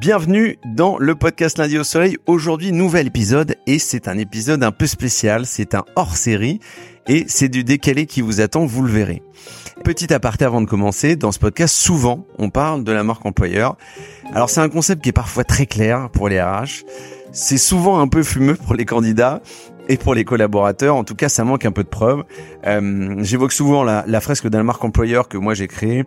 Bienvenue 0.00 0.58
dans 0.64 0.98
le 0.98 1.14
podcast 1.14 1.58
Lundi 1.58 1.78
au 1.78 1.84
Soleil. 1.84 2.16
Aujourd'hui, 2.26 2.72
nouvel 2.72 3.06
épisode 3.06 3.56
et 3.66 3.78
c'est 3.78 4.08
un 4.08 4.18
épisode 4.18 4.62
un 4.64 4.72
peu 4.72 4.86
spécial. 4.86 5.46
C'est 5.46 5.74
un 5.74 5.84
hors 5.96 6.16
série 6.16 6.60
et 7.06 7.24
c'est 7.28 7.48
du 7.48 7.64
décalé 7.64 8.06
qui 8.06 8.20
vous 8.20 8.40
attend, 8.40 8.64
vous 8.64 8.82
le 8.82 8.90
verrez. 8.90 9.22
Petit 9.84 10.12
aparté 10.12 10.44
avant 10.44 10.60
de 10.60 10.66
commencer, 10.66 11.16
dans 11.16 11.32
ce 11.32 11.38
podcast, 11.38 11.74
souvent, 11.74 12.26
on 12.38 12.50
parle 12.50 12.84
de 12.84 12.92
la 12.92 13.04
marque 13.04 13.24
employeur. 13.26 13.76
Alors 14.32 14.50
c'est 14.50 14.60
un 14.60 14.68
concept 14.68 15.02
qui 15.02 15.10
est 15.10 15.12
parfois 15.12 15.44
très 15.44 15.66
clair 15.66 16.10
pour 16.10 16.28
les 16.28 16.40
RH. 16.40 16.84
C'est 17.32 17.58
souvent 17.58 17.98
un 18.00 18.08
peu 18.08 18.22
fumeux 18.22 18.56
pour 18.56 18.74
les 18.74 18.84
candidats 18.84 19.40
et 19.92 19.98
pour 19.98 20.14
les 20.14 20.24
collaborateurs. 20.24 20.96
En 20.96 21.04
tout 21.04 21.14
cas, 21.14 21.28
ça 21.28 21.44
manque 21.44 21.66
un 21.66 21.70
peu 21.70 21.84
de 21.84 21.88
preuves. 21.88 22.24
Euh, 22.66 23.16
J'évoque 23.18 23.52
souvent 23.52 23.84
la, 23.84 24.20
fresque 24.20 24.48
d'un 24.48 24.62
marque 24.62 24.82
employeur 24.82 25.28
que 25.28 25.36
moi 25.36 25.52
j'ai 25.52 25.68
créé, 25.68 26.04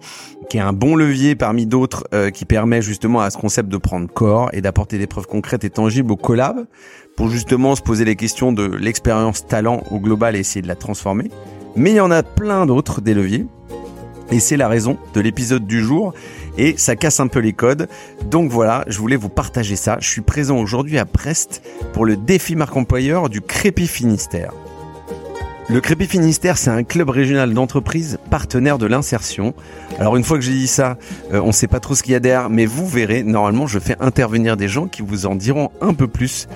qui 0.50 0.58
est 0.58 0.62
un 0.62 0.74
bon 0.74 0.96
levier 0.96 1.36
parmi 1.36 1.68
d'autres, 1.68 2.08
euh, 2.14 2.32
qui 2.32 2.46
permet 2.46 2.82
justement 2.82 3.22
à 3.22 3.30
ce 3.30 3.38
concept 3.38 3.70
de 3.70 3.78
prendre 3.78 4.12
corps 4.12 4.50
et 4.54 4.62
d'apporter 4.62 4.98
des 4.98 5.06
preuves 5.06 5.28
concrètes 5.28 5.64
et 5.66 5.70
tangibles 5.70 6.12
au 6.12 6.16
collab, 6.16 6.66
pour 7.16 7.30
justement 7.30 7.76
se 7.76 7.84
poser 7.84 8.06
les 8.06 8.16
questions 8.16 8.52
de 8.52 8.66
l'expérience 8.66 9.46
talent 9.46 9.84
au 9.92 10.00
global 10.00 10.36
et 10.36 10.40
essayer 10.40 10.64
de 10.64 10.68
la 10.68 10.76
transformer. 10.76 11.30
Mais 11.76 11.92
il 11.92 11.98
y 11.98 12.02
en 12.02 12.12
a 12.12 12.24
plein 12.24 12.66
d'autres 12.66 13.02
des 13.02 13.14
leviers. 13.14 13.46
Et 14.32 14.40
c'est 14.40 14.58
la 14.58 14.68
raison 14.68 14.98
de 15.14 15.22
l'épisode 15.22 15.68
du 15.68 15.84
jour 15.84 16.16
et 16.58 16.76
ça 16.78 16.96
casse 16.96 17.20
un 17.20 17.28
peu 17.28 17.40
les 17.40 17.54
codes. 17.54 17.88
Donc 18.30 18.52
voilà, 18.52 18.84
je 18.88 18.98
voulais 19.00 19.16
vous 19.16 19.30
partager 19.30 19.76
ça. 19.76 19.98
Je 20.00 20.08
suis 20.08 20.22
présent 20.22 20.58
aujourd'hui 20.58 20.98
à 20.98 21.06
Brest 21.06 21.62
pour 21.94 22.06
le 22.06 22.18
défi 22.18 22.56
marque 22.56 22.76
employeur 22.76 23.30
du 23.30 23.42
Crépi 23.42 23.88
Finistère. 23.88 24.52
Le 25.68 25.82
Crépi 25.82 26.06
Finistère, 26.06 26.60
c'est 26.60 26.70
un 26.70 26.84
club 26.84 27.10
régional 27.10 27.52
d'entreprises 27.52 28.20
partenaire 28.30 28.78
de 28.78 28.86
l'insertion. 28.86 29.56
Alors 29.98 30.16
une 30.16 30.24
fois 30.24 30.38
que 30.38 30.44
j'ai 30.44 30.54
dit 30.54 30.68
ça, 30.68 30.98
euh, 31.34 31.42
on 31.42 31.48
ne 31.48 31.52
sait 31.52 31.68
pas 31.68 31.80
trop 31.80 31.96
ce 31.96 32.04
qu'il 32.04 32.14
y 32.14 32.16
a 32.16 32.20
derrière, 32.20 32.52
mais 32.52 32.68
vous 32.68 32.88
verrez, 32.88 33.24
normalement 33.24 33.66
je 33.66 33.80
fais 33.80 33.96
intervenir 34.00 34.58
des 34.58 34.68
gens 34.68 34.86
qui 34.88 35.02
vous 35.02 35.26
en 35.26 35.34
diront 35.34 35.72
un 35.82 35.96
peu 35.96 36.08
plus. 36.08 36.48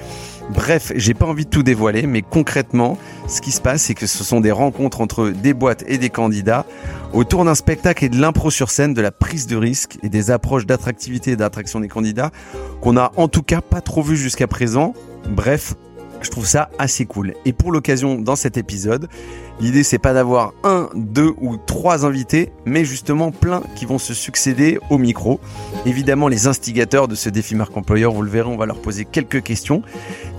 Bref, 0.54 0.92
j'ai 0.96 1.14
pas 1.14 1.26
envie 1.26 1.46
de 1.46 1.50
tout 1.50 1.62
dévoiler, 1.62 2.08
mais 2.08 2.22
concrètement, 2.24 2.98
ce 3.28 3.40
qui 3.40 3.52
se 3.52 3.62
passe, 3.62 3.84
c'est 3.84 3.94
que 3.94 4.08
ce 4.08 4.24
sont 4.24 4.42
des 4.42 4.52
rencontres 4.52 5.00
entre 5.02 5.30
des 5.30 5.54
boîtes 5.54 5.84
et 5.88 5.98
des 5.98 6.10
candidats 6.10 6.66
autour 7.14 7.46
d'un 7.46 7.56
spectacle 7.56 8.06
et 8.06 8.10
de 8.10 8.20
l'impro 8.20 8.50
sur 8.50 8.72
scène, 8.72 8.94
de 8.94 9.02
la 9.02 9.12
prise 9.12 9.46
de 9.46 9.56
risque 9.56 9.98
et 10.02 10.10
des 10.10 10.32
approches 10.32 10.66
d'attractivité 10.66 11.32
et 11.32 11.36
d'attraction 11.36 11.80
des 11.80 11.88
candidats 11.88 12.32
qu'on 12.82 12.98
a 12.98 13.12
en 13.16 13.28
tout 13.28 13.44
cas 13.44 13.62
pas 13.62 13.82
trop 13.82 14.02
vu 14.02 14.18
jusqu'à 14.18 14.48
présent. 14.48 14.94
Bref, 15.30 15.76
je 16.22 16.30
trouve 16.30 16.46
ça 16.46 16.70
assez 16.80 17.06
cool. 17.06 17.34
Et 17.46 17.54
pour 17.54 17.72
l'occasion, 17.72 18.16
dans 18.16 18.36
cet 18.36 18.58
épisode, 18.58 19.08
l'idée 19.60 19.84
c'est 19.84 20.00
pas 20.00 20.14
d'avoir 20.14 20.54
un, 20.64 20.90
deux 20.96 21.34
ou 21.42 21.58
trois 21.58 22.06
invités, 22.06 22.52
mais 22.66 22.86
justement 22.86 23.32
plein 23.32 23.62
qui 23.76 23.86
vont 23.86 23.98
se 23.98 24.14
succéder 24.14 24.80
au 24.90 24.98
micro. 24.98 25.40
Évidemment, 25.86 26.28
les 26.28 26.48
instigateurs 26.48 27.08
de 27.08 27.16
ce 27.16 27.30
défi 27.30 27.56
marque 27.56 27.76
employeur, 27.76 28.12
vous 28.12 28.22
le 28.22 28.30
verrez, 28.30 28.50
on 28.50 28.58
va 28.58 28.66
leur 28.66 28.82
poser 28.82 29.06
quelques 29.06 29.44
questions. 29.44 29.82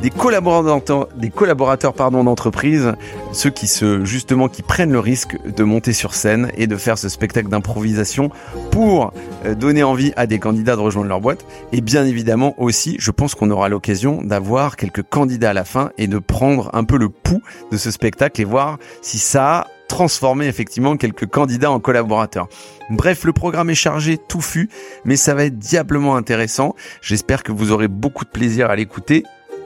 Des 0.02 0.10
collaborateurs, 0.10 1.08
des 1.16 1.30
collaborateurs 1.30 1.92
pardon 1.92 2.24
d'entreprise, 2.24 2.94
ceux 3.32 3.50
qui 3.50 3.66
se 3.66 4.04
justement 4.04 4.48
qui 4.48 4.62
prennent 4.62 4.92
le 4.92 5.00
risque 5.00 5.36
de 5.44 5.62
monter 5.64 5.92
sur 5.92 6.14
scène 6.14 6.50
et 6.56 6.66
de 6.66 6.76
faire 6.76 6.96
ce 6.96 7.08
spectacle 7.08 7.48
d'improvisation 7.48 8.30
pour 8.70 9.12
euh, 9.44 9.54
donner 9.54 9.82
envie 9.82 10.12
à 10.16 10.26
des 10.26 10.38
candidats 10.38 10.76
de 10.76 10.80
rejoindre 10.80 11.08
leur 11.08 11.20
boîte. 11.20 11.44
Et 11.72 11.80
bien 11.80 12.04
évidemment 12.06 12.54
aussi, 12.58 12.96
je 12.98 13.10
pense 13.10 13.34
qu'on 13.34 13.50
aura 13.50 13.68
l'occasion 13.68 14.22
d'avoir 14.22 14.76
quelques 14.76 15.02
candidats 15.02 15.50
à 15.50 15.54
la 15.54 15.64
fin 15.64 15.90
et 15.98 16.06
de 16.06 16.18
prendre 16.18 16.70
un 16.72 16.84
peu 16.84 16.96
le 16.96 17.08
pouls 17.08 17.42
de 17.70 17.76
ce 17.76 17.90
spectacle 17.90 18.40
et 18.40 18.44
voir 18.44 18.78
ça 19.18 19.58
a 19.58 19.66
transformé 19.88 20.46
effectivement 20.46 20.96
quelques 20.96 21.26
candidats 21.26 21.70
en 21.70 21.80
collaborateurs. 21.80 22.48
Bref, 22.90 23.24
le 23.24 23.32
programme 23.32 23.70
est 23.70 23.74
chargé, 23.74 24.18
touffu, 24.18 24.70
mais 25.04 25.16
ça 25.16 25.34
va 25.34 25.44
être 25.44 25.58
diablement 25.58 26.16
intéressant. 26.16 26.74
J'espère 27.02 27.42
que 27.42 27.52
vous 27.52 27.72
aurez 27.72 27.88
beaucoup 27.88 28.24
de 28.24 28.30
plaisir 28.30 28.70
à 28.70 28.76
l'écouter, 28.76 29.24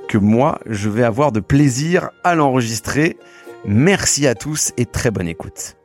que 0.09 0.19
moi, 0.19 0.59
je 0.67 0.89
vais 0.89 1.05
avoir 1.05 1.31
de 1.31 1.41
plaisir 1.41 2.11
à 2.25 2.35
l'enregistrer. 2.35 3.19
Merci 3.67 4.27
à 4.27 4.35
tous 4.35 4.73
et 4.77 4.87
très 4.87 5.11
bonne 5.11 5.29
écoute. 5.29 5.77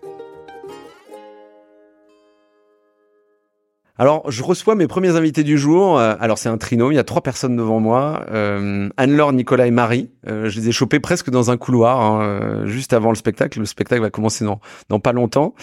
Alors, 4.00 4.32
je 4.32 4.44
reçois 4.44 4.76
mes 4.76 4.88
premiers 4.88 5.18
invités 5.18 5.44
du 5.44 5.58
jour. 5.58 6.00
Euh, 6.00 6.16
alors, 6.22 6.38
c'est 6.38 6.48
un 6.48 6.58
trino. 6.58 6.90
Il 6.90 6.96
y 6.96 7.00
a 7.00 7.04
trois 7.04 7.22
personnes 7.22 7.58
devant 7.58 7.82
moi. 7.82 8.26
Euh, 8.32 8.88
Anne-Laure, 8.96 9.34
Nicolas 9.34 9.68
et 9.68 9.72
Marie. 9.72 10.10
Euh, 10.26 10.50
je 10.50 10.58
les 10.58 10.70
ai 10.70 10.72
chopés 10.72 11.02
presque 11.02 11.30
dans 11.30 11.52
un 11.52 11.58
couloir, 11.58 12.00
hein, 12.00 12.66
juste 12.66 12.94
avant 12.94 13.10
le 13.10 13.18
spectacle. 13.18 13.60
Le 13.60 13.66
spectacle 13.66 14.02
va 14.02 14.10
commencer 14.10 14.46
dans, 14.46 15.00
pas 15.02 15.12
longtemps. 15.12 15.54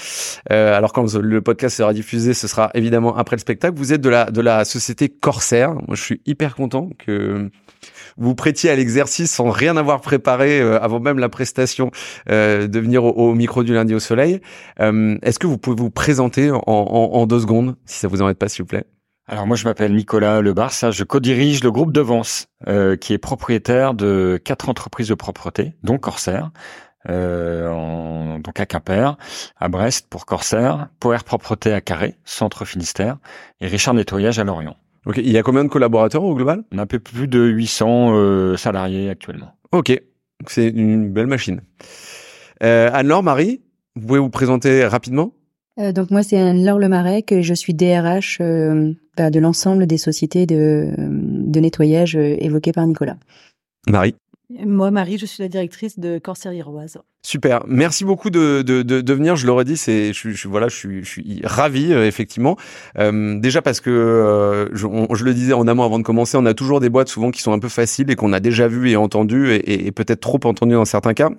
Alors, 0.51 0.93
quand 0.93 1.15
le 1.15 1.41
podcast 1.41 1.79
sera 1.79 1.95
diffusé, 1.95 2.35
ce 2.35 2.47
sera 2.47 2.71
évidemment 2.75 3.17
après 3.17 3.37
le 3.37 3.41
spectacle. 3.41 3.75
Vous 3.75 3.95
êtes 3.95 4.03
de 4.03 4.11
la, 4.11 4.31
de 4.31 4.43
la 4.43 4.67
société 4.67 5.09
Corsair. 5.09 5.73
Moi, 5.73 5.95
je 5.95 6.03
suis 6.03 6.21
hyper 6.27 6.57
content 6.57 6.91
que 6.99 7.51
vous 8.17 8.35
prêtiez 8.35 8.71
à 8.71 8.77
l'exercice 8.77 9.31
sans 9.31 9.51
rien 9.51 9.77
avoir 9.77 10.01
préparé 10.01 10.61
euh, 10.61 10.81
avant 10.81 11.01
même 11.01 11.19
la 11.19 11.29
prestation 11.29 11.91
euh, 12.31 12.67
de 12.67 12.81
venir 12.81 13.05
au, 13.05 13.11
au, 13.11 13.35
micro 13.35 13.63
du 13.63 13.75
lundi 13.75 13.95
au 13.95 14.01
soleil. 14.01 14.41
Euh, 14.81 15.17
Est-ce 15.23 15.39
que 15.39 15.47
vous 15.47 15.59
pouvez 15.59 15.77
vous 15.77 15.91
présenter 15.91 16.51
en, 16.51 16.63
en, 16.67 17.11
en, 17.13 17.27
deux 17.27 17.41
secondes, 17.41 17.77
si 17.85 17.99
ça 17.99 18.09
vous 18.09 18.23
embête 18.23 18.39
pas, 18.39 18.49
s'il 18.49 18.63
vous 18.63 18.69
plaît? 18.69 18.85
Alors 19.29 19.47
moi, 19.47 19.57
je 19.57 19.65
m'appelle 19.65 19.93
Nicolas 19.93 20.41
Lebarça, 20.41 20.93
je 20.93 21.03
co-dirige 21.03 21.65
le 21.65 21.73
groupe 21.73 21.91
de 21.93 22.01
Vence, 22.01 22.47
euh, 22.69 22.97
qui 22.97 23.13
est 23.13 23.19
propriétaire 23.19 23.93
de 23.93 24.41
quatre 24.45 24.69
entreprises 24.69 25.09
de 25.09 25.15
propreté, 25.15 25.75
dont 25.83 25.99
Corsair. 25.99 26.51
Euh, 27.09 28.39
donc 28.39 28.59
à 28.59 28.67
Quimper, 28.67 29.17
à 29.57 29.69
Brest 29.69 30.09
pour 30.09 30.27
Corsair, 30.27 30.89
Power 31.01 31.19
Propreté 31.25 31.73
à 31.73 31.81
Carré, 31.81 32.17
Centre 32.25 32.65
Finistère, 32.65 33.19
et 33.61 33.67
Richard 33.67 33.95
Nettoyage 33.95 34.39
à 34.39 34.45
Lorient. 34.45 34.77
Ok, 35.07 35.19
il 35.19 35.31
y 35.31 35.39
a 35.39 35.43
combien 35.43 35.63
de 35.63 35.69
collaborateurs 35.69 36.25
au 36.25 36.35
global? 36.35 36.65
On 36.73 36.79
a 36.79 36.83
un 36.83 36.87
peu 36.87 36.99
plus 36.99 37.29
de 37.29 37.41
800 37.45 38.11
euh, 38.11 38.57
salariés 38.57 39.09
actuellement. 39.09 39.53
Ok, 39.73 39.97
c'est 40.49 40.69
une 40.69 41.11
belle 41.11 41.29
machine. 41.29 41.61
Euh, 42.63 42.91
Anne-Laure, 42.93 43.23
Marie, 43.23 43.61
vous 43.95 44.07
pouvez 44.07 44.19
vous 44.19 44.31
présenter 44.31 44.85
rapidement? 44.85 45.33
Euh, 45.79 45.93
donc 45.93 46.11
moi 46.11 46.23
c'est 46.23 46.39
Anne-Laure 46.39 46.79
Lemarec, 46.79 47.35
je 47.41 47.55
suis 47.55 47.75
DRH 47.75 48.39
euh, 48.41 48.93
bah, 49.17 49.31
de 49.31 49.39
l'ensemble 49.39 49.87
des 49.87 49.99
sociétés 49.99 50.47
de, 50.47 50.95
de 50.97 51.61
nettoyage 51.61 52.17
euh, 52.17 52.37
évoquées 52.39 52.73
par 52.73 52.87
Nicolas. 52.87 53.17
Marie? 53.89 54.15
Moi, 54.51 54.91
Marie, 54.93 55.19
je 55.19 55.27
suis 55.27 55.43
la 55.43 55.49
directrice 55.49 55.99
de 55.99 56.19
Corsair 56.19 56.53
Iroise. 56.53 56.99
Super, 57.23 57.65
merci 57.67 58.05
beaucoup 58.05 58.31
de, 58.31 58.63
de, 58.63 58.83
de, 58.83 59.01
de 59.01 59.13
venir. 59.13 59.35
Je 59.35 59.47
l'aurais 59.47 59.65
dit, 59.65 59.77
c'est, 59.77 60.13
je, 60.13 60.31
je, 60.31 60.47
voilà, 60.47 60.69
je 60.69 60.77
suis, 60.77 61.03
je 61.03 61.09
suis 61.09 61.41
ravi 61.43 61.93
euh, 61.93 62.07
effectivement. 62.07 62.57
Euh, 62.99 63.41
déjà 63.41 63.63
parce 63.63 63.81
que 63.81 63.91
euh, 63.91 64.69
je, 64.73 64.87
je, 65.13 65.25
le 65.25 65.35
disais 65.35 65.53
en 65.53 65.67
amont 65.67 65.83
avant 65.83 65.99
de 65.99 66.05
commencer, 66.05 66.37
on 66.37 66.47
a 66.47 66.55
toujours 66.55 66.79
des 66.79 66.89
boîtes 66.89 67.09
souvent 67.09 67.33
qui 67.33 67.43
sont 67.43 67.53
un 67.53 67.59
peu 67.59 67.69
faciles 67.69 68.09
et 68.11 68.15
qu'on 68.15 68.33
a 68.33 68.39
déjà 68.39 68.69
vues 68.69 68.91
et 68.91 68.97
entendues 68.97 69.51
et, 69.51 69.57
et, 69.57 69.87
et 69.89 69.93
peut-être 69.93 70.21
trop 70.21 70.39
entendues 70.45 70.75
dans 70.75 70.85
certains 70.85 71.15
cas. 71.15 71.31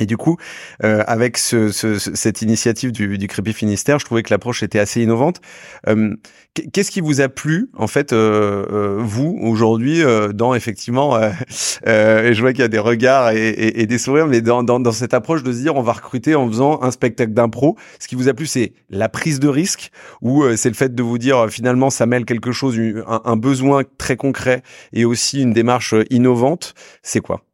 Et 0.00 0.06
du 0.06 0.16
coup, 0.16 0.36
euh, 0.84 1.04
avec 1.06 1.38
ce, 1.38 1.70
ce, 1.70 1.98
cette 1.98 2.42
initiative 2.42 2.92
du, 2.92 3.18
du 3.18 3.28
Crépi 3.28 3.52
Finistère, 3.52 3.98
je 3.98 4.04
trouvais 4.04 4.22
que 4.22 4.32
l'approche 4.32 4.62
était 4.62 4.78
assez 4.78 5.02
innovante. 5.02 5.40
Euh, 5.86 6.16
Qu'est-ce 6.54 6.90
qui 6.90 7.00
vous 7.00 7.22
a 7.22 7.30
plu, 7.30 7.70
en 7.78 7.86
fait, 7.86 8.12
euh, 8.12 8.66
euh, 8.70 8.96
vous, 8.98 9.38
aujourd'hui, 9.40 10.02
euh, 10.02 10.34
dans 10.34 10.54
effectivement, 10.54 11.18
et 11.86 12.34
je 12.34 12.40
vois 12.40 12.52
qu'il 12.52 12.60
y 12.60 12.64
a 12.64 12.68
des 12.68 12.78
regards 12.78 13.30
et, 13.30 13.48
et, 13.48 13.80
et 13.80 13.86
des 13.86 13.96
sourires, 13.96 14.26
mais 14.26 14.42
dans, 14.42 14.62
dans, 14.62 14.78
dans, 14.78 14.92
cette 14.92 15.14
approche 15.14 15.42
de 15.42 15.50
se 15.50 15.58
dire 15.58 15.76
on 15.76 15.82
va 15.82 15.92
recruter 15.92 16.34
en 16.34 16.46
faisant 16.46 16.82
un 16.82 16.90
spectacle 16.90 17.32
d'impro. 17.32 17.78
Ce 17.98 18.06
qui 18.06 18.16
vous 18.16 18.28
a 18.28 18.34
plu, 18.34 18.44
c'est 18.44 18.74
la 18.90 19.08
prise 19.08 19.40
de 19.40 19.48
risque 19.48 19.92
ou 20.20 20.44
c'est 20.56 20.68
le 20.68 20.74
fait 20.74 20.94
de 20.94 21.02
vous 21.02 21.16
dire 21.16 21.48
finalement 21.48 21.88
ça 21.88 22.04
mêle 22.04 22.26
quelque 22.26 22.52
chose, 22.52 22.78
un, 22.78 23.22
un 23.24 23.36
besoin 23.36 23.82
très 23.96 24.16
concret 24.16 24.62
et 24.92 25.06
aussi 25.06 25.40
une 25.40 25.54
démarche 25.54 25.94
innovante. 26.10 26.74
C'est 27.02 27.20
quoi? 27.20 27.46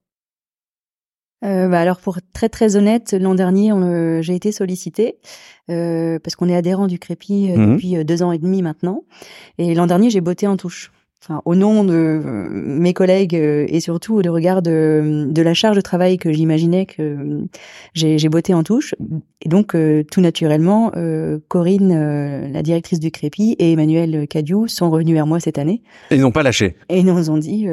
Euh, 1.44 1.68
bah 1.68 1.80
alors 1.80 1.98
pour 1.98 2.18
être 2.18 2.32
très 2.32 2.48
très 2.48 2.76
honnête, 2.76 3.12
l'an 3.18 3.34
dernier 3.34 3.72
euh, 3.72 4.22
j'ai 4.22 4.34
été 4.34 4.50
sollicitée 4.50 5.18
euh, 5.70 6.18
parce 6.18 6.34
qu'on 6.34 6.48
est 6.48 6.56
adhérent 6.56 6.88
du 6.88 6.98
Crépi 6.98 7.52
mmh. 7.52 7.74
depuis 7.74 8.04
deux 8.04 8.22
ans 8.22 8.32
et 8.32 8.38
demi 8.38 8.62
maintenant. 8.62 9.04
Et 9.58 9.74
l'an 9.74 9.86
dernier 9.86 10.10
j'ai 10.10 10.20
botté 10.20 10.46
en 10.46 10.56
touche. 10.56 10.90
Enfin, 11.20 11.42
au 11.44 11.54
nom 11.54 11.82
de 11.84 12.20
mes 12.50 12.92
collègues 12.92 13.34
et 13.34 13.80
surtout 13.80 14.22
de 14.22 14.28
regard 14.28 14.62
de, 14.62 15.26
de 15.28 15.42
la 15.42 15.52
charge 15.52 15.76
de 15.76 15.80
travail 15.80 16.16
que 16.16 16.32
j'imaginais 16.32 16.86
que 16.86 17.40
j'ai 17.94 18.28
botté 18.28 18.54
en 18.54 18.62
touche. 18.62 18.94
Et 19.42 19.48
donc, 19.48 19.76
tout 20.10 20.20
naturellement, 20.20 20.92
Corinne, 21.48 22.50
la 22.52 22.62
directrice 22.62 23.00
du 23.00 23.10
Crépi, 23.10 23.56
et 23.58 23.72
Emmanuel 23.72 24.26
Cadiou 24.28 24.68
sont 24.68 24.90
revenus 24.90 25.14
vers 25.14 25.26
moi 25.26 25.40
cette 25.40 25.58
année. 25.58 25.82
Et 26.10 26.16
ils 26.16 26.20
n'ont 26.20 26.30
pas 26.30 26.42
lâché. 26.42 26.76
Et 26.88 27.00
ils 27.00 27.04
nous 27.04 27.30
ont 27.30 27.38
dit, 27.38 27.66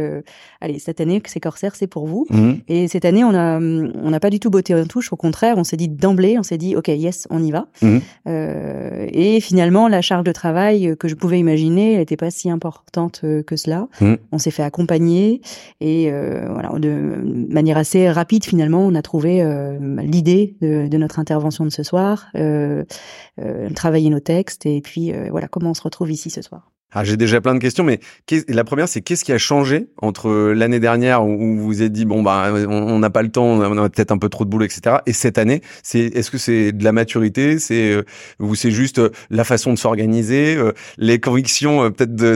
allez, 0.62 0.80
cette 0.80 1.00
année, 1.00 1.22
c'est 1.26 1.40
Corsair, 1.40 1.76
c'est 1.76 1.88
pour 1.88 2.08
vous. 2.08 2.26
Mmh. 2.30 2.52
Et 2.68 2.88
cette 2.88 3.06
année, 3.06 3.24
on 3.24 3.34
a, 3.34 3.60
on 3.60 4.10
n'a 4.10 4.20
pas 4.20 4.30
du 4.30 4.40
tout 4.40 4.50
botté 4.50 4.74
en 4.74 4.86
touche. 4.86 5.14
Au 5.14 5.16
contraire, 5.16 5.56
on 5.58 5.64
s'est 5.64 5.78
dit 5.78 5.88
d'emblée, 5.88 6.38
on 6.40 6.44
s'est 6.44 6.58
dit, 6.58 6.76
OK, 6.76 6.88
yes, 6.88 7.28
on 7.30 7.44
y 7.44 7.52
va. 7.52 7.68
Mmh. 7.82 7.98
Euh, 8.28 9.08
et 9.12 9.40
finalement, 9.40 9.88
la 9.88 10.02
charge 10.02 10.24
de 10.24 10.32
travail 10.32 10.96
que 11.00 11.08
je 11.08 11.16
pouvais 11.16 11.40
imaginer, 11.40 11.94
elle 11.94 12.00
n'était 12.00 12.18
pas 12.18 12.32
si 12.32 12.50
importante 12.50 13.22
que 13.42 13.56
cela. 13.56 13.88
Mmh. 14.02 14.16
On 14.32 14.38
s'est 14.38 14.52
fait 14.52 14.64
accompagner 14.64 15.42
et 15.82 16.12
euh, 16.12 16.48
voilà, 16.52 16.70
de 16.80 17.22
manière 17.50 17.78
assez 17.78 18.10
rapide, 18.10 18.44
finalement, 18.44 18.82
on 18.86 18.96
a 18.96 19.02
trouvé 19.02 19.42
euh, 19.42 19.78
l'idée 20.02 20.56
de, 20.62 20.88
de, 20.88 20.98
notre 20.98 21.20
intervention 21.20 21.66
de 21.66 21.70
ce 21.70 21.84
soir, 21.84 22.28
euh, 22.36 22.84
euh 23.40 23.70
travailler 23.76 24.10
nos 24.10 24.20
textes 24.20 24.66
et 24.66 24.82
puis 24.82 25.12
voilà 25.30 25.48
comment 25.48 25.72
on 25.72 25.74
se 25.74 25.82
retrouve 25.82 26.12
ici 26.12 26.30
ce 26.30 26.42
soir. 26.42 26.72
Ah, 26.92 27.04
j'ai 27.04 27.18
déjà 27.18 27.42
plein 27.42 27.54
de 27.54 27.60
questions, 27.60 27.84
mais 27.84 28.00
la 28.48 28.64
première, 28.64 28.88
c'est 28.88 29.02
qu'est-ce 29.02 29.26
qui 29.26 29.34
a 29.34 29.38
changé 29.38 29.90
entre 30.02 30.54
l'année 30.54 30.80
dernière 30.80 31.26
où 31.26 31.58
vous 31.58 31.66
vous 31.66 31.82
êtes 31.82 31.92
dit 31.92 32.06
bon 32.06 32.24
bah 32.24 32.54
on 32.70 33.00
n'a 33.00 33.10
pas 33.10 33.22
le 33.22 33.30
temps, 33.30 33.46
on 33.46 33.78
a 33.78 33.90
peut-être 33.90 34.12
un 34.12 34.18
peu 34.18 34.30
trop 34.30 34.46
de 34.46 34.50
boulot, 34.50 34.64
etc. 34.66 34.98
Et 35.06 35.12
cette 35.12 35.38
année, 35.38 35.62
c'est 35.84 36.00
est-ce 36.00 36.32
que 36.32 36.38
c'est 36.38 36.72
de 36.72 36.84
la 36.86 36.94
maturité, 36.94 37.60
c'est 37.60 37.92
euh, 37.92 38.04
ou 38.40 38.56
c'est 38.56 38.72
juste 38.72 39.00
euh, 39.00 39.10
la 39.30 39.44
façon 39.44 39.74
de 39.74 39.78
s'organiser, 39.78 40.56
euh, 40.56 40.72
les 40.98 41.20
convictions 41.20 41.92
peut-être 41.92 42.16
de 42.16 42.36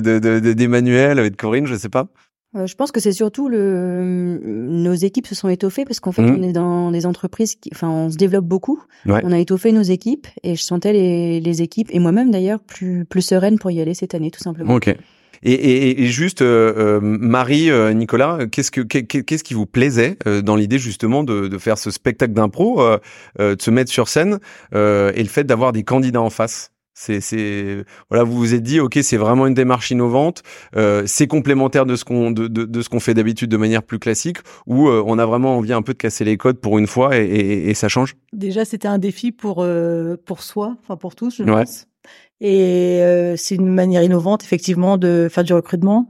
d'Emmanuel 0.53 1.17
de, 1.17 1.23
de, 1.23 1.29
de 1.29 1.35
Corinne, 1.37 1.65
je 1.65 1.75
sais 1.75 1.89
pas? 1.89 2.07
Euh, 2.55 2.65
je 2.65 2.75
pense 2.75 2.91
que 2.91 2.99
c'est 2.99 3.11
surtout 3.11 3.47
le 3.47 4.39
nos 4.43 4.93
équipes 4.93 5.27
se 5.27 5.35
sont 5.35 5.49
étoffées 5.49 5.85
parce 5.85 5.99
qu'en 5.99 6.11
fait 6.11 6.23
mmh. 6.23 6.35
on 6.39 6.43
est 6.43 6.51
dans 6.51 6.91
des 6.91 7.05
entreprises 7.05 7.55
qui 7.55 7.69
enfin 7.73 7.89
on 7.89 8.09
se 8.09 8.17
développe 8.17 8.45
beaucoup. 8.45 8.81
On 9.05 9.31
a 9.31 9.37
étoffé 9.37 9.71
nos 9.71 9.83
équipes 9.83 10.27
et 10.41 10.55
je 10.55 10.63
sentais 10.63 10.93
les, 10.93 11.39
les 11.41 11.61
équipes 11.61 11.89
et 11.91 11.99
moi-même 11.99 12.31
d'ailleurs 12.31 12.59
plus 12.59 13.05
plus 13.05 13.21
sereine 13.21 13.59
pour 13.59 13.69
y 13.69 13.79
aller 13.81 13.93
cette 13.93 14.15
année 14.15 14.31
tout 14.31 14.41
simplement. 14.41 14.73
OK. 14.73 14.87
Et, 15.41 15.53
et, 15.53 16.03
et 16.03 16.07
juste, 16.07 16.41
euh, 16.41 16.73
euh 16.75 16.99
Marie, 16.99 17.69
Nicolas, 17.95 18.39
qu'est-ce 18.51 18.71
que 18.71 18.81
qu'est-ce 18.81 19.43
qui 19.43 19.53
vous 19.53 19.67
plaisait 19.67 20.17
dans 20.43 20.55
l'idée 20.55 20.79
justement 20.79 21.23
de, 21.23 21.47
de, 21.47 21.57
faire 21.59 21.77
ce 21.77 21.91
spectacle 21.91 22.33
d'impro, 22.33 22.83
de 23.37 23.57
se 23.61 23.69
mettre 23.69 23.91
sur 23.91 24.07
scène 24.07 24.39
et 24.73 24.75
le 25.23 25.29
fait 25.29 25.43
d'avoir 25.43 25.71
des 25.71 25.83
candidats 25.83 26.21
en 26.21 26.31
face? 26.31 26.71
C'est, 26.99 27.21
c'est, 27.21 27.85
voilà, 28.09 28.25
vous 28.25 28.37
vous 28.37 28.53
êtes 28.53 28.61
dit, 28.61 28.81
ok, 28.81 28.99
c'est 29.01 29.15
vraiment 29.15 29.47
une 29.47 29.53
démarche 29.53 29.89
innovante, 29.89 30.43
euh, 30.75 31.03
c'est 31.05 31.27
complémentaire 31.27 31.85
de 31.85 31.95
ce 31.95 32.03
qu'on, 32.03 32.29
de, 32.31 32.47
de, 32.47 32.65
de 32.65 32.81
ce 32.81 32.89
qu'on 32.89 32.99
fait 32.99 33.13
d'habitude 33.13 33.49
de 33.49 33.55
manière 33.55 33.83
plus 33.83 33.99
classique, 33.99 34.39
ou 34.67 34.89
euh, 34.89 35.01
on 35.05 35.17
a 35.17 35.25
vraiment 35.25 35.57
envie 35.57 35.71
un 35.71 35.81
peu 35.81 35.93
de 35.93 35.97
casser 35.97 36.25
les 36.25 36.35
codes 36.35 36.59
pour 36.59 36.77
une 36.77 36.87
fois 36.87 37.17
et, 37.17 37.23
et, 37.23 37.69
et 37.69 37.73
ça 37.73 37.87
change? 37.87 38.17
Déjà, 38.33 38.65
c'était 38.65 38.89
un 38.89 38.97
défi 38.97 39.31
pour 39.31 39.63
euh, 39.63 40.17
pour 40.25 40.43
soi, 40.43 40.75
enfin 40.81 40.97
pour 40.97 41.15
tous, 41.15 41.37
je 41.37 41.43
pense. 41.43 41.87
Et 42.41 42.99
euh, 43.01 43.35
c'est 43.37 43.55
une 43.55 43.73
manière 43.73 44.03
innovante, 44.03 44.43
effectivement, 44.43 44.97
de 44.97 45.29
faire 45.31 45.45
du 45.45 45.53
recrutement 45.53 46.09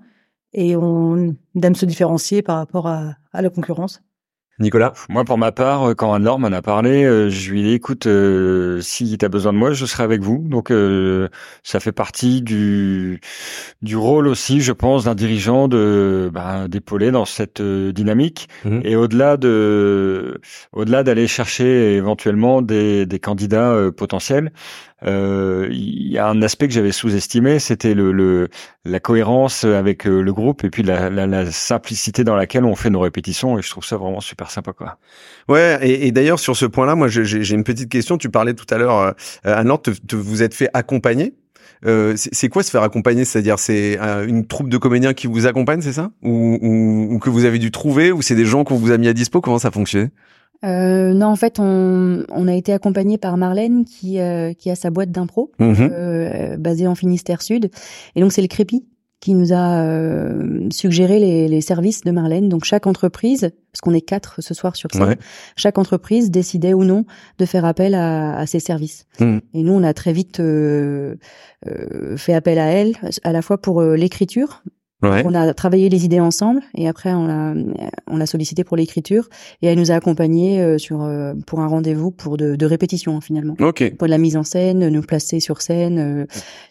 et 0.54 0.76
on 0.76 1.36
aime 1.62 1.76
se 1.76 1.86
différencier 1.86 2.42
par 2.42 2.58
rapport 2.58 2.88
à, 2.88 3.14
à 3.32 3.42
la 3.44 3.52
concurrence. 3.52 4.02
Nicolas? 4.60 4.94
Moi, 5.08 5.24
pour 5.24 5.38
ma 5.38 5.52
part, 5.52 5.90
euh, 5.90 5.94
quand 5.94 6.14
Anne-Laure 6.14 6.40
m'en 6.40 6.48
a 6.48 6.62
parlé, 6.62 7.06
euh, 7.06 7.30
je 7.30 7.52
lui 7.52 7.62
ai 7.62 7.64
dit, 7.64 7.74
écoute, 7.74 8.08
euh, 8.08 8.82
si 8.82 9.18
tu 9.18 9.26
as 9.26 9.30
besoin 9.30 9.54
de 9.54 9.58
moi, 9.58 9.72
je 9.72 9.86
serai 9.86 10.04
avec 10.04 10.22
vous. 10.22 10.46
Donc, 10.48 10.72
ça 11.64 11.80
fait 11.80 11.92
partie 11.92 12.42
du, 12.42 13.22
du 13.82 13.96
rôle 13.96 14.28
aussi, 14.28 14.62
je 14.62 14.72
pense, 14.72 15.06
d'un 15.06 15.16
dirigeant 15.16 15.68
de 15.68 16.30
bah, 16.34 16.68
d'épauler 16.68 17.12
dans 17.12 17.26
cette 17.26 17.62
dynamique. 17.62 18.50
Mmh. 18.66 18.80
Et 18.84 18.96
au-delà 18.96 19.38
de 19.38 20.40
au-delà 20.74 21.04
d'aller 21.04 21.28
chercher 21.28 21.96
éventuellement 21.96 22.62
des, 22.62 23.06
des 23.06 23.20
candidats 23.20 23.76
potentiels, 23.96 24.48
euh, 24.48 24.50
il 25.06 26.12
y 26.12 26.18
a 26.18 26.28
un 26.28 26.42
aspect 26.42 26.68
que 26.68 26.74
j'avais 26.74 26.92
sous-estimé, 26.92 27.60
c'était 27.60 27.94
le, 27.94 28.12
le, 28.12 28.50
la 28.86 29.00
cohérence 29.00 29.64
avec 29.64 30.08
euh, 30.08 30.22
le 30.22 30.34
groupe 30.34 30.64
et 30.64 30.70
puis 30.70 30.84
la, 30.84 31.10
la, 31.10 31.28
la, 31.28 31.52
simplicité 31.52 32.24
dans 32.24 32.36
laquelle 32.36 32.66
on 32.66 32.76
fait 32.76 32.90
nos 32.90 33.00
répétitions. 33.00 33.58
Et 33.58 33.62
je 33.62 33.70
trouve 33.70 33.86
ça 33.86 33.98
vraiment 33.98 34.20
super 34.20 34.52
sympa, 34.52 34.74
quoi. 34.74 34.98
Ouais. 35.48 35.80
Et, 35.82 36.12
d'ailleurs 36.12 36.40
sur 36.40 36.56
ce 36.56 36.66
point-là, 36.66 36.96
moi 36.96 37.08
j'ai 37.08 37.54
une 37.54 37.64
petite 37.64 37.90
question. 37.90 38.18
Tu 38.18 38.30
parlais 38.30 38.54
tout 38.54 38.66
à 38.70 38.78
l'heure, 38.78 38.98
euh, 39.00 39.12
à 39.44 39.64
Nantes, 39.64 39.90
vous 40.12 40.44
êtes 40.44 40.54
fait 40.54 40.70
accompagner. 40.74 41.34
Euh, 41.86 42.14
c'est 42.18 42.50
quoi 42.50 42.62
se 42.64 42.72
faire 42.72 42.84
accompagner? 42.84 43.24
C'est-à-dire 43.24 43.58
c'est 43.58 43.98
une 44.28 44.46
troupe 44.46 44.70
de 44.70 44.78
comédiens 44.78 45.14
qui 45.14 45.28
vous 45.28 45.46
accompagne, 45.48 45.82
c'est 45.82 45.94
ça? 45.94 46.12
Ou, 46.22 46.58
ou, 46.62 47.14
ou, 47.14 47.20
que 47.20 47.30
vous 47.30 47.46
avez 47.46 47.58
dû 47.58 47.72
trouver? 47.72 48.12
Ou 48.12 48.22
c'est 48.22 48.36
des 48.36 48.46
gens 48.46 48.66
qu'on 48.66 48.76
vous 48.76 48.92
a 48.92 48.98
mis 48.98 49.08
à 49.08 49.14
dispo? 49.14 49.40
Comment 49.40 49.60
ça 49.60 49.72
fonctionne 49.72 50.10
euh, 50.66 51.14
non, 51.14 51.28
en 51.28 51.36
fait, 51.36 51.60
on, 51.60 52.26
on 52.30 52.48
a 52.48 52.54
été 52.54 52.74
accompagné 52.74 53.18
par 53.18 53.38
Marlène 53.38 53.86
qui, 53.86 54.20
euh, 54.20 54.54
qui 54.54 54.70
a 54.70 54.76
sa 54.76 54.90
boîte 54.90 55.12
d'impro 55.12 55.52
mhm. 55.60 55.90
euh, 55.92 56.58
basée 56.58 56.88
en 56.88 56.96
Finistère 56.96 57.42
Sud. 57.42 57.70
Et 58.16 58.22
donc, 58.22 58.34
c'est 58.34 58.42
le 58.42 58.48
Crépi 58.48 58.86
qui 59.22 59.34
nous 59.34 59.52
a 59.52 59.84
euh, 59.84 60.70
suggéré 60.72 61.20
les, 61.20 61.50
les, 61.50 61.60
services 61.60 62.02
de 62.02 62.12
Marlène. 62.12 62.48
Donc, 62.48 62.64
chaque 62.64 62.88
entreprise, 62.88 63.52
parce 63.72 63.82
qu'on 63.82 63.94
est 63.94 64.02
quatre 64.02 64.42
ce 64.42 64.54
soir 64.54 64.78
sur 64.78 64.90
scène, 64.94 65.18
chaque 65.58 65.78
entreprise 65.78 66.32
décidait 66.32 66.74
ou 66.74 66.86
non 66.86 67.04
de 67.38 67.46
faire 67.46 67.66
appel 67.66 67.96
à, 67.96 68.38
à 68.38 68.46
ces 68.46 68.62
services. 68.62 69.06
Mhm. 69.20 69.42
Et 69.54 69.64
nous, 69.64 69.74
on 69.74 69.84
a 69.84 69.94
très 69.94 70.14
vite 70.14 70.40
euh, 70.40 71.16
fait 72.16 72.34
appel 72.34 72.60
à 72.60 72.68
elle, 72.68 72.96
à 73.24 73.34
la 73.34 73.42
fois 73.42 73.58
pour 73.58 73.82
l'écriture, 73.82 74.64
on 75.02 75.34
a 75.34 75.54
travaillé 75.54 75.90
les 75.90 76.04
idées 76.04 76.20
ensemble 76.20 76.62
et 76.76 76.88
après 76.88 77.14
on 77.14 77.26
l'a 77.26 77.54
on 78.08 78.18
l'a 78.18 78.26
sollicité 78.26 78.64
pour 78.64 78.76
l'écriture 78.76 79.30
et 79.62 79.68
elle 79.68 79.78
nous 79.78 79.92
a 79.92 79.96
accompagnés 79.96 80.62
euh, 80.62 80.78
sur 80.78 81.04
euh, 81.04 81.34
pour 81.48 81.62
un 81.62 81.68
rendez-vous 81.68 82.12
pour 82.12 82.38
de, 82.38 82.56
de 82.56 82.66
répétition 82.66 83.22
finalement. 83.22 83.56
Ok. 83.60 83.96
Pour 83.98 84.08
de 84.08 84.12
la 84.12 84.18
mise 84.18 84.36
en 84.36 84.44
scène, 84.44 84.90
nous 84.90 85.02
placer 85.02 85.40
sur 85.40 85.62
scène, 85.62 86.00
euh, 86.00 86.26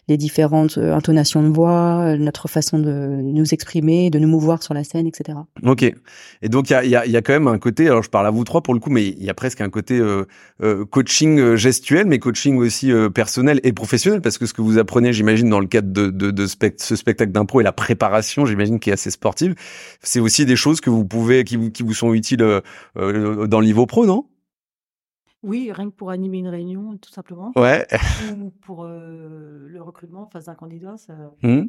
les 0.07 0.17
différentes 0.17 0.77
intonations 0.77 1.41
de 1.41 1.47
voix, 1.47 2.15
notre 2.17 2.47
façon 2.47 2.77
de 2.77 3.19
nous 3.23 3.53
exprimer, 3.53 4.09
de 4.09 4.19
nous 4.19 4.27
mouvoir 4.27 4.61
sur 4.61 4.73
la 4.73 4.83
scène, 4.83 5.07
etc. 5.07 5.39
Ok. 5.63 5.83
Et 5.83 6.49
donc 6.49 6.69
il 6.69 6.73
y 6.73 6.75
a, 6.75 6.85
y, 6.85 6.95
a, 6.95 7.05
y 7.07 7.17
a 7.17 7.21
quand 7.21 7.33
même 7.33 7.47
un 7.47 7.57
côté, 7.57 7.87
alors 7.87 8.03
je 8.03 8.09
parle 8.09 8.27
à 8.27 8.31
vous 8.31 8.43
trois 8.43 8.61
pour 8.61 8.73
le 8.73 8.79
coup, 8.79 8.89
mais 8.89 9.07
il 9.07 9.23
y 9.23 9.29
a 9.29 9.33
presque 9.33 9.61
un 9.61 9.69
côté 9.69 9.99
coaching 10.89 11.55
gestuel, 11.55 12.05
mais 12.05 12.19
coaching 12.19 12.57
aussi 12.57 12.91
personnel 13.13 13.59
et 13.63 13.73
professionnel 13.73 14.21
parce 14.21 14.37
que 14.37 14.45
ce 14.45 14.53
que 14.53 14.61
vous 14.61 14.77
apprenez, 14.77 15.13
j'imagine, 15.13 15.49
dans 15.49 15.59
le 15.59 15.67
cadre 15.67 15.91
de, 15.91 16.09
de, 16.09 16.31
de 16.31 16.47
ce 16.77 16.95
spectacle 16.95 17.31
d'impro 17.31 17.61
et 17.61 17.63
la 17.63 17.71
préparation 17.71 18.18
j'imagine, 18.21 18.79
qui 18.79 18.89
est 18.89 18.93
assez 18.93 19.11
sportive. 19.11 19.55
C'est 20.01 20.19
aussi 20.19 20.45
des 20.45 20.55
choses 20.55 20.81
que 20.81 20.89
vous 20.89 21.05
pouvez, 21.05 21.43
qui 21.43 21.55
vous, 21.55 21.71
qui 21.71 21.83
vous 21.83 21.93
sont 21.93 22.13
utiles 22.13 22.41
euh, 22.41 22.61
euh, 22.97 23.47
dans 23.47 23.59
le 23.59 23.65
niveau 23.65 23.85
pro, 23.85 24.05
non? 24.05 24.25
Oui, 25.41 25.71
rien 25.71 25.89
que 25.89 25.95
pour 25.95 26.09
animer 26.09 26.39
une 26.39 26.49
réunion, 26.49 26.97
tout 26.97 27.11
simplement. 27.11 27.53
Ouais. 27.55 27.87
Ou 28.37 28.49
pour 28.61 28.83
euh, 28.83 29.67
le 29.69 29.81
recrutement 29.81 30.27
face 30.27 30.49
à 30.49 30.51
un 30.51 30.55
candidat, 30.55 30.97
ça. 30.97 31.13
Mmh. 31.43 31.61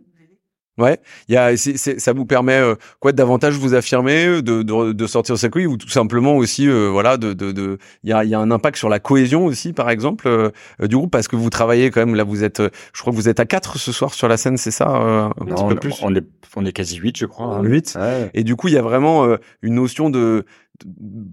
Ouais, 0.80 0.98
il 1.28 1.34
y 1.34 1.36
a, 1.36 1.56
ça 1.58 2.12
vous 2.14 2.24
permet 2.24 2.58
euh, 2.58 2.74
quoi 3.00 3.12
davantage 3.12 3.54
vous 3.54 3.74
affirmer, 3.74 4.24
euh, 4.24 4.40
de, 4.40 4.62
de, 4.62 4.92
de 4.92 5.06
sortir 5.06 5.36
sa 5.36 5.50
couille 5.50 5.66
ou 5.66 5.76
tout 5.76 5.90
simplement 5.90 6.36
aussi, 6.38 6.66
euh, 6.66 6.88
voilà, 6.88 7.18
de, 7.18 7.34
de, 7.34 7.52
de, 7.52 7.76
il 8.02 8.08
y 8.08 8.14
a, 8.14 8.24
y 8.24 8.32
a 8.34 8.38
un 8.38 8.50
impact 8.50 8.78
sur 8.78 8.88
la 8.88 8.98
cohésion 8.98 9.44
aussi, 9.44 9.74
par 9.74 9.90
exemple, 9.90 10.50
du 10.80 10.96
groupe 10.96 11.10
parce 11.10 11.28
que 11.28 11.36
vous 11.36 11.50
travaillez 11.50 11.90
quand 11.90 12.00
même 12.00 12.14
là, 12.14 12.24
vous 12.24 12.44
êtes, 12.44 12.62
je 12.62 13.00
crois 13.02 13.12
que 13.12 13.16
vous 13.16 13.28
êtes 13.28 13.40
à 13.40 13.44
quatre 13.44 13.76
ce 13.76 13.92
soir 13.92 14.14
sur 14.14 14.26
la 14.26 14.38
scène, 14.38 14.56
c'est 14.56 14.70
ça, 14.70 14.88
un 14.88 15.30
petit 15.44 15.64
peu 15.68 15.74
plus? 15.74 16.00
On 16.02 16.14
est, 16.14 16.24
on 16.56 16.64
est 16.64 16.72
quasi 16.72 16.96
huit, 16.96 17.18
je 17.18 17.26
crois. 17.26 17.56
Hein. 17.56 17.62
Huit. 17.62 17.98
Et 18.32 18.42
du 18.42 18.56
coup, 18.56 18.68
il 18.68 18.74
y 18.74 18.78
a 18.78 18.82
vraiment 18.82 19.36
une 19.60 19.74
notion 19.74 20.08
de 20.08 20.46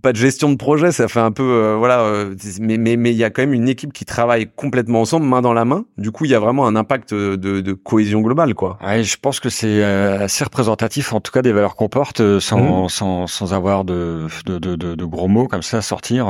pas 0.01 0.11
de 0.11 0.17
gestion 0.17 0.49
de 0.49 0.55
projet, 0.55 0.91
ça 0.91 1.07
fait 1.07 1.19
un 1.19 1.31
peu 1.31 1.43
euh, 1.43 1.75
voilà, 1.77 2.01
euh, 2.01 2.35
mais 2.59 2.77
mais 2.77 2.97
mais 2.97 3.11
il 3.11 3.17
y 3.17 3.23
a 3.23 3.29
quand 3.29 3.41
même 3.41 3.53
une 3.53 3.69
équipe 3.69 3.93
qui 3.93 4.05
travaille 4.05 4.47
complètement 4.55 5.01
ensemble, 5.01 5.25
main 5.25 5.41
dans 5.41 5.53
la 5.53 5.65
main. 5.65 5.85
Du 5.97 6.11
coup, 6.11 6.25
il 6.25 6.31
y 6.31 6.35
a 6.35 6.39
vraiment 6.39 6.67
un 6.67 6.75
impact 6.75 7.13
de, 7.13 7.35
de 7.35 7.73
cohésion 7.73 8.21
globale, 8.21 8.53
quoi. 8.53 8.77
Ouais, 8.85 9.03
je 9.03 9.17
pense 9.17 9.39
que 9.39 9.49
c'est 9.49 9.83
euh, 9.83 10.25
assez 10.25 10.43
représentatif, 10.43 11.13
en 11.13 11.19
tout 11.19 11.31
cas, 11.31 11.41
des 11.41 11.51
valeurs 11.51 11.75
qu'on 11.75 11.89
porte, 11.89 12.39
sans 12.39 12.85
mmh. 12.85 12.89
sans 12.89 13.27
sans 13.27 13.53
avoir 13.53 13.85
de 13.85 14.27
de, 14.45 14.57
de 14.59 14.75
de, 14.75 15.05
gros 15.05 15.27
mots 15.27 15.47
comme 15.47 15.63
ça 15.63 15.77
à 15.77 15.81
sortir. 15.81 16.27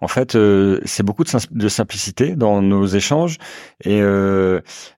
En 0.00 0.08
fait, 0.08 0.36
c'est 0.84 1.02
beaucoup 1.02 1.24
de, 1.24 1.30
de, 1.50 1.68
simplicité 1.68 2.36
dans 2.36 2.60
nos 2.62 2.86
échanges 2.86 3.38
et 3.84 4.02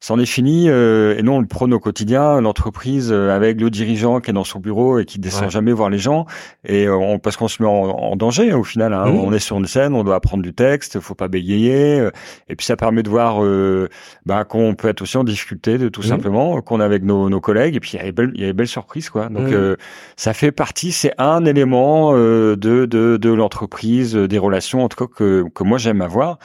c'en 0.00 0.18
est 0.18 0.26
fini. 0.26 0.68
et 0.68 1.22
non, 1.22 1.36
on 1.36 1.40
le 1.40 1.46
prône 1.46 1.72
au 1.72 1.80
quotidien. 1.80 2.40
L'entreprise 2.40 3.12
avec 3.12 3.60
le 3.60 3.70
dirigeant 3.70 4.20
qui 4.20 4.30
est 4.30 4.34
dans 4.34 4.44
son 4.44 4.60
bureau 4.60 4.98
et 4.98 5.04
qui 5.04 5.18
descend 5.18 5.50
jamais 5.50 5.72
voir 5.72 5.90
les 5.90 5.98
gens 5.98 6.26
et 6.64 6.88
on 6.88 7.18
parce 7.18 7.36
qu'on 7.36 7.43
on 7.44 7.48
se 7.48 7.62
met 7.62 7.68
en, 7.68 8.16
danger 8.16 8.52
au 8.52 8.64
final. 8.64 8.92
Hein. 8.92 9.06
Mmh. 9.06 9.16
On 9.18 9.32
est 9.32 9.38
sur 9.38 9.56
une 9.56 9.66
scène, 9.66 9.94
on 9.94 10.04
doit 10.04 10.16
apprendre 10.16 10.42
du 10.42 10.54
texte, 10.54 11.00
faut 11.00 11.14
pas 11.14 11.28
bégayer. 11.28 12.00
Euh, 12.00 12.10
et 12.48 12.56
puis 12.56 12.66
ça 12.66 12.76
permet 12.76 13.02
de 13.02 13.10
voir 13.10 13.44
euh, 13.44 13.88
bah, 14.26 14.44
qu'on 14.44 14.74
peut 14.74 14.88
être 14.88 15.02
aussi 15.02 15.16
en 15.16 15.24
difficulté, 15.24 15.78
de 15.78 15.88
tout 15.88 16.00
mmh. 16.02 16.04
simplement, 16.04 16.60
qu'on 16.62 16.80
est 16.80 16.84
avec 16.84 17.02
nos, 17.04 17.28
nos, 17.28 17.40
collègues. 17.40 17.76
Et 17.76 17.80
puis 17.80 17.92
il 17.94 17.96
y 17.96 18.00
a 18.00 18.04
des 18.04 18.12
belles, 18.12 18.32
il 18.34 18.40
y 18.40 18.44
a 18.44 18.48
des 18.48 18.52
belles 18.52 18.68
surprises, 18.68 19.10
quoi. 19.10 19.28
Donc 19.28 19.48
mmh. 19.48 19.54
euh, 19.54 19.76
ça 20.16 20.32
fait 20.32 20.52
partie, 20.52 20.92
c'est 20.92 21.12
un 21.18 21.44
élément 21.44 22.12
euh, 22.14 22.56
de 22.56 22.86
de, 22.86 23.16
de 23.16 23.30
l'entreprise, 23.30 24.14
des 24.14 24.38
relations 24.38 24.84
en 24.84 24.88
tout 24.88 25.06
cas 25.06 25.12
que 25.14 25.44
que 25.54 25.64
moi 25.64 25.78
j'aime 25.78 26.00
avoir. 26.00 26.38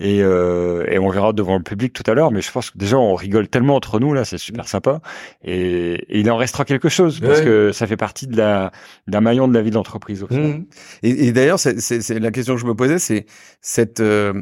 Et 0.00 0.18
et 0.18 0.98
on 0.98 1.08
verra 1.10 1.32
devant 1.32 1.56
le 1.56 1.62
public 1.62 1.92
tout 1.92 2.08
à 2.10 2.14
l'heure. 2.14 2.30
Mais 2.30 2.40
je 2.40 2.50
pense 2.50 2.70
que 2.70 2.78
déjà 2.78 2.96
on 2.96 3.14
rigole 3.14 3.48
tellement 3.48 3.76
entre 3.76 4.00
nous 4.00 4.14
là, 4.14 4.24
c'est 4.24 4.38
super 4.38 4.68
sympa. 4.68 5.00
Et, 5.44 6.04
il 6.10 6.30
en 6.30 6.36
restera 6.36 6.64
quelque 6.64 6.88
chose 6.88 7.20
parce 7.20 7.40
que 7.40 7.72
ça 7.72 7.86
fait 7.86 7.96
partie 7.96 8.26
de 8.26 8.36
la 8.36 8.72
d'un 9.06 9.20
maillon 9.20 9.48
de 9.48 9.54
la 9.54 9.62
vie 9.62 9.70
de 9.70 9.74
l'entreprise. 9.74 10.24
Mmh. 10.38 10.66
Et, 11.02 11.32
d'ailleurs, 11.32 11.58
c'est 11.58 12.18
la 12.18 12.30
question 12.30 12.54
que 12.54 12.60
je 12.60 12.66
me 12.66 12.74
posais, 12.74 12.98
c'est 12.98 13.26
cette 13.60 14.00
euh, 14.00 14.32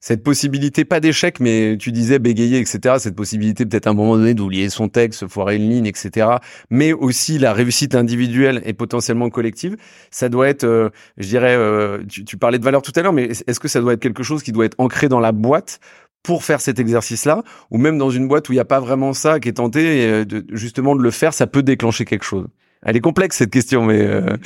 cette 0.00 0.22
possibilité, 0.22 0.84
pas 0.84 1.00
d'échec, 1.00 1.40
mais 1.40 1.76
tu 1.78 1.92
disais 1.92 2.18
bégayer, 2.18 2.58
etc. 2.58 2.96
Cette 2.98 3.14
possibilité 3.14 3.66
peut-être 3.66 3.86
à 3.86 3.90
un 3.90 3.94
moment 3.94 4.16
donné 4.16 4.34
d'oublier 4.34 4.68
son 4.68 4.88
texte, 4.88 5.26
foirer 5.28 5.56
une 5.56 5.68
ligne, 5.68 5.86
etc. 5.86 6.28
Mais 6.70 6.92
aussi 6.92 7.38
la 7.38 7.52
réussite 7.52 7.94
individuelle 7.94 8.62
et 8.64 8.72
potentiellement 8.72 9.30
collective. 9.30 9.76
Ça 10.10 10.28
doit 10.28 10.48
être, 10.48 10.64
euh, 10.64 10.90
je 11.18 11.28
dirais, 11.28 11.54
euh, 11.56 12.02
tu, 12.08 12.36
parlais 12.36 12.58
de 12.58 12.64
valeur 12.64 12.82
tout 12.82 12.92
à 12.96 13.02
l'heure, 13.02 13.12
mais 13.12 13.30
est-ce 13.46 13.60
que 13.60 13.68
ça 13.68 13.80
doit 13.80 13.94
être 13.94 14.00
quelque 14.00 14.22
chose 14.22 14.42
qui 14.42 14.52
doit 14.52 14.64
être 14.64 14.78
ancré 14.78 15.08
dans 15.08 15.20
la 15.20 15.32
boîte 15.32 15.80
pour 16.22 16.42
faire 16.42 16.60
cet 16.60 16.80
exercice-là, 16.80 17.44
ou 17.70 17.78
même 17.78 17.98
dans 17.98 18.10
une 18.10 18.26
boîte 18.26 18.48
où 18.48 18.52
il 18.52 18.56
n'y 18.56 18.60
a 18.60 18.64
pas 18.64 18.80
vraiment 18.80 19.12
ça 19.12 19.38
qui 19.38 19.48
est 19.48 19.54
tenté, 19.54 20.02
et 20.02 20.24
de, 20.24 20.44
justement 20.50 20.96
de 20.96 21.02
le 21.02 21.12
faire, 21.12 21.32
ça 21.32 21.46
peut 21.46 21.62
déclencher 21.62 22.04
quelque 22.04 22.24
chose? 22.24 22.48
Elle 22.86 22.96
est 22.96 23.00
complexe 23.00 23.36
cette 23.36 23.50
question, 23.50 23.84
mais. 23.84 24.00
Euh... 24.00 24.36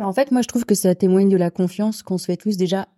En 0.00 0.12
fait, 0.12 0.32
moi, 0.32 0.42
je 0.42 0.48
trouve 0.48 0.64
que 0.64 0.74
ça 0.74 0.94
témoigne 0.96 1.28
de 1.28 1.36
la 1.36 1.50
confiance 1.50 2.02
qu'on 2.02 2.18
se 2.18 2.26
fait 2.26 2.36
tous 2.36 2.56
déjà 2.56 2.88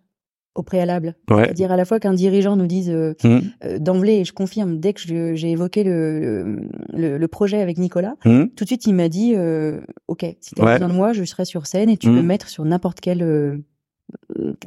au 0.55 0.63
préalable. 0.63 1.15
C'est-à-dire 1.29 1.71
à 1.71 1.77
la 1.77 1.85
fois 1.85 1.99
qu'un 1.99 2.13
dirigeant 2.13 2.55
nous 2.55 2.65
dise 2.65 2.89
euh, 2.89 3.13
mmh. 3.23 3.37
euh, 3.63 3.79
d'emblée, 3.79 4.15
et 4.15 4.25
je 4.25 4.33
confirme, 4.33 4.79
dès 4.79 4.93
que 4.93 5.35
j'ai 5.35 5.51
évoqué 5.51 5.83
le, 5.83 6.61
le, 6.93 7.27
projet 7.27 7.61
avec 7.61 7.77
Nicolas, 7.77 8.15
mmh. 8.25 8.45
tout 8.55 8.63
de 8.63 8.67
suite 8.67 8.87
il 8.87 8.95
m'a 8.95 9.07
dit, 9.07 9.33
euh, 9.35 9.79
ok, 10.07 10.25
si 10.41 10.55
tu 10.55 10.61
as 10.63 10.73
besoin 10.73 10.89
de 10.89 10.93
moi, 10.93 11.13
je 11.13 11.23
serai 11.25 11.45
sur 11.45 11.67
scène 11.67 11.89
et 11.89 11.97
tu 11.97 12.07
peux 12.07 12.21
mmh. 12.21 12.25
mettre 12.25 12.49
sur 12.49 12.65
n'importe 12.65 12.99
quelle 12.99 13.63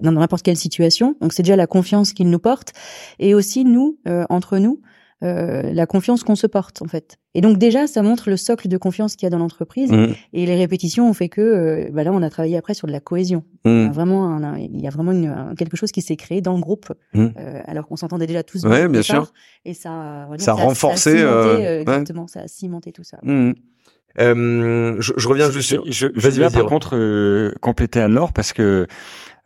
dans 0.00 0.12
n'importe 0.12 0.42
quelle 0.42 0.56
situation. 0.56 1.16
Donc 1.20 1.32
c'est 1.32 1.42
déjà 1.42 1.56
la 1.56 1.66
confiance 1.66 2.12
qu'il 2.12 2.30
nous 2.30 2.38
porte 2.38 2.72
et 3.18 3.34
aussi 3.34 3.64
nous 3.64 3.98
entre 4.28 4.58
nous 4.58 4.80
euh, 5.22 5.62
la 5.74 5.84
confiance 5.84 6.24
qu'on 6.24 6.34
se 6.34 6.46
porte 6.46 6.80
en 6.80 6.86
fait. 6.86 7.18
Et 7.34 7.42
donc 7.42 7.58
déjà, 7.58 7.86
ça 7.86 8.02
montre 8.02 8.30
le 8.30 8.38
socle 8.38 8.68
de 8.68 8.78
confiance 8.78 9.16
qu'il 9.16 9.26
y 9.26 9.28
a 9.28 9.30
dans 9.30 9.38
l'entreprise. 9.38 9.92
Mmh. 9.92 10.14
Et 10.32 10.46
les 10.46 10.56
répétitions 10.56 11.10
ont 11.10 11.12
fait 11.12 11.28
que, 11.28 11.42
euh, 11.42 11.90
bah 11.92 12.04
là, 12.04 12.12
on 12.12 12.22
a 12.22 12.30
travaillé 12.30 12.56
après 12.56 12.72
sur 12.72 12.86
de 12.86 12.92
la 12.92 13.00
cohésion. 13.00 13.44
Mmh. 13.66 13.88
vraiment, 13.90 14.56
il 14.56 14.80
y 14.80 14.86
a 14.86 14.90
vraiment 14.90 15.12
une, 15.12 15.54
quelque 15.58 15.76
chose 15.76 15.92
qui 15.92 16.00
s'est 16.00 16.16
créé 16.16 16.40
dans 16.40 16.54
le 16.54 16.60
groupe, 16.60 16.90
mmh. 17.12 17.26
euh, 17.38 17.60
alors 17.66 17.86
qu'on 17.86 17.96
s'entendait 17.96 18.26
déjà 18.26 18.42
tous. 18.42 18.64
Ouais, 18.64 18.88
bien 18.88 19.02
sûr. 19.02 19.30
Et 19.66 19.74
ça, 19.74 20.26
ça, 20.38 20.52
a 20.52 20.54
renforcé. 20.54 21.18
Ça 21.18 21.40
a 21.40 21.42
cimenté, 21.42 21.66
exactement, 21.80 22.26
ça 22.26 22.40
a 22.40 22.48
cimenté 22.48 22.92
tout 22.92 23.04
ça. 23.04 23.18
je, 23.22 24.96
je, 24.98 25.28
reviens 25.28 25.50
juste 25.50 25.68
sur. 25.68 25.84
Je, 25.84 26.08
je, 26.14 26.30
je 26.30 26.40
vais 26.40 26.48
par 26.48 26.64
contre 26.64 27.54
compléter 27.60 28.00
à 28.00 28.08
Nord 28.08 28.32
parce 28.32 28.54
que 28.54 28.86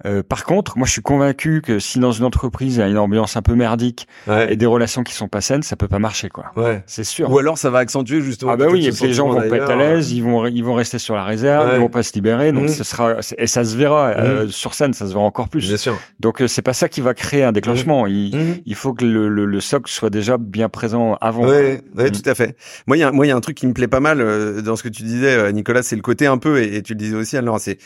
euh, 0.06 0.22
par 0.22 0.44
contre, 0.44 0.76
moi, 0.76 0.86
je 0.86 0.92
suis 0.92 1.02
convaincu 1.02 1.62
que 1.62 1.78
si 1.78 1.98
dans 1.98 2.12
une 2.12 2.24
entreprise 2.24 2.76
il 2.76 2.80
y 2.80 2.82
a 2.82 2.88
une 2.88 2.98
ambiance 2.98 3.36
un 3.36 3.42
peu 3.42 3.54
merdique 3.54 4.06
et 4.48 4.56
des 4.56 4.66
relations 4.66 5.02
qui 5.02 5.14
sont 5.14 5.28
pas 5.28 5.40
saines, 5.40 5.62
ça 5.62 5.76
peut 5.76 5.88
pas 5.88 5.98
marcher, 5.98 6.28
quoi. 6.28 6.46
Ouais. 6.56 6.82
C'est 6.86 7.04
sûr. 7.04 7.30
Ou 7.30 7.38
alors 7.38 7.58
ça 7.58 7.70
va 7.70 7.78
accentuer 7.78 8.20
justement. 8.20 8.52
Ah 8.52 8.56
bah 8.56 8.66
oui, 8.70 8.86
et 8.86 8.90
puis 8.90 9.06
les 9.06 9.12
gens 9.12 9.28
vont 9.28 9.48
pas 9.48 9.56
être 9.56 9.70
à 9.70 9.76
l'aise, 9.76 10.12
ils 10.12 10.22
vont 10.22 10.46
ils 10.46 10.64
vont 10.64 10.74
rester 10.74 10.98
sur 10.98 11.14
la 11.14 11.24
réserve, 11.24 11.70
ils 11.74 11.80
vont 11.80 11.88
pas 11.88 12.02
se 12.02 12.12
libérer, 12.14 12.52
donc 12.52 12.64
mmh. 12.64 12.68
ce 12.68 12.84
sera 12.84 13.16
et 13.38 13.46
ça 13.46 13.64
se 13.64 13.76
verra 13.76 14.08
euh, 14.08 14.46
mmh. 14.46 14.50
sur 14.50 14.74
scène, 14.74 14.92
ça 14.94 15.06
se 15.06 15.12
verra 15.12 15.24
encore 15.24 15.48
plus. 15.48 15.66
Bien 15.66 15.76
sûr. 15.76 15.98
Donc 16.20 16.42
euh, 16.42 16.48
c'est 16.48 16.62
pas 16.62 16.72
ça 16.72 16.88
qui 16.88 17.00
va 17.00 17.14
créer 17.14 17.44
un 17.44 17.52
déclenchement. 17.52 18.04
Mmh. 18.04 18.08
Il, 18.08 18.62
il 18.66 18.74
faut 18.74 18.94
que 18.94 19.04
le, 19.04 19.28
le, 19.28 19.44
le, 19.44 19.60
socle 19.60 19.90
soit 19.90 20.10
déjà 20.10 20.38
bien 20.38 20.68
présent 20.68 21.16
avant. 21.20 21.46
Ouais, 21.46 21.82
ouais 21.96 22.10
tout 22.10 22.28
à 22.28 22.34
fait. 22.34 22.56
Moi, 22.86 22.96
il 22.96 23.00
y 23.00 23.02
a 23.04 23.12
moi 23.12 23.26
il 23.26 23.28
y 23.28 23.32
a 23.32 23.36
un 23.36 23.40
truc 23.40 23.56
qui 23.56 23.66
me 23.66 23.72
plaît 23.72 23.88
pas 23.88 24.00
mal 24.00 24.62
dans 24.62 24.76
ce 24.76 24.82
que 24.82 24.88
tu 24.88 25.02
disais, 25.02 25.52
Nicolas, 25.52 25.82
c'est 25.82 25.96
le 25.96 26.02
côté 26.02 26.26
un 26.26 26.38
peu 26.38 26.62
et, 26.62 26.76
et 26.76 26.82
tu 26.82 26.94
le 26.94 26.98
disais 26.98 27.16
aussi, 27.16 27.36
alors 27.36 27.60
c'est 27.60 27.78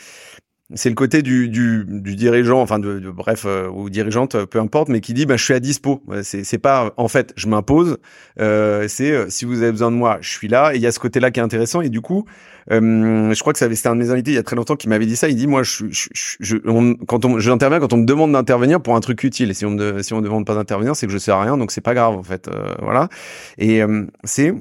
c'est 0.75 0.89
le 0.89 0.95
côté 0.95 1.23
du, 1.23 1.49
du, 1.49 1.83
du, 1.87 2.15
dirigeant, 2.15 2.61
enfin 2.61 2.77
de, 2.77 2.99
bref 3.09 3.43
euh, 3.47 3.67
ou 3.69 3.89
dirigeante, 3.89 4.45
peu 4.45 4.59
importe, 4.59 4.89
mais 4.89 5.01
qui 5.01 5.13
dit 5.15 5.25
bah 5.25 5.35
je 5.35 5.43
suis 5.43 5.53
à 5.53 5.59
dispo. 5.59 6.03
C'est 6.21 6.43
c'est 6.43 6.59
pas 6.59 6.93
en 6.97 7.07
fait 7.07 7.33
je 7.35 7.47
m'impose. 7.47 7.97
Euh, 8.39 8.85
c'est 8.87 9.11
euh, 9.11 9.25
si 9.29 9.45
vous 9.45 9.63
avez 9.63 9.71
besoin 9.71 9.89
de 9.89 9.95
moi, 9.95 10.19
je 10.21 10.29
suis 10.29 10.47
là. 10.47 10.73
Et 10.73 10.77
il 10.77 10.81
y 10.81 10.87
a 10.87 10.91
ce 10.91 10.99
côté-là 10.99 11.31
qui 11.31 11.39
est 11.39 11.43
intéressant. 11.43 11.81
Et 11.81 11.89
du 11.89 12.01
coup, 12.01 12.25
euh, 12.71 13.33
je 13.33 13.39
crois 13.39 13.51
que 13.53 13.59
c'était 13.59 13.87
un 13.87 13.95
de 13.95 14.01
mes 14.01 14.11
invités 14.11 14.31
il 14.31 14.35
y 14.35 14.37
a 14.37 14.43
très 14.43 14.55
longtemps 14.55 14.75
qui 14.75 14.87
m'avait 14.89 15.07
dit 15.07 15.15
ça. 15.15 15.27
Il 15.27 15.35
dit 15.35 15.47
moi 15.47 15.63
je, 15.63 15.85
je, 15.89 16.09
je 16.39 16.57
on, 16.65 16.93
quand 16.95 17.25
on 17.25 17.39
j'interviens 17.39 17.79
quand 17.79 17.93
on 17.93 17.97
me 17.97 18.05
demande 18.05 18.33
d'intervenir 18.33 18.79
pour 18.79 18.95
un 18.95 18.99
truc 18.99 19.23
utile. 19.23 19.55
Si 19.55 19.65
on 19.65 19.71
me 19.71 20.03
si 20.03 20.13
on 20.13 20.17
me 20.17 20.23
demande 20.23 20.45
pas 20.45 20.53
d'intervenir, 20.53 20.95
c'est 20.95 21.07
que 21.07 21.11
je 21.13 21.17
sais 21.17 21.31
à 21.31 21.41
rien, 21.41 21.57
donc 21.57 21.71
c'est 21.71 21.81
pas 21.81 21.95
grave 21.95 22.13
en 22.13 22.23
fait. 22.23 22.47
voilà. 22.79 23.09
Et 23.57 23.81
c'est 24.23 24.53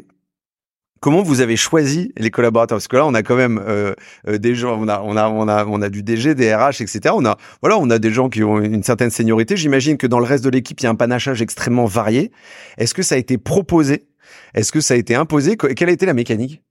Comment 1.00 1.22
vous 1.22 1.40
avez 1.40 1.56
choisi 1.56 2.12
les 2.16 2.30
collaborateurs? 2.30 2.76
Parce 2.76 2.88
que 2.88 2.96
là, 2.96 3.06
on 3.06 3.14
a 3.14 3.22
quand 3.22 3.36
même 3.36 3.62
euh, 3.66 3.94
euh, 4.26 4.38
des 4.38 4.54
gens, 4.54 4.80
on 4.80 4.88
a, 4.88 5.00
on 5.00 5.16
a, 5.16 5.28
on 5.28 5.48
a, 5.48 5.64
on 5.66 5.80
a 5.82 5.88
du 5.88 6.02
DG, 6.02 6.34
des 6.34 6.54
RH, 6.54 6.80
etc. 6.80 7.14
On 7.14 7.24
a, 7.24 7.36
voilà, 7.60 7.78
on 7.78 7.88
a 7.90 7.98
des 7.98 8.10
gens 8.10 8.28
qui 8.28 8.42
ont 8.42 8.60
une 8.60 8.82
certaine 8.82 9.10
seniorité. 9.10 9.56
J'imagine 9.56 9.96
que 9.96 10.06
dans 10.06 10.18
le 10.18 10.24
reste 10.26 10.44
de 10.44 10.50
l'équipe, 10.50 10.80
il 10.80 10.84
y 10.84 10.86
a 10.86 10.90
un 10.90 10.96
panachage 10.96 11.42
extrêmement 11.42 11.84
varié. 11.84 12.32
Est-ce 12.78 12.94
que 12.94 13.02
ça 13.02 13.14
a 13.14 13.18
été 13.18 13.38
proposé? 13.38 14.08
Est-ce 14.54 14.72
que 14.72 14.80
ça 14.80 14.94
a 14.94 14.96
été 14.96 15.14
imposé? 15.14 15.56
Quelle 15.56 15.88
a 15.88 15.92
été 15.92 16.06
la 16.06 16.14
mécanique? 16.14 16.62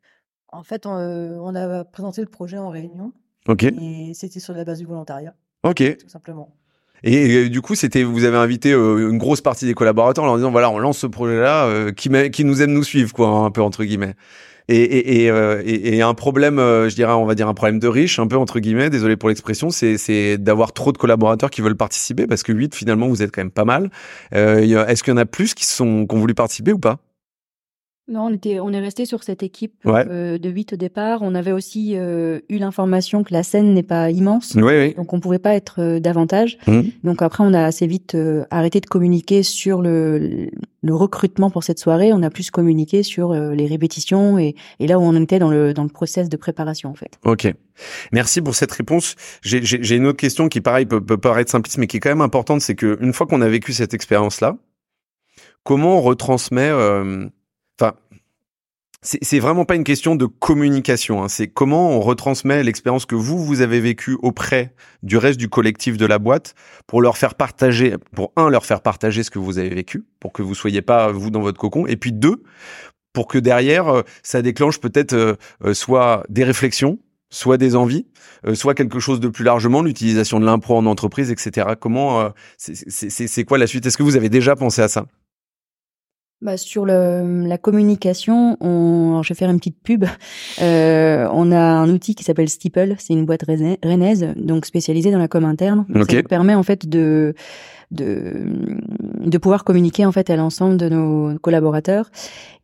En 0.50 0.64
fait, 0.64 0.86
on, 0.86 0.96
euh, 0.96 1.38
on, 1.42 1.56
a 1.56 1.84
présenté 1.84 2.22
le 2.22 2.28
projet 2.28 2.58
en 2.58 2.70
réunion. 2.70 3.14
Ok. 3.48 3.64
Et 3.64 4.12
c'était 4.14 4.40
sur 4.40 4.54
la 4.54 4.64
base 4.64 4.80
du 4.80 4.86
volontariat. 4.86 5.36
Ok. 5.64 5.98
Tout 5.98 6.10
simplement. 6.10 6.57
Et, 7.04 7.50
du 7.50 7.62
coup, 7.62 7.76
c'était 7.76 8.04
vous 8.04 8.24
avez 8.24 8.38
invité 8.38 8.72
euh, 8.72 9.10
une 9.10 9.18
grosse 9.18 9.42
partie 9.42 9.66
des 9.66 9.74
collaborateurs 9.74 10.24
en 10.24 10.28
leur 10.28 10.38
disant 10.38 10.52
voilà, 10.52 10.70
on 10.70 10.80
lance 10.80 11.00
ce 11.00 11.08
projet-là, 11.08 11.66
euh, 11.66 11.92
qui, 11.92 12.10
qui 12.32 12.44
nous 12.44 12.62
aime 12.62 12.72
nous 12.72 12.84
suivre, 12.84 13.14
quoi, 13.14 13.30
un 13.30 13.52
peu 13.52 13.62
entre 13.62 13.84
guillemets. 13.84 14.16
Et, 14.70 14.82
et, 14.82 15.24
et, 15.24 15.32
euh, 15.32 15.62
et, 15.66 16.02
un 16.02 16.14
problème, 16.14 16.58
je 16.58 16.94
dirais, 16.94 17.14
on 17.14 17.26
va 17.26 17.36
dire 17.36 17.48
un 17.48 17.54
problème 17.54 17.80
de 17.80 17.88
riche, 17.88 18.20
un 18.20 18.28
peu 18.28 18.36
entre 18.36 18.60
guillemets, 18.60 18.90
désolé 18.90 19.16
pour 19.16 19.30
l'expression, 19.30 19.70
c'est 19.70 20.38
d'avoir 20.38 20.74
trop 20.74 20.92
de 20.92 20.98
collaborateurs 20.98 21.50
qui 21.50 21.62
veulent 21.62 21.78
participer, 21.78 22.28
parce 22.28 22.44
que 22.44 22.52
8, 22.52 22.76
finalement, 22.76 23.08
vous 23.08 23.24
êtes 23.24 23.32
quand 23.32 23.42
même 23.42 23.52
pas 23.52 23.64
mal. 23.64 23.90
Est-ce 24.34 25.04
qu'il 25.04 25.12
y 25.12 25.16
en 25.16 25.18
a 25.18 25.26
plus 25.26 25.54
qui, 25.54 25.66
sont, 25.66 26.06
qui 26.06 26.14
ont 26.14 26.20
voulu 26.20 26.34
participer 26.34 26.74
ou 26.74 26.80
pas? 26.80 26.98
Non, 28.10 28.28
on 28.28 28.34
était, 28.34 28.62
on 28.62 28.72
est 28.72 28.80
resté 28.80 29.06
sur 29.06 29.22
cette 29.24 29.44
équipe 29.44 29.74
euh, 29.86 30.38
de 30.38 30.50
8 30.50 30.74
au 30.74 30.76
départ. 30.78 31.20
On 31.24 31.36
avait 31.36 31.52
aussi 31.52 31.98
euh, 31.98 32.40
eu 32.48 32.58
l'information 32.58 33.26
que 33.26 33.34
la 33.34 33.44
scène 33.44 33.74
n'est 33.74 33.84
pas 33.84 34.12
immense, 34.12 34.56
donc 34.56 35.12
on 35.12 35.20
pouvait 35.20 35.40
pas 35.40 35.56
être 35.56 35.82
euh, 35.82 36.00
davantage. 36.00 36.58
Mmh. 36.68 36.82
Donc 37.04 37.22
après, 37.22 37.44
on 37.44 37.54
a 37.54 37.66
assez 37.66 37.86
vite 37.86 38.16
arrêté 38.50 38.80
de 38.80 38.86
communiquer 38.86 39.44
sur 39.44 39.82
le, 39.82 40.50
le, 40.82 40.96
recrutement 40.96 41.50
pour 41.50 41.66
cette 41.66 41.80
soirée. 41.80 42.14
On 42.14 42.24
a 42.24 42.30
plus 42.30 42.50
communiqué 42.50 43.04
sur 43.04 43.34
les 43.34 43.68
répétitions 43.68 44.40
et, 44.40 44.56
et, 44.80 44.88
là 44.88 45.00
où 45.00 45.02
on 45.02 45.22
était 45.22 45.40
dans 45.40 45.50
le 45.50 45.74
dans 45.74 45.84
le 45.84 45.90
process 45.90 46.30
de 46.30 46.38
préparation 46.38 46.90
en 46.90 46.96
fait. 46.96 47.20
Ok, 47.26 47.54
merci 48.14 48.42
pour 48.42 48.56
cette 48.56 48.72
réponse. 48.72 49.16
J'ai 49.42 49.96
une 49.96 50.06
autre 50.06 50.18
question 50.18 50.48
qui, 50.48 50.62
pareil, 50.62 50.86
peut, 50.86 51.02
peut 51.02 51.18
paraître 51.18 51.52
simpliste, 51.52 51.78
mais 51.78 51.88
qui 51.88 51.98
est 51.98 52.00
quand 52.00 52.10
même 52.10 52.22
importante, 52.22 52.62
c'est 52.62 52.76
que 52.76 52.98
une 53.02 53.12
fois 53.12 53.28
qu'on 53.28 53.42
a 53.42 53.50
vécu 53.50 53.74
cette 53.74 53.94
expérience 53.94 54.40
là, 54.40 54.56
comment 55.64 55.98
on 55.98 56.02
retransmet 56.02 56.72
c'est 59.02 59.40
vraiment 59.40 59.64
pas 59.64 59.76
une 59.76 59.84
question 59.84 60.16
de 60.16 60.26
communication. 60.26 61.24
Hein. 61.24 61.30
C'est 61.30 61.48
comment 61.48 61.92
on 61.92 62.02
retransmet 62.02 62.64
l'expérience 62.64 63.06
que 63.06 63.16
vous 63.16 63.44
vous 63.44 63.62
avez 63.62 63.80
vécue 63.80 64.18
auprès 64.22 64.74
du 65.04 65.18
reste 65.18 65.40
du 65.40 65.50
collectif 65.50 65.98
de 65.98 66.06
la 66.06 66.20
boîte 66.20 66.56
pour 66.88 67.02
leur 67.02 67.18
faire 67.18 67.36
partager, 67.36 67.96
pour 68.16 68.34
un 68.36 68.50
leur 68.50 68.66
faire 68.66 68.82
partager 68.82 69.24
ce 69.24 69.30
que 69.30 69.40
vous 69.40 69.60
avez 69.60 69.70
vécu, 69.70 70.04
pour 70.20 70.34
que 70.34 70.42
vous 70.42 70.56
soyez 70.56 70.82
pas 70.82 71.12
vous 71.12 71.30
dans 71.30 71.42
votre 71.42 71.60
cocon, 71.60 71.86
et 71.86 71.96
puis 71.96 72.12
deux 72.12 72.44
pour 73.18 73.28
que 73.28 73.40
derrière 73.40 73.88
euh, 73.88 74.02
ça 74.22 74.44
déclenche 74.44 74.80
peut-être 74.80 75.14
euh, 75.14 75.34
euh, 75.66 75.74
soit 75.74 76.24
des 76.30 76.44
réflexions, 76.44 77.00
soit 77.32 77.58
des 77.58 77.76
envies, 77.76 78.06
soit 78.54 78.76
quelque 78.76 79.00
chose 79.00 79.20
de 79.20 79.28
plus 79.28 79.44
largement, 79.44 79.82
l'utilisation 79.82 80.40
de 80.40 80.46
l'impro 80.46 80.78
en 80.78 80.86
entreprise, 80.86 81.32
etc. 81.32 81.74
Comment 81.78 82.32
c'est 82.58 83.44
quoi 83.44 83.58
la 83.58 83.68
suite? 83.68 83.86
Est-ce 83.86 83.98
que 83.98 84.04
vous 84.04 84.16
avez 84.16 84.30
déjà 84.30 84.56
pensé 84.56 84.82
à 84.82 84.88
ça? 84.88 85.08
Bah, 86.42 86.58
sur 86.58 86.86
le, 86.86 87.44
la 87.48 87.58
communication, 87.58 88.58
on, 88.62 89.10
alors 89.12 89.24
je 89.24 89.30
vais 89.30 89.38
faire 89.38 89.50
une 89.50 89.58
petite 89.58 89.82
pub. 89.82 90.06
Euh, 90.60 91.28
on 91.34 91.52
a 91.52 91.60
un 91.60 91.90
outil 91.90 92.16
qui 92.16 92.24
s'appelle 92.24 92.50
Steeple, 92.50 92.96
c'est 92.98 93.14
une 93.14 93.26
boîte 93.26 93.44
rennaise, 93.84 94.34
donc 94.36 94.66
spécialisée 94.66 95.12
dans 95.12 95.20
la 95.20 95.28
com 95.28 95.46
interne. 95.46 95.86
Ça 96.10 96.24
permet 96.24 96.56
en 96.56 96.64
fait 96.64 96.90
de, 96.90 97.36
de 97.92 98.48
de 99.20 99.38
pouvoir 99.38 99.64
communiquer 99.64 100.06
en 100.06 100.12
fait 100.12 100.30
à 100.30 100.36
l'ensemble 100.36 100.78
de 100.78 100.90
nos 100.90 101.38
collaborateurs. 101.40 102.10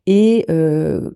Et 0.06 0.44
euh, 0.50 1.10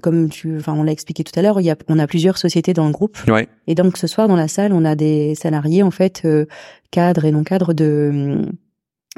comme 0.00 0.28
tu, 0.28 0.56
enfin 0.56 0.74
on 0.74 0.84
l'a 0.84 0.92
expliqué 0.92 1.24
tout 1.24 1.38
à 1.38 1.42
l'heure, 1.42 1.60
il 1.60 1.64
y 1.64 1.70
a, 1.70 1.76
on 1.88 1.98
a 1.98 2.06
plusieurs 2.06 2.38
sociétés 2.38 2.72
dans 2.72 2.86
le 2.86 2.92
groupe. 2.92 3.18
Ouais. 3.28 3.48
Et 3.66 3.74
donc 3.74 3.96
ce 3.96 4.06
soir 4.06 4.28
dans 4.28 4.36
la 4.36 4.48
salle, 4.48 4.72
on 4.72 4.84
a 4.84 4.94
des 4.94 5.34
salariés 5.34 5.82
en 5.82 5.90
fait 5.90 6.22
euh, 6.24 6.46
cadres 6.90 7.24
et 7.24 7.32
non 7.32 7.44
cadres 7.44 7.74
de 7.74 8.46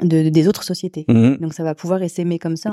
de, 0.01 0.29
des 0.29 0.47
autres 0.47 0.63
sociétés. 0.63 1.05
Mhm. 1.07 1.37
Donc 1.37 1.53
ça 1.53 1.63
va 1.63 1.75
pouvoir 1.75 2.01
essaimer 2.01 2.39
comme 2.39 2.55
ça, 2.55 2.69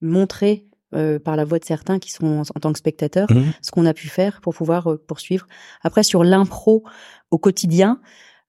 montrer 0.00 0.66
euh, 0.94 1.18
par 1.18 1.36
la 1.36 1.44
voix 1.44 1.58
de 1.58 1.64
certains 1.64 1.98
qui 1.98 2.12
sont 2.12 2.42
en, 2.54 2.60
tant 2.60 2.72
que 2.72 2.78
spectateurs 2.78 3.30
mhm. 3.30 3.52
ce 3.60 3.70
qu'on 3.70 3.86
a 3.86 3.92
pu 3.92 4.08
faire 4.08 4.40
pour 4.40 4.54
pouvoir 4.54 4.92
euh, 4.92 5.02
poursuivre. 5.04 5.46
Après 5.82 6.02
sur 6.02 6.22
l'impro 6.22 6.84
au 7.32 7.38
quotidien, 7.38 8.00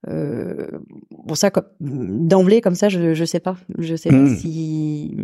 euh, 0.08 0.68
bon 1.10 1.34
ça 1.34 1.50
d'emblée 1.80 2.62
comme 2.62 2.76
ça 2.76 2.90
je 2.90 3.16
je 3.16 3.26
sais 3.26 3.40
pas, 3.40 3.58
je 3.80 3.96
sais 3.96 4.10
pas 4.10 4.16
mhm. 4.16 4.38
si 4.38 5.18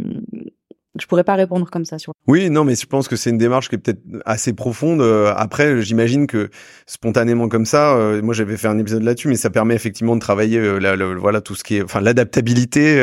je 1.00 1.08
pourrais 1.08 1.24
pas 1.24 1.34
répondre 1.34 1.70
comme 1.72 1.86
ça 1.86 1.98
sur. 1.98 2.14
Oui, 2.28 2.52
non, 2.52 2.64
mais 2.64 2.76
je 2.76 2.86
pense 2.86 3.08
que 3.08 3.16
c'est 3.16 3.32
une 3.32 3.40
démarche 3.40 3.68
qui 3.68 3.76
est 3.76 3.80
peut-être 3.80 4.02
assez 4.26 4.54
profonde. 4.54 5.02
Euh, 5.02 5.34
après, 5.36 5.82
j'imagine 5.82 6.28
que 6.28 6.52
spontanément 6.86 7.50
comme 7.50 7.66
ça, 7.66 7.96
euh, 7.96 8.22
moi 8.22 8.36
j'avais 8.36 8.58
fait 8.58 8.68
un 8.68 8.78
épisode 8.78 9.02
là-dessus, 9.02 9.28
mais 9.28 9.36
ça 9.36 9.50
permet 9.50 9.74
effectivement 9.74 10.16
de 10.16 10.22
travailler, 10.22 10.60
euh, 10.60 11.18
voilà, 11.20 11.42
tout 11.42 11.56
ce 11.56 11.64
qui 11.64 11.78
est, 11.78 11.82
enfin, 11.82 12.00
l'adaptabilité, 12.00 12.96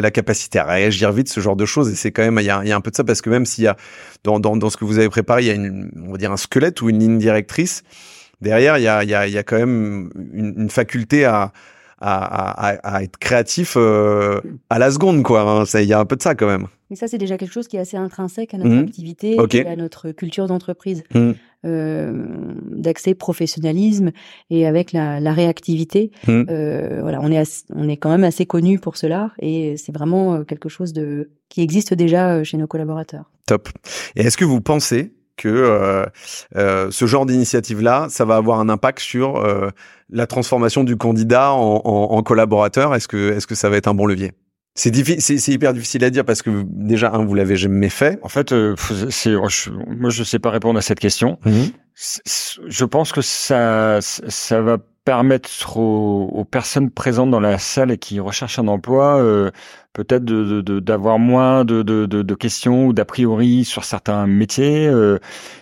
la 0.00 0.10
capacité 0.10 0.58
à 0.58 0.64
réagir 0.64 1.12
vite, 1.12 1.28
ce 1.28 1.40
genre 1.40 1.56
de 1.56 1.64
choses. 1.64 1.90
Et 1.90 1.94
c'est 1.94 2.10
quand 2.10 2.22
même, 2.22 2.38
il 2.40 2.46
y 2.46 2.50
a, 2.50 2.64
y 2.64 2.72
a, 2.72 2.76
un 2.76 2.80
peu 2.80 2.90
de 2.90 2.96
ça 2.96 3.04
parce 3.04 3.22
que 3.22 3.30
même 3.30 3.46
s'il 3.46 3.64
y 3.64 3.68
a 3.68 3.76
dans, 4.24 4.40
dans, 4.40 4.56
dans 4.56 4.70
ce 4.70 4.76
que 4.76 4.84
vous 4.84 4.98
avez 4.98 5.08
préparé, 5.08 5.42
il 5.42 5.46
y 5.46 5.50
a 5.50 5.54
une, 5.54 5.90
on 6.08 6.12
va 6.12 6.18
dire 6.18 6.32
un 6.32 6.36
squelette 6.36 6.82
ou 6.82 6.90
une 6.90 6.98
ligne 6.98 7.18
directrice. 7.18 7.84
Derrière, 8.40 8.78
il 8.78 8.82
y 8.82 8.88
a, 8.88 9.04
y 9.04 9.14
a, 9.14 9.28
y 9.28 9.38
a 9.38 9.42
quand 9.44 9.58
même 9.58 10.10
une, 10.32 10.54
une 10.56 10.70
faculté 10.70 11.24
à 11.24 11.52
à, 12.00 12.68
à, 12.68 12.96
à, 12.96 13.02
être 13.02 13.18
créatif 13.18 13.74
euh, 13.76 14.40
à 14.70 14.78
la 14.78 14.90
seconde, 14.90 15.22
quoi. 15.22 15.42
Hein. 15.42 15.64
Il 15.74 15.84
y 15.84 15.92
a 15.92 16.00
un 16.00 16.04
peu 16.04 16.16
de 16.16 16.22
ça 16.22 16.34
quand 16.34 16.46
même. 16.46 16.66
Mais 16.90 16.96
ça, 16.96 17.06
c'est 17.06 17.18
déjà 17.18 17.36
quelque 17.36 17.52
chose 17.52 17.68
qui 17.68 17.76
est 17.76 17.80
assez 17.80 17.96
intrinsèque 17.96 18.54
à 18.54 18.58
notre 18.58 18.70
mmh. 18.70 18.84
activité 18.84 19.36
et 19.52 19.66
à 19.66 19.76
notre 19.76 20.10
culture 20.12 20.46
d'entreprise, 20.46 21.04
mmh. 21.14 21.32
euh, 21.66 22.26
d'accès 22.70 23.14
professionnalisme 23.14 24.12
et 24.48 24.66
avec 24.66 24.92
la, 24.92 25.20
la 25.20 25.32
réactivité. 25.32 26.12
Mmh. 26.26 26.44
Euh, 26.48 26.98
voilà, 27.02 27.18
on 27.20 27.30
est 27.30 27.66
on 27.74 27.88
est 27.88 27.98
quand 27.98 28.08
même 28.08 28.24
assez 28.24 28.46
connu 28.46 28.78
pour 28.78 28.96
cela 28.96 29.32
et 29.38 29.76
c'est 29.76 29.92
vraiment 29.92 30.44
quelque 30.44 30.70
chose 30.70 30.94
de 30.94 31.30
qui 31.50 31.60
existe 31.60 31.92
déjà 31.92 32.42
chez 32.42 32.56
nos 32.56 32.66
collaborateurs. 32.66 33.30
Top. 33.46 33.68
Et 34.16 34.22
est-ce 34.22 34.38
que 34.38 34.46
vous 34.46 34.62
pensez 34.62 35.12
que 35.38 35.48
euh, 35.48 36.04
euh, 36.56 36.90
ce 36.90 37.06
genre 37.06 37.24
d'initiative-là, 37.24 38.08
ça 38.10 38.26
va 38.26 38.36
avoir 38.36 38.60
un 38.60 38.68
impact 38.68 38.98
sur 38.98 39.36
euh, 39.36 39.70
la 40.10 40.26
transformation 40.26 40.84
du 40.84 40.96
candidat 40.96 41.52
en, 41.52 41.82
en, 41.84 42.22
collaborateur 42.22 42.94
Est-ce 42.94 43.08
que, 43.08 43.32
est-ce 43.32 43.46
que 43.46 43.54
ça 43.54 43.68
va 43.68 43.76
être 43.76 43.88
un 43.88 43.94
bon 43.94 44.06
levier? 44.06 44.32
C'est 44.74 44.90
difficile, 44.90 45.40
c'est 45.40 45.52
hyper 45.52 45.72
difficile 45.74 46.04
à 46.04 46.10
dire 46.10 46.24
parce 46.24 46.40
que 46.40 46.62
déjà, 46.64 47.10
un, 47.12 47.24
vous 47.24 47.34
l'avez 47.34 47.56
jamais 47.56 47.88
fait. 47.88 48.18
En 48.22 48.28
fait, 48.28 48.52
euh, 48.52 48.76
c'est, 49.10 49.34
moi, 49.34 50.10
je 50.10 50.22
sais 50.22 50.38
pas 50.38 50.50
répondre 50.50 50.78
à 50.78 50.82
cette 50.82 51.00
question. 51.00 51.38
Mhm. 51.44 51.70
Je 52.68 52.84
pense 52.84 53.12
que 53.12 53.20
ça, 53.20 53.98
ça 54.00 54.60
va 54.60 54.78
permettre 55.08 55.78
aux, 55.78 56.28
aux, 56.34 56.44
personnes 56.44 56.90
présentes 56.90 57.30
dans 57.30 57.40
la 57.40 57.56
salle 57.56 57.90
et 57.90 57.96
qui 57.96 58.20
recherchent 58.20 58.58
un 58.58 58.68
emploi 58.68 59.16
euh, 59.16 59.50
peut-être 59.98 60.24
d'avoir 60.24 61.18
de, 61.18 61.22
de, 61.22 61.26
moins 61.26 61.64
de, 61.64 62.34
questions 62.34 62.86
ou 62.86 62.92
d'a 62.92 63.04
priori 63.04 63.64
sur 63.64 63.84
certains 63.84 64.26
métiers. 64.26 64.86
Euh, 64.86 65.18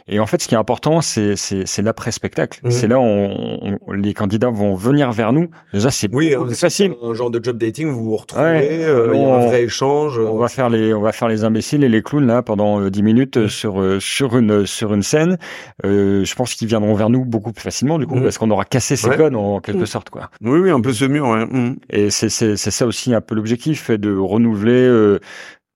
et 0.09 0.21
en 0.21 0.27
fait, 0.27 0.43
ce 0.43 0.49
qui 0.49 0.55
est 0.55 0.59
important, 0.59 1.01
c'est 1.01 1.83
l'après-spectacle. 1.83 2.61
Mmh. 2.63 2.71
C'est 2.71 2.87
là 2.87 2.99
où 2.99 3.03
on, 3.03 3.79
les 3.93 4.13
candidats 4.13 4.51
vont 4.51 4.75
venir 4.75 5.11
vers 5.11 5.33
nous. 5.33 5.49
Déjà, 5.73 5.91
c'est 5.91 6.15
oui, 6.15 6.35
hein, 6.35 6.47
facile. 6.53 6.95
Un 7.03 7.15
genre 7.15 7.31
de 7.31 7.43
job 7.43 7.57
dating, 7.57 7.89
vous 7.89 8.05
vous 8.05 8.17
retrouvez, 8.17 8.85
euh, 8.85 9.13
il 9.15 9.21
y 9.21 9.25
a 9.25 9.35
un 9.35 9.47
vrai 9.47 9.65
échange. 9.65 10.19
On 10.19 10.37
va 10.37 10.49
faire 10.49 10.69
les, 10.69 10.93
on 10.93 11.01
va 11.01 11.13
faire 11.13 11.29
les 11.29 11.45
imbéciles 11.45 11.83
et 11.83 11.89
les 11.89 12.03
clowns 12.03 12.27
là 12.27 12.43
pendant 12.43 12.81
euh, 12.81 12.91
dix 12.91 13.03
minutes 13.03 13.39
mmh. 13.39 13.49
sur 13.49 13.83
sur 14.01 14.37
une 14.37 14.67
sur 14.67 14.93
une 14.93 15.03
scène. 15.03 15.39
je 15.83 16.35
pense 16.35 16.55
qu'ils 16.55 16.69
viendront 16.69 16.95
vers 16.95 17.11
nous 17.11 17.25
beaucoup 17.25 17.53
plus 17.53 17.63
facilement 17.63 17.99
du 17.99 18.07
coup 18.07 18.17
mmh. 18.17 18.23
parce 18.23 18.39
qu'on 18.39 18.51
aura 18.51 18.65
cassé 18.65 18.97
ces 18.97 19.11
codes 19.11 19.35
en 19.37 19.61
quelque 19.61 19.87
sorte 19.87 20.11
quoi. 20.11 20.31
Oui, 20.43 20.59
oui, 20.59 20.71
un 20.71 20.81
peu 20.81 20.93
ce 20.93 21.05
mur. 21.05 21.37
Et 21.91 22.11
c'est 22.11 22.29
c'est 22.29 22.57
ça 22.57 22.87
aussi 22.87 23.15
un 23.15 23.21
peu 23.21 23.35
l'objectif 23.35 23.91
de 23.91 24.17
renouveler 24.17 24.73
euh, 24.73 25.19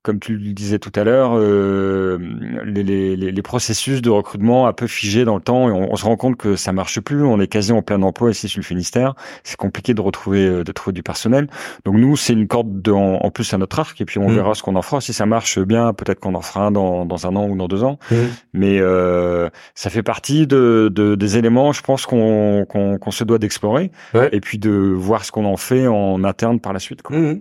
comme 0.02 0.18
tu 0.18 0.36
le 0.36 0.52
disais 0.54 0.78
tout 0.78 0.92
à 0.94 1.04
l'heure, 1.04 1.32
euh, 1.34 2.18
les, 2.64 2.82
les, 2.82 3.16
les, 3.16 3.42
processus 3.42 4.00
de 4.00 4.08
recrutement 4.08 4.66
un 4.66 4.72
peu 4.72 4.86
figés 4.86 5.26
dans 5.26 5.34
le 5.34 5.42
temps 5.42 5.68
et 5.68 5.72
on, 5.72 5.94
se 5.94 6.04
rend 6.06 6.16
compte 6.16 6.36
que 6.36 6.56
ça 6.56 6.72
marche 6.72 7.00
plus. 7.00 7.22
On 7.22 7.38
est 7.38 7.48
quasi 7.48 7.72
en 7.72 7.82
plein 7.82 8.00
emploi 8.00 8.30
ici 8.30 8.48
sur 8.48 8.60
le 8.60 8.64
Finistère. 8.64 9.14
C'est 9.44 9.58
compliqué 9.58 9.92
de 9.92 10.00
retrouver 10.00 10.46
euh, 10.46 10.64
de 10.64 10.72
trouver 10.72 10.94
du 10.94 11.02
personnel. 11.02 11.48
Donc 11.84 11.96
nous, 11.96 12.16
c'est 12.16 12.32
une 12.32 12.48
corde 12.48 12.80
de, 12.80 12.92
en, 12.92 13.30
plus 13.30 13.52
à 13.52 13.58
notre 13.58 13.78
arc 13.78 14.00
et 14.00 14.06
puis 14.06 14.18
on 14.18 14.30
mmh. 14.30 14.34
verra 14.34 14.54
ce 14.54 14.62
qu'on 14.62 14.74
en 14.76 14.82
fera. 14.82 15.02
Si 15.02 15.12
ça 15.12 15.26
marche 15.26 15.58
bien, 15.58 15.92
peut-être 15.92 16.20
qu'on 16.20 16.34
en 16.34 16.40
fera 16.40 16.66
un 16.66 16.70
dans, 16.70 17.04
dans 17.04 17.26
un 17.26 17.36
an 17.36 17.46
ou 17.46 17.56
dans 17.56 17.68
deux 17.68 17.84
ans. 17.84 17.98
Mmh. 18.10 18.16
Mais 18.54 18.78
euh, 18.80 19.50
ça 19.74 19.90
fait 19.90 20.02
partie 20.02 20.46
de, 20.46 20.90
de, 20.90 21.14
des 21.14 21.36
éléments, 21.36 21.72
je 21.72 21.82
pense 21.82 22.06
qu'on 22.06 22.64
qu'on 22.64 23.10
se 23.10 23.24
doit 23.24 23.38
d'explorer 23.38 23.90
et 24.32 24.40
puis 24.40 24.58
de 24.58 24.70
voir 24.70 25.24
ce 25.24 25.32
qu'on 25.32 25.44
en 25.44 25.56
fait 25.58 25.86
en 25.86 26.24
interne 26.24 26.58
par 26.58 26.72
la 26.72 26.78
suite. 26.78 27.02
Quoi. 27.02 27.18
Mmh. 27.18 27.40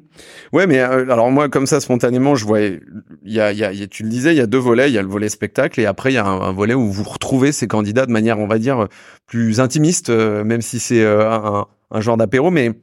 Ouais, 0.52 0.68
mais 0.68 0.80
euh, 0.80 1.10
alors 1.10 1.32
moi, 1.32 1.48
comme 1.50 1.66
ça, 1.66 1.80
spontanément, 1.80 2.36
je 2.36 2.46
tu 2.56 4.04
le 4.04 4.10
disais, 4.10 4.34
il 4.34 4.38
y 4.38 4.42
a 4.42 4.48
deux 4.48 4.58
volets. 4.58 4.90
Il 4.90 4.94
y 4.94 4.98
a 4.98 5.02
le 5.02 5.08
volet 5.08 5.30
spectacle 5.30 5.80
et 5.80 5.86
après 5.86 6.12
il 6.12 6.16
y 6.16 6.18
a 6.18 6.26
un, 6.26 6.52
volet 6.52 6.74
où 6.74 6.92
vous 6.92 7.04
retrouvez 7.04 7.52
ces 7.52 7.68
candidats 7.68 8.06
de 8.06 8.12
manière, 8.12 8.40
on 8.40 8.48
va 8.48 8.60
dire, 8.60 8.88
plus 9.28 9.60
intimiste, 9.60 10.10
euh, 10.10 10.44
même 10.44 10.62
si 10.62 10.80
c'est 10.80 11.04
euh, 11.04 11.30
un, 11.30 11.68
un, 11.92 12.02
genre 12.02 12.18
d'apéro, 12.18 12.52
mais 12.52 12.74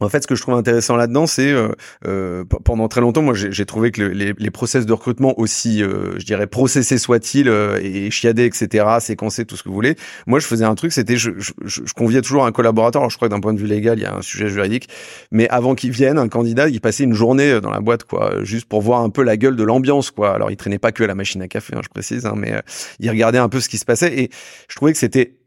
en 0.00 0.10
fait, 0.10 0.22
ce 0.22 0.26
que 0.26 0.34
je 0.34 0.42
trouve 0.42 0.54
intéressant 0.54 0.96
là-dedans, 0.96 1.26
c'est 1.26 1.50
euh, 1.50 1.68
euh 2.06 2.44
pendant 2.64 2.86
très 2.86 3.00
longtemps, 3.00 3.22
moi, 3.22 3.32
j'ai 3.34 3.64
trouvé 3.64 3.90
que 3.90 4.02
les, 4.02 4.34
les, 4.36 4.50
process 4.50 4.84
de 4.84 4.92
recrutement 4.92 5.38
aussi, 5.38 5.82
euh, 5.82 6.18
je 6.18 6.26
dirais, 6.26 6.46
processés 6.46 6.98
soient-ils 6.98 7.48
euh, 7.48 7.80
et 7.82 8.10
chiadés, 8.10 8.44
etc., 8.44 8.84
séquencés, 9.00 9.46
tout 9.46 9.56
ce 9.56 9.62
que 9.62 9.70
vous 9.70 9.74
voulez. 9.74 9.96
Moi, 10.26 10.38
je 10.38 10.46
faisais 10.46 10.66
un 10.66 10.74
truc, 10.74 10.92
c'était, 10.92 11.16
je, 11.16 11.30
je, 11.38 11.52
je, 11.64 11.92
conviais 11.94 12.20
toujours 12.20 12.44
un 12.44 12.52
collaborateur. 12.52 13.00
Alors, 13.00 13.10
je 13.10 13.16
crois 13.16 13.28
que 13.28 13.34
d'un 13.34 13.40
point 13.40 13.54
de 13.54 13.58
vue 13.58 13.66
légal, 13.66 13.98
il 13.98 14.02
y 14.02 14.06
a 14.06 14.14
un 14.14 14.20
sujet 14.20 14.50
juridique, 14.50 14.88
mais 15.30 15.48
avant 15.48 15.74
qu'il 15.74 15.92
vienne, 15.92 16.18
un 16.18 16.28
candidat, 16.28 16.68
il 16.68 16.82
passait 16.82 17.04
une 17.04 17.14
journée 17.14 17.58
dans 17.62 17.70
la 17.70 17.80
boîte, 17.80 18.04
quoi, 18.04 18.44
juste 18.44 18.68
pour 18.68 18.82
voir 18.82 19.00
un 19.00 19.08
peu 19.08 19.22
la 19.22 19.38
gueule 19.38 19.56
de 19.56 19.64
l'ambiance, 19.64 20.10
quoi. 20.10 20.34
Alors, 20.34 20.50
il 20.50 20.58
traînait 20.58 20.78
pas 20.78 20.92
que 20.92 21.04
à 21.04 21.06
la 21.06 21.14
machine 21.14 21.40
à 21.40 21.48
café, 21.48 21.74
hein, 21.74 21.80
je 21.82 21.88
précise, 21.88 22.26
hein, 22.26 22.34
mais 22.36 22.52
il 23.00 23.08
regardait 23.08 23.38
un 23.38 23.48
peu 23.48 23.60
ce 23.60 23.70
qui 23.70 23.78
se 23.78 23.86
passait 23.86 24.12
et 24.18 24.30
je 24.68 24.76
trouvais 24.76 24.92
que 24.92 24.98
c'était 24.98 25.38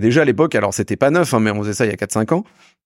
déjà 0.00 0.22
à 0.22 0.24
l'époque, 0.24 0.54
alors 0.54 0.72
c'était 0.72 0.96
pas 0.96 1.10
neuf, 1.10 1.34
hein, 1.34 1.40
mais 1.40 1.50
on 1.50 1.62
faisait 1.62 1.74
ça 1.74 1.84
il 1.84 1.90
y 1.90 1.92
a 1.92 1.96
4-5 1.96 2.32
ans, 2.34 2.44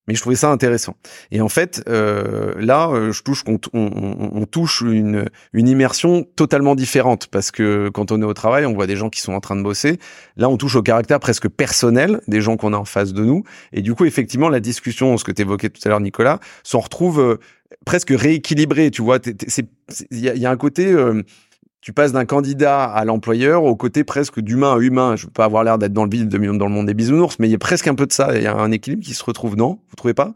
mais 0.08 0.14
je 0.14 0.20
trouvais 0.20 0.36
ça 0.36 0.50
intéressant. 0.50 0.96
Et 1.30 1.40
en 1.40 1.48
fait, 1.48 1.82
euh, 1.88 2.54
là, 2.58 2.88
euh, 2.90 3.12
je 3.12 3.22
touche, 3.22 3.44
on, 3.46 3.58
on, 3.72 4.30
on, 4.32 4.46
touche 4.46 4.80
une, 4.80 5.26
une 5.52 5.68
immersion 5.68 6.24
totalement 6.36 6.74
différente 6.74 7.28
parce 7.28 7.50
que 7.50 7.88
quand 7.90 8.10
on 8.10 8.20
est 8.20 8.24
au 8.24 8.34
travail, 8.34 8.66
on 8.66 8.74
voit 8.74 8.86
des 8.86 8.96
gens 8.96 9.10
qui 9.10 9.20
sont 9.20 9.32
en 9.32 9.40
train 9.40 9.56
de 9.56 9.62
bosser. 9.62 9.98
Là, 10.36 10.48
on 10.48 10.56
touche 10.56 10.74
au 10.74 10.82
caractère 10.82 11.20
presque 11.20 11.48
personnel 11.48 12.20
des 12.26 12.40
gens 12.40 12.56
qu'on 12.56 12.72
a 12.72 12.76
en 12.76 12.84
face 12.84 13.12
de 13.12 13.24
nous. 13.24 13.44
Et 13.72 13.82
du 13.82 13.94
coup, 13.94 14.04
effectivement, 14.04 14.48
la 14.48 14.60
discussion, 14.60 15.16
ce 15.16 15.24
que 15.24 15.32
tu 15.32 15.42
évoquais 15.42 15.70
tout 15.70 15.80
à 15.84 15.88
l'heure, 15.88 16.00
Nicolas, 16.00 16.40
s'en 16.64 16.80
retrouve 16.80 17.20
euh, 17.20 17.36
presque 17.86 18.10
rééquilibrée. 18.10 18.90
Tu 18.90 19.02
vois, 19.02 19.18
il 19.24 20.18
y, 20.18 20.22
y 20.22 20.46
a, 20.46 20.50
un 20.50 20.56
côté 20.56 20.86
euh, 20.86 21.22
tu 21.82 21.92
passes 21.92 22.12
d'un 22.12 22.24
candidat 22.24 22.84
à 22.84 23.04
l'employeur 23.04 23.64
au 23.64 23.74
côté 23.74 24.04
presque 24.04 24.40
d'humain 24.40 24.76
à 24.76 24.78
humain. 24.78 25.16
Je 25.16 25.26
veux 25.26 25.32
pas 25.32 25.44
avoir 25.44 25.64
l'air 25.64 25.78
d'être 25.78 25.92
dans 25.92 26.04
le 26.04 26.10
vide 26.10 26.28
dans 26.28 26.66
le 26.66 26.72
monde 26.72 26.86
des 26.86 26.94
bisounours, 26.94 27.38
mais 27.40 27.48
il 27.48 27.50
y 27.50 27.56
a 27.56 27.58
presque 27.58 27.88
un 27.88 27.96
peu 27.96 28.06
de 28.06 28.12
ça. 28.12 28.36
Il 28.36 28.42
y 28.42 28.46
a 28.46 28.56
un 28.56 28.70
équilibre 28.70 29.02
qui 29.02 29.14
se 29.14 29.24
retrouve, 29.24 29.56
non? 29.56 29.80
Vous 29.90 29.96
trouvez 29.96 30.14
pas? 30.14 30.34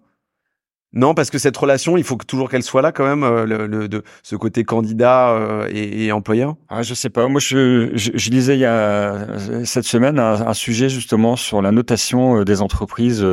Non, 0.93 1.15
parce 1.15 1.31
que 1.31 1.39
cette 1.39 1.57
relation, 1.57 1.97
il 1.97 2.05
faut 2.05 2.17
que 2.17 2.25
toujours 2.25 2.49
qu'elle 2.49 2.63
soit 2.63 2.81
là 2.81 2.91
quand 2.91 3.05
même, 3.05 3.23
euh, 3.23 3.45
le, 3.45 3.87
de 3.87 4.03
ce 4.23 4.35
côté 4.35 4.65
candidat 4.65 5.31
euh, 5.31 5.69
et, 5.71 6.11
employeur? 6.11 6.57
Ah, 6.69 6.83
je 6.83 6.95
sais 6.95 7.11
pas. 7.11 7.29
Moi, 7.29 7.39
je, 7.39 7.91
je, 7.95 8.31
lisais 8.31 8.57
il 8.57 8.61
y 8.61 8.65
a 8.65 9.27
cette 9.65 9.85
semaine 9.85 10.19
un, 10.19 10.55
sujet 10.55 10.89
justement 10.89 11.37
sur 11.37 11.61
la 11.61 11.71
notation 11.71 12.41
euh, 12.41 12.45
des 12.45 12.63
entreprises 12.63 13.27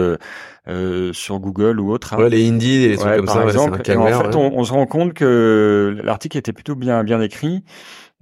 sur 1.13 1.39
Google 1.39 1.79
ou 1.79 1.91
autre. 1.91 2.13
Hein. 2.13 2.27
les 2.27 2.49
Indeed 2.49 2.81
et 2.81 2.89
les 2.89 2.97
trucs 2.97 3.15
comme 3.15 3.25
par 3.25 3.35
ça. 3.35 3.45
Exemple. 3.45 3.79
en 3.79 4.23
fait, 4.23 4.35
on, 4.35 4.59
on, 4.59 4.63
se 4.65 4.73
rend 4.73 4.85
compte 4.85 5.13
que 5.13 5.95
l'article 6.03 6.37
était 6.37 6.53
plutôt 6.53 6.75
bien 6.75 7.03
bien 7.03 7.21
écrit 7.21 7.63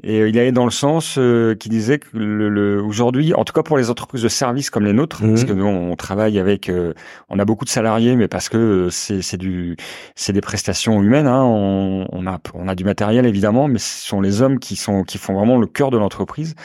et 0.04 0.21
euh, 0.21 0.30
il 0.30 0.39
allait 0.39 0.51
dans 0.51 0.65
le 0.65 0.71
sens 0.71 1.15
euh, 1.17 1.54
qui 1.56 1.69
disait 1.69 1.99
que 1.99 2.08
le, 2.13 2.49
le 2.49 2.82
aujourd'hui, 2.82 3.34
en 3.34 3.43
tout 3.43 3.54
cas 3.54 3.62
pour 3.62 3.77
les 3.77 3.89
entreprises 3.89 4.23
de 4.23 4.30
services 4.30 4.69
comme 4.69 4.86
les 4.86 4.93
nôtres, 4.93 5.21
parce 5.21 5.43
mhm. 5.43 5.47
que 5.47 5.54
nous 5.54 5.65
on 5.65 5.95
travaille 5.95 6.39
avec, 6.39 6.69
euh, 6.69 6.93
on 7.30 7.38
a 7.38 7.45
beaucoup 7.45 7.65
de 7.65 7.69
salariés, 7.69 8.15
mais 8.15 8.27
parce 8.27 8.49
que 8.49 8.88
c'est 8.89 9.21
c'est 9.21 9.38
du 9.38 9.77
c'est 10.15 10.34
des 10.34 10.41
prestations 10.41 11.01
humaines. 11.04 11.27
Hein, 11.27 11.43
on, 11.43 12.08
on, 12.12 12.25
a 12.25 12.39
on 12.56 12.67
a 12.67 12.75
du 12.75 12.84
matériel 12.84 13.25
évidemment, 13.25 13.67
mais 13.67 13.77
ce 13.77 14.08
sont 14.08 14.21
les 14.21 14.41
hommes 14.41 14.60
qui 14.60 14.75
sont 14.75 15.04
qui 15.04 15.19
font 15.19 15.34
vraiment 15.34 15.58
le 15.58 15.67
cœur 15.67 15.91
de 15.91 15.97
l'entreprise. 15.97 16.56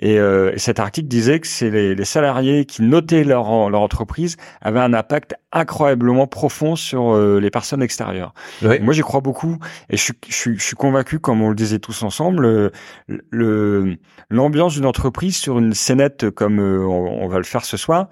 Et, 0.00 0.14
et, 0.14 0.58
cet 0.58 0.80
article 0.80 1.08
disait 1.08 1.40
que 1.40 1.46
c'est 1.46 1.70
les, 1.70 1.94
les, 1.94 2.04
salariés 2.04 2.64
qui 2.64 2.82
notaient 2.82 3.22
leur 3.22 3.70
leur 3.70 3.82
entreprise 3.82 4.36
avaient 4.62 4.80
un 4.80 4.94
impact 4.94 5.34
incroyablement 5.52 6.26
profond 6.26 6.74
sur 6.74 7.16
les 7.16 7.50
personnes 7.50 7.82
extérieures. 7.82 8.34
Moi 8.62 8.94
j'y 8.94 9.02
crois 9.02 9.20
beaucoup 9.20 9.58
et 9.90 9.96
je 9.96 10.02
suis, 10.02 10.14
je 10.26 10.34
suis 10.34 10.58
je 10.58 10.62
suis 10.62 10.76
convaincu, 10.76 11.20
comme 11.20 11.42
on 11.42 11.50
le 11.50 11.54
disait 11.54 11.78
tous 11.78 12.02
ensemble 12.02 12.69
l'ambiance 13.30 14.74
d'une 14.74 14.86
entreprise 14.86 15.36
sur 15.36 15.58
une 15.58 15.74
scénette 15.74 16.30
comme 16.30 16.60
euh, 16.60 16.84
on, 16.86 17.28
va 17.28 17.38
le 17.38 17.44
faire 17.44 17.64
ce 17.64 17.76
soir 17.76 18.08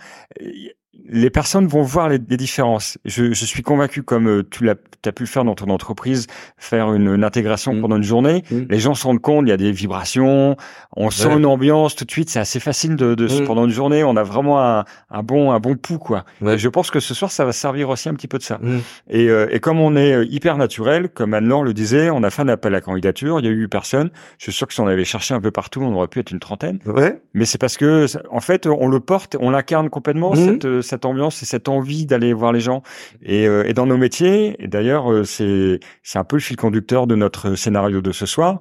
les 1.06 1.30
personnes 1.30 1.66
vont 1.66 1.82
voir 1.82 2.08
les, 2.08 2.18
différences. 2.18 2.98
Je, 3.04 3.32
je, 3.32 3.44
suis 3.44 3.62
convaincu, 3.62 4.02
comme 4.02 4.28
euh, 4.28 4.42
tu 4.48 4.64
l'as 4.64 4.74
as 5.06 5.12
pu 5.12 5.22
le 5.24 5.28
faire 5.28 5.44
dans 5.44 5.54
ton 5.54 5.70
entreprise, 5.70 6.26
faire 6.56 6.92
une, 6.92 7.24
intégration 7.24 7.74
mm. 7.74 7.80
pendant 7.80 7.96
une 7.96 8.02
journée, 8.02 8.42
mm. 8.50 8.62
les 8.68 8.78
gens 8.78 8.94
se 8.94 9.04
rendent 9.04 9.20
compte, 9.20 9.46
il 9.46 9.50
y 9.50 9.52
a 9.52 9.56
des 9.56 9.72
vibrations, 9.72 10.56
on 10.96 11.11
sent 11.11 11.37
une 11.37 11.46
ambiance 11.46 11.94
tout 11.94 12.04
de 12.04 12.11
suite, 12.11 12.30
c'est 12.30 12.40
assez 12.40 12.61
facile 12.61 12.96
de, 12.96 13.14
de 13.14 13.26
mm. 13.26 13.46
pendant 13.46 13.64
une 13.64 13.70
journée, 13.70 14.04
on 14.04 14.16
a 14.16 14.22
vraiment 14.22 14.62
un, 14.62 14.84
un 15.11 15.22
bon 15.22 15.52
un 15.52 15.61
bon 15.61 15.76
pouls 15.76 15.98
quoi. 15.98 16.24
je 16.42 16.68
pense 16.68 16.90
que 16.90 17.00
ce 17.00 17.14
soir 17.14 17.30
ça 17.30 17.44
va 17.44 17.52
servir 17.52 17.88
aussi 17.88 18.08
un 18.08 18.14
petit 18.14 18.28
peu 18.28 18.38
de 18.38 18.42
ça. 18.42 18.61
Et, 19.08 19.28
euh, 19.28 19.48
et 19.50 19.61
comme 19.61 19.80
on 19.80 19.96
est 19.96 20.12
euh, 20.12 20.26
hyper 20.28 20.56
naturel, 20.56 21.08
comme 21.08 21.34
Anne-Laure 21.34 21.64
le 21.64 21.74
disait, 21.74 22.11
on 22.11 22.22
a 22.22 22.30
fait 22.30 22.42
un 22.42 22.48
appel 22.48 22.74
à 22.74 22.80
candidature, 22.80 23.40
il 23.40 23.46
y 23.46 23.48
a 23.48 23.52
eu 23.52 23.68
personne. 23.68 24.11
Je 24.38 24.44
suis 24.44 24.52
sûr 24.52 24.66
que 24.66 24.74
si 24.74 24.80
on 24.80 24.87
avait 24.87 25.04
cherché 25.04 25.34
un 25.34 25.40
peu 25.40 25.50
partout, 25.50 25.80
on 25.80 25.94
aurait 25.94 26.08
pu 26.08 26.20
être 26.20 26.30
une 26.30 26.40
trentaine. 26.40 26.78
Ouais. 26.87 27.20
Mais 27.34 27.44
c'est 27.44 27.58
parce 27.58 27.76
que 27.76 28.06
en 28.30 28.40
fait 28.40 28.66
on 28.66 28.88
le 28.88 29.00
porte, 29.00 29.37
on 29.40 29.50
l'incarne 29.50 29.88
complètement 29.90 30.34
cette 30.34 30.66
cette 30.88 31.05
ambiance 31.05 31.42
et 31.42 31.46
cette 31.46 31.68
envie 31.68 32.07
d'aller 32.07 32.33
voir 32.33 32.53
les 32.53 32.61
gens. 32.61 32.83
Et, 33.22 33.46
euh, 33.46 33.64
et 33.66 33.74
dans 33.74 33.87
nos 33.87 33.96
métiers, 33.96 34.57
et 34.59 34.68
d'ailleurs 34.68 35.12
euh, 35.12 35.24
c'est 35.24 35.81
c'est 36.03 36.18
un 36.18 36.24
peu 36.24 36.37
le 36.37 36.40
fil 36.40 36.57
conducteur 36.57 37.07
de 37.07 37.14
notre 37.14 37.55
scénario 37.55 38.01
de 38.01 38.12
ce 38.12 38.27
soir. 38.27 38.61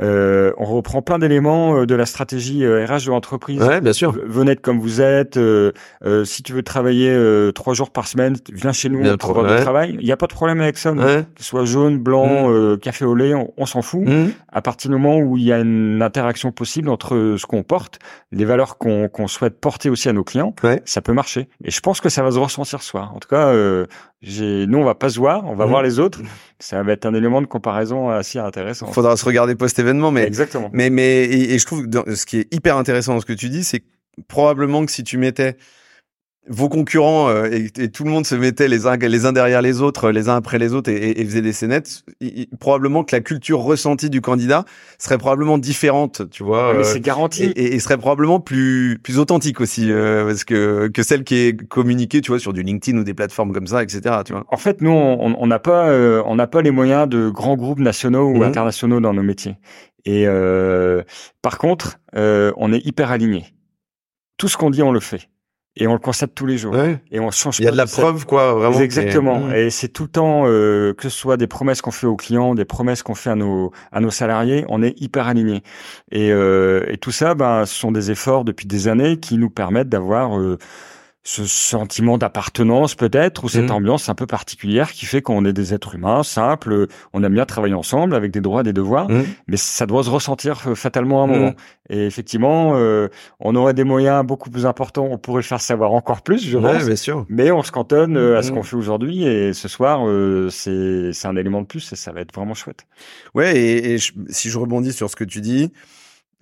Euh, 0.00 0.52
on 0.58 0.64
reprend 0.64 1.02
plein 1.02 1.18
d'éléments 1.18 1.84
de 1.84 1.94
la 1.94 2.06
stratégie 2.06 2.66
RH 2.66 3.06
de 3.06 3.10
l'entreprise. 3.10 3.60
Ouais, 3.62 3.80
bien 3.80 3.92
sûr. 3.92 4.14
Venez 4.26 4.56
comme 4.56 4.80
vous 4.80 5.00
êtes. 5.00 5.38
si 6.24 6.42
tu 6.42 6.52
veux 6.52 6.62
travailler 6.62 7.16
trois 7.54 7.74
jours 7.74 7.90
par 7.90 8.06
semaine, 8.06 8.36
viens 8.52 8.72
chez 8.72 8.88
nous 8.88 9.16
pour 9.16 9.30
avoir 9.30 9.56
du 9.56 9.62
travail. 9.62 9.96
Il 9.98 10.04
n'y 10.04 10.12
a 10.12 10.16
pas 10.16 10.26
de 10.26 10.32
problème 10.32 10.60
avec 10.60 10.78
ça. 10.78 10.92
Ouais. 10.92 11.24
Que 11.34 11.42
ce 11.42 11.44
soit 11.44 11.64
jaune, 11.64 11.98
blanc, 11.98 12.50
mmh. 12.50 12.78
café 12.78 13.04
au 13.04 13.14
lait, 13.14 13.32
on, 13.56 13.66
s'en 13.66 13.82
fout. 13.82 14.06
Mmh. 14.06 14.30
À 14.50 14.60
partir 14.60 14.90
du 14.90 14.96
moment 14.96 15.18
où 15.18 15.36
il 15.36 15.44
y 15.44 15.52
a 15.52 15.60
une 15.60 16.02
interaction 16.02 16.52
possible 16.52 16.88
entre 16.88 17.36
ce 17.38 17.46
qu'on 17.46 17.62
porte, 17.62 17.98
les 18.30 18.44
valeurs 18.44 18.78
qu'on 18.78 19.08
qu'on 19.08 19.28
souhaite 19.28 19.60
porter 19.60 19.90
aussi 19.90 20.08
à 20.08 20.12
nos 20.12 20.24
clients, 20.24 20.54
ça 20.84 21.00
peut 21.00 21.12
marcher. 21.12 21.48
Et 21.64 21.70
je 21.70 21.80
pense 21.80 22.00
que 22.00 22.08
ça 22.08 22.22
va 22.22 22.30
se 22.32 22.38
ressentir 22.38 22.82
ce 22.82 22.88
soir. 22.88 23.14
En 23.14 23.18
tout 23.18 23.28
cas, 23.28 23.48
euh, 23.48 23.86
nous, 24.22 24.78
on 24.78 24.84
va 24.84 24.94
pas 24.94 25.10
se 25.10 25.18
voir, 25.18 25.44
on 25.46 25.54
va 25.54 25.64
mhm. 25.64 25.70
voir 25.70 25.82
les 25.82 25.98
autres. 25.98 26.20
Ça 26.58 26.82
va 26.82 26.92
être 26.92 27.06
un 27.06 27.14
élément 27.14 27.40
de 27.40 27.46
comparaison 27.46 28.10
assez 28.10 28.38
intéressant. 28.38 28.86
Il 28.88 28.94
faudra 28.94 29.16
se 29.16 29.24
regarder 29.24 29.54
post-événement, 29.54 30.10
mais 30.10 30.24
exactement. 30.24 30.70
Mais 30.72 30.90
mais 30.90 31.24
et, 31.24 31.58
je 31.58 31.66
trouve 31.66 31.88
que 31.88 32.14
ce 32.14 32.26
qui 32.26 32.38
est 32.38 32.54
hyper 32.54 32.76
intéressant 32.76 33.14
dans 33.14 33.20
ce 33.20 33.26
que 33.26 33.32
tu 33.32 33.48
dis, 33.48 33.64
c'est 33.64 33.84
probablement 34.28 34.84
que 34.84 34.92
si 34.92 35.04
tu 35.04 35.18
mettais 35.18 35.56
vos 36.48 36.68
concurrents 36.68 37.28
euh, 37.28 37.48
et, 37.50 37.88
tout 37.88 38.02
le 38.02 38.10
monde 38.10 38.26
se 38.26 38.34
mettait 38.34 38.66
les 38.66 38.86
uns 38.86 38.96
les 38.96 39.26
uns 39.26 39.32
derrière 39.32 39.62
les 39.62 39.80
autres, 39.80 40.10
les 40.10 40.28
uns 40.28 40.34
après 40.34 40.58
les 40.58 40.74
autres 40.74 40.90
et, 40.90 41.20
et, 41.20 41.24
faisait 41.24 41.40
des 41.40 41.52
scénettes, 41.52 42.04
probablement 42.58 43.04
que 43.04 43.14
la 43.14 43.20
culture 43.20 43.60
ressentie 43.60 44.10
du 44.10 44.20
candidat 44.20 44.64
serait 44.98 45.18
probablement 45.18 45.56
différente, 45.56 46.28
tu 46.30 46.42
vois. 46.42 46.74
Euh, 46.74 46.82
c'est 46.82 47.00
garanti. 47.00 47.44
Et, 47.44 47.74
et, 47.74 47.80
serait 47.80 47.96
probablement 47.96 48.40
plus 48.40 48.98
plus 49.02 49.18
authentique 49.18 49.60
aussi, 49.60 49.90
euh, 49.92 50.26
parce 50.26 50.42
que 50.42 50.88
que 50.88 51.02
celle 51.04 51.22
qui 51.22 51.36
est 51.36 51.68
communiquée, 51.68 52.20
tu 52.20 52.32
vois, 52.32 52.40
sur 52.40 52.52
du 52.52 52.62
LinkedIn 52.62 52.98
ou 52.98 53.04
des 53.04 53.14
plateformes 53.14 53.52
comme 53.52 53.68
ça, 53.68 53.82
etc. 53.82 54.16
Tu 54.24 54.32
vois. 54.32 54.44
En 54.48 54.56
fait, 54.56 54.80
nous, 54.80 54.90
on 54.90 55.46
n'a 55.46 55.58
pas 55.60 55.92
on 56.24 56.34
n'a 56.34 56.46
pas 56.48 56.62
les 56.62 56.72
moyens 56.72 57.08
de 57.08 57.28
grands 57.28 57.56
groupes 57.56 57.80
nationaux 57.80 58.26
ou 58.26 58.38
mmh. 58.38 58.42
internationaux 58.42 59.00
dans 59.00 59.14
nos 59.14 59.22
métiers. 59.22 59.56
Et 60.04 60.26
par 61.40 61.58
contre, 61.58 61.98
on 62.14 62.72
est 62.72 62.84
hyper 62.84 63.12
aligné. 63.12 63.46
Tout 64.38 64.48
ce 64.48 64.56
qu'on 64.56 64.70
dit, 64.70 64.82
on 64.82 64.92
le 64.92 65.00
fait 65.00 65.28
et 65.76 65.86
on 65.86 65.94
le 65.94 65.98
constate 65.98 66.34
tous 66.34 66.46
les 66.46 66.58
jours. 66.58 66.76
Et 67.10 67.18
on 67.18 67.30
change 67.30 67.58
il 67.58 67.64
y 67.64 67.68
a 67.68 67.70
de 67.70 67.76
la 67.76 67.86
preuve 67.86 68.26
quoi 68.26 68.52
vraiment 68.52 68.80
exactement. 68.80 69.50
et, 69.50 69.70
c'est 69.70 69.88
tout 69.88 70.04
le 70.04 70.08
temps 70.10 70.44
euh, 70.46 70.92
que 70.92 71.08
ce 71.08 71.16
soit 71.16 71.36
des 71.36 71.46
promesses 71.46 71.80
qu'on 71.80 71.90
fait 71.90 72.06
aux 72.06 72.16
clients 72.16 72.54
des 72.54 72.64
promesses 72.64 73.02
qu'on 73.02 73.14
fait 73.14 73.30
à 73.30 73.34
nos 73.34 73.72
à 73.90 74.00
nos 74.00 74.10
salariés 74.10 74.64
on 74.68 74.82
est 74.82 75.00
hyper 75.00 75.26
alignés. 75.26 75.62
Et, 76.10 76.30
euh, 76.30 76.84
et 76.88 76.98
tout 76.98 77.10
ça 77.10 77.34
ben 77.34 77.64
ce 77.64 77.74
sont 77.74 77.92
des 77.92 78.10
efforts 78.10 78.44
depuis 78.44 78.66
des 78.66 78.88
années 78.88 79.18
qui 79.18 79.38
nous 79.38 79.50
permettent 79.50 79.88
d'avoir 79.88 80.38
euh, 80.38 80.58
ce 81.24 81.44
sentiment 81.46 82.18
d'appartenance 82.18 82.96
peut-être 82.96 83.44
ou 83.44 83.48
cette 83.48 83.68
mmh. 83.68 83.74
ambiance 83.74 84.08
un 84.08 84.14
peu 84.14 84.26
particulière 84.26 84.90
qui 84.90 85.06
fait 85.06 85.22
qu'on 85.22 85.44
est 85.44 85.52
des 85.52 85.72
êtres 85.72 85.94
humains 85.94 86.24
simples, 86.24 86.88
on 87.12 87.22
aime 87.22 87.34
bien 87.34 87.46
travailler 87.46 87.74
ensemble 87.74 88.16
avec 88.16 88.32
des 88.32 88.40
droits 88.40 88.64
des 88.64 88.72
devoirs, 88.72 89.08
mmh. 89.08 89.22
mais 89.46 89.56
ça 89.56 89.86
doit 89.86 90.02
se 90.02 90.10
ressentir 90.10 90.60
euh, 90.66 90.74
fatalement 90.74 91.20
à 91.20 91.24
un 91.24 91.26
moment. 91.28 91.50
Mmh. 91.50 91.90
Et 91.90 92.06
effectivement, 92.06 92.72
euh, 92.74 93.08
on 93.38 93.54
aurait 93.54 93.74
des 93.74 93.84
moyens 93.84 94.26
beaucoup 94.26 94.50
plus 94.50 94.66
importants, 94.66 95.06
on 95.10 95.18
pourrait 95.18 95.42
le 95.42 95.46
faire 95.46 95.60
savoir 95.60 95.92
encore 95.92 96.22
plus, 96.22 96.44
je 96.44 96.58
pense. 96.58 96.86
Bien 96.86 96.96
sûr. 96.96 97.24
Mais 97.28 97.52
on 97.52 97.62
se 97.62 97.70
cantonne 97.70 98.16
euh, 98.16 98.38
à 98.38 98.42
ce 98.42 98.50
qu'on 98.50 98.64
fait 98.64 98.76
aujourd'hui 98.76 99.24
et 99.24 99.52
ce 99.52 99.68
soir, 99.68 100.00
c'est 100.50 101.12
c'est 101.12 101.28
un 101.28 101.36
élément 101.36 101.60
de 101.60 101.66
plus 101.66 101.92
et 101.92 101.96
ça 101.96 102.10
va 102.12 102.20
être 102.20 102.34
vraiment 102.34 102.54
chouette. 102.54 102.86
Ouais, 103.34 103.56
et, 103.56 103.94
et 103.94 103.98
si 103.98 104.50
je 104.50 104.58
rebondis 104.58 104.92
sur 104.92 105.08
ce 105.08 105.16
que 105.16 105.24
tu 105.24 105.40
dis, 105.40 105.72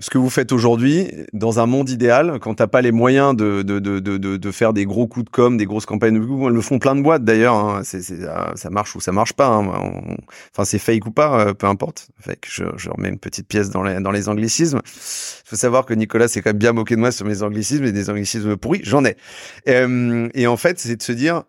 ce 0.00 0.08
que 0.08 0.18
vous 0.18 0.30
faites 0.30 0.50
aujourd'hui, 0.50 1.08
dans 1.34 1.60
un 1.60 1.66
monde 1.66 1.90
idéal, 1.90 2.38
quand 2.40 2.54
t'as 2.54 2.66
pas 2.66 2.80
les 2.80 2.90
moyens 2.90 3.36
de, 3.36 3.62
de, 3.62 3.78
de, 3.78 4.00
de, 4.00 4.16
de 4.16 4.50
faire 4.50 4.72
des 4.72 4.86
gros 4.86 5.06
coups 5.06 5.26
de 5.26 5.30
com, 5.30 5.58
des 5.58 5.66
grosses 5.66 5.84
campagnes, 5.86 6.18
le 6.18 6.60
font 6.62 6.78
plein 6.78 6.96
de 6.96 7.02
boîtes 7.02 7.22
d'ailleurs, 7.22 7.54
hein, 7.54 7.82
c'est, 7.84 8.02
ça 8.02 8.70
marche 8.70 8.96
ou 8.96 9.00
ça 9.00 9.12
marche 9.12 9.34
pas, 9.34 9.48
hein, 9.48 9.70
enfin 10.52 10.64
c'est 10.64 10.78
fake 10.78 11.06
ou 11.06 11.10
pas, 11.10 11.40
euh, 11.40 11.54
peu 11.54 11.66
importe. 11.66 12.08
Fait 12.18 12.38
je, 12.48 12.64
je, 12.76 12.90
remets 12.90 13.10
une 13.10 13.18
petite 13.18 13.46
pièce 13.46 13.68
dans 13.68 13.82
les, 13.82 14.00
dans 14.00 14.10
les 14.10 14.28
anglicismes. 14.30 14.80
Il 14.84 15.48
faut 15.48 15.56
savoir 15.56 15.84
que 15.84 15.92
Nicolas 15.92 16.28
s'est 16.28 16.40
quand 16.40 16.50
même 16.50 16.58
bien 16.58 16.72
moqué 16.72 16.96
de 16.96 17.00
moi 17.00 17.12
sur 17.12 17.26
mes 17.26 17.42
anglicismes 17.42 17.84
et 17.84 17.92
des 17.92 18.08
anglicismes 18.08 18.56
pourris, 18.56 18.80
j'en 18.82 19.04
ai. 19.04 19.16
Euh, 19.68 20.28
et 20.32 20.46
en 20.46 20.56
fait, 20.56 20.78
c'est 20.78 20.96
de 20.96 21.02
se 21.02 21.12
dire, 21.12 21.44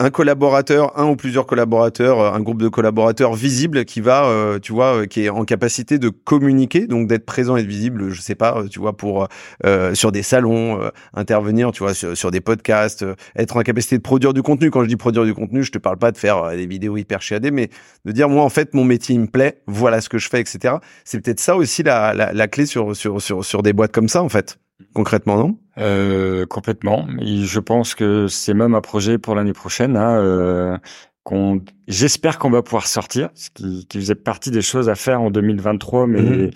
un 0.00 0.08
collaborateur, 0.08 0.98
un 0.98 1.10
ou 1.10 1.14
plusieurs 1.14 1.46
collaborateurs, 1.46 2.20
euh, 2.20 2.32
un 2.32 2.40
groupe 2.40 2.62
de 2.62 2.68
collaborateurs 2.68 3.34
visible 3.34 3.84
qui 3.84 4.00
va, 4.00 4.24
euh, 4.24 4.58
tu 4.58 4.72
vois, 4.72 5.02
euh, 5.02 5.06
qui 5.06 5.26
est 5.26 5.28
en 5.28 5.44
capacité 5.44 5.98
de 5.98 6.08
communiquer, 6.08 6.86
donc 6.86 7.06
d'être 7.06 7.26
présent 7.26 7.54
et 7.56 7.62
visible, 7.62 8.08
je 8.08 8.22
sais 8.22 8.34
pas, 8.34 8.64
tu 8.70 8.78
vois, 8.80 8.96
pour 8.96 9.28
sur 9.92 10.10
des 10.10 10.22
salons, 10.22 10.80
intervenir, 11.12 11.70
tu 11.72 11.82
vois, 11.82 11.92
sur, 11.92 12.30
des 12.30 12.40
podcasts, 12.40 13.04
être 13.36 13.56
en 13.56 13.60
capacité 13.60 13.98
de 13.98 14.02
produire 14.02 14.32
du 14.32 14.42
contenu. 14.42 14.70
Quand 14.70 14.82
je 14.82 14.88
dis 14.88 14.96
produire 14.96 15.24
du 15.24 15.34
contenu, 15.34 15.62
je 15.62 15.70
te 15.70 15.78
parle 15.78 15.98
pas 15.98 16.12
de 16.12 16.16
faire 16.16 16.50
des 16.52 16.66
vidéos 16.66 16.96
hyper 16.96 17.20
chiadées, 17.20 17.50
mais 17.50 17.68
de 18.06 18.12
dire 18.12 18.28
moi 18.28 18.42
en 18.42 18.48
fait 18.48 18.72
mon 18.72 18.84
métier 18.84 19.14
il 19.14 19.20
me 19.20 19.26
plaît, 19.26 19.60
voilà 19.66 20.00
ce 20.00 20.08
que 20.08 20.18
je 20.18 20.28
fais, 20.28 20.40
etc. 20.40 20.76
C'est 21.04 21.20
peut-être 21.20 21.40
ça 21.40 21.56
aussi 21.56 21.82
la, 21.82 22.14
la, 22.14 22.32
la 22.32 22.48
clé 22.48 22.64
sur 22.64 22.96
sur 22.96 23.20
sur 23.20 23.44
sur 23.44 23.62
des 23.62 23.74
boîtes 23.74 23.92
comme 23.92 24.08
ça 24.08 24.22
en 24.22 24.30
fait 24.30 24.58
concrètement, 24.94 25.36
non? 25.36 25.58
Euh, 25.80 26.46
Complètement. 26.46 27.06
je 27.46 27.60
pense 27.60 27.94
que 27.94 28.28
c'est 28.28 28.54
même 28.54 28.74
un 28.74 28.80
projet 28.80 29.18
pour 29.18 29.34
l'année 29.34 29.52
prochaine. 29.52 29.96
Hein, 29.96 30.16
euh, 30.18 30.78
qu'on 31.24 31.60
j'espère 31.90 32.38
qu'on 32.38 32.50
va 32.50 32.62
pouvoir 32.62 32.86
sortir, 32.86 33.28
ce 33.34 33.50
qui, 33.50 33.86
qui, 33.86 33.98
faisait 33.98 34.14
partie 34.14 34.50
des 34.50 34.62
choses 34.62 34.88
à 34.88 34.94
faire 34.94 35.20
en 35.20 35.30
2023, 35.30 36.06
mais 36.06 36.22
mhm. 36.22 36.50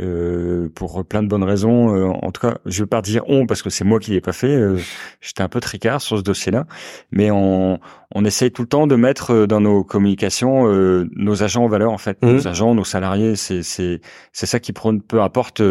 euh, 0.00 0.68
pour 0.74 1.04
plein 1.04 1.22
de 1.22 1.28
bonnes 1.28 1.42
raisons. 1.42 1.94
Euh, 1.94 2.06
en 2.06 2.30
tout 2.30 2.40
cas, 2.40 2.58
je 2.64 2.82
vais 2.82 2.86
pas 2.86 3.02
dire 3.02 3.22
on 3.26 3.46
parce 3.46 3.62
que 3.62 3.70
c'est 3.70 3.84
moi 3.84 3.98
qui 3.98 4.12
l'ai 4.12 4.20
pas 4.20 4.32
fait. 4.32 4.54
Euh, 4.54 4.78
j'étais 5.20 5.42
un 5.42 5.48
peu 5.48 5.60
tricard 5.60 6.00
sur 6.00 6.18
ce 6.18 6.22
dossier-là, 6.22 6.66
mais 7.10 7.30
on, 7.30 7.78
on 8.14 8.24
essaye 8.24 8.52
tout 8.52 8.62
le 8.62 8.68
temps 8.68 8.86
de 8.86 8.96
mettre 8.96 9.32
euh, 9.32 9.46
dans 9.46 9.60
nos 9.60 9.84
communications 9.84 10.46
nos 11.16 11.42
agents 11.42 11.64
en 11.64 11.68
valeur 11.68 11.92
en 11.92 11.98
fait, 11.98 12.22
mhm. 12.22 12.32
nos 12.32 12.48
agents, 12.48 12.74
nos 12.74 12.84
salariés. 12.84 13.36
C'est 13.36 13.62
c'est 13.62 14.00
c'est 14.32 14.46
ça 14.46 14.60
qui 14.60 14.72
prône, 14.72 15.02
peu 15.02 15.20
importe 15.20 15.62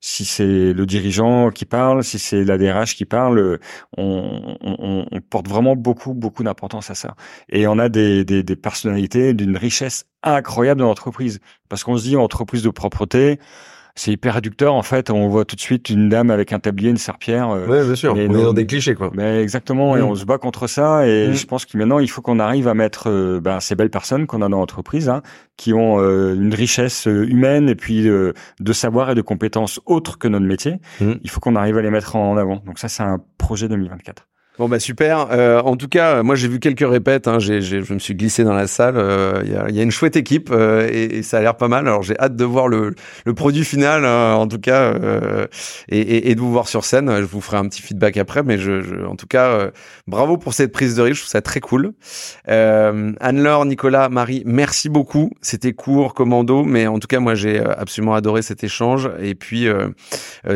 si 0.00 0.24
c'est 0.24 0.72
le 0.72 0.86
dirigeant 0.86 1.50
qui 1.50 1.64
parle, 1.64 2.02
si 2.02 2.18
c'est 2.18 2.44
la 2.44 2.58
DRH 2.58 2.94
qui 2.94 3.04
parle, 3.04 3.58
on, 3.96 4.56
on, 4.60 5.06
on 5.10 5.20
porte 5.20 5.48
vraiment 5.48 5.76
beaucoup 5.76 6.14
beaucoup 6.14 6.42
d'importance 6.42 6.90
à 6.90 6.94
ça. 6.94 7.14
Et 7.48 7.66
on 7.66 7.78
a 7.78 7.88
des, 7.88 8.24
des, 8.24 8.42
des 8.42 8.53
personnalités 8.56 9.34
d'une 9.34 9.56
richesse 9.56 10.06
incroyable 10.22 10.80
dans 10.80 10.86
l'entreprise. 10.86 11.40
Parce 11.68 11.84
qu'on 11.84 11.96
se 11.96 12.04
dit 12.04 12.16
entreprise 12.16 12.62
de 12.62 12.70
propreté, 12.70 13.38
c'est 13.96 14.10
hyper 14.10 14.34
réducteur 14.34 14.74
en 14.74 14.82
fait. 14.82 15.10
On 15.10 15.28
voit 15.28 15.44
tout 15.44 15.54
de 15.54 15.60
suite 15.60 15.88
une 15.88 16.08
dame 16.08 16.30
avec 16.30 16.52
un 16.52 16.58
tablier, 16.58 16.90
une 16.90 16.96
serpillère. 16.96 17.50
Euh, 17.50 17.66
ouais, 17.66 17.84
bien 17.84 17.94
sûr. 17.94 18.12
on 18.14 18.16
est 18.16 18.28
dans 18.28 18.52
des 18.52 18.66
clichés 18.66 18.94
quoi. 18.94 19.10
Mais 19.14 19.40
exactement, 19.40 19.96
et 19.96 20.00
mm. 20.00 20.04
on 20.04 20.14
se 20.14 20.24
bat 20.24 20.38
contre 20.38 20.66
ça. 20.66 21.06
Et 21.06 21.28
mm. 21.28 21.34
je 21.34 21.46
pense 21.46 21.64
que 21.64 21.78
maintenant 21.78 22.00
il 22.00 22.10
faut 22.10 22.20
qu'on 22.20 22.40
arrive 22.40 22.66
à 22.66 22.74
mettre 22.74 23.08
euh, 23.08 23.40
ben, 23.40 23.60
ces 23.60 23.76
belles 23.76 23.90
personnes 23.90 24.26
qu'on 24.26 24.42
a 24.42 24.48
dans 24.48 24.58
l'entreprise, 24.58 25.08
hein, 25.08 25.22
qui 25.56 25.72
ont 25.72 26.00
euh, 26.00 26.34
une 26.34 26.54
richesse 26.54 27.06
humaine 27.06 27.68
et 27.68 27.76
puis 27.76 28.04
de 28.04 28.72
savoir 28.72 29.10
et 29.10 29.14
de 29.14 29.22
compétences 29.22 29.80
autres 29.86 30.18
que 30.18 30.26
notre 30.26 30.46
métier. 30.46 30.80
Mm. 31.00 31.12
Il 31.22 31.30
faut 31.30 31.40
qu'on 31.40 31.56
arrive 31.56 31.78
à 31.78 31.82
les 31.82 31.90
mettre 31.90 32.16
en 32.16 32.36
avant. 32.36 32.56
Donc 32.66 32.78
ça, 32.78 32.88
c'est 32.88 33.02
un 33.02 33.20
projet 33.38 33.68
2024. 33.68 34.26
Bon 34.56 34.68
bah 34.68 34.78
super. 34.78 35.32
Euh, 35.32 35.60
en 35.62 35.76
tout 35.76 35.88
cas, 35.88 36.22
moi 36.22 36.36
j'ai 36.36 36.46
vu 36.46 36.60
quelques 36.60 36.88
répètes. 36.88 37.26
Hein, 37.26 37.40
j'ai, 37.40 37.60
je 37.60 37.92
me 37.92 37.98
suis 37.98 38.14
glissé 38.14 38.44
dans 38.44 38.52
la 38.52 38.68
salle. 38.68 38.94
Euh, 38.96 39.42
il 39.44 39.50
y, 39.50 39.56
a, 39.56 39.68
y, 39.68 39.80
a, 39.80 39.82
une 39.82 39.90
chouette 39.90 40.14
équipe 40.14 40.50
euh, 40.52 40.88
et, 40.92 41.16
et, 41.16 41.22
ça 41.24 41.38
a 41.38 41.40
l'air 41.40 41.56
pas 41.56 41.66
mal. 41.66 41.88
Alors 41.88 42.04
j'ai 42.04 42.16
hâte 42.20 42.36
de 42.36 42.44
voir 42.44 42.68
le, 42.68 42.94
le 43.24 43.34
produit 43.34 43.64
final, 43.64 44.04
hein, 44.04 44.34
en 44.34 44.46
tout 44.46 44.60
cas, 44.60 44.94
et, 45.88 45.98
et, 45.98 46.30
et, 46.30 46.34
de 46.36 46.40
vous 46.40 46.52
voir 46.52 46.68
sur 46.68 46.84
scène. 46.84 47.10
Je 47.16 47.24
vous 47.24 47.40
ferai 47.40 47.56
un 47.56 47.66
petit 47.66 47.82
feedback 47.82 48.16
après, 48.16 48.44
mais 48.44 48.56
je, 48.56 48.80
je 48.80 49.04
en 49.04 49.16
tout 49.16 49.26
cas, 49.26 49.72
bravo 50.06 50.36
pour 50.36 50.54
cette 50.54 50.70
prise 50.70 50.94
de 50.94 51.02
risque. 51.02 51.16
Je 51.16 51.22
trouve 51.22 51.32
ça 51.32 51.42
très 51.42 51.58
cool. 51.58 51.92
Anne-Laure, 52.46 53.64
Nicolas, 53.64 54.08
Marie, 54.08 54.44
merci 54.46 54.88
beaucoup. 54.88 55.32
C'était 55.42 55.72
court, 55.72 56.14
commando, 56.14 56.62
mais 56.62 56.86
en 56.86 57.00
tout 57.00 57.08
cas 57.08 57.18
moi 57.18 57.34
j'ai 57.34 57.58
absolument 57.58 58.14
adoré 58.14 58.42
cet 58.42 58.62
échange. 58.62 59.10
Et 59.20 59.34
puis 59.34 59.66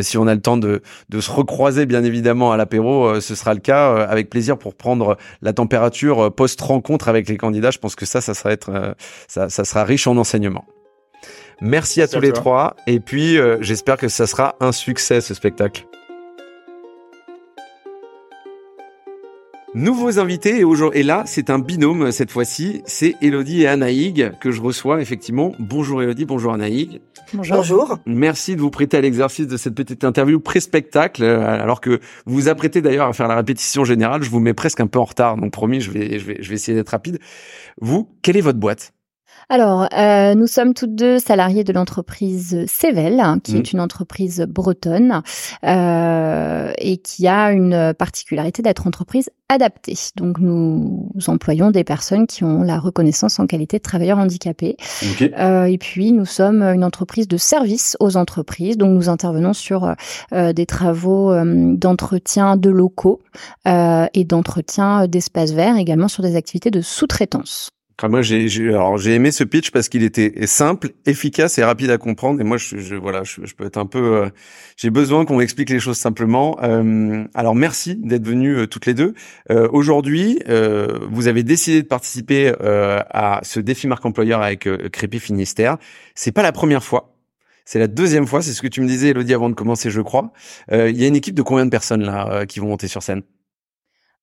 si 0.03 0.17
on 0.19 0.29
a 0.29 0.35
le 0.37 0.41
temps 0.41 0.57
de, 0.57 0.83
de 1.09 1.21
se 1.21 1.33
recroiser, 1.33 1.85
bien 1.85 2.05
évidemment 2.05 2.53
à 2.53 2.57
l'apéro, 2.57 3.21
ce 3.21 3.35
sera 3.35 3.55
le 3.55 3.61
cas. 3.61 3.88
Euh, 3.89 4.07
avec 4.09 4.31
plaisir 4.31 4.59
pour 4.59 4.75
prendre 4.75 5.17
la 5.43 5.53
température 5.53 6.27
euh, 6.27 6.31
post-rencontre 6.31 7.09
avec 7.09 7.29
les 7.29 7.37
candidats. 7.37 7.71
Je 7.71 7.79
pense 7.79 7.95
que 7.95 8.07
ça, 8.07 8.21
ça 8.21 8.35
sera, 8.35 8.53
être, 8.53 8.71
euh, 8.71 8.95
ça, 9.27 9.49
ça 9.49 9.65
sera 9.65 9.85
riche 9.85 10.07
en 10.07 10.17
enseignements. 10.17 10.65
Merci 11.61 12.03
à 12.03 12.09
tous 12.09 12.21
les 12.21 12.33
trois. 12.33 12.77
Et 12.87 13.01
puis, 13.01 13.37
j'espère 13.61 13.97
que 13.97 14.07
ça 14.07 14.29
sera 14.29 14.55
un 14.61 14.71
succès, 14.71 15.21
ce 15.21 15.35
spectacle. 15.35 15.87
Nouveaux 19.79 20.19
invités 20.19 20.59
et, 20.59 20.65
et 20.95 21.03
là, 21.05 21.23
c'est 21.25 21.51
un 21.51 21.61
binôme 21.61 22.11
cette 22.11 22.33
fois-ci. 22.33 22.83
C'est 22.85 23.15
Elodie 23.23 23.63
et 23.63 23.69
Anaïg 23.69 24.33
que 24.41 24.51
je 24.51 24.61
reçois 24.61 25.01
effectivement. 25.01 25.53
Bonjour 25.61 26.03
Elodie, 26.03 26.25
bonjour 26.25 26.53
Anaïg. 26.53 27.01
Bonjour. 27.33 27.97
Merci 28.05 28.57
de 28.57 28.61
vous 28.61 28.71
prêter 28.71 28.97
à 28.97 29.01
l'exercice 29.01 29.47
de 29.47 29.57
cette 29.57 29.77
petite 29.77 30.03
interview 30.03 30.41
pré-spectacle, 30.41 31.23
euh, 31.23 31.47
alors 31.47 31.81
que 31.81 32.01
vous 32.27 32.35
vous 32.35 32.49
apprêtez 32.49 32.81
d'ailleurs 32.81 33.07
à 33.07 33.13
faire 33.13 33.29
la 33.29 33.37
répétition 33.37 33.85
générale. 33.85 34.25
Je 34.25 34.31
vous 34.31 34.41
mets 34.41 34.53
presque 34.53 34.81
un 34.81 34.89
peu 34.89 34.99
en 34.99 35.05
retard, 35.05 35.37
donc 35.37 35.53
promis, 35.53 35.81
je 35.81 35.93
vais, 35.93 36.19
je 36.19 36.27
vais, 36.27 36.39
je 36.41 36.49
vais 36.49 36.57
essayer 36.57 36.77
d'être 36.77 36.89
rapide. 36.89 37.21
Vous, 37.81 38.09
quelle 38.23 38.37
est 38.37 38.41
votre 38.41 38.59
boîte? 38.59 38.93
Alors, 39.49 39.89
euh, 39.97 40.35
nous 40.35 40.47
sommes 40.47 40.75
toutes 40.75 40.95
deux 40.95 41.19
salariés 41.19 41.65
de 41.65 41.73
l'entreprise 41.73 42.67
Sevel, 42.67 43.23
qui 43.43 43.57
est 43.57 43.73
mmh. 43.73 43.77
une 43.77 43.81
entreprise 43.81 44.47
bretonne 44.49 45.23
euh, 45.65 46.73
et 46.77 46.99
qui 46.99 47.27
a 47.27 47.53
une 47.53 47.95
particularité 47.95 48.63
d'être 48.63 48.87
entreprise 48.87 49.31
adaptée. 49.49 49.95
Donc, 50.17 50.39
nous 50.39 51.09
employons 51.27 51.71
des 51.71 51.85
personnes 51.85 52.27
qui 52.27 52.45
ont 52.45 52.63
la 52.63 52.79
reconnaissance 52.79 53.39
en 53.39 53.47
qualité 53.47 53.79
de 53.79 53.83
travailleurs 53.83 54.19
handicapés. 54.19 54.77
Euh, 55.39 55.65
et 55.65 55.79
puis, 55.79 56.13
nous 56.13 56.27
sommes 56.27 56.63
une 56.63 56.85
entreprise 56.85 57.27
de 57.27 57.39
service 57.39 57.97
aux 58.01 58.17
entreprises. 58.17 58.77
Donc, 58.77 58.95
nous 58.95 59.09
intervenons 59.09 59.55
sur 59.55 59.95
euh, 60.33 60.53
des 60.53 60.67
travaux 60.67 61.33
euh, 61.33 61.75
d'entretien 61.75 62.57
de 62.57 62.69
locaux 62.69 63.21
euh, 63.67 64.07
et 64.13 64.25
d'entretien 64.25 65.07
d'espaces 65.07 65.53
verts, 65.53 65.79
également 65.79 66.09
sur 66.09 66.23
des 66.23 66.37
activités 66.37 66.71
de 66.71 66.83
sous-traitance 66.83 67.71
moi, 68.07 68.23
j'ai, 68.23 68.47
j'ai 68.49 69.15
aimé 69.15 69.33
ce 69.33 69.43
pitch 69.43 69.73
parce 69.73 69.89
qu'il 69.89 70.05
était 70.05 70.47
simple, 70.47 70.91
efficace 71.05 71.59
et 71.59 71.65
rapide 71.65 71.91
à 71.91 71.99
comprendre. 71.99 72.41
Et 72.41 72.45
moi, 72.45 72.57
je, 72.57 72.79
je 72.79 72.95
voilà, 72.95 73.25
je, 73.25 73.41
peux 73.57 73.67
être 73.67 73.77
un 73.77 73.87
peu. 73.87 73.99
Euh, 73.99 74.31
j'ai 74.77 74.91
besoin 74.91 75.25
qu'on 75.25 75.39
m'explique 75.39 75.69
les 75.69 75.81
choses 75.81 75.97
simplement. 75.97 76.57
Euh, 76.63 77.25
alors, 77.35 77.57
merci 77.57 77.97
d'être 77.97 78.25
venus 78.25 78.57
euh, 78.57 78.67
toutes 78.69 78.87
les 78.87 78.95
deux. 78.95 79.15
Aujourd'hui, 79.73 80.39
vous 81.11 81.27
avez 81.27 81.43
décidé 81.43 81.83
de 81.83 81.87
participer 81.89 82.53
à 82.61 83.41
ce 83.43 83.59
défi 83.59 83.87
marque 83.89 84.05
employeur 84.05 84.43
avec 84.43 84.69
Crépy 84.93 85.19
Finistère. 85.19 85.79
C'est 86.15 86.33
pas 86.33 86.43
la 86.43 86.53
première 86.53 86.85
fois. 86.85 87.15
C'est 87.65 87.79
la 87.79 87.87
deuxième 87.87 88.27
fois, 88.27 88.43
c'est 88.43 88.53
ce 88.53 88.63
que 88.63 88.69
tu 88.69 88.81
me 88.81 88.87
disais, 88.87 89.09
Elodie, 89.09 89.35
avant 89.35 89.49
de 89.49 89.55
commencer, 89.55 89.91
je 89.91 90.01
crois. 90.01 90.33
Il 90.71 90.97
y 90.97 91.05
a 91.05 91.09
une 91.09 91.17
équipe 91.17 91.35
de 91.35 91.43
combien 91.43 91.65
de 91.65 91.71
personnes 91.71 92.05
là 92.05 92.47
qui 92.47 92.61
vont 92.61 92.69
monter 92.69 92.89
sur 92.89 93.03
scène? 93.03 93.23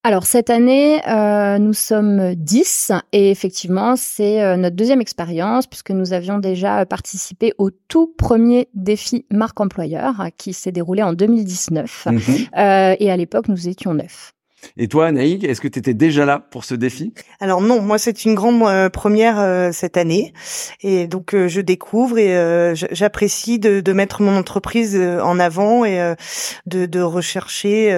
Alors 0.05 0.27
cette 0.27 0.51
année, 0.51 1.01
euh, 1.07 1.57
nous 1.57 1.73
sommes 1.73 2.35
10 2.35 2.91
et 3.11 3.31
effectivement, 3.31 3.95
c'est 3.95 4.39
euh, 4.43 4.55
notre 4.55 4.75
deuxième 4.75 5.01
expérience 5.01 5.65
puisque 5.65 5.89
nous 5.89 6.13
avions 6.13 6.37
déjà 6.37 6.85
participé 6.85 7.53
au 7.57 7.71
tout 7.71 8.13
premier 8.15 8.69
défi 8.75 9.25
marque 9.31 9.59
employeur 9.59 10.27
qui 10.37 10.53
s'est 10.53 10.71
déroulé 10.71 11.01
en 11.01 11.13
2019 11.13 12.05
mhm. 12.05 12.19
euh, 12.55 12.95
et 12.99 13.09
à 13.09 13.17
l'époque, 13.17 13.47
nous 13.47 13.67
étions 13.67 13.95
neuf. 13.95 14.33
Et 14.77 14.87
toi, 14.87 15.11
Naïg, 15.11 15.45
est-ce 15.45 15.61
que 15.61 15.67
tu 15.67 15.79
étais 15.79 15.93
déjà 15.93 16.25
là 16.25 16.39
pour 16.39 16.65
ce 16.65 16.75
défi? 16.75 17.13
Alors 17.39 17.61
non, 17.61 17.81
moi 17.81 17.97
c'est 17.97 18.25
une 18.25 18.35
grande 18.35 18.61
euh, 18.63 18.89
première 18.89 19.39
euh, 19.39 19.71
cette 19.71 19.97
année, 19.97 20.33
et 20.81 21.07
donc 21.07 21.33
euh, 21.33 21.47
je 21.47 21.61
découvre 21.61 22.17
et 22.17 22.73
j'apprécie 22.91 23.59
de, 23.59 23.81
de, 23.81 23.93
mettre 23.93 24.21
mon 24.21 24.35
entreprise 24.35 24.97
en 24.97 25.39
avant 25.39 25.85
et 25.85 26.15
de, 26.65 26.85
de, 26.85 27.01
rechercher 27.01 27.95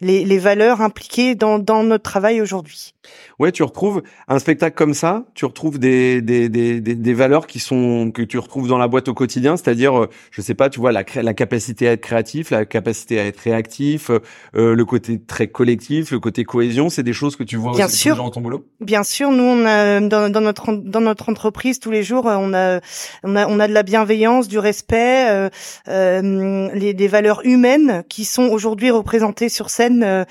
les, 0.00 0.24
les, 0.24 0.38
valeurs 0.38 0.80
impliquées 0.80 1.34
dans, 1.34 1.58
dans 1.58 1.82
notre 1.82 2.02
travail 2.02 2.40
aujourd'hui. 2.40 2.94
Ouais, 3.38 3.50
tu 3.52 3.62
retrouves 3.62 4.02
un 4.28 4.38
spectacle 4.38 4.76
comme 4.76 4.94
ça, 4.94 5.24
tu 5.34 5.44
retrouves 5.44 5.78
des, 5.78 6.22
des, 6.22 6.48
des, 6.48 6.80
des, 6.80 7.14
valeurs 7.14 7.46
qui 7.46 7.58
sont 7.58 8.10
que 8.12 8.22
tu 8.22 8.38
retrouves 8.38 8.68
dans 8.68 8.78
la 8.78 8.88
boîte 8.88 9.08
au 9.08 9.14
quotidien, 9.14 9.56
c'est-à-dire, 9.56 10.06
je 10.30 10.40
sais 10.40 10.54
pas, 10.54 10.70
tu 10.70 10.78
vois 10.80 10.92
la, 10.92 11.04
la 11.14 11.34
capacité 11.34 11.88
à 11.88 11.92
être 11.92 12.00
créatif, 12.00 12.50
la 12.50 12.64
capacité 12.64 13.18
à 13.18 13.26
être 13.26 13.40
réactif, 13.40 14.10
le 14.54 14.84
côté 14.84 15.20
très 15.20 15.48
collectif, 15.62 16.10
le 16.10 16.18
côté 16.18 16.42
cohésion, 16.42 16.90
c'est 16.90 17.04
des 17.04 17.12
choses 17.12 17.36
que 17.36 17.44
tu 17.44 17.56
vois 17.56 17.72
Bien 17.76 17.86
sûr. 17.86 18.16
dans 18.16 18.30
ton 18.30 18.40
boulot? 18.40 18.64
Bien 18.80 19.04
sûr, 19.04 19.30
nous 19.30 19.44
on 19.44 19.64
a 19.64 20.00
dans, 20.00 20.28
dans, 20.28 20.40
notre 20.40 20.72
dans 20.72 21.00
notre 21.00 21.28
entreprise 21.28 21.78
tous 21.78 21.92
les 21.92 22.02
jours, 22.02 22.24
on 22.26 22.52
a 22.52 22.80
on 23.22 23.36
a 23.36 23.46
on 23.46 23.60
a 23.60 23.68
de 23.68 23.72
la 23.72 23.84
bienveillance, 23.84 24.48
du 24.48 24.58
respect, 24.58 25.30
euh, 25.30 25.50
euh, 25.86 26.68
les 26.74 26.94
des 26.94 27.06
valeurs 27.06 27.42
humaines 27.44 28.02
qui 28.08 28.24
sont 28.24 28.48
aujourd'hui 28.48 28.90
représentées 28.90 29.48
sur 29.48 29.70
scène. 29.70 30.26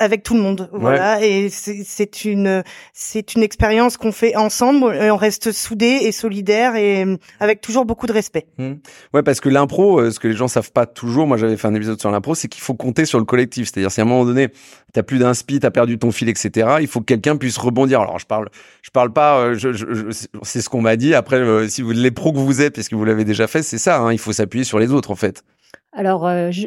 Avec 0.00 0.24
tout 0.24 0.34
le 0.34 0.40
monde, 0.40 0.68
voilà. 0.72 1.24
Et 1.24 1.50
c'est 1.50 2.24
une 2.24 2.64
c'est 2.92 3.36
une 3.36 3.44
expérience 3.44 3.96
qu'on 3.96 4.10
fait 4.10 4.34
ensemble. 4.34 4.92
Et 4.92 5.08
on 5.12 5.16
reste 5.16 5.52
soudés 5.52 6.00
et 6.02 6.10
solidaires 6.10 6.74
et 6.74 7.04
avec 7.38 7.60
toujours 7.60 7.84
beaucoup 7.84 8.08
de 8.08 8.12
respect. 8.12 8.46
Mmh. 8.58 8.72
Ouais, 9.12 9.22
parce 9.22 9.40
que 9.40 9.48
l'impro, 9.48 10.00
euh, 10.00 10.10
ce 10.10 10.18
que 10.18 10.26
les 10.26 10.34
gens 10.34 10.48
savent 10.48 10.72
pas 10.72 10.86
toujours, 10.86 11.28
moi 11.28 11.36
j'avais 11.36 11.56
fait 11.56 11.68
un 11.68 11.74
épisode 11.74 12.00
sur 12.00 12.10
l'impro, 12.10 12.34
c'est 12.34 12.48
qu'il 12.48 12.62
faut 12.62 12.74
compter 12.74 13.04
sur 13.04 13.20
le 13.20 13.24
collectif. 13.24 13.70
C'est-à-dire 13.70 13.92
si 13.92 14.00
à 14.00 14.02
un 14.02 14.06
moment 14.06 14.24
donné 14.24 14.48
t'as 14.92 15.04
plus 15.04 15.18
d'inspi, 15.18 15.60
t'as 15.60 15.70
perdu 15.70 15.96
ton 15.96 16.10
fil, 16.10 16.28
etc. 16.28 16.78
Il 16.80 16.88
faut 16.88 16.98
que 16.98 17.06
quelqu'un 17.06 17.36
puisse 17.36 17.56
rebondir. 17.56 18.00
Alors 18.00 18.18
je 18.18 18.26
parle, 18.26 18.48
je 18.82 18.90
parle 18.90 19.12
pas, 19.12 19.38
euh, 19.38 19.54
je, 19.54 19.72
je, 19.72 19.84
c'est 20.42 20.60
ce 20.60 20.68
qu'on 20.68 20.80
m'a 20.80 20.96
dit. 20.96 21.14
Après, 21.14 21.36
euh, 21.36 21.68
si 21.68 21.82
vous 21.82 21.92
les 21.92 22.10
pros 22.10 22.32
que 22.32 22.38
vous 22.38 22.60
êtes, 22.60 22.74
puisque 22.74 22.94
vous 22.94 23.04
l'avez 23.04 23.24
déjà 23.24 23.46
fait, 23.46 23.62
c'est 23.62 23.78
ça. 23.78 24.00
Hein, 24.00 24.12
il 24.12 24.18
faut 24.18 24.32
s'appuyer 24.32 24.64
sur 24.64 24.80
les 24.80 24.90
autres 24.90 25.12
en 25.12 25.16
fait. 25.16 25.44
Alors, 25.94 26.26
euh, 26.26 26.50
je, 26.50 26.66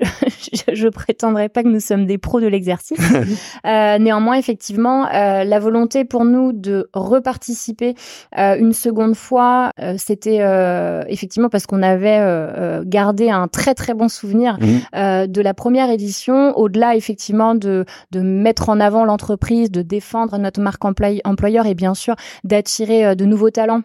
je, 0.74 0.88
prétendrai 0.88 1.50
pas 1.50 1.63
que 1.63 1.68
nous 1.68 1.80
sommes 1.80 2.06
des 2.06 2.18
pros 2.18 2.40
de 2.40 2.48
l'exercice. 2.48 2.98
euh, 3.66 3.98
néanmoins, 3.98 4.36
effectivement, 4.36 5.06
euh, 5.08 5.44
la 5.44 5.60
volonté 5.60 6.06
pour 6.06 6.26
nous 6.26 6.54
de 6.54 6.90
reparticiper 6.94 7.96
euh, 8.38 8.56
une 8.58 8.74
seconde 8.74 9.16
fois, 9.16 9.72
euh, 9.82 9.96
c'était 9.98 10.38
effectivement 11.10 11.50
parce 11.50 11.66
qu'on 11.66 11.84
avait 11.84 12.22
gardé 12.86 13.30
un 13.30 13.48
très 13.48 13.74
très 13.74 13.94
bon 13.94 14.08
souvenir 14.08 14.58
mmh. 14.60 15.28
de 15.28 15.42
la 15.42 15.54
première 15.54 15.90
édition. 15.90 16.58
Au-delà, 16.58 16.96
effectivement, 16.96 17.56
de, 17.56 17.86
de 18.12 18.22
mettre 18.22 18.70
en 18.70 18.80
avant 18.80 19.06
l'entreprise, 19.06 19.72
de 19.72 19.82
défendre 19.82 20.38
notre 20.38 20.62
marque 20.62 20.84
employeur 20.86 21.66
et 21.66 21.76
bien 21.76 21.94
sûr 21.94 22.16
d'attirer 22.44 23.16
de 23.16 23.26
nouveaux 23.26 23.50
talents 23.50 23.82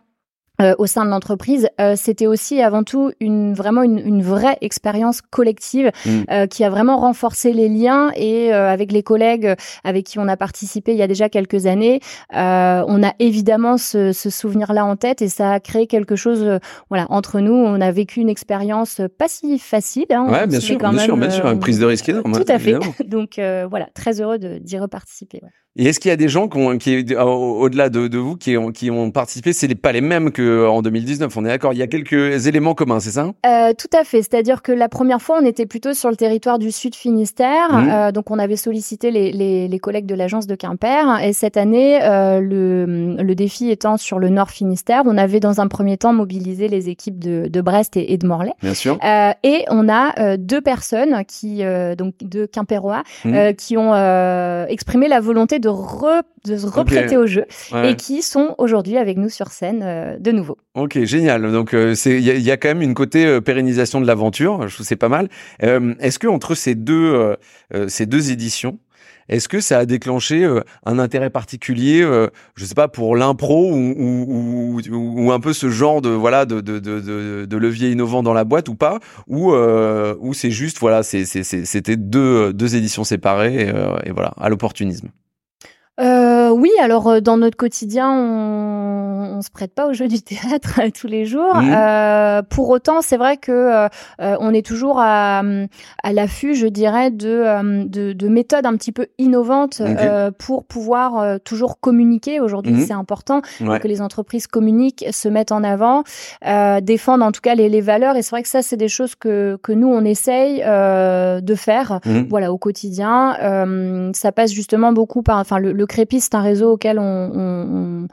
euh, 0.63 0.75
au 0.79 0.87
sein 0.87 1.05
de 1.05 1.11
l'entreprise, 1.11 1.69
euh, 1.81 1.95
c'était 1.97 2.27
aussi 2.27 2.61
avant 2.61 2.83
tout 2.83 3.13
une 3.21 3.53
vraiment 3.55 3.83
une, 3.83 3.99
une 3.99 4.23
vraie 4.23 4.57
expérience 4.61 5.21
collective 5.21 5.91
mm. 6.07 6.23
euh, 6.31 6.47
qui 6.47 6.65
a 6.65 6.71
vraiment 6.71 6.97
renforcé 6.97 7.53
les 7.53 7.69
liens 7.69 8.11
et 8.17 8.53
avec 8.53 8.93
les 8.93 9.03
collègues 9.03 9.55
avec 9.85 10.05
qui 10.05 10.19
on 10.19 10.29
a 10.29 10.37
participé 10.37 10.93
il 10.93 10.99
y 10.99 11.03
a 11.03 11.07
déjà 11.07 11.29
quelques 11.29 11.67
années, 11.67 12.01
on 12.33 13.03
a 13.03 13.13
évidemment 13.19 13.79
ce, 13.79 14.13
ce 14.13 14.31
souvenir-là 14.31 14.85
en 14.85 14.97
tête 14.97 15.23
et 15.23 15.29
ça 15.29 15.53
a 15.53 15.61
créé 15.61 15.87
quelque 15.87 16.17
chose 16.17 16.59
voilà 16.91 17.07
entre 17.11 17.41
nous. 17.41 17.53
On 17.53 17.81
a 17.81 17.91
vécu 17.91 18.21
une 18.21 18.29
expérience 18.29 19.01
pas 19.19 19.29
si 19.29 19.59
facile. 19.59 20.07
Hein, 20.11 20.27
ouais, 20.31 20.47
bien 20.47 20.61
sûr, 20.61 20.79
bien 20.79 20.99
sûr, 20.99 21.17
bien 21.17 21.31
sûr, 21.31 21.47
une 21.47 21.61
prise 21.61 21.79
de 21.79 21.87
risque 21.87 22.09
énorme. 22.09 22.33
Tout 22.33 22.53
à 22.53 22.59
fait. 22.59 22.77
Donc 23.07 23.35
voilà, 23.37 23.89
très 23.95 24.21
heureux 24.21 24.39
d'y 24.39 24.79
reparticiper. 24.79 25.41
Ouais. 25.43 25.51
Et 25.75 25.87
est-ce 25.87 26.01
qu'il 26.01 26.11
y 26.11 26.13
a 26.13 26.17
des 26.17 26.29
gens 26.29 26.49
qui, 26.49 26.59
ont, 26.59 26.77
qui 26.77 27.15
au-delà 27.17 27.89
de, 27.89 28.07
de, 28.07 28.19
vous 28.19 28.37
qui 28.37 28.59
ont, 28.59 28.73
qui 28.73 28.91
ont 28.91 29.11
participé? 29.11 29.55
C'est 29.55 29.75
pas 29.75 29.93
les 29.93 30.03
mêmes 30.03 30.31
qu'en 30.61 30.83
2019. 30.83 31.37
On 31.37 31.45
est 31.45 31.49
d'accord. 31.49 31.73
Il 31.73 31.79
y 31.79 31.83
a 31.83 31.87
quelques 31.87 32.47
éléments 32.47 32.75
communs, 32.75 33.01
c'est 33.01 33.11
ça? 33.11 33.31
Euh, 33.47 33.73
Tout 33.77 33.97
à 33.97 34.05
fait. 34.05 34.19
C'est-à-dire 34.19 34.63
que 34.63 34.73
la 34.73 34.89
première 34.89 35.21
fois, 35.21 35.39
on 35.41 35.45
était 35.45 35.67
plutôt 35.67 35.95
sur 35.95 36.11
le 36.11 36.17
territoire 36.17 36.59
du 36.59 36.71
Sud 36.71 36.95
Finistère. 36.95 37.73
Mmh. 37.73 37.91
Euh, 37.91 38.13
donc, 38.13 38.31
on 38.31 38.39
avait 38.39 38.57
sollicité 38.57 39.11
les, 39.11 39.33
les, 39.33 39.69
les 39.69 39.79
collègues 39.79 40.07
de 40.07 40.15
l'agence 40.15 40.47
de 40.47 40.55
Quimper. 40.55 41.23
Et 41.23 41.33
cette 41.33 41.57
année, 41.57 42.03
euh, 42.03 42.41
le, 42.41 43.17
le 43.23 43.35
défi 43.35 43.71
étant 43.71 43.97
sur 43.97 44.19
le 44.19 44.29
Nord 44.29 44.51
Finistère, 44.51 45.03
on 45.07 45.17
avait 45.17 45.41
dans 45.41 45.61
un 45.61 45.69
premier 45.69 45.97
temps 45.97 46.13
mobilisé 46.13 46.69
les 46.69 46.89
équipes 46.89 47.19
de, 47.19 47.49
de 47.49 47.61
Brest 47.61 47.97
et, 47.97 48.17
de 48.17 48.27
Morlaix. 48.27 48.55
Bien 48.63 48.75
sûr. 48.75 48.99
Et 49.43 49.65
on 49.69 49.89
a 49.89 50.37
deux 50.37 50.61
personnes 50.61 51.25
qui, 51.27 51.63
donc 51.97 52.15
deux 52.21 52.47
Quimperois, 52.47 53.03
mmh. 53.25 53.53
qui 53.57 53.77
ont 53.77 53.95
exprimé 54.67 55.09
la 55.09 55.21
volonté 55.21 55.59
de, 55.59 55.69
de 55.69 56.57
se 56.57 56.67
reprêter 56.67 57.17
au 57.17 57.27
jeu 57.27 57.47
et 57.85 57.97
qui 57.97 58.23
sont 58.23 58.55
aujourd'hui 58.59 58.97
avec 58.97 59.17
nous 59.17 59.29
sur 59.29 59.49
scène 59.49 59.83
euh, 59.83 60.17
de 60.33 60.39
nouveau. 60.39 60.57
Ok, 60.75 61.03
génial. 61.05 61.53
Donc 61.53 61.75
euh, 61.75 61.95
c'est 61.95 62.19
il 62.19 62.25
y, 62.25 62.51
a 62.51 62.57
quand 62.57 62.69
même 62.69 62.83
une 62.83 62.95
côté 62.95 63.27
euh, 63.27 63.41
pérennisation 63.41 64.01
de 64.01 64.07
l'aventure. 64.07 64.69
Je 64.69 64.75
trouve 64.75 64.87
c'est 64.87 64.97
pas 64.97 65.09
mal. 65.09 65.29
Est-ce 65.61 66.19
que 66.19 66.27
entre 66.27 66.55
ces 66.55 66.75
deux 66.75 67.37
ces 67.89 68.07
deux 68.07 68.31
éditions 68.31 68.79
est-ce 69.29 69.49
que 69.49 69.61
ça 69.61 69.79
a 69.79 69.87
déclenché 69.87 70.45
un 70.85 70.99
intérêt 70.99 71.31
particulier, 71.31 72.03
je 72.57 72.65
sais 72.65 72.75
pas, 72.75 72.89
pour 72.89 73.15
l'impro 73.15 73.73
ou, 73.73 73.95
ou, 73.97 74.81
ou, 74.91 75.33
un 75.33 75.39
peu 75.39 75.53
ce 75.53 75.71
genre 75.71 76.03
de 76.03 76.11
voilà 76.11 76.45
de, 76.45 76.61
de, 76.61 76.81
de, 76.81 77.47
de, 77.47 77.57
levier 77.57 77.91
innovant 77.91 78.25
dans 78.25 78.35
la 78.35 78.43
boîte 78.43 78.69
ou 78.69 78.75
pas, 78.75 78.99
ou 79.29 79.53
ou 79.55 80.35
c'est 80.35 80.51
juste 80.51 80.81
voilà, 80.81 81.05
c'était 81.05 81.97
deux, 81.97 82.53
deux 82.53 82.77
éditions 82.77 83.05
séparées 83.05 83.69
et, 83.69 84.09
et 84.09 84.11
voilà 84.11 84.33
à 84.37 84.49
l'opportunisme? 84.49 85.09
Euh, 86.01 86.49
oui, 86.51 86.71
alors 86.81 87.07
euh, 87.09 87.21
dans 87.21 87.37
notre 87.37 87.57
quotidien, 87.57 88.11
on, 88.11 89.22
on 89.33 89.43
se 89.43 89.51
prête 89.51 89.75
pas 89.75 89.89
au 89.89 89.93
jeu 89.93 90.09
du 90.09 90.21
théâtre 90.23 90.81
tous 90.95 91.07
les 91.07 91.25
jours. 91.25 91.55
Mmh. 91.55 91.73
Euh, 91.75 92.43
pour 92.43 92.69
autant, 92.69 93.03
c'est 93.03 93.17
vrai 93.17 93.37
que 93.37 93.53
euh, 93.53 93.89
euh, 94.21 94.37
on 94.41 94.53
est 94.53 94.65
toujours 94.65 95.01
à, 95.01 95.43
à 96.03 96.13
l'affût, 96.13 96.55
je 96.55 96.67
dirais, 96.67 97.11
de, 97.11 97.87
de, 97.87 98.13
de, 98.13 98.29
méthodes 98.29 98.67
un 98.67 98.77
petit 98.77 98.93
peu 98.93 99.07
innovantes 99.19 99.83
pour 100.39 100.65
pouvoir 100.65 101.41
toujours 101.41 101.81
communiquer. 101.81 102.41
Aujourd'hui, 102.41 102.75
mmh. 102.75 102.87
c'est 102.87 102.93
important 102.93 103.41
que 103.41 103.89
les 103.89 104.01
entreprises 104.01 104.47
communiquent, 104.47 105.07
se 105.11 105.29
mettent 105.29 105.53
en 105.53 105.65
avant, 105.65 106.05
défendent 106.83 107.23
en 107.23 107.33
tout 107.33 107.41
cas 107.41 107.55
les, 107.55 107.69
les 107.69 107.81
valeurs. 107.81 108.17
Et 108.17 108.23
c'est 108.23 108.31
vrai 108.31 108.43
que 108.43 108.49
ça, 108.49 108.63
c'est 108.63 108.77
des 108.77 108.89
choses 108.89 109.15
que, 109.15 109.59
que 109.63 109.73
nous 109.73 109.89
on 109.89 110.05
essaye 110.05 110.61
de 110.61 111.55
faire, 111.55 112.01
mmh. 112.05 112.21
voilà, 112.29 112.53
au 112.53 112.59
quotidien. 112.59 113.37
ça 114.15 114.33
passe 114.33 114.53
justement 114.53 114.93
beaucoup 114.93 115.23
par, 115.23 115.39
enfin, 115.39 115.59
le 115.59 115.73
le 115.73 115.87
Crépi, 115.87 116.21
c'est 116.21 116.35
un 116.35 116.43
réseau 116.43 116.73
auquel 116.73 116.99
on, 116.99 118.07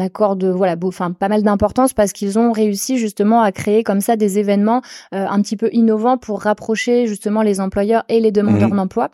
accorde 0.00 0.44
voilà 0.44 0.76
enfin 0.82 1.12
pas 1.12 1.28
mal 1.28 1.42
d'importance 1.42 1.92
parce 1.92 2.12
qu'ils 2.12 2.38
ont 2.38 2.52
réussi 2.52 2.98
justement 2.98 3.42
à 3.42 3.52
créer 3.52 3.82
comme 3.82 4.00
ça 4.00 4.16
des 4.16 4.38
événements 4.38 4.82
euh, 5.14 5.26
un 5.28 5.40
petit 5.40 5.56
peu 5.56 5.70
innovants 5.72 6.18
pour 6.18 6.42
rapprocher 6.42 7.06
justement 7.06 7.42
les 7.42 7.60
employeurs 7.60 8.04
et 8.08 8.20
les 8.20 8.32
demandeurs 8.32 8.70
mmh. 8.70 8.76
d'emploi. 8.76 9.10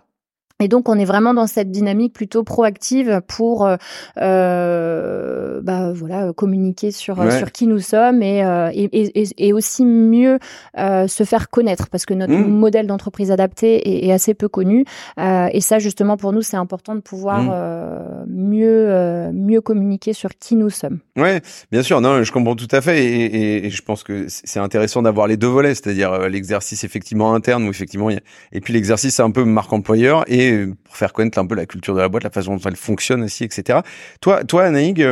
Et 0.60 0.68
donc, 0.68 0.88
on 0.88 0.98
est 0.98 1.04
vraiment 1.04 1.34
dans 1.34 1.46
cette 1.46 1.70
dynamique 1.70 2.12
plutôt 2.12 2.44
proactive 2.44 3.22
pour, 3.26 3.66
euh, 3.66 3.76
euh 4.18 5.60
bah, 5.62 5.92
voilà, 5.92 6.32
communiquer 6.34 6.90
sur 6.90 7.20
euh, 7.20 7.30
sur 7.30 7.52
qui 7.52 7.66
nous 7.66 7.80
sommes 7.80 8.22
et, 8.22 8.40
et, 8.72 9.22
et, 9.22 9.28
et 9.38 9.52
aussi 9.52 9.84
mieux 9.84 10.38
euh, 10.78 11.06
se 11.06 11.24
faire 11.24 11.50
connaître 11.50 11.88
parce 11.88 12.06
que 12.06 12.14
notre 12.14 12.32
mmh. 12.32 12.48
modèle 12.48 12.86
d'entreprise 12.86 13.30
adapté 13.30 13.88
est, 13.88 14.08
est, 14.08 14.12
assez 14.12 14.34
peu 14.34 14.48
connu. 14.48 14.84
et 15.18 15.60
ça, 15.60 15.78
justement, 15.78 16.16
pour 16.16 16.32
nous, 16.32 16.42
c'est 16.42 16.56
important 16.56 16.94
de 16.94 17.00
pouvoir 17.00 17.42
mmh. 17.42 18.26
mieux 18.28 19.30
mieux 19.32 19.60
communiquer 19.60 20.12
sur 20.12 20.30
qui 20.38 20.56
nous 20.56 20.70
sommes. 20.70 20.98
Ouais, 21.16 21.40
bien 21.72 21.82
sûr. 21.82 22.00
Non, 22.00 22.22
je 22.22 22.32
comprends 22.32 22.56
tout 22.56 22.68
à 22.70 22.80
fait 22.80 23.04
et, 23.04 23.66
et 23.66 23.70
je 23.70 23.82
pense 23.82 24.02
que 24.02 24.26
c'est 24.28 24.60
intéressant 24.60 25.02
d'avoir 25.02 25.26
les 25.26 25.36
deux 25.36 25.46
volets, 25.46 25.74
c'est-à-dire 25.74 26.28
l'exercice 26.28 26.84
effectivement 26.84 27.34
interne 27.34 27.64
où 27.64 27.70
effectivement, 27.70 28.10
il 28.10 28.14
y 28.14 28.18
a... 28.18 28.22
et 28.52 28.60
puis 28.60 28.72
l'exercice 28.72 29.20
un 29.20 29.30
peu 29.30 29.44
marque 29.44 29.72
employeur 29.72 30.24
et 30.26 30.49
pour 30.84 30.96
faire 30.96 31.12
connaître 31.12 31.38
un 31.38 31.46
peu 31.46 31.54
la 31.54 31.66
culture 31.66 31.94
de 31.94 32.00
la 32.00 32.08
boîte, 32.08 32.24
la 32.24 32.30
façon 32.30 32.56
dont 32.56 32.62
elle 32.64 32.76
fonctionne 32.76 33.22
aussi, 33.22 33.44
etc. 33.44 33.80
Toi, 34.20 34.44
toi, 34.44 34.64
Anaïg, 34.64 35.06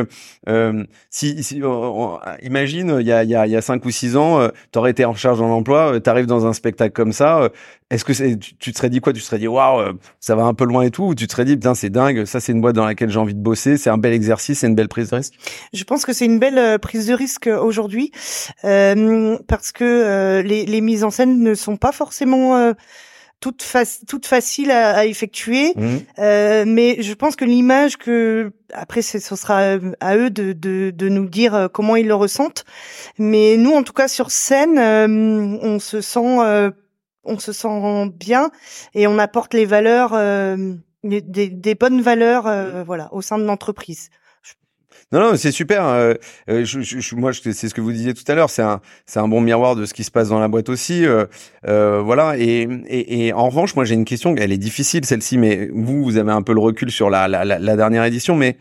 euh, 0.47 0.83
si, 1.09 1.43
si 1.43 1.61
imagine, 2.41 2.97
il 2.99 3.07
y 3.07 3.11
a, 3.11 3.23
il 3.23 3.61
cinq 3.61 3.85
ou 3.85 3.91
six 3.91 4.15
ans, 4.15 4.39
euh, 4.39 4.49
tu 4.71 4.79
aurais 4.79 4.91
été 4.91 5.05
en 5.05 5.15
charge 5.15 5.39
dans 5.39 5.47
l'emploi, 5.47 5.99
tu 5.99 6.09
arrives 6.09 6.25
dans 6.25 6.45
un 6.45 6.53
spectacle 6.53 6.93
comme 6.93 7.13
ça, 7.13 7.49
est-ce 7.89 8.05
que 8.05 8.13
tu, 8.13 8.71
te 8.71 8.77
serais 8.77 8.89
dit 8.89 8.99
quoi? 8.99 9.13
Tu 9.13 9.19
te 9.19 9.25
serais 9.25 9.39
dit 9.39 9.47
waouh, 9.47 9.97
ça 10.19 10.35
va 10.35 10.43
un 10.43 10.53
peu 10.53 10.65
loin 10.65 10.83
et 10.83 10.91
tout, 10.91 11.05
ou 11.05 11.15
tu 11.15 11.27
te 11.27 11.31
serais 11.31 11.45
dit 11.45 11.55
putain 11.55 11.73
c'est 11.73 11.89
dingue, 11.89 12.25
ça 12.25 12.39
c'est 12.39 12.51
une 12.51 12.61
boîte 12.61 12.75
dans 12.75 12.85
laquelle 12.85 13.09
j'ai 13.09 13.19
envie 13.19 13.35
de 13.35 13.41
bosser, 13.41 13.77
c'est 13.77 13.89
un 13.89 13.97
bel 13.97 14.13
exercice, 14.13 14.59
c'est 14.59 14.67
une 14.67 14.75
belle 14.75 14.89
prise 14.89 15.09
de 15.09 15.15
risque? 15.15 15.33
Je 15.73 15.83
pense 15.83 16.05
que 16.05 16.13
c'est 16.13 16.25
une 16.25 16.39
belle 16.39 16.79
prise 16.79 17.07
de 17.07 17.13
risque 17.13 17.47
aujourd'hui 17.47 18.11
euh, 18.63 19.37
parce 19.47 19.71
que 19.71 20.41
les 20.41 20.81
mises 20.81 21.03
en 21.03 21.11
scène 21.11 21.41
ne 21.41 21.53
sont 21.53 21.77
pas 21.77 21.91
forcément 21.91 22.73
toute, 23.39 23.65
toute 24.07 24.25
facile 24.25 24.71
à, 24.71 24.97
à 24.97 25.05
effectuer. 25.05 25.73
Mmh. 25.75 25.97
Euh, 26.19 26.65
mais 26.67 27.01
je 27.01 27.13
pense 27.13 27.35
que 27.35 27.45
l'image 27.45 27.97
que 27.97 28.51
après 28.73 29.01
ce 29.01 29.19
sera 29.19 29.61
euh, 29.61 29.91
à 29.99 30.17
eux 30.17 30.29
de, 30.29 30.53
de, 30.53 30.91
de, 30.91 31.09
nous 31.09 31.27
dire 31.27 31.55
euh, 31.55 31.67
comment 31.67 31.95
ils 31.95 32.07
le 32.07 32.15
ressentent. 32.15 32.65
Mais 33.17 33.57
nous, 33.57 33.71
en 33.71 33.83
tout 33.83 33.93
cas 33.93 34.07
sur 34.07 34.31
scène, 34.31 34.77
euh, 34.77 35.07
on 35.61 35.79
se 35.79 36.01
sent 36.01 36.73
on 37.25 37.37
se 37.37 37.51
sent 37.51 38.11
bien 38.15 38.49
et 38.95 39.05
on 39.05 39.19
apporte 39.19 39.53
les 39.53 39.65
valeurs, 39.65 40.11
des, 41.03 41.21
des, 41.21 41.75
bonnes 41.75 42.01
valeurs, 42.01 42.85
voilà, 42.85 43.09
au 43.13 43.21
sein 43.21 43.37
de 43.37 43.43
l'entreprise. 43.43 44.09
Non, 45.11 45.19
non, 45.21 45.35
c'est 45.37 45.51
super. 45.51 45.85
Euh, 45.87 46.13
euh 46.49 46.63
je, 46.63 46.81
je, 46.81 47.15
moi, 47.15 47.31
c'est 47.33 47.53
ce 47.53 47.73
que 47.73 47.81
vous 47.81 47.91
disiez 47.91 48.13
tout 48.13 48.23
à 48.27 48.35
l'heure. 48.35 48.51
C'est 48.51 48.61
un, 48.61 48.79
c'est 49.07 49.19
un 49.19 49.27
bon 49.27 49.41
miroir 49.41 49.75
de 49.75 49.85
ce 49.85 49.93
qui 49.95 50.03
se 50.03 50.11
passe 50.11 50.29
dans 50.29 50.39
la 50.39 50.47
boîte 50.47 50.69
aussi. 50.69 51.03
Euh, 51.05 51.25
euh, 51.67 51.99
voilà. 52.03 52.37
Et, 52.37 52.67
et, 52.87 53.27
et, 53.27 53.33
en 53.33 53.49
revanche, 53.49 53.75
moi, 53.75 53.85
j'ai 53.85 53.95
une 53.95 54.05
question. 54.05 54.35
Elle 54.37 54.51
est 54.51 54.57
difficile 54.57 55.05
celle-ci, 55.05 55.39
mais 55.39 55.67
vous, 55.73 56.03
vous 56.03 56.17
avez 56.17 56.31
un 56.31 56.43
peu 56.43 56.53
le 56.53 56.59
recul 56.59 56.91
sur 56.91 57.09
la, 57.09 57.27
la, 57.27 57.43
la 57.43 57.75
dernière 57.75 58.03
édition, 58.03 58.35
mais 58.35 58.57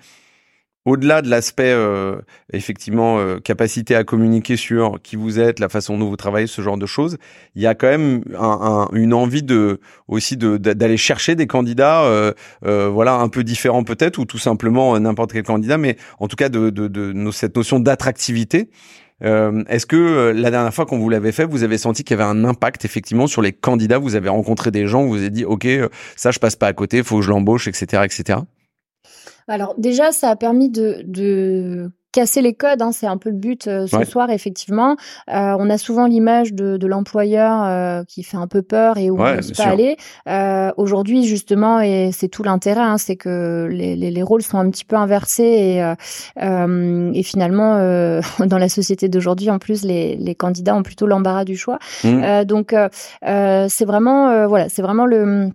au-delà 0.89 1.21
de 1.21 1.29
l'aspect 1.29 1.71
euh, 1.71 2.17
effectivement 2.53 3.19
euh, 3.19 3.39
capacité 3.39 3.95
à 3.95 4.05
communiquer 4.05 4.57
sur 4.57 4.99
qui 5.03 5.17
vous 5.17 5.39
êtes, 5.39 5.61
la 5.61 5.69
façon 5.69 5.99
dont 5.99 6.09
vous 6.09 6.17
travaillez, 6.17 6.47
ce 6.47 6.63
genre 6.63 6.79
de 6.79 6.87
choses, 6.87 7.19
il 7.55 7.63
y 7.63 7.67
a 7.67 7.75
quand 7.75 7.89
même 7.89 8.23
un, 8.39 8.89
un, 8.91 8.97
une 8.97 9.13
envie 9.13 9.43
de 9.43 9.81
aussi 10.09 10.39
d'aller 10.39 10.97
chercher 10.97 11.35
des 11.35 11.47
candidats, 11.47 12.05
euh, 12.05 12.33
euh, 12.65 12.89
voilà, 12.89 13.17
un 13.17 13.29
peu 13.29 13.45
différents 13.45 13.85
peut-être, 13.85 14.19
ou 14.19 14.25
tout 14.25 14.39
simplement 14.39 14.95
euh, 14.95 14.99
n'importe 14.99 15.33
quel 15.33 15.43
candidat, 15.43 15.77
mais 15.77 15.97
en 16.21 16.27
tout 16.27 16.37
cas 16.37 16.49
de, 16.49 16.71
de, 16.71 16.89
de, 16.89 17.31
cette 17.31 17.55
notion 17.55 17.81
d'attractivité. 17.81 18.71
Est-ce 19.21 19.85
que 19.85 20.31
la 20.31 20.51
dernière 20.53 20.73
fois 20.73 20.87
qu'on 20.87 20.99
vous 20.99 21.11
l'avait 21.11 21.33
fait, 21.33 21.45
vous 21.45 21.65
avez 21.65 21.77
senti 21.77 22.05
qu'il 22.05 22.17
y 22.17 22.21
avait 22.21 22.31
un 22.31 22.45
impact 22.45 22.85
effectivement 22.85 23.27
sur 23.27 23.43
les 23.43 23.53
candidats? 23.53 23.99
Vous 23.99 24.15
avez 24.15 24.29
rencontré 24.29 24.71
des 24.71 24.87
gens, 24.87 25.05
vous 25.07 25.17
avez 25.17 25.31
dit, 25.31 25.45
ok, 25.45 25.67
ça 26.15 26.31
je 26.31 26.39
passe 26.39 26.55
pas 26.55 26.69
à 26.69 26.73
côté, 26.73 27.03
faut 27.03 27.17
que 27.17 27.25
je 27.25 27.31
l'embauche, 27.31 27.67
etc., 27.67 28.05
etc. 28.05 28.39
Alors 29.49 29.75
déjà, 29.79 30.13
ça 30.13 30.31
a 30.31 30.37
permis 30.37 30.69
de, 30.69 31.03
de 31.05 31.91
casser 32.13 32.41
les 32.41 32.55
codes, 32.55 32.81
hein, 32.81 32.91
c'est 32.93 33.07
un 33.07 33.19
peu 33.19 33.31
le 33.31 33.37
but 33.37 33.67
euh, 33.67 33.87
ce 33.87 34.05
soir 34.05 34.31
effectivement. 34.31 34.97
Euh, 35.31 35.55
on 35.59 35.69
a 35.69 35.79
souvent 35.79 36.07
l'image 36.07 36.53
de, 36.55 36.77
de 36.77 36.87
l'employeur 36.87 37.65
euh, 37.65 38.03
qui 38.05 38.23
fait 38.23 38.37
un 38.37 38.47
peu 38.47 38.63
peur 38.63 38.97
et 38.97 39.11
où 39.11 39.21
on 39.21 39.25
ne 39.25 39.57
pas 39.57 39.65
aller. 39.65 39.97
Euh, 40.27 40.71
aujourd'hui 40.77 41.27
justement, 41.27 41.81
et 41.81 42.11
c'est 42.13 42.29
tout 42.29 42.43
l'intérêt, 42.43 42.81
hein, 42.81 42.99
c'est 42.99 43.17
que 43.17 43.69
les, 43.71 43.95
les, 43.95 44.11
les, 44.11 44.23
rôles 44.23 44.43
sont 44.43 44.59
un 44.59 44.71
petit 44.71 44.85
peu 44.85 44.97
inversés 44.97 45.43
et, 45.45 45.95
euh, 46.43 47.13
et 47.15 47.23
finalement 47.23 47.79
dans 48.47 48.59
la 48.59 48.69
société 48.69 49.09
d'aujourd'hui, 49.09 49.51
en 49.51 49.59
plus, 49.59 49.85
les, 49.85 50.17
les, 50.17 50.35
candidats 50.35 50.75
ont 50.75 50.83
plutôt 50.83 51.07
l'embarras 51.07 51.45
du 51.45 51.57
choix. 51.57 51.79
Mmh. 52.05 52.45
donc 52.45 52.75
c'est 53.23 53.85
vraiment 53.85 54.47
voilà, 54.47 54.69
c'est 54.69 54.83
vraiment 54.83 55.07
le 55.07 55.51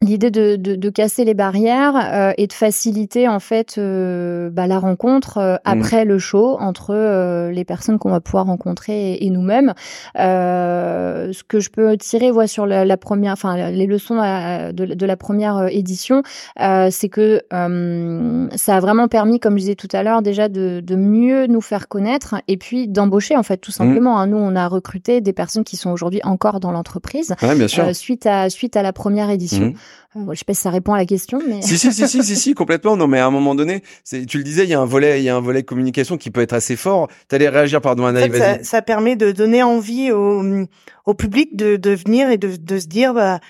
l'idée 0.00 0.30
de, 0.30 0.54
de, 0.54 0.76
de, 0.76 0.90
casser 0.90 1.24
les 1.24 1.34
barrières 1.34 1.96
euh, 1.96 2.32
et 2.38 2.46
de 2.46 2.52
faciliter 2.52 3.26
en 3.26 3.40
fait 3.40 3.78
euh, 3.78 4.48
bah, 4.48 4.68
la 4.68 4.78
rencontre 4.78 5.38
euh, 5.38 5.54
mmh. 5.54 5.58
après 5.64 6.04
le 6.04 6.18
show 6.20 6.56
entre 6.60 7.48
les 7.50 7.64
personnes 7.64 7.98
qu'on 7.98 8.10
va 8.10 8.20
pouvoir 8.20 8.46
rencontrer 8.46 9.14
et, 9.14 9.30
nous-mêmes. 9.30 9.74
ce 10.14 11.42
que 11.42 11.58
je 11.58 11.70
peux 11.70 11.96
tirer 11.96 12.30
voit 12.30 12.46
sur 12.46 12.64
la, 12.64 12.84
la, 12.84 12.96
première, 12.96 13.32
enfin 13.32 13.70
les 13.70 13.86
leçons 13.86 14.16
de, 14.16 14.72
de 14.72 15.06
la 15.06 15.16
première 15.16 15.68
édition, 15.68 16.22
c'est 16.56 17.08
que 17.08 17.42
ça 17.50 18.76
a 18.76 18.80
vraiment 18.80 19.08
permis, 19.08 19.40
comme 19.40 19.54
je 19.54 19.62
disais 19.62 19.74
tout 19.74 19.88
à 19.92 20.02
l'heure, 20.02 20.22
déjà 20.22 20.48
de, 20.48 20.80
de, 20.80 20.96
mieux 20.96 21.46
nous 21.46 21.60
faire 21.60 21.88
connaître 21.88 22.36
et 22.48 22.56
puis 22.56 22.88
d'embaucher 22.88 23.36
en 23.36 23.42
fait 23.42 23.58
tout 23.58 23.70
mmh. 23.70 23.74
simplement. 23.74 24.18
Hein. 24.18 24.28
Nous, 24.28 24.38
on 24.38 24.54
a 24.56 24.68
recruté 24.68 25.20
des 25.20 25.32
personnes 25.32 25.64
qui 25.64 25.76
sont 25.76 25.90
aujourd'hui 25.90 26.20
encore 26.24 26.60
dans 26.60 26.72
l'entreprise 26.72 27.34
suite 27.92 28.26
à 28.26 28.48
suite 28.48 28.76
à 28.76 28.82
la 28.82 28.92
première 28.92 29.30
édition. 29.30 29.66
Mmh. 29.66 29.74
Euh, 30.16 30.20
je 30.32 30.38
sais 30.38 30.44
pas 30.44 30.54
si 30.54 30.62
ça 30.62 30.70
répond 30.70 30.94
à 30.94 30.98
la 30.98 31.06
question, 31.06 31.40
mais 31.46 31.62
si 31.62 31.78
si 31.78 31.92
si 31.92 32.08
si 32.08 32.22
si, 32.22 32.36
si 32.36 32.54
complètement. 32.54 32.96
Non, 32.96 33.06
mais 33.06 33.18
à 33.18 33.26
un 33.26 33.30
moment 33.30 33.54
donné, 33.54 33.82
tu 34.04 34.38
le 34.38 34.44
disais, 34.44 34.64
il 34.64 34.70
y 34.70 34.74
a 34.74 34.80
un 34.80 34.86
volet, 34.86 35.20
il 35.20 35.24
y 35.24 35.28
a 35.28 35.36
un 35.36 35.40
volet 35.40 35.62
communication 35.62 36.16
qui 36.16 36.30
peut 36.30 36.40
être 36.40 36.54
assez 36.54 36.76
fort. 36.76 37.08
T'allais 37.28 37.48
réagir, 37.48 37.80
pardon, 37.80 38.06
Anaïs. 38.06 38.34
En 38.34 38.38
ça, 38.38 38.64
ça, 38.64 38.82
permet 38.82 39.16
de 39.16 39.32
donner 39.32 39.62
envie 39.62 40.12
au, 40.12 40.42
au 41.06 41.14
public 41.14 41.56
de, 41.56 41.76
de 41.76 41.90
venir 41.90 42.30
et 42.30 42.38
de, 42.38 42.56
de 42.56 42.78
se 42.78 42.86
dire, 42.86 43.14
bah 43.14 43.40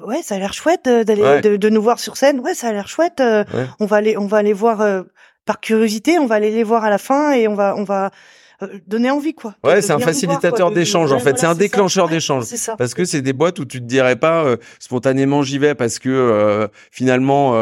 ouais, 0.00 0.22
ça 0.22 0.36
a 0.36 0.38
l'air 0.38 0.52
chouette 0.52 0.84
d'aller 0.84 1.40
de, 1.40 1.56
de, 1.56 1.68
nous 1.68 1.82
voir 1.82 1.98
sur 1.98 2.16
scène. 2.16 2.40
Ouais, 2.40 2.54
ça 2.54 2.68
a 2.68 2.72
l'air 2.72 2.88
chouette. 2.88 3.20
Euh, 3.20 3.44
on 3.78 3.86
va 3.86 3.96
aller 3.96 4.16
on 4.16 4.26
va 4.26 4.38
aller 4.38 4.52
voir 4.52 4.80
euh, 4.80 5.02
par 5.44 5.60
curiosité. 5.60 6.18
On 6.18 6.26
va 6.26 6.36
aller 6.36 6.50
les 6.50 6.62
voir 6.62 6.84
à 6.84 6.90
la 6.90 6.98
fin 6.98 7.32
et 7.32 7.48
on 7.48 7.54
va 7.54 7.74
on 7.76 7.84
va 7.84 8.06
euh, 8.06 8.10
donner 8.86 9.10
envie 9.10 9.34
quoi. 9.34 9.54
Ouais, 9.64 9.82
c'est 9.82 9.92
un 9.92 9.98
facilitateur 9.98 10.70
d'échange 10.70 11.12
en 11.12 11.18
fait, 11.18 11.38
c'est 11.38 11.46
un 11.46 11.54
déclencheur 11.54 12.08
d'échange. 12.08 12.44
Parce 12.78 12.94
que 12.94 13.04
c'est 13.04 13.22
des 13.22 13.32
boîtes 13.32 13.58
où 13.58 13.64
tu 13.64 13.80
te 13.80 13.86
dirais 13.86 14.16
pas 14.16 14.44
euh, 14.44 14.56
spontanément 14.78 15.42
j'y 15.42 15.58
vais 15.58 15.74
parce 15.74 15.98
que 15.98 16.08
euh, 16.08 16.68
finalement 16.90 17.54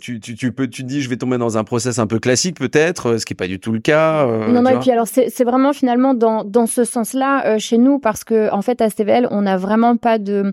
tu, 0.00 0.20
tu, 0.20 0.34
tu, 0.34 0.52
peux 0.52 0.68
tu 0.68 0.82
te 0.82 0.88
dis 0.88 1.02
je 1.02 1.08
vais 1.08 1.16
tomber 1.16 1.38
dans 1.38 1.58
un 1.58 1.64
process 1.64 1.98
un 1.98 2.06
peu 2.06 2.18
classique 2.18 2.58
peut-être, 2.58 3.18
ce 3.18 3.26
qui 3.26 3.32
est 3.32 3.36
pas 3.36 3.46
du 3.46 3.60
tout 3.60 3.72
le 3.72 3.80
cas. 3.80 4.26
non 4.26 4.62
non 4.62 4.70
et 4.70 4.78
puis 4.78 4.90
alors 4.90 5.06
c'est 5.08 5.44
vraiment 5.44 5.72
finalement 5.72 6.14
dans 6.14 6.44
dans 6.44 6.66
ce 6.66 6.84
sens-là 6.84 7.58
chez 7.58 7.78
nous 7.78 7.98
parce 7.98 8.24
que 8.24 8.50
en 8.52 8.62
fait 8.62 8.80
à 8.80 8.90
STVL 8.90 9.28
on 9.30 9.42
n'a 9.42 9.56
vraiment 9.56 9.96
pas 9.96 10.18
de 10.18 10.52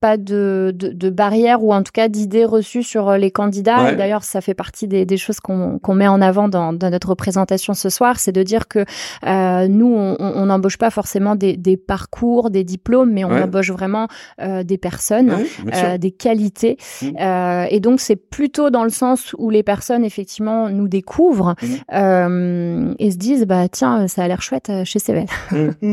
pas 0.00 0.16
de, 0.16 0.72
de, 0.74 0.88
de 0.88 1.10
barrière 1.10 1.62
ou 1.62 1.74
en 1.74 1.82
tout 1.82 1.92
cas 1.92 2.08
d'idées 2.08 2.46
reçues 2.46 2.82
sur 2.82 3.10
euh, 3.10 3.18
les 3.18 3.30
candidats. 3.30 3.94
D'ailleurs, 3.94 4.24
ça 4.24 4.40
fait 4.40 4.54
partie 4.54 4.88
des, 4.88 5.04
des 5.04 5.16
choses 5.18 5.40
qu'on 5.40 5.78
qu'on 5.78 5.94
met 5.94 6.08
en 6.08 6.22
avant 6.22 6.48
dans, 6.48 6.72
dans, 6.72 6.90
notre 6.90 7.10
représentation 7.10 7.74
ce 7.74 7.90
soir, 7.90 8.18
c'est 8.18 8.32
de 8.32 8.42
dire 8.42 8.66
que 8.66 8.84
euh, 9.26 9.68
nous, 9.68 9.94
on 9.94 10.46
n'embauche 10.46 10.78
pas 10.78 10.90
forcément 10.90 11.36
des, 11.36 11.56
des, 11.56 11.76
parcours, 11.76 12.50
des 12.50 12.64
diplômes, 12.64 13.12
mais 13.12 13.24
on 13.24 13.30
embauche 13.30 13.70
vraiment 13.70 14.08
euh, 14.40 14.62
des 14.62 14.78
personnes, 14.78 15.36
euh, 15.74 15.98
des 15.98 16.10
qualités. 16.10 16.78
Mmh. 17.02 17.06
Euh, 17.20 17.66
et 17.70 17.80
donc, 17.80 18.00
c'est 18.00 18.16
plutôt 18.16 18.70
dans 18.70 18.84
le 18.84 18.90
sens 18.90 19.34
où 19.38 19.50
les 19.50 19.62
personnes, 19.62 20.04
effectivement, 20.04 20.70
nous 20.70 20.88
découvrent 20.88 21.54
mmh. 21.62 21.66
euh, 21.94 22.94
et 22.98 23.10
se 23.10 23.16
disent, 23.16 23.44
bah 23.46 23.68
tiens, 23.68 24.08
ça 24.08 24.24
a 24.24 24.28
l'air 24.28 24.40
chouette 24.40 24.72
chez 24.84 24.98
Cével. 24.98 25.26
Mmh. 25.52 25.92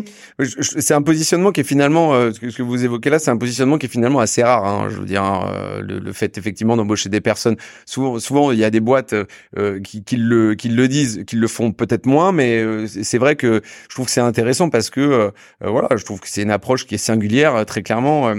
c'est 0.62 0.94
un 0.94 1.02
positionnement 1.02 1.52
qui 1.52 1.62
est 1.62 1.66
finalement, 1.66 2.14
ce 2.32 2.40
que 2.40 2.64
vous 2.64 2.86
évoquez 2.86 3.10
là, 3.10 3.20
c'est 3.20 3.32
un 3.32 3.38
positionnement 3.38 3.78
qui 3.78 3.86
est 3.86 3.90
finalement 3.90 3.97
assez 4.20 4.44
rare. 4.44 4.66
Hein, 4.66 4.90
je 4.90 4.98
veux 4.98 5.06
dire, 5.06 5.24
hein, 5.24 5.80
le, 5.82 6.12
fait 6.14 6.38
effectivement 6.38 6.76
d'embaucher 6.78 7.10
des 7.10 7.22
personnes. 7.22 7.58
Souvent, 7.86 8.20
souvent, 8.20 8.52
il 8.52 8.60
y 8.60 8.64
a 8.64 8.70
des 8.70 8.80
boîtes 8.80 9.14
euh, 9.58 9.80
qui, 9.82 10.04
qui, 10.04 10.18
le, 10.18 10.56
qui 10.56 10.70
le 10.70 10.88
disent, 10.88 11.24
qui 11.26 11.36
le 11.36 11.48
font 11.48 11.72
peut-être 11.72 12.06
moins, 12.06 12.32
mais 12.32 12.58
euh, 12.58 12.88
c'est 12.88 13.18
vrai 13.18 13.36
que 13.36 13.62
je 13.90 13.96
trouve 13.96 14.06
que 14.06 14.12
c'est 14.12 14.22
intéressant 14.22 14.70
parce 14.70 14.90
que 14.90 15.02
euh, 15.02 15.32
voilà, 15.62 15.90
je 15.96 16.04
trouve 16.04 16.20
que 16.20 16.30
c'est 16.30 16.44
une 16.44 16.52
approche 16.52 16.86
qui 16.86 16.96
est 16.96 17.00
singulière, 17.00 17.66
très 17.66 17.84
clairement. 17.84 18.34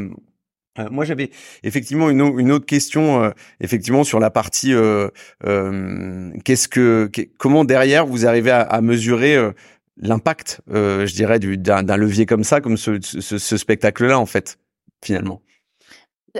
moi, 0.90 1.04
j'avais 1.04 1.30
effectivement 1.62 2.10
une, 2.10 2.20
une, 2.38 2.52
autre 2.52 2.66
question, 2.66 3.32
effectivement 3.60 4.04
sur 4.04 4.20
la 4.20 4.30
partie 4.30 4.72
qu'est-ce 6.44 6.68
que, 6.68 7.10
comment 7.38 7.64
derrière 7.64 8.06
vous 8.06 8.26
arrivez 8.26 8.50
à, 8.50 8.60
à 8.60 8.80
mesurer 8.80 9.36
l'impact, 9.96 10.60
je 10.68 11.12
dirais, 11.12 11.38
d'un 11.38 11.96
levier 11.96 12.26
comme 12.26 12.44
ça, 12.44 12.60
comme 12.60 12.76
ce, 12.76 12.98
ce, 13.00 13.38
ce 13.38 13.56
spectacle-là, 13.56 14.18
en 14.18 14.26
fait, 14.26 14.58
finalement? 15.02 15.42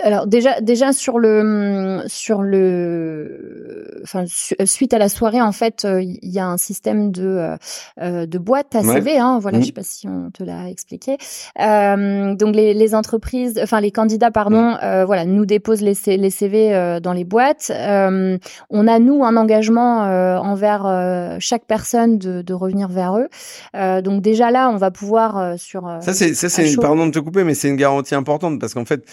Alors 0.03 0.27
déjà, 0.27 0.61
déjà 0.61 0.93
sur 0.93 1.19
le 1.19 2.03
sur 2.07 2.41
le, 2.41 3.99
enfin 4.03 4.25
suite 4.27 4.93
à 4.93 4.97
la 4.97 5.09
soirée 5.09 5.41
en 5.41 5.51
fait, 5.51 5.85
euh, 5.85 6.01
il 6.01 6.19
y 6.29 6.39
a 6.39 6.45
un 6.45 6.57
système 6.57 7.11
de 7.11 7.25
euh, 7.25 7.57
euh, 8.01 8.25
de 8.25 8.37
boîte 8.37 8.75
à 8.75 8.83
CV. 8.83 9.17
Hein, 9.17 9.39
voilà, 9.41 9.57
mmh. 9.57 9.61
je 9.61 9.65
sais 9.67 9.71
pas 9.71 9.83
si 9.83 10.07
on 10.07 10.29
te 10.31 10.43
l'a 10.43 10.69
expliqué. 10.69 11.17
Euh, 11.59 12.35
donc 12.35 12.55
les, 12.55 12.73
les 12.73 12.95
entreprises, 12.95 13.59
enfin 13.61 13.81
les 13.81 13.91
candidats, 13.91 14.31
pardon, 14.31 14.75
mmh. 14.75 15.03
voilà, 15.05 15.25
nous 15.25 15.45
déposent 15.45 15.81
les, 15.81 15.95
les 16.17 16.29
CV 16.29 16.99
dans 17.01 17.13
les 17.13 17.23
boîtes. 17.23 17.71
on 17.71 18.87
a 18.87 18.99
nous 18.99 19.23
un 19.23 19.37
engagement 19.37 20.01
envers 20.39 21.37
chaque 21.39 21.65
personne 21.65 22.17
de, 22.17 22.41
de 22.41 22.53
revenir 22.53 22.89
vers 22.89 23.17
eux. 23.17 24.01
donc 24.01 24.21
déjà 24.21 24.51
là, 24.51 24.69
on 24.69 24.77
va 24.77 24.91
pouvoir 24.91 25.57
sur. 25.57 25.89
ça 26.01 26.13
c'est 26.13 26.33
ça 26.33 26.49
c'est 26.49 26.75
pardon 26.79 27.07
de 27.07 27.11
te 27.11 27.19
couper, 27.19 27.43
mais 27.43 27.53
c'est 27.53 27.69
une 27.69 27.75
garantie 27.75 28.15
importante 28.15 28.59
parce 28.59 28.73
qu'en 28.73 28.85
fait 28.85 29.03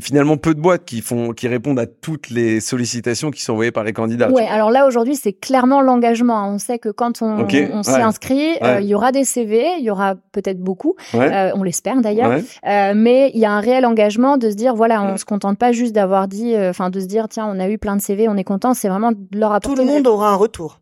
finalement 0.00 0.36
peu 0.36 0.54
de 0.54 0.60
boîtes 0.60 0.84
qui 0.84 1.00
font, 1.00 1.32
qui 1.32 1.48
répondent 1.48 1.78
à 1.78 1.86
toutes 1.86 2.30
les 2.30 2.60
sollicitations 2.60 3.30
qui 3.30 3.42
sont 3.42 3.52
envoyées 3.52 3.70
par 3.72 3.84
les 3.84 3.92
candidats. 3.92 4.30
Ouais, 4.30 4.46
alors 4.46 4.70
là 4.70 4.86
aujourd'hui 4.86 5.16
c'est 5.16 5.32
clairement 5.32 5.80
l'engagement. 5.80 6.48
On 6.48 6.58
sait 6.58 6.78
que 6.78 6.88
quand 6.88 7.22
on, 7.22 7.46
on 7.72 7.82
s'y 7.82 7.90
inscrit, 7.90 8.56
il 8.62 8.86
y 8.86 8.94
aura 8.94 9.12
des 9.12 9.24
CV, 9.24 9.66
il 9.78 9.84
y 9.84 9.90
aura 9.90 10.14
peut-être 10.32 10.60
beaucoup, 10.60 10.94
on 11.14 11.62
l'espère 11.62 12.00
d'ailleurs, 12.00 12.40
mais 12.64 13.30
il 13.34 13.40
y 13.40 13.44
a 13.44 13.52
un 13.52 13.60
réel 13.60 13.86
engagement 13.86 14.36
de 14.36 14.50
se 14.50 14.56
dire 14.56 14.74
voilà, 14.74 15.02
on 15.02 15.16
se 15.16 15.24
contente 15.24 15.58
pas 15.58 15.72
juste 15.72 15.94
d'avoir 15.94 16.28
dit, 16.28 16.54
enfin 16.56 16.90
de 16.90 17.00
se 17.00 17.06
dire 17.06 17.28
tiens 17.28 17.46
on 17.46 17.60
a 17.60 17.68
eu 17.68 17.78
plein 17.78 17.96
de 17.96 18.02
CV, 18.02 18.28
on 18.28 18.36
est 18.36 18.44
content, 18.44 18.74
c'est 18.74 18.88
vraiment 18.88 19.12
de 19.12 19.18
leur 19.32 19.52
apporter. 19.52 19.80
Tout 19.80 19.86
le 19.86 19.92
monde 19.92 20.06
aura 20.06 20.30
un 20.30 20.36
retour. 20.36 20.80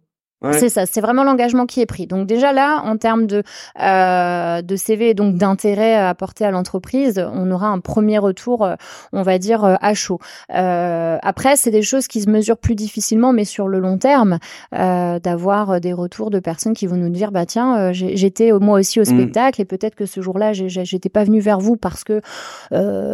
C'est 0.52 0.68
ça, 0.68 0.86
c'est 0.86 1.00
vraiment 1.00 1.24
l'engagement 1.24 1.66
qui 1.66 1.80
est 1.80 1.86
pris. 1.86 2.06
Donc 2.06 2.26
déjà 2.26 2.52
là, 2.52 2.82
en 2.84 2.96
termes 2.96 3.26
de 3.26 3.42
euh, 3.80 4.62
de 4.62 4.76
CV 4.76 5.10
et 5.10 5.14
donc 5.14 5.36
d'intérêt 5.36 5.96
apporté 5.96 6.44
à 6.44 6.50
l'entreprise, 6.50 7.24
on 7.32 7.50
aura 7.50 7.68
un 7.68 7.80
premier 7.80 8.18
retour, 8.18 8.64
euh, 8.64 8.74
on 9.12 9.22
va 9.22 9.38
dire 9.38 9.64
euh, 9.64 9.74
à 9.80 9.94
chaud. 9.94 10.18
Euh, 10.54 11.18
après, 11.22 11.56
c'est 11.56 11.70
des 11.70 11.82
choses 11.82 12.06
qui 12.06 12.20
se 12.20 12.30
mesurent 12.30 12.58
plus 12.58 12.74
difficilement, 12.74 13.32
mais 13.32 13.44
sur 13.44 13.68
le 13.68 13.78
long 13.78 13.98
terme, 13.98 14.38
euh, 14.74 15.18
d'avoir 15.18 15.80
des 15.80 15.92
retours 15.92 16.30
de 16.30 16.38
personnes 16.38 16.74
qui 16.74 16.86
vont 16.86 16.96
nous 16.96 17.08
dire 17.08 17.32
bah 17.32 17.46
tiens, 17.46 17.92
j'étais 17.92 18.52
moi 18.52 18.78
aussi 18.78 19.00
au 19.00 19.02
mm. 19.02 19.06
spectacle 19.06 19.60
et 19.60 19.64
peut-être 19.64 19.94
que 19.94 20.06
ce 20.06 20.20
jour-là, 20.20 20.52
j'étais 20.52 21.08
pas 21.08 21.24
venu 21.24 21.40
vers 21.40 21.58
vous 21.58 21.76
parce 21.76 22.04
que 22.04 22.20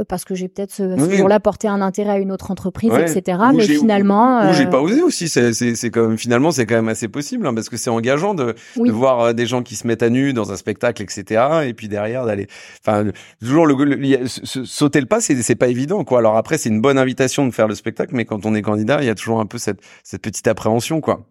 parce 0.05 0.25
que 0.25 0.35
j'ai 0.35 0.49
peut-être 0.49 0.73
ce, 0.73 0.97
jour-là 1.11 1.41
porté 1.41 1.69
un 1.69 1.81
intérêt 1.81 2.11
à 2.11 2.19
une 2.19 2.33
autre 2.33 2.51
entreprise, 2.51 2.93
etc. 2.93 3.39
mais 3.55 3.65
finalement, 3.65 4.51
ou, 4.51 4.53
j'ai 4.53 4.67
pas 4.67 4.81
osé 4.81 5.03
aussi. 5.03 5.29
C'est 5.29 5.53
c'est 5.53 5.91
comme 5.91 6.19
finalement 6.19 6.51
c'est 6.51 6.67
quand 6.67 6.77
même 6.77 6.89
assez 6.89 7.09
possible, 7.15 7.47
hein, 7.47 7.55
parce 7.55 7.71
que 7.71 7.79
c'est 7.79 7.89
engageant 7.89 8.35
de, 8.35 8.55
de, 8.77 8.91
voir 8.91 9.21
euh, 9.21 9.33
des 9.33 9.47
gens 9.47 9.63
qui 9.63 9.77
se 9.77 9.87
mettent 9.87 10.03
à 10.03 10.11
nu 10.11 10.35
dans 10.35 10.53
un 10.53 10.57
spectacle, 10.57 11.03
etc. 11.03 11.65
Et 11.65 11.73
puis 11.73 11.89
derrière 11.89 12.27
d'aller, 12.27 12.49
enfin, 12.81 13.07
toujours 13.41 13.67
le, 13.67 14.27
sauter 14.27 15.01
le 15.01 15.07
pas, 15.07 15.21
c'est 15.21 15.41
c'est 15.43 15.55
pas 15.55 15.69
évident, 15.69 16.05
quoi. 16.05 16.19
Alors 16.19 16.37
après, 16.37 16.59
c'est 16.59 16.69
une 16.69 16.83
bonne 16.83 16.99
invitation 16.99 17.47
de 17.47 17.53
faire 17.53 17.69
le 17.69 17.75
spectacle, 17.75 18.15
mais 18.15 18.25
quand 18.27 18.45
on 18.45 18.55
est 18.55 18.63
candidat, 18.63 18.99
il 19.01 19.07
y 19.07 19.11
a 19.11 19.15
toujours 19.15 19.41
un 19.41 19.47
peu 19.47 19.59
cette 19.59 19.81
cette 20.03 20.21
petite 20.21 20.47
appréhension, 20.49 21.01
quoi. 21.01 21.25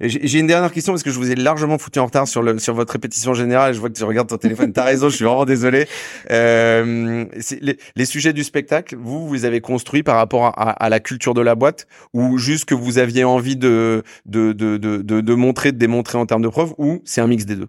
J'ai 0.00 0.38
une 0.38 0.46
dernière 0.46 0.72
question 0.72 0.92
parce 0.92 1.02
que 1.02 1.10
je 1.10 1.18
vous 1.18 1.30
ai 1.30 1.34
largement 1.34 1.78
foutu 1.78 1.98
en 1.98 2.06
retard 2.06 2.26
sur, 2.26 2.42
le, 2.42 2.58
sur 2.58 2.74
votre 2.74 2.92
répétition 2.92 3.34
générale. 3.34 3.74
Je 3.74 3.80
vois 3.80 3.88
que 3.88 3.94
tu 3.94 4.04
regardes 4.04 4.28
ton 4.28 4.36
téléphone. 4.36 4.72
T'as 4.72 4.84
raison, 4.84 5.08
je 5.08 5.16
suis 5.16 5.24
vraiment 5.24 5.44
désolé. 5.44 5.86
Euh, 6.30 7.24
les, 7.60 7.78
les, 7.94 8.04
sujets 8.04 8.32
du 8.32 8.42
spectacle, 8.42 8.96
vous, 8.96 9.28
vous 9.28 9.44
avez 9.44 9.60
construit 9.60 10.02
par 10.02 10.16
rapport 10.16 10.46
à, 10.46 10.70
à, 10.70 10.88
la 10.88 11.00
culture 11.00 11.34
de 11.34 11.40
la 11.40 11.54
boîte 11.54 11.86
ou 12.12 12.38
juste 12.38 12.64
que 12.64 12.74
vous 12.74 12.98
aviez 12.98 13.24
envie 13.24 13.56
de, 13.56 14.02
de, 14.26 14.52
de, 14.52 14.76
de, 14.78 15.00
de 15.00 15.34
montrer, 15.34 15.72
de 15.72 15.78
démontrer 15.78 16.18
en 16.18 16.26
termes 16.26 16.42
de 16.42 16.48
preuves 16.48 16.74
ou 16.78 17.00
c'est 17.04 17.20
un 17.20 17.26
mix 17.26 17.44
des 17.44 17.56
deux? 17.56 17.68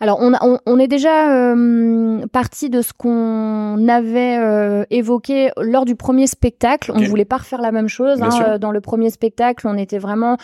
Alors, 0.00 0.18
on, 0.20 0.32
on, 0.66 0.78
est 0.78 0.88
déjà 0.88 1.32
euh, 1.32 2.26
parti 2.32 2.70
de 2.70 2.82
ce 2.82 2.92
qu'on 2.92 3.88
avait 3.88 4.36
euh, 4.38 4.84
évoqué 4.90 5.50
lors 5.60 5.84
du 5.84 5.94
premier 5.94 6.26
spectacle. 6.26 6.92
On 6.94 7.00
ne 7.00 7.06
voulait 7.06 7.24
pas 7.24 7.38
refaire 7.38 7.60
la 7.60 7.72
même 7.72 7.88
chose. 7.88 8.22
Hein, 8.22 8.30
euh, 8.42 8.58
dans 8.58 8.72
le 8.72 8.80
premier 8.80 9.10
spectacle, 9.10 9.66
on 9.66 9.76
était 9.76 9.98
vraiment 9.98 10.36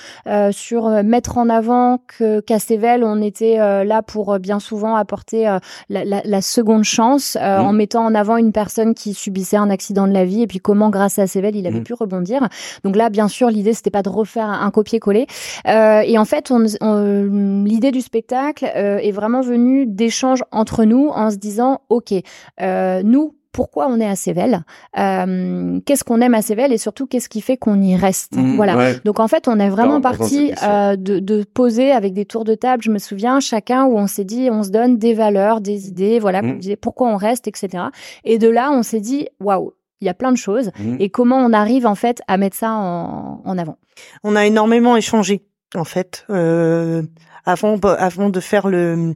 sur 0.50 0.88
mettre 1.02 1.38
en 1.38 1.48
avant 1.48 1.98
que 2.06 2.40
qu'à 2.40 2.58
on 3.02 3.22
était 3.22 3.56
là 3.84 4.02
pour 4.02 4.38
bien 4.38 4.60
souvent 4.60 4.94
apporter 4.94 5.44
la, 5.88 6.04
la, 6.04 6.22
la, 6.24 6.42
seconde 6.42 6.84
chance 6.84 7.36
mmh. 7.36 7.44
en 7.44 7.72
mettant 7.72 8.04
en 8.04 8.14
avant 8.14 8.36
une 8.36 8.52
personne 8.52 8.94
qui 8.94 9.14
subissait 9.14 9.56
un 9.56 9.70
accident 9.70 10.06
de 10.06 10.12
la 10.12 10.24
vie 10.24 10.42
et 10.42 10.46
puis 10.46 10.58
comment, 10.58 10.90
grâce 10.90 11.18
à 11.18 11.26
Cével, 11.26 11.56
il 11.56 11.66
avait 11.66 11.80
mmh. 11.80 11.84
pu 11.84 11.94
rebondir. 11.94 12.46
Donc 12.84 12.94
là, 12.94 13.10
bien 13.10 13.28
sûr, 13.28 13.48
l'idée 13.48 13.72
c'était 13.72 13.90
pas 13.90 14.02
de 14.02 14.08
refaire 14.08 14.48
un 14.48 14.70
copier-coller. 14.70 15.26
et 15.66 16.18
en 16.18 16.24
fait, 16.24 16.50
on, 16.50 17.64
l'idée 17.64 17.90
du 17.90 18.00
spectacle 18.00 18.64
est 18.74 19.12
vraiment 19.18 19.40
venu 19.40 19.84
d'échanges 19.84 20.44
entre 20.52 20.84
nous 20.84 21.08
en 21.08 21.30
se 21.30 21.36
disant, 21.36 21.80
OK, 21.88 22.14
euh, 22.60 23.02
nous, 23.02 23.34
pourquoi 23.50 23.88
on 23.88 23.98
est 23.98 24.06
à 24.06 24.14
Cével, 24.14 24.64
euh, 24.96 25.80
qu'est-ce 25.84 26.04
qu'on 26.04 26.20
aime 26.20 26.34
à 26.34 26.42
Cével 26.42 26.72
et 26.72 26.78
surtout 26.78 27.08
qu'est-ce 27.08 27.28
qui 27.28 27.40
fait 27.40 27.56
qu'on 27.56 27.80
y 27.80 27.96
reste. 27.96 28.36
Mmh, 28.36 28.54
voilà. 28.54 28.94
Donc 29.04 29.18
en 29.18 29.26
fait, 29.26 29.48
on 29.48 29.58
est 29.58 29.68
vraiment 29.68 30.00
parti 30.00 30.52
euh, 30.62 30.94
de, 30.94 31.18
de, 31.18 31.42
poser 31.42 31.90
avec 31.90 32.12
des 32.12 32.24
tours 32.24 32.44
de 32.44 32.54
table. 32.54 32.84
Je 32.84 32.92
me 32.92 32.98
souviens 32.98 33.40
chacun 33.40 33.84
où 33.86 33.98
on 33.98 34.06
s'est 34.06 34.24
dit, 34.24 34.48
on 34.52 34.62
se 34.62 34.70
donne 34.70 34.98
des 34.98 35.14
valeurs, 35.14 35.60
des 35.60 35.88
idées, 35.88 36.20
voilà, 36.20 36.42
mmh. 36.42 36.76
pourquoi 36.80 37.08
on 37.08 37.16
reste, 37.16 37.48
etc. 37.48 37.84
Et 38.22 38.38
de 38.38 38.48
là, 38.48 38.70
on 38.70 38.84
s'est 38.84 39.00
dit, 39.00 39.26
waouh, 39.40 39.72
il 40.00 40.06
y 40.06 40.08
a 40.08 40.14
plein 40.14 40.30
de 40.30 40.36
choses 40.36 40.70
mmh. 40.78 40.96
et 41.00 41.10
comment 41.10 41.38
on 41.38 41.52
arrive 41.52 41.84
en 41.84 41.96
fait 41.96 42.22
à 42.28 42.36
mettre 42.36 42.56
ça 42.56 42.70
en, 42.70 43.42
en 43.44 43.58
avant. 43.58 43.78
On 44.22 44.36
a 44.36 44.46
énormément 44.46 44.96
échangé 44.96 45.42
en 45.74 45.84
fait. 45.84 46.24
Euh, 46.30 47.02
avant, 47.48 47.78
avant 47.78 48.28
de 48.28 48.40
faire 48.40 48.68
le 48.68 49.14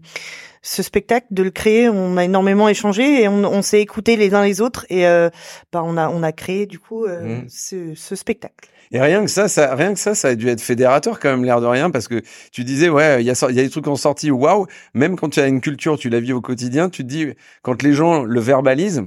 ce 0.65 0.83
spectacle, 0.85 1.27
de 1.33 1.43
le 1.43 1.51
créer, 1.51 1.89
on 1.89 2.17
a 2.17 2.25
énormément 2.25 2.69
échangé 2.69 3.23
et 3.23 3.29
on, 3.29 3.45
on 3.45 3.63
s'est 3.63 3.81
écouté 3.81 4.15
les 4.17 4.33
uns 4.33 4.45
les 4.45 4.61
autres 4.61 4.87
et 4.91 5.09
euh, 5.09 5.29
bah 5.73 5.83
on 5.85 5.97
a 5.97 6.09
on 6.09 6.23
a 6.23 6.31
créé 6.31 6.67
du 6.67 6.79
coup 6.79 7.05
euh, 7.05 7.41
mmh. 7.41 7.45
ce, 7.49 7.95
ce, 7.97 8.15
spectacle. 8.15 8.69
Et 8.93 9.01
rien 9.01 9.25
que 9.25 9.31
ça, 9.31 9.49
ça, 9.49 9.75
rien 9.75 9.93
que 9.93 9.99
ça, 9.99 10.15
ça 10.15 10.29
a 10.29 10.35
dû 10.37 10.49
être 10.49 10.61
fédérateur 10.61 11.19
quand 11.19 11.31
même 11.31 11.45
l'air 11.45 11.61
de 11.61 11.67
rien 11.67 11.91
parce 11.91 12.07
que 12.07 12.23
tu 12.53 12.63
disais 12.63 12.89
ouais, 12.89 13.23
il 13.23 13.27
y 13.27 13.31
a 13.31 13.47
il 13.51 13.57
y 13.57 13.61
a 13.61 13.63
des 13.65 13.71
trucs 13.71 13.89
en 13.89 13.97
sortie, 13.97 14.31
waouh. 14.31 14.67
Même 14.95 15.17
quand 15.17 15.31
tu 15.31 15.41
as 15.41 15.49
une 15.49 15.61
culture, 15.61 15.99
tu 15.99 16.09
la 16.09 16.21
vis 16.21 16.33
au 16.33 16.41
quotidien, 16.41 16.89
tu 16.89 17.03
te 17.03 17.09
dis 17.09 17.27
quand 17.63 17.83
les 17.83 17.93
gens 17.93 18.23
le 18.23 18.41
verbalisent 18.41 19.03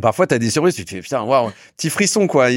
Parfois, 0.00 0.26
tu 0.26 0.34
as 0.34 0.38
des 0.38 0.50
surprises, 0.50 0.74
tu 0.74 0.84
te 0.84 0.90
fais, 0.90 1.00
putain, 1.00 1.22
waouh, 1.22 1.50
petit 1.76 1.90
frisson, 1.90 2.26
quoi. 2.26 2.48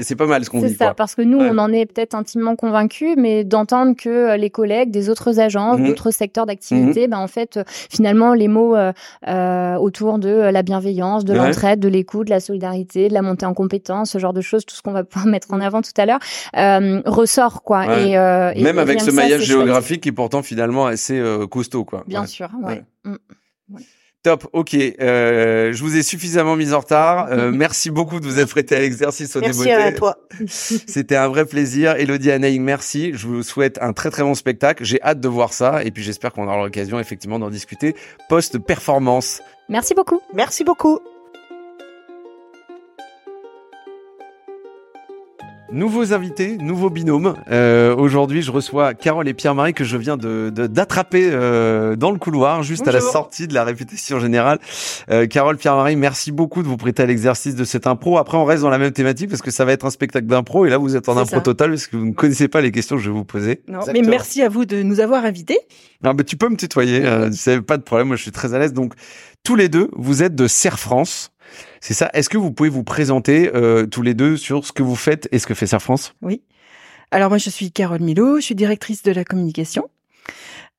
C'est 0.00 0.16
pas 0.16 0.26
mal 0.26 0.44
ce 0.44 0.50
qu'on 0.50 0.60
dit. 0.60 0.70
C'est 0.70 0.76
ça, 0.76 0.94
parce 0.94 1.14
que 1.14 1.22
nous, 1.22 1.38
on 1.38 1.58
en 1.58 1.72
est 1.72 1.86
peut-être 1.86 2.14
intimement 2.14 2.56
convaincus, 2.56 3.14
mais 3.16 3.44
d'entendre 3.44 3.94
que 3.96 4.08
euh, 4.08 4.36
les 4.36 4.50
collègues 4.50 4.90
des 4.90 5.08
autres 5.10 5.40
agences, 5.40 5.78
mmh. 5.78 5.86
d'autres 5.86 6.10
secteurs 6.10 6.46
d'activité, 6.46 7.06
mmh. 7.06 7.10
ben, 7.10 7.18
en 7.18 7.26
fait, 7.26 7.56
euh, 7.56 7.64
finalement, 7.66 8.34
les 8.34 8.48
mots 8.48 8.76
euh, 8.76 8.92
euh, 9.28 9.74
autour 9.76 10.18
de 10.18 10.28
la 10.28 10.62
bienveillance, 10.62 11.24
de 11.24 11.34
l'entraide, 11.34 11.80
de 11.80 11.88
l'écoute, 11.88 12.26
de 12.26 12.30
la 12.30 12.40
solidarité, 12.40 13.08
de 13.08 13.14
la 13.14 13.22
montée 13.22 13.46
en 13.46 13.54
compétence, 13.54 14.10
ce 14.10 14.18
genre 14.18 14.32
de 14.32 14.40
choses, 14.40 14.64
tout 14.64 14.74
ce 14.74 14.82
qu'on 14.82 14.92
va 14.92 15.04
pouvoir 15.04 15.26
mettre 15.26 15.52
en 15.52 15.58
mmh. 15.58 15.62
avant 15.62 15.82
tout 15.82 15.90
à 15.96 16.06
l'heure, 16.06 16.20
euh, 16.56 17.02
ressort, 17.06 17.62
quoi. 17.62 18.00
Et, 18.00 18.62
Même 18.62 18.78
avec 18.78 19.00
ce 19.00 19.10
maillage 19.10 19.42
géographique 19.42 20.02
qui 20.02 20.08
est 20.10 20.12
pourtant 20.12 20.42
finalement 20.42 20.86
assez 20.86 21.22
costaud, 21.50 21.84
quoi. 21.84 22.04
Bien 22.06 22.26
sûr, 22.26 22.48
ouais. 22.62 22.82
Top, 24.22 24.46
ok. 24.52 24.74
Euh, 24.74 25.72
je 25.72 25.82
vous 25.82 25.96
ai 25.96 26.02
suffisamment 26.02 26.54
mis 26.54 26.74
en 26.74 26.80
retard. 26.80 27.28
Euh, 27.30 27.50
merci 27.54 27.90
beaucoup 27.90 28.20
de 28.20 28.26
vous 28.26 28.38
être 28.38 28.50
prêté 28.50 28.76
à 28.76 28.80
l'exercice 28.80 29.34
au 29.34 29.40
Merci 29.40 29.70
à 29.70 29.92
toi. 29.92 30.18
C'était 30.46 31.16
un 31.16 31.28
vrai 31.28 31.46
plaisir. 31.46 31.96
Elodie 31.96 32.30
Anaïg, 32.30 32.60
merci. 32.60 33.12
Je 33.14 33.26
vous 33.26 33.42
souhaite 33.42 33.78
un 33.80 33.94
très 33.94 34.10
très 34.10 34.22
bon 34.22 34.34
spectacle. 34.34 34.84
J'ai 34.84 35.00
hâte 35.02 35.20
de 35.20 35.28
voir 35.28 35.54
ça 35.54 35.82
et 35.84 35.90
puis 35.90 36.02
j'espère 36.02 36.32
qu'on 36.32 36.46
aura 36.46 36.62
l'occasion 36.62 37.00
effectivement 37.00 37.38
d'en 37.38 37.50
discuter 37.50 37.94
post-performance. 38.28 39.40
Merci 39.70 39.94
beaucoup. 39.94 40.20
Merci 40.34 40.64
beaucoup. 40.64 41.00
Nouveaux 45.72 46.12
invités, 46.12 46.56
nouveaux 46.56 46.90
binômes. 46.90 47.36
Euh, 47.50 47.94
Aujourd'hui, 47.94 48.42
je 48.42 48.50
reçois 48.50 48.92
Carole 48.92 49.28
et 49.28 49.34
Pierre-Marie 49.34 49.72
que 49.72 49.84
je 49.84 49.96
viens 49.96 50.16
de 50.16 50.50
d'attraper 50.50 51.28
euh, 51.30 51.94
dans 51.94 52.10
le 52.10 52.18
couloir, 52.18 52.64
juste 52.64 52.88
à 52.88 52.92
la 52.92 53.00
sortie 53.00 53.46
de 53.46 53.54
la 53.54 53.62
répétition 53.62 54.18
générale. 54.18 54.58
Euh, 55.10 55.28
Carole, 55.28 55.56
Pierre-Marie, 55.56 55.94
merci 55.94 56.32
beaucoup 56.32 56.64
de 56.64 56.68
vous 56.68 56.76
prêter 56.76 57.04
à 57.04 57.06
l'exercice 57.06 57.54
de 57.54 57.62
cette 57.62 57.86
impro. 57.86 58.18
Après, 58.18 58.36
on 58.36 58.44
reste 58.44 58.62
dans 58.62 58.70
la 58.70 58.78
même 58.78 58.90
thématique 58.90 59.30
parce 59.30 59.42
que 59.42 59.52
ça 59.52 59.64
va 59.64 59.72
être 59.72 59.86
un 59.86 59.90
spectacle 59.90 60.26
d'impro 60.26 60.66
et 60.66 60.70
là, 60.70 60.78
vous 60.78 60.96
êtes 60.96 61.08
en 61.08 61.16
impro 61.16 61.38
total 61.38 61.70
parce 61.70 61.86
que 61.86 61.96
vous 61.96 62.06
ne 62.06 62.14
connaissez 62.14 62.48
pas 62.48 62.60
les 62.60 62.72
questions 62.72 62.96
que 62.96 63.02
je 63.02 63.10
vais 63.10 63.16
vous 63.16 63.24
poser. 63.24 63.62
Non, 63.68 63.80
mais 63.92 64.02
merci 64.02 64.42
à 64.42 64.48
vous 64.48 64.64
de 64.64 64.82
nous 64.82 64.98
avoir 64.98 65.24
invités. 65.24 65.58
Non, 66.02 66.14
mais 66.14 66.24
tu 66.24 66.36
peux 66.36 66.48
me 66.48 66.56
tutoyer, 66.56 67.04
euh, 67.04 67.30
c'est 67.30 67.60
pas 67.60 67.76
de 67.76 67.82
problème. 67.82 68.08
Moi, 68.08 68.16
je 68.16 68.22
suis 68.22 68.32
très 68.32 68.54
à 68.54 68.58
l'aise. 68.58 68.72
Donc, 68.72 68.94
tous 69.42 69.56
les 69.56 69.68
deux, 69.68 69.90
vous 69.92 70.22
êtes 70.22 70.34
de 70.34 70.46
Serre 70.46 70.78
France. 70.78 71.32
C'est 71.80 71.94
ça. 71.94 72.10
Est-ce 72.12 72.28
que 72.28 72.38
vous 72.38 72.52
pouvez 72.52 72.68
vous 72.68 72.84
présenter 72.84 73.50
euh, 73.54 73.86
tous 73.86 74.02
les 74.02 74.14
deux 74.14 74.36
sur 74.36 74.64
ce 74.64 74.72
que 74.72 74.82
vous 74.82 74.96
faites 74.96 75.28
et 75.32 75.38
ce 75.38 75.46
que 75.46 75.54
fait 75.54 75.66
Serre 75.66 75.82
France? 75.82 76.14
Oui. 76.22 76.42
Alors 77.10 77.28
moi, 77.28 77.38
je 77.38 77.50
suis 77.50 77.72
Carole 77.72 78.00
Milo, 78.00 78.36
je 78.36 78.44
suis 78.44 78.54
directrice 78.54 79.02
de 79.02 79.12
la 79.12 79.24
communication. 79.24 79.90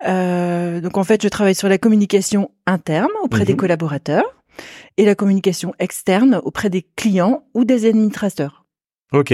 Euh, 0.07 0.79
donc 0.79 0.97
en 0.97 1.03
fait, 1.03 1.21
je 1.21 1.27
travaille 1.27 1.55
sur 1.55 1.67
la 1.67 1.77
communication 1.77 2.51
interne 2.65 3.09
auprès 3.23 3.45
des 3.45 3.53
mhm. 3.53 3.59
collaborateurs 3.59 4.23
et 4.97 5.05
la 5.05 5.15
communication 5.15 5.73
externe 5.79 6.39
auprès 6.43 6.69
des 6.69 6.85
clients 6.95 7.43
ou 7.53 7.65
des 7.65 7.85
administrateurs. 7.85 8.65
Ok. 9.11 9.33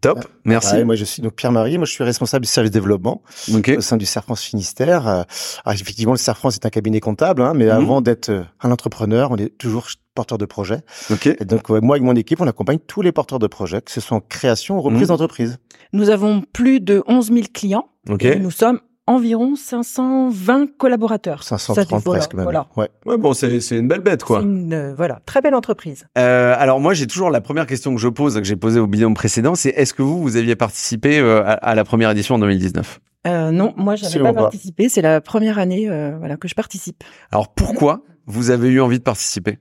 Top, 0.00 0.24
merci. 0.44 0.84
moi 0.84 0.94
je 0.94 1.04
suis 1.04 1.22
donc 1.22 1.34
Pierre-Marie, 1.34 1.76
moi 1.76 1.86
je 1.86 1.92
suis 1.92 2.04
responsable 2.04 2.44
du 2.44 2.50
service 2.50 2.70
développement 2.70 3.22
au 3.50 3.80
sein 3.80 3.96
du 3.96 4.06
Serfrance 4.06 4.42
Finistère. 4.42 5.06
Euh, 5.06 5.22
alors, 5.64 5.80
effectivement, 5.80 6.12
le 6.12 6.18
Serfrance 6.18 6.54
est 6.54 6.66
un 6.66 6.70
cabinet 6.70 7.00
comptable, 7.00 7.42
hein, 7.42 7.52
mais 7.54 7.66
mhm. 7.66 7.70
avant 7.72 8.00
d'être 8.00 8.30
euh, 8.30 8.42
un 8.62 8.70
entrepreneur, 8.70 9.30
on 9.30 9.36
est 9.36 9.56
toujours 9.58 9.88
porteur 10.14 10.38
de 10.38 10.44
projet. 10.44 10.80
Okay. 11.10 11.36
Et 11.40 11.44
donc 11.44 11.68
moi 11.70 11.96
et 11.96 12.00
mon 12.00 12.14
équipe, 12.14 12.40
on 12.40 12.46
accompagne 12.46 12.78
tous 12.86 13.02
les 13.02 13.12
porteurs 13.12 13.38
de 13.38 13.46
projets, 13.46 13.80
que 13.80 13.90
ce 13.90 14.00
soit 14.00 14.16
en 14.16 14.20
création 14.20 14.76
ou 14.76 14.82
reprise 14.82 15.02
mhm. 15.02 15.08
d'entreprise. 15.08 15.58
Nous 15.92 16.10
avons 16.10 16.42
plus 16.52 16.80
de 16.80 17.02
11 17.06 17.32
000 17.32 17.40
clients. 17.52 17.88
Et 18.20 18.38
nous 18.38 18.50
sommes 18.50 18.80
environ 19.14 19.54
520 19.56 20.76
collaborateurs. 20.76 21.42
530 21.42 22.04
presque 22.04 22.34
même. 22.34 22.44
Voilà. 22.44 22.66
Ouais. 22.76 22.88
ouais 23.06 23.16
bon, 23.16 23.32
c'est 23.32 23.48
une 23.70 23.88
belle 23.88 24.00
bête 24.00 24.24
quoi. 24.24 24.42
Une, 24.42 24.72
euh, 24.72 24.94
voilà, 24.94 25.20
très 25.26 25.40
belle 25.40 25.54
entreprise. 25.54 26.06
Euh, 26.18 26.54
alors 26.58 26.80
moi 26.80 26.94
j'ai 26.94 27.06
toujours 27.06 27.30
la 27.30 27.40
première 27.40 27.66
question 27.66 27.94
que 27.94 28.00
je 28.00 28.08
pose 28.08 28.34
que 28.34 28.44
j'ai 28.44 28.56
posée 28.56 28.80
au 28.80 28.86
binôme 28.86 29.14
précédent, 29.14 29.54
c'est 29.54 29.70
est-ce 29.70 29.94
que 29.94 30.02
vous 30.02 30.20
vous 30.20 30.36
aviez 30.36 30.56
participé 30.56 31.18
euh, 31.18 31.42
à, 31.44 31.74
la 31.74 31.84
première 31.84 32.10
édition 32.10 32.36
en 32.36 32.38
2019 32.38 33.00
euh, 33.26 33.50
Non, 33.50 33.74
moi 33.76 33.96
j'avais 33.96 34.18
pas, 34.20 34.32
pas 34.32 34.42
participé. 34.42 34.88
C'est 34.88 35.02
la 35.02 35.20
première 35.20 35.58
année 35.58 35.88
euh, 35.88 36.16
voilà 36.18 36.36
que 36.36 36.48
je 36.48 36.54
participe. 36.54 37.04
Alors 37.30 37.52
pourquoi 37.52 38.02
vous 38.26 38.50
avez 38.50 38.68
eu 38.68 38.80
envie 38.80 38.98
de 38.98 39.04
participer? 39.04 39.58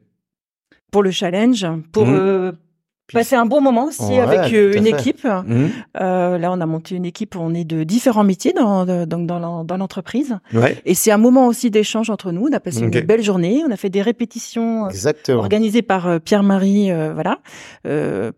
Pour 0.91 1.03
le 1.03 1.11
challenge, 1.11 1.65
pour 1.91 2.05
mmh 2.05 2.53
c'est 3.23 3.35
un 3.35 3.45
bon 3.45 3.61
moment 3.61 3.85
aussi 3.85 4.17
avec 4.17 4.53
euh, 4.53 4.73
une 4.75 4.87
équipe. 4.87 5.23
Mmh. 5.25 5.65
Euh, 5.99 6.37
là, 6.37 6.51
on 6.51 6.61
a 6.61 6.65
monté 6.65 6.95
une 6.95 7.05
équipe. 7.05 7.35
On 7.35 7.53
est 7.53 7.63
de 7.63 7.83
différents 7.83 8.23
métiers 8.23 8.53
dans 8.53 8.85
dans, 8.85 9.63
dans 9.63 9.77
l'entreprise. 9.77 10.37
Ouais. 10.53 10.81
Et 10.85 10.93
c'est 10.93 11.11
un 11.11 11.17
moment 11.17 11.47
aussi 11.47 11.69
d'échange 11.69 12.09
entre 12.09 12.31
nous. 12.31 12.47
On 12.49 12.53
a 12.53 12.59
passé 12.59 12.81
une 12.81 12.89
belle 12.89 13.23
journée. 13.23 13.63
On 13.67 13.71
a 13.71 13.77
fait 13.77 13.89
des 13.89 14.01
répétitions 14.01 14.87
euh, 14.87 15.33
organisées 15.33 15.81
par 15.81 16.07
euh, 16.07 16.19
Pierre-Marie, 16.19 16.91
voilà, 17.13 17.39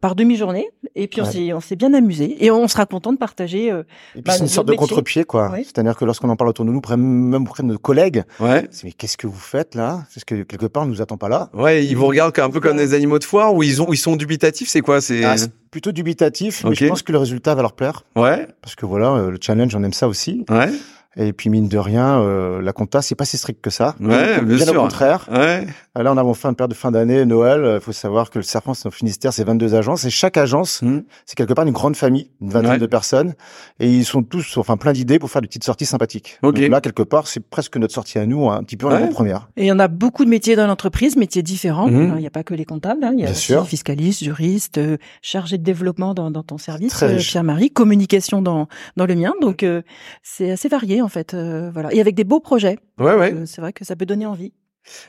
par 0.02 0.16
demi-journée. 0.16 0.70
Et 0.96 1.08
puis 1.08 1.22
on 1.22 1.26
s'est 1.26 1.54
on 1.54 1.60
s'est 1.60 1.76
bien 1.76 1.94
amusé. 1.94 2.44
Et 2.44 2.52
on 2.52 2.68
sera 2.68 2.86
content 2.86 3.14
de 3.14 3.18
partager. 3.18 3.68
et 3.68 4.22
puis 4.22 4.34
c'est 4.34 4.40
une 4.40 4.48
sorte 4.48 4.68
de 4.68 4.74
contre-pied, 4.74 5.24
quoi. 5.24 5.52
C'est-à-dire 5.58 5.96
que 5.96 6.06
lorsqu'on 6.06 6.30
en 6.30 6.36
parle 6.36 6.50
autour 6.50 6.66
de 6.66 6.72
nous, 6.72 6.82
même 6.98 7.44
auprès 7.44 7.64
de 7.64 7.68
nos 7.68 7.78
collègues, 7.78 8.24
ouais. 8.40 8.68
c'est 8.72 8.84
mais 8.86 8.92
qu'est-ce 8.92 9.18
que 9.18 9.28
vous 9.28 9.40
faites 9.40 9.76
là? 9.76 10.06
Parce 10.14 10.26
que 10.26 10.44
quelque 10.44 10.66
part, 10.66 10.84
on 10.84 10.88
nous 10.88 11.02
attend 11.02 11.18
pas 11.18 11.30
là. 11.30 11.50
Ouais, 11.54 11.86
ils 11.86 11.96
vous 11.96 12.06
regardent 12.06 12.38
un 12.40 12.50
peu 12.50 12.60
comme 12.60 12.78
des 12.78 12.94
animaux 12.94 13.20
de 13.20 13.24
foire, 13.24 13.54
ou 13.54 13.64
ils 13.64 13.82
ont 13.82 13.92
ils 13.92 13.98
sont 13.98 14.16
dubitatifs 14.16 14.70
c'est 14.70 14.82
quoi? 14.82 15.02
C'est 15.02 15.24
ah, 15.24 15.36
plutôt 15.72 15.92
dubitatif, 15.92 16.64
mais 16.66 16.76
je 16.76 16.88
pense 16.88 17.04
que 17.04 17.12
le 17.12 17.18
résultat 17.18 17.56
va 17.56 17.62
leur 17.62 17.74
plaire. 17.74 18.04
Ouais. 18.16 18.48
Parce 18.62 18.76
que 18.76 18.86
voilà, 18.86 19.12
euh, 19.12 19.32
le 19.32 19.38
challenge, 19.40 19.76
on 19.76 19.84
aime 19.84 19.94
ça 19.94 20.08
aussi. 20.08 20.46
Ouais. 20.50 20.70
Et 21.16 21.32
puis 21.32 21.50
mine 21.50 21.68
de 21.68 21.78
rien, 21.78 22.20
euh, 22.22 22.62
la 22.62 22.74
compta 22.74 23.04
c'est 23.04 23.16
pas 23.16 23.26
si 23.26 23.38
strict 23.38 23.62
que 23.62 23.70
ça. 23.70 23.96
Ouais, 24.00 24.40
bien, 24.40 24.56
bien 24.56 24.66
sûr. 24.66 24.76
au 24.76 24.82
contraire. 24.82 25.28
Ouais. 25.32 25.68
Là, 25.96 26.12
on 26.12 26.18
a 26.18 26.34
fait 26.34 26.48
une 26.48 26.56
période 26.56 26.72
de 26.72 26.76
fin 26.76 26.90
d'année, 26.90 27.24
Noël. 27.24 27.76
Il 27.76 27.80
faut 27.80 27.92
savoir 27.92 28.32
que 28.32 28.40
le 28.40 28.44
Serpent, 28.44 28.74
c'est 28.74 28.90
Finistère, 28.92 29.32
c'est 29.32 29.44
22 29.44 29.76
agences. 29.76 30.06
Et 30.06 30.10
chaque 30.10 30.38
agence, 30.38 30.82
hmm. 30.82 31.02
c'est 31.26 31.36
quelque 31.36 31.54
part 31.54 31.68
une 31.68 31.74
grande 31.74 31.96
famille, 31.96 32.32
une 32.42 32.50
vingtaine 32.50 32.80
de 32.80 32.86
personnes. 32.88 33.36
Et 33.80 33.90
ils 33.90 34.06
sont 34.06 34.24
tous, 34.24 34.58
enfin, 34.58 34.76
plein 34.76 34.92
d'idées 34.92 35.20
pour 35.20 35.30
faire 35.30 35.42
des 35.42 35.48
petites 35.48 35.64
sorties 35.64 35.86
sympathiques. 35.86 36.40
Donc 36.42 36.58
là, 36.58 36.82
quelque 36.82 37.04
part, 37.04 37.28
c'est 37.28 37.42
presque 37.42 37.78
notre 37.78 37.94
sortie 37.94 38.18
à 38.18 38.26
nous, 38.26 38.50
un 38.50 38.64
petit 38.64 38.76
peu 38.76 38.88
en 38.88 38.92
avant-première. 38.92 39.50
Et 39.56 39.66
il 39.66 39.68
y 39.68 39.72
en 39.72 39.78
a 39.78 39.88
beaucoup 39.88 40.26
de 40.26 40.30
métiers 40.30 40.56
dans 40.56 40.66
l'entreprise, 40.66 41.16
métiers 41.16 41.44
différents. 41.44 41.88
Hmm. 41.88 42.14
Il 42.16 42.22
n'y 42.22 42.28
a 42.28 42.32
pas 42.32 42.44
que 42.44 42.56
les 42.56 42.66
comptables. 42.66 43.04
Hein. 43.04 43.14
Il 43.16 43.24
y 43.24 43.28
a 43.28 43.32
aussi 43.32 43.54
fiscalistes, 43.66 44.24
juristes, 44.24 44.80
euh, 44.80 44.98
chargés 45.22 45.60
de 45.60 45.64
développement 45.64 46.16
dans, 46.16 46.32
dans 46.32 46.44
ton 46.44 46.58
service, 46.58 47.04
euh, 47.04 47.18
Pierre-Marie, 47.18 47.70
communication 47.70 48.42
dans, 48.42 48.68
dans 48.98 49.06
le 49.06 49.14
mien. 49.14 49.34
Donc, 49.42 49.62
euh, 49.62 49.84
c'est 50.24 50.50
assez 50.50 50.70
varié, 50.70 51.04
en 51.04 51.10
fait. 51.10 51.36
voilà. 51.36 51.94
Et 51.94 52.02
avec 52.02 52.16
des 52.16 52.24
beaux 52.24 52.40
projets. 52.40 52.80
Ouais, 52.98 53.16
ouais. 53.16 53.46
c'est 53.46 53.62
vrai 53.62 53.74
que 53.74 53.86
ça 53.86 53.96
peut 53.96 54.06
donner 54.08 54.26
envie. 54.26 54.54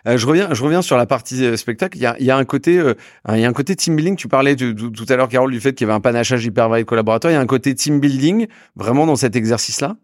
Euh, 0.07 0.17
je 0.17 0.27
reviens, 0.27 0.53
je 0.53 0.63
reviens 0.63 0.83
sur 0.83 0.97
la 0.97 1.07
partie 1.07 1.45
euh, 1.45 1.57
spectacle. 1.57 1.97
Il 1.99 2.03
y 2.03 2.07
a, 2.07 2.17
il 2.19 2.27
y 2.27 2.31
a 2.31 2.37
un 2.37 2.45
côté, 2.45 2.79
euh, 2.79 2.95
il 3.29 3.41
y 3.41 3.45
a 3.45 3.49
un 3.49 3.53
côté 3.53 3.77
team 3.77 3.97
building. 3.97 4.17
Tu 4.17 4.29
parlais 4.29 4.57
tout 4.57 5.07
à 5.09 5.17
l'heure, 5.17 5.29
Carole, 5.29 5.53
du 5.53 5.61
fait 5.61 5.73
qu'il 5.73 5.87
y 5.87 5.91
avait 5.91 5.97
un 5.97 6.01
panachage 6.01 6.45
hyper 6.45 6.69
varié 6.69 6.85
de 6.85 6.89
collaborateurs. 6.89 7.31
Il 7.31 7.35
y 7.35 7.37
a 7.37 7.41
un 7.41 7.47
côté 7.47 7.75
team 7.75 8.01
building 8.01 8.47
vraiment 8.77 9.07
dans 9.07 9.17
cet 9.17 9.37
exercice-là? 9.37 9.97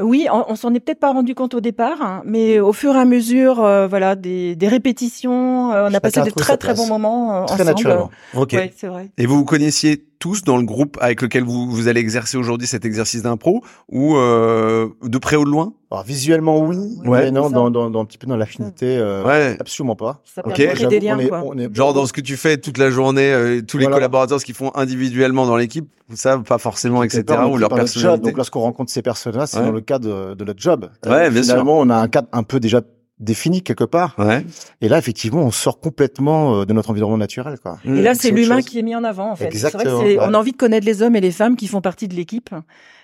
Oui, 0.00 0.28
on, 0.30 0.54
s'en 0.54 0.72
est 0.72 0.78
peut-être 0.78 1.00
pas 1.00 1.12
rendu 1.12 1.34
compte 1.34 1.52
au 1.52 1.60
départ, 1.60 2.00
hein, 2.00 2.22
mais 2.24 2.60
au 2.60 2.72
fur 2.72 2.94
et 2.94 2.98
à 2.98 3.04
mesure, 3.04 3.56
voilà, 3.88 4.14
des, 4.14 4.54
des 4.54 4.68
répétitions, 4.68 5.70
on 5.70 5.92
a 5.92 6.00
passé 6.00 6.22
de 6.22 6.30
très 6.30 6.56
très 6.56 6.74
bons 6.74 6.86
moments 6.86 7.44
très 7.44 7.54
ensemble. 7.54 7.70
naturellement. 7.70 8.10
Ok. 8.34 8.52
Ouais, 8.52 8.72
c'est 8.76 8.86
vrai. 8.86 9.10
Et 9.18 9.26
vous 9.26 9.38
vous 9.38 9.44
connaissiez 9.44 10.04
tous 10.20 10.44
dans 10.44 10.56
le 10.56 10.62
groupe 10.62 10.96
avec 11.00 11.20
lequel 11.22 11.42
vous, 11.42 11.68
vous 11.68 11.88
allez 11.88 12.00
exercer 12.00 12.36
aujourd'hui 12.36 12.68
cet 12.68 12.84
exercice 12.84 13.22
d'impro 13.22 13.64
ou 13.88 14.14
de 14.14 15.18
près 15.18 15.34
ou 15.34 15.44
de 15.44 15.50
loin? 15.50 15.72
Alors 15.92 16.04
visuellement 16.04 16.60
oui, 16.60 16.76
ouais, 17.04 17.24
mais 17.24 17.30
non 17.32 17.50
dans, 17.50 17.68
dans, 17.68 17.90
dans, 17.90 18.00
un 18.00 18.04
petit 18.04 18.16
peu 18.16 18.28
dans 18.28 18.36
l'affinité, 18.36 18.96
euh, 18.96 19.24
ouais. 19.24 19.56
absolument 19.58 19.96
pas. 19.96 20.22
Ça 20.24 20.40
ok. 20.46 20.54
Des 20.88 21.00
liens, 21.00 21.18
quoi. 21.26 21.42
Genre 21.72 21.94
dans 21.94 22.06
ce 22.06 22.12
que 22.12 22.20
tu 22.20 22.36
fais 22.36 22.58
toute 22.58 22.78
la 22.78 22.90
journée, 22.90 23.32
euh, 23.32 23.60
tous 23.60 23.76
les 23.76 23.86
collaborateurs 23.86 24.38
ce 24.38 24.44
qu'ils 24.44 24.54
font 24.54 24.70
individuellement 24.76 25.46
dans 25.46 25.56
l'équipe, 25.56 25.88
vous 26.08 26.14
savez 26.14 26.44
pas 26.44 26.58
forcément, 26.58 27.02
etc. 27.02 27.24
ou 27.50 27.56
leur 27.56 27.70
personnalité. 27.70 28.24
Donc 28.24 28.36
lorsqu'on 28.36 28.60
rencontre 28.60 28.92
ces 28.92 29.02
personnes-là, 29.02 29.48
c'est 29.48 29.60
dans 29.60 29.72
le 29.72 29.80
cadre 29.80 30.34
de, 30.36 30.44
notre 30.44 30.60
job. 30.60 30.88
Ouais, 31.06 31.28
bien 31.28 31.42
Finalement, 31.42 31.80
on 31.80 31.90
a 31.90 31.96
un 31.96 32.08
cadre 32.08 32.28
un 32.30 32.44
peu 32.44 32.60
déjà 32.60 32.82
défini 33.20 33.62
quelque 33.62 33.84
part. 33.84 34.14
Ouais. 34.18 34.44
Et 34.80 34.88
là, 34.88 34.98
effectivement, 34.98 35.42
on 35.42 35.50
sort 35.50 35.78
complètement 35.78 36.60
euh, 36.60 36.64
de 36.64 36.72
notre 36.72 36.90
environnement 36.90 37.18
naturel. 37.18 37.58
Quoi. 37.62 37.78
Et 37.84 38.02
là, 38.02 38.14
c'est 38.14 38.30
l'humain 38.30 38.62
qui 38.62 38.78
est 38.78 38.82
mis 38.82 38.96
en 38.96 39.04
avant. 39.04 39.30
En 39.30 39.36
fait. 39.36 39.46
Exactement. 39.46 39.98
Vrai 39.98 40.16
que 40.16 40.20
On 40.20 40.34
a 40.34 40.38
envie 40.38 40.52
de 40.52 40.56
connaître 40.56 40.86
les 40.86 41.02
hommes 41.02 41.16
et 41.16 41.20
les 41.20 41.30
femmes 41.30 41.56
qui 41.56 41.68
font 41.68 41.80
partie 41.80 42.08
de 42.08 42.14
l'équipe 42.14 42.50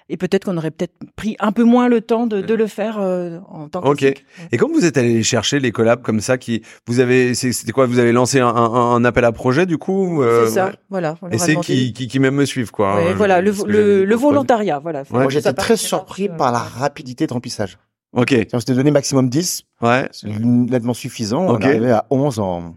et 0.08 0.16
peut-être 0.16 0.44
qu'on 0.44 0.56
aurait 0.56 0.70
peut-être 0.70 0.94
pris 1.16 1.36
un 1.40 1.52
peu 1.52 1.64
moins 1.64 1.88
le 1.88 2.00
temps 2.00 2.26
de, 2.26 2.40
de 2.40 2.54
le 2.54 2.66
faire 2.66 2.98
euh, 3.00 3.38
en 3.48 3.68
tant 3.68 3.80
que 3.80 3.88
Ok. 3.88 4.02
Et 4.04 4.56
comment 4.56 4.74
vous 4.74 4.84
êtes 4.84 4.96
allé 4.96 5.22
chercher 5.22 5.58
les 5.58 5.72
collabs 5.72 6.02
comme 6.02 6.20
ça 6.20 6.38
qui 6.38 6.62
vous 6.86 7.00
avez 7.00 7.34
c'était 7.34 7.72
quoi? 7.72 7.86
Vous 7.86 7.98
avez 7.98 8.12
lancé 8.12 8.40
un, 8.40 8.46
un, 8.48 9.04
appel 9.04 9.24
à 9.24 9.32
projet 9.32 9.66
du 9.66 9.78
coup 9.78 10.22
euh, 10.22 10.46
C'est 10.46 10.54
ça, 10.54 10.72
voilà. 10.90 11.16
et 11.30 11.38
c'est 11.38 11.56
qui, 11.56 11.92
qui, 11.92 12.06
qui 12.06 12.18
même 12.20 12.34
me 12.34 12.44
suivent 12.44 12.70
quoi. 12.70 12.96
Ouais, 12.96 13.14
voilà 13.14 13.40
le, 13.40 13.52
le, 13.66 14.04
le 14.04 14.14
volontariat, 14.14 14.78
voilà. 14.78 15.02
Moi 15.10 15.28
j'étais 15.28 15.52
très 15.52 15.76
surpris 15.76 16.28
par 16.28 16.52
la 16.52 16.60
rapidité 16.60 17.26
de 17.26 17.32
remplissage. 17.32 17.78
Ok. 18.16 18.34
On 18.52 18.58
s'était 18.58 18.74
donné 18.74 18.90
maximum 18.90 19.28
10. 19.28 19.62
Ouais. 19.82 20.08
C'est 20.10 20.28
nettement 20.28 20.94
suffisant. 20.94 21.42
On 21.42 21.58
est 21.58 21.64
arrivé 21.64 21.92
à 21.92 22.06
11 22.10 22.40
en 22.40 22.74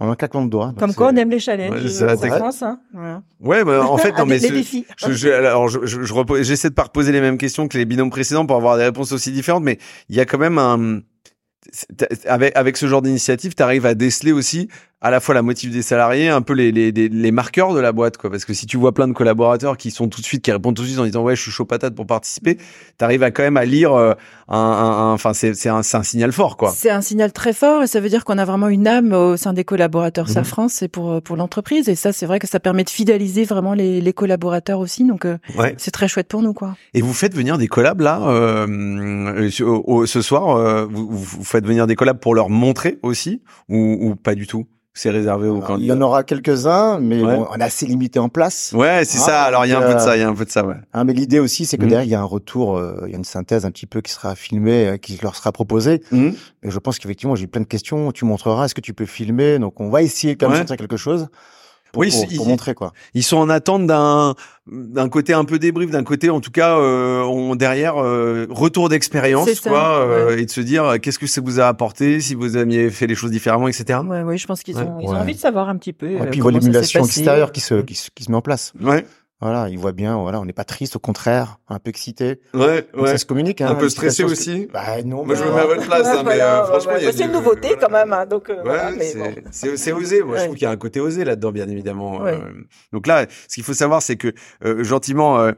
en 0.00 0.10
un 0.10 0.14
claquement 0.14 0.44
de 0.44 0.50
doigts. 0.50 0.72
Comme 0.78 0.94
quoi, 0.94 1.10
on 1.12 1.16
aime 1.16 1.30
les 1.30 1.40
challenges. 1.40 1.82
Ouais, 1.82 2.16
c'est 2.16 2.28
France, 2.28 2.62
hein. 2.62 2.78
Ouais, 3.40 3.64
bah, 3.64 3.84
en 3.84 3.98
fait, 3.98 4.12
non, 4.18 4.26
mais 4.26 4.38
les 4.38 4.50
défis. 4.50 4.86
Je, 4.96 5.12
je, 5.12 5.28
alors, 5.28 5.68
je, 5.68 5.84
je, 5.84 6.42
j'essaie 6.42 6.70
de 6.70 6.74
pas 6.74 6.84
reposer 6.84 7.10
les 7.10 7.20
mêmes 7.20 7.36
questions 7.36 7.66
que 7.66 7.76
les 7.76 7.84
binômes 7.84 8.10
précédents 8.10 8.46
pour 8.46 8.56
avoir 8.56 8.76
des 8.76 8.84
réponses 8.84 9.10
aussi 9.10 9.32
différentes, 9.32 9.64
mais 9.64 9.78
il 10.08 10.14
y 10.14 10.20
a 10.20 10.24
quand 10.24 10.38
même 10.38 10.58
un, 10.58 11.00
avec, 12.26 12.56
avec 12.56 12.76
ce 12.76 12.86
genre 12.86 13.02
d'initiative, 13.02 13.54
tu 13.54 13.62
arrives 13.62 13.86
à 13.86 13.94
déceler 13.94 14.32
aussi 14.32 14.68
à 15.00 15.10
la 15.10 15.20
fois 15.20 15.34
la 15.34 15.42
motive 15.42 15.72
des 15.72 15.82
salariés, 15.82 16.28
un 16.28 16.42
peu 16.42 16.54
les, 16.54 16.72
les, 16.72 16.90
les, 16.90 17.30
marqueurs 17.30 17.72
de 17.72 17.80
la 17.80 17.92
boîte, 17.92 18.16
quoi. 18.16 18.30
Parce 18.30 18.44
que 18.44 18.52
si 18.52 18.66
tu 18.66 18.76
vois 18.76 18.92
plein 18.92 19.06
de 19.06 19.12
collaborateurs 19.12 19.76
qui 19.76 19.90
sont 19.90 20.08
tout 20.08 20.20
de 20.20 20.26
suite, 20.26 20.42
qui 20.42 20.50
répondent 20.50 20.74
tout 20.74 20.82
de 20.82 20.88
suite 20.88 20.98
en 20.98 21.04
disant 21.04 21.22
ouais, 21.22 21.36
je 21.36 21.42
suis 21.42 21.50
chaud 21.52 21.64
patate 21.64 21.94
pour 21.94 22.06
participer, 22.06 22.56
tu 22.56 23.04
arrives 23.04 23.22
à 23.22 23.30
quand 23.30 23.44
même 23.44 23.56
à 23.56 23.64
lire 23.64 23.92
euh, 23.92 24.14
un, 24.48 25.12
enfin 25.12 25.34
c'est 25.34 25.54
c'est 25.54 25.68
un, 25.68 25.82
un 25.92 26.02
signal 26.02 26.32
fort, 26.32 26.56
quoi. 26.56 26.72
C'est 26.74 26.90
un 26.90 27.00
signal 27.00 27.32
très 27.32 27.52
fort 27.52 27.82
et 27.84 27.86
ça 27.86 28.00
veut 28.00 28.08
dire 28.08 28.24
qu'on 28.24 28.38
a 28.38 28.44
vraiment 28.44 28.68
une 28.68 28.88
âme 28.88 29.12
au 29.12 29.36
sein 29.36 29.52
des 29.52 29.64
collaborateurs 29.64 30.26
mmh. 30.26 30.32
Safran, 30.32 30.68
c'est 30.68 30.88
pour 30.88 31.22
pour 31.22 31.36
l'entreprise 31.36 31.88
et 31.88 31.94
ça 31.94 32.12
c'est 32.12 32.26
vrai 32.26 32.40
que 32.40 32.48
ça 32.48 32.58
permet 32.58 32.84
de 32.84 32.90
fidéliser 32.90 33.44
vraiment 33.44 33.74
les, 33.74 34.00
les 34.00 34.12
collaborateurs 34.12 34.80
aussi, 34.80 35.04
donc 35.04 35.24
euh, 35.24 35.38
c'est 35.76 35.90
très 35.90 36.08
chouette 36.08 36.28
pour 36.28 36.42
nous, 36.42 36.52
quoi. 36.52 36.76
Et 36.94 37.02
vous 37.02 37.12
faites 37.12 37.34
venir 37.34 37.58
des 37.58 37.68
collabs 37.68 38.00
là 38.00 38.20
euh, 38.28 39.50
ce 39.50 40.22
soir, 40.22 40.56
euh, 40.56 40.86
vous, 40.90 41.08
vous 41.08 41.44
faites 41.44 41.66
venir 41.66 41.86
des 41.86 41.94
collabs 41.96 42.18
pour 42.18 42.34
leur 42.34 42.50
montrer 42.50 42.98
aussi 43.02 43.42
ou, 43.68 43.96
ou 44.00 44.16
pas 44.16 44.34
du 44.34 44.46
tout? 44.46 44.66
C'est 44.98 45.10
réservé 45.10 45.48
aux 45.48 45.60
candidats. 45.60 45.94
Il 45.94 45.96
y 45.96 45.98
en 45.98 46.00
aura 46.00 46.24
quelques-uns, 46.24 46.98
mais 46.98 47.22
on 47.22 47.56
est 47.56 47.62
assez 47.62 47.86
limité 47.86 48.18
en 48.18 48.28
place. 48.28 48.72
Ouais, 48.74 49.04
c'est 49.04 49.18
ça. 49.18 49.42
Alors 49.42 49.64
il 49.64 49.70
y 49.70 49.72
a 49.72 49.78
un 49.78 49.86
peu 49.86 49.94
de 49.94 50.00
ça, 50.00 50.16
il 50.16 50.20
y 50.20 50.22
a 50.22 50.28
un 50.28 50.34
peu 50.34 50.44
de 50.44 50.50
ça, 50.50 50.64
ouais. 50.64 50.74
Hein, 50.92 51.04
mais 51.04 51.12
l'idée 51.12 51.38
aussi, 51.38 51.66
c'est 51.66 51.78
que 51.78 51.84
mmh. 51.84 51.88
derrière 51.88 52.04
il 52.04 52.10
y 52.10 52.14
a 52.14 52.20
un 52.20 52.24
retour, 52.24 52.76
euh, 52.76 53.02
il 53.06 53.10
y 53.10 53.14
a 53.14 53.18
une 53.18 53.24
synthèse 53.24 53.64
un 53.64 53.70
petit 53.70 53.86
peu 53.86 54.00
qui 54.00 54.12
sera 54.12 54.34
filmée, 54.34 54.88
euh, 54.88 54.96
qui 54.96 55.18
leur 55.22 55.36
sera 55.36 55.52
proposée. 55.52 56.02
Mmh. 56.10 56.30
Et 56.62 56.70
je 56.70 56.78
pense 56.78 56.98
qu'effectivement, 56.98 57.36
j'ai 57.36 57.46
plein 57.46 57.60
de 57.60 57.66
questions. 57.66 58.12
Tu 58.12 58.24
montreras, 58.24 58.64
est-ce 58.64 58.74
que 58.74 58.80
tu 58.80 58.94
peux 58.94 59.06
filmer 59.06 59.58
Donc 59.58 59.80
on 59.80 59.88
va 59.88 60.02
essayer 60.02 60.36
quand 60.36 60.48
même 60.48 60.64
de 60.64 60.74
quelque 60.74 60.96
chose 60.96 61.28
pour, 61.92 62.00
oui, 62.00 62.12
pour, 62.36 62.46
montrer 62.46 62.74
quoi. 62.74 62.92
Ils 63.14 63.22
sont 63.22 63.36
en 63.36 63.48
attente 63.48 63.86
d'un 63.86 64.34
d'un 64.70 65.08
côté 65.08 65.32
un 65.32 65.44
peu 65.44 65.58
débrief, 65.58 65.90
d'un 65.90 66.04
côté 66.04 66.28
en 66.28 66.40
tout 66.40 66.50
cas 66.50 66.78
euh, 66.78 67.22
on 67.22 67.54
derrière 67.54 67.96
euh, 67.96 68.46
retour 68.50 68.88
d'expérience 68.88 69.60
quoi 69.60 70.00
euh, 70.00 70.36
et 70.36 70.44
de 70.44 70.50
se 70.50 70.60
dire 70.60 70.84
euh, 70.84 70.96
qu'est-ce 70.98 71.18
que 71.18 71.26
ça 71.26 71.40
vous 71.40 71.60
a 71.60 71.66
apporté 71.66 72.20
si 72.20 72.34
vous 72.34 72.56
aviez 72.56 72.90
fait 72.90 73.06
les 73.06 73.14
choses 73.14 73.30
différemment 73.30 73.68
etc. 73.68 74.00
Ouais, 74.04 74.22
oui, 74.22 74.36
je 74.36 74.46
pense 74.46 74.62
qu'ils 74.62 74.76
ont, 74.78 74.98
ils 75.00 75.08
ont 75.08 75.16
envie 75.16 75.34
de 75.34 75.40
savoir 75.40 75.68
un 75.68 75.76
petit 75.76 75.92
peu. 75.92 76.10
Et 76.10 76.30
puis 76.30 76.40
l'émulation 76.40 77.04
extérieure 77.04 77.52
qui 77.52 77.60
se, 77.60 77.76
qui 77.82 77.94
se 77.94 78.10
qui 78.14 78.24
se 78.24 78.30
met 78.30 78.36
en 78.36 78.42
place. 78.42 78.72
Ouais. 78.80 79.06
Voilà, 79.40 79.68
il 79.68 79.78
voit 79.78 79.92
bien, 79.92 80.16
voilà, 80.16 80.40
on 80.40 80.44
n'est 80.44 80.52
pas 80.52 80.64
triste, 80.64 80.96
au 80.96 80.98
contraire, 80.98 81.58
un 81.68 81.78
peu 81.78 81.90
excité. 81.90 82.40
Ouais, 82.54 82.88
ouais. 82.94 83.10
Ça 83.10 83.18
se 83.18 83.24
communique. 83.24 83.60
Hein, 83.60 83.68
un 83.68 83.76
peu 83.76 83.88
stressé 83.88 84.24
aussi. 84.24 84.66
Bah 84.72 85.00
non. 85.04 85.24
Moi, 85.24 85.36
je 85.36 85.44
me 85.44 85.52
mets 85.52 85.60
à 85.60 85.66
votre 85.66 85.86
place, 85.86 86.08
hein, 86.08 86.22
mais 86.26 86.40
euh, 86.40 86.64
franchement, 86.64 86.92
il 86.98 87.04
y 87.04 87.06
a 87.06 87.12
c'est 87.12 87.24
une 87.24 87.32
nouveauté 87.32 87.76
quand 87.80 87.88
même, 87.88 88.12
hein, 88.12 88.26
donc. 88.26 88.50
Euh, 88.50 88.64
ouais, 88.64 89.44
c'est 89.52 89.92
osé. 89.92 90.22
Moi, 90.22 90.38
je 90.38 90.44
trouve 90.44 90.56
qu'il 90.56 90.64
y 90.64 90.66
a 90.66 90.70
un 90.70 90.76
côté 90.76 90.98
osé 90.98 91.24
là-dedans, 91.24 91.52
bien 91.52 91.68
évidemment. 91.68 92.26
Euh. 92.26 92.36
donc 92.92 93.06
là, 93.06 93.26
ce 93.46 93.54
qu'il 93.54 93.62
faut 93.62 93.74
savoir, 93.74 94.02
c'est 94.02 94.16
que 94.16 94.34
gentiment, 94.82 95.52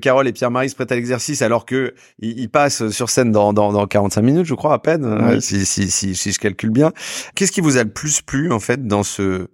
Carole 0.00 0.26
et 0.26 0.32
Pierre-Marie 0.32 0.70
se 0.70 0.74
prêtent 0.74 0.90
à 0.90 0.96
l'exercice, 0.96 1.42
alors 1.42 1.64
que 1.64 1.94
ils, 2.18 2.50
passent 2.50 2.88
sur 2.88 3.08
scène 3.08 3.30
dans, 3.30 3.52
dans, 3.52 3.72
dans 3.72 3.86
45 3.86 4.20
minutes, 4.20 4.46
je 4.46 4.54
crois 4.54 4.74
à 4.74 4.78
peine, 4.80 5.40
si, 5.40 5.64
si, 5.64 5.90
si, 5.92 6.16
si 6.16 6.32
je 6.32 6.40
calcule 6.40 6.70
bien. 6.70 6.92
Qu'est-ce 7.36 7.52
qui 7.52 7.60
vous 7.60 7.76
a 7.76 7.84
le 7.84 7.90
plus 7.90 8.20
plu 8.20 8.50
en 8.52 8.58
fait 8.58 8.84
dans 8.84 9.04
ce 9.04 9.46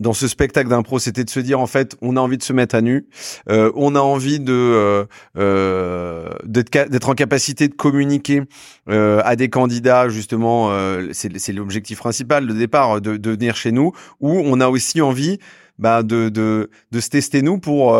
dans 0.00 0.12
ce 0.12 0.26
spectacle 0.26 0.68
d'impro, 0.68 0.98
c'était 0.98 1.24
de 1.24 1.30
se 1.30 1.40
dire 1.40 1.60
en 1.60 1.66
fait, 1.66 1.96
on 2.02 2.16
a 2.16 2.20
envie 2.20 2.38
de 2.38 2.42
se 2.42 2.52
mettre 2.52 2.74
à 2.74 2.80
nu, 2.80 3.06
euh, 3.48 3.70
on 3.76 3.94
a 3.94 4.00
envie 4.00 4.40
de 4.40 4.52
euh, 4.52 5.04
euh 5.36 6.30
d'être 6.44 7.08
en 7.08 7.14
capacité 7.14 7.68
de 7.68 7.74
communiquer 7.74 8.42
euh, 8.88 9.20
à 9.24 9.36
des 9.36 9.48
candidats 9.48 10.08
justement, 10.08 10.70
euh, 10.70 11.08
c'est 11.12 11.52
l'objectif 11.52 11.98
principal 11.98 12.46
de 12.46 12.52
départ 12.52 13.00
de, 13.00 13.16
de, 13.16 13.30
venir 13.30 13.56
chez 13.56 13.72
nous, 13.72 13.92
où 14.20 14.30
on 14.44 14.60
a 14.60 14.68
aussi 14.68 15.00
envie 15.00 15.38
bah, 15.78 16.02
de, 16.02 16.28
de 16.28 16.70
de 16.90 17.00
se 17.00 17.08
tester 17.08 17.42
nous 17.42 17.58
pour 17.58 17.96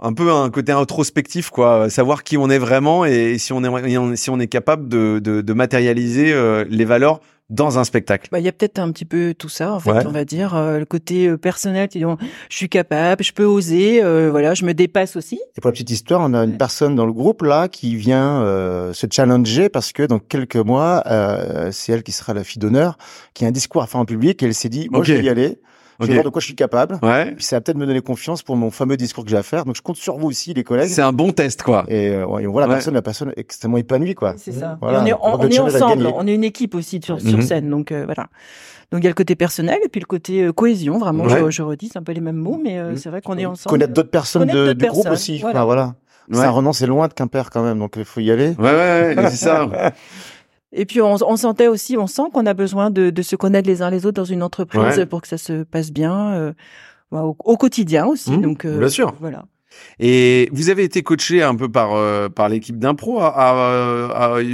un 0.00 0.12
peu 0.12 0.32
un 0.32 0.50
côté 0.50 0.72
introspectif 0.72 1.50
quoi 1.50 1.88
savoir 1.90 2.22
qui 2.22 2.36
on 2.36 2.50
est 2.50 2.58
vraiment 2.58 3.04
et, 3.04 3.38
si 3.38 3.52
on 3.52 3.62
est 3.64 4.16
si 4.16 4.30
on 4.30 4.40
est 4.40 4.46
capable 4.46 4.88
de, 4.88 5.20
de, 5.22 5.40
de 5.40 5.52
matérialiser 5.52 6.34
les 6.68 6.84
valeurs 6.84 7.20
dans 7.48 7.78
un 7.78 7.84
spectacle 7.84 8.28
bah, 8.32 8.40
Il 8.40 8.44
y 8.44 8.48
a 8.48 8.52
peut-être 8.52 8.78
un 8.78 8.90
petit 8.90 9.04
peu 9.04 9.34
tout 9.36 9.48
ça, 9.48 9.72
en 9.72 9.80
fait, 9.80 10.06
on 10.06 10.10
va 10.10 10.24
dire. 10.24 10.54
Euh, 10.54 10.78
le 10.78 10.84
côté 10.84 11.28
euh, 11.28 11.36
personnel, 11.36 11.88
tu 11.88 11.98
dis, 11.98 12.04
je 12.48 12.56
suis 12.56 12.68
capable, 12.68 13.22
je 13.22 13.32
peux 13.32 13.44
oser, 13.44 14.02
euh, 14.02 14.30
voilà, 14.30 14.54
je 14.54 14.64
me 14.64 14.74
dépasse 14.74 15.16
aussi. 15.16 15.38
Et 15.56 15.60
pour 15.60 15.68
la 15.68 15.72
petite 15.72 15.90
histoire, 15.90 16.20
on 16.22 16.34
a 16.34 16.44
une 16.44 16.58
personne 16.58 16.96
dans 16.96 17.06
le 17.06 17.12
groupe 17.12 17.42
là 17.42 17.68
qui 17.68 17.96
vient 17.96 18.42
se 18.92 19.06
challenger 19.10 19.68
parce 19.68 19.92
que 19.92 20.02
dans 20.04 20.18
quelques 20.18 20.56
mois, 20.56 21.02
c'est 21.72 21.92
elle 21.92 22.02
qui 22.02 22.12
sera 22.12 22.34
la 22.34 22.44
fille 22.44 22.58
d'honneur, 22.58 22.98
qui 23.34 23.44
a 23.44 23.48
un 23.48 23.52
discours 23.52 23.82
à 23.82 23.86
faire 23.86 24.00
en 24.00 24.04
public 24.04 24.42
et 24.42 24.46
elle 24.46 24.54
s'est 24.54 24.68
dit, 24.68 24.88
moi 24.90 25.02
je 25.04 25.14
vais 25.14 25.24
y 25.24 25.28
aller. 25.28 25.58
Je 26.00 26.06
vais 26.06 26.12
voir 26.14 26.24
de 26.24 26.30
quoi 26.30 26.40
je 26.40 26.46
suis 26.46 26.54
capable. 26.54 26.98
Ouais. 27.02 27.32
Puis 27.32 27.44
ça 27.44 27.56
va 27.56 27.60
peut-être 27.60 27.78
me 27.78 27.86
donner 27.86 28.00
confiance 28.00 28.42
pour 28.42 28.56
mon 28.56 28.70
fameux 28.70 28.96
discours 28.96 29.24
que 29.24 29.30
j'ai 29.30 29.36
à 29.36 29.42
faire. 29.42 29.64
Donc 29.64 29.76
je 29.76 29.82
compte 29.82 29.96
sur 29.96 30.18
vous 30.18 30.28
aussi, 30.28 30.54
les 30.54 30.64
collègues. 30.64 30.88
C'est 30.88 31.02
un 31.02 31.12
bon 31.12 31.32
test, 31.32 31.62
quoi. 31.62 31.84
Et, 31.88 32.08
euh, 32.10 32.26
on 32.26 32.50
voit 32.50 32.62
la 32.62 32.68
personne, 32.68 32.94
la 32.94 33.02
personne 33.02 33.32
extrêmement 33.36 33.78
épanouie, 33.78 34.14
quoi. 34.14 34.34
C'est 34.36 34.52
ça. 34.52 34.78
on 34.80 35.06
est, 35.06 35.12
ensemble. 35.12 36.06
On 36.14 36.26
est 36.26 36.34
une 36.34 36.44
équipe 36.44 36.74
aussi 36.74 37.00
sur, 37.02 37.20
sur 37.20 37.38
mhm. 37.38 37.42
scène. 37.42 37.70
Donc 37.70 37.92
euh, 37.92 38.04
voilà. 38.04 38.28
Donc 38.92 39.00
il 39.00 39.04
y 39.04 39.08
a 39.08 39.10
le 39.10 39.14
côté 39.14 39.34
personnel 39.34 39.78
et 39.84 39.88
puis 39.88 40.00
le 40.00 40.06
côté 40.06 40.44
euh, 40.44 40.52
cohésion. 40.52 40.98
Vraiment, 40.98 41.28
je, 41.28 41.62
redis, 41.62 41.88
c'est 41.92 41.98
un 41.98 42.02
peu 42.02 42.12
les 42.12 42.20
mêmes 42.20 42.36
mots, 42.36 42.60
mais 42.62 42.80
mhm. 42.82 42.96
c'est 42.96 43.08
vrai 43.08 43.20
qu'on 43.20 43.38
est 43.38 43.46
ensemble. 43.46 43.70
Connaître 43.70 43.92
d'autres 43.92 44.10
personnes 44.10 44.48
de, 44.48 44.72
du 44.72 44.86
groupe 44.86 45.08
aussi. 45.10 45.38
Voilà. 45.38 45.64
voilà. 45.64 45.94
Saint-Renan, 46.30 46.72
c'est 46.72 46.86
loin 46.86 47.08
de 47.08 47.12
Quimper 47.12 47.50
quand 47.50 47.62
même, 47.62 47.78
donc 47.78 47.94
il 47.96 48.04
faut 48.04 48.20
y 48.20 48.30
aller. 48.30 48.54
Ouais, 48.58 48.72
ouais, 48.72 49.14
ouais 49.16 49.30
c'est 49.30 49.36
ça. 49.36 49.68
Et 50.76 50.84
puis 50.84 51.00
on, 51.00 51.16
on, 51.26 51.36
sentait 51.36 51.68
aussi, 51.68 51.96
on 51.96 52.06
sent 52.06 52.22
qu'on 52.32 52.46
a 52.46 52.54
besoin 52.54 52.90
de, 52.90 53.10
de, 53.10 53.22
se 53.22 53.34
connaître 53.34 53.68
les 53.68 53.82
uns 53.82 53.90
les 53.90 54.06
autres 54.06 54.16
dans 54.16 54.24
une 54.24 54.42
entreprise 54.42 55.06
pour 55.08 55.22
que 55.22 55.28
ça 55.28 55.38
se 55.38 55.64
passe 55.64 55.90
bien 55.90 56.32
euh, 56.34 56.52
au, 57.10 57.36
au, 57.44 57.56
quotidien 57.56 58.06
aussi. 58.06 58.32
Mmh, 58.32 58.42
donc 58.42 58.64
euh, 58.64 58.78
bien 58.78 58.88
sûr. 58.88 59.14
Voilà. 59.20 59.44
Et 59.98 60.48
vous 60.52 60.70
avez 60.70 60.84
été 60.84 61.02
coaché 61.02 61.42
un 61.42 61.54
peu 61.54 61.70
par 61.70 61.94
euh, 61.94 62.28
par 62.28 62.48
l'équipe 62.48 62.78
d'impro 62.78 63.20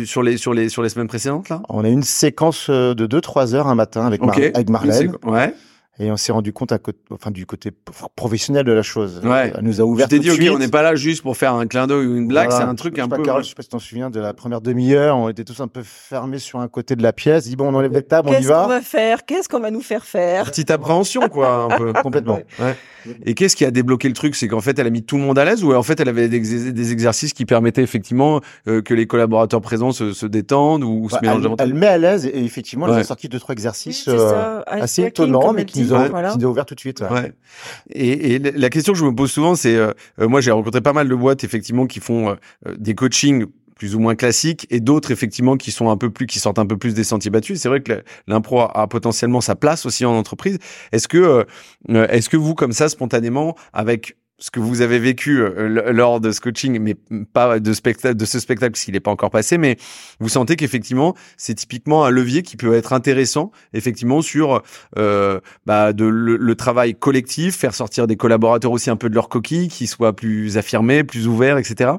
sur 0.05 0.23
les 0.23 0.37
sur 0.37 0.55
les 0.55 0.69
sur 0.69 0.83
les 0.83 0.89
semaines 0.89 1.09
précédentes 1.09 1.49
là? 1.49 1.63
On 1.69 1.85
a 1.85 1.89
une 1.89 2.03
séquence 2.03 2.71
de 2.71 3.07
2-3 3.07 3.55
heures 3.55 3.69
un 3.69 3.75
matin 3.75 4.07
avec, 4.07 4.23
avec 4.23 4.71
Marlène. 4.71 5.17
Ouais 5.25 5.55
et 5.99 6.11
on 6.11 6.17
s'est 6.17 6.33
rendu 6.33 6.55
compte 6.55 6.73
à 6.73 6.79
enfin 7.11 7.31
du 7.31 7.45
côté 7.45 7.71
professionnel 8.17 8.65
de 8.65 8.73
la 8.73 8.83
chose. 8.83 9.21
Ouais. 9.23 9.53
Elle 9.55 9.63
nous 9.63 9.81
a 9.81 9.85
ouvert. 9.85 10.07
Je 10.07 10.17
t'ai 10.17 10.19
dit, 10.21 10.31
ok, 10.31 10.41
on 10.55 10.59
n'est 10.59 10.69
pas 10.69 10.81
là 10.83 10.95
juste 10.95 11.23
pour 11.23 11.37
faire 11.37 11.53
un 11.55 11.67
clin 11.67 11.87
d'œil 11.87 12.07
ou 12.07 12.17
une 12.17 12.29
blague, 12.29 12.51
c'est 12.51 12.63
un 12.63 12.75
truc 12.75 12.99
un 12.99 13.09
peu. 13.09 13.23
Carole, 13.23 13.45
je 13.45 13.51
sais 13.51 13.55
pas 13.55 13.63
si 13.63 13.69
t'en 13.69 13.79
souviens 13.79 14.09
de 14.09 14.19
la 14.19 14.33
première 14.33 14.63
demi-heure, 14.63 15.17
on 15.17 15.29
était 15.29 15.45
tous 15.45 15.61
un 15.61 15.69
peu 15.69 15.83
fermés 15.85 16.39
sur 16.39 16.61
un 16.61 16.69
côté 16.69 16.97
de 16.97 17.03
la 17.03 17.13
pièce. 17.13 17.45
Dit 17.45 17.57
bon, 17.57 17.69
on 17.69 17.75
enlève 17.75 17.93
les 17.93 18.03
tables, 18.03 18.31
on 18.31 18.33
y 18.33 18.35
va. 18.35 18.41
Qu'est-ce 18.41 18.63
qu'on 18.63 18.69
va 18.69 18.81
faire? 18.81 19.27
Qu'est-ce 19.27 19.49
qu'on 19.49 19.61
va 19.61 19.71
nous 19.71 19.83
faire 19.83 20.05
faire? 20.05 20.45
Petite 20.47 20.71
appréhension, 20.71 21.29
quoi, 21.29 21.69
un 21.71 21.77
peu. 21.77 21.93
Complètement. 22.03 22.41
Ouais. 22.59 22.77
Et 23.27 23.35
qu'est-ce 23.35 23.57
qui 23.57 23.65
a 23.65 23.71
débloqué 23.71 24.09
le 24.09 24.15
truc? 24.15 24.35
C'est 24.35 24.49
qu'en 24.49 24.61
fait, 24.61 24.79
elle 24.79 24.87
a 24.87 24.91
mis 24.91 25.03
tout 25.03 25.17
le 25.17 25.23
monde 25.23 25.39
à 25.39 25.45
l'aise 25.45 25.63
ou 25.63 25.75
en 25.75 25.83
fait, 25.83 26.01
elle 26.01 26.09
avait 26.09 26.29
des, 26.29 26.93
exercices 26.93 27.33
qui 27.33 27.45
permettaient 27.45 27.83
effectivement 27.83 28.41
euh, 28.69 28.81
que 28.81 28.95
les 28.95 29.07
collaborateurs 29.07 29.61
présents 29.61 29.93
se, 29.93 30.13
se 30.13 30.27
détendent 30.27 30.85
ou 30.85 31.09
se 31.11 31.17
mélangent 31.21 31.47
elle, 31.59 31.69
elle 31.71 31.75
met 31.75 31.87
à 31.87 31.99
l'aise 31.99 32.27
et 32.27 32.45
effectivement, 32.45 32.87
elle 32.89 33.01
a 33.01 33.05
sorti 33.05 33.29
deux 33.29 33.39
trois 33.39 33.53
exercices 33.53 34.07
euh, 34.09 34.63
assez 34.67 35.03
étonnants, 35.03 35.53
mais 35.53 35.65
qui 35.65 35.82
nous 35.83 35.93
ont, 35.93 36.09
voilà. 36.09 36.35
qui 36.37 36.45
ouvert 36.45 36.67
tout 36.67 36.75
de 36.75 36.81
suite. 36.81 37.01
Ouais. 37.01 37.33
Et, 37.91 38.35
et, 38.35 38.39
la 38.39 38.71
question 38.71 38.93
que 38.93 38.99
je 38.99 39.05
me 39.05 39.15
pose 39.15 39.31
souvent, 39.31 39.55
c'est 39.55 39.77
euh, 39.77 39.93
moi, 40.19 40.41
j'ai 40.41 40.51
rencontré 40.51 40.81
pas 40.81 40.93
mal 40.93 41.09
de 41.09 41.15
boîtes 41.15 41.45
effectivement 41.45 41.87
qui 41.87 42.01
font 42.01 42.37
des 42.79 42.95
coachings 42.95 43.47
plus 43.83 43.97
ou 43.97 43.99
moins 43.99 44.15
classiques 44.15 44.69
et 44.71 44.79
d'autres 44.79 45.11
effectivement 45.11 45.57
qui 45.57 45.73
sont 45.73 45.91
un 45.91 45.97
peu 45.97 46.09
plus 46.09 46.29
qui 46.29 46.39
sortent 46.39 46.61
un 46.61 46.67
peu 46.67 46.77
plus 46.77 46.95
des 46.95 47.03
sentiers 47.03 47.33
battus. 47.33 47.61
C'est 47.61 47.69
vrai 47.69 47.81
que 47.81 48.05
l'impro 48.29 48.61
a, 48.61 48.87
potentiellement 48.87 49.41
sa 49.41 49.57
place 49.57 49.87
aussi 49.87 50.05
en 50.05 50.13
entreprise. 50.13 50.59
Est-ce 50.93 51.09
que 51.09 51.19
euh, 51.19 51.45
euh, 51.91 52.07
est-ce 52.07 52.29
que 52.29 52.37
vous 52.37 52.55
comme 52.55 52.71
ça 52.71 52.89
spontanément 52.89 53.57
avec 53.73 54.17
ce 54.39 54.51
que 54.51 54.61
vous 54.61 54.81
avez 54.81 54.99
vécu 54.99 55.41
euh, 55.41 55.93
lors 55.93 56.21
de 56.21 56.33
ce 56.33 56.41
coaching, 56.41 56.79
mais 56.81 56.97
pas 57.33 57.61
de, 57.61 57.73
spectacle, 57.73 58.17
de 58.17 58.25
ce 58.25 58.41
spectacle, 58.41 58.73
parce 58.73 58.85
qu'il 58.85 58.95
n'est 58.95 59.01
pas 59.01 59.11
encore 59.11 59.31
passé, 59.31 59.57
mais 59.57 59.77
vous 60.19 60.29
sentez 60.29 60.57
qu'effectivement, 60.57 61.15
c'est 61.37 61.55
typiquement 61.55 62.05
un 62.05 62.11
levier 62.11 62.43
qui 62.43 62.57
peut 62.57 62.75
être 62.75 62.93
intéressant, 62.93 63.53
effectivement, 63.73 64.21
sur 64.21 64.63
euh, 64.99 65.41
bah, 65.67 65.93
le, 65.93 66.11
le, 66.37 66.55
travail 66.55 66.95
collectif, 66.95 67.57
faire 67.57 67.75
sortir 67.75 68.07
des 68.07 68.17
collaborateurs 68.17 68.73
aussi 68.73 68.91
un 68.91 68.97
peu 68.97 69.09
de 69.09 69.15
leur 69.15 69.29
coquille, 69.29 69.69
qui 69.69 69.87
soient 69.87 70.15
plus 70.15 70.57
affirmés, 70.59 71.05
plus 71.05 71.29
ouverts, 71.29 71.59
etc. 71.59 71.93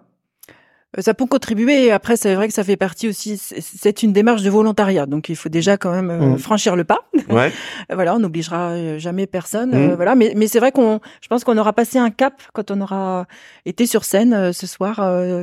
Euh, 0.98 1.02
ça 1.02 1.14
peut 1.14 1.26
contribuer. 1.26 1.92
Après, 1.92 2.18
c'est 2.18 2.36
vrai 2.36 2.48
que 2.48 2.54
ça 2.54 2.64
fait 2.64 2.78
partie 2.78 3.08
aussi. 3.08 3.38
C'est 3.38 4.04
une 4.04 4.14
démarche 4.14 4.42
de 4.42 4.50
volontariat, 4.50 5.06
donc 5.06 5.30
il 5.30 5.36
faut 5.36 5.50
déjà 5.50 5.78
quand 5.78 5.92
même 5.92 6.10
euh, 6.10 6.26
mmh. 6.34 6.38
franchir 6.38 6.76
le 6.76 6.84
pas. 6.84 7.00
Ouais. 7.30 7.52
voilà, 7.92 8.16
on 8.16 8.20
n'obligera 8.20 8.72
euh, 8.72 9.00
jamais 9.00 9.28
personne. 9.28 9.72
Mmh. 9.72 9.94
voilà, 9.96 10.14
mais, 10.14 10.34
mais 10.36 10.48
c'est 10.48 10.60
vrai 10.60 10.72
qu'on, 10.72 11.00
je 11.22 11.28
pense 11.30 11.44
qu'on 11.44 11.58
aura 11.58 11.74
passé 11.74 11.98
un 11.98 12.12
cap 12.12 12.42
quand 12.52 12.70
on 12.70 12.82
aura 12.82 13.26
été 13.66 13.86
sur 13.86 14.04
scène 14.04 14.52
ce 14.52 14.68
soir 14.68 14.96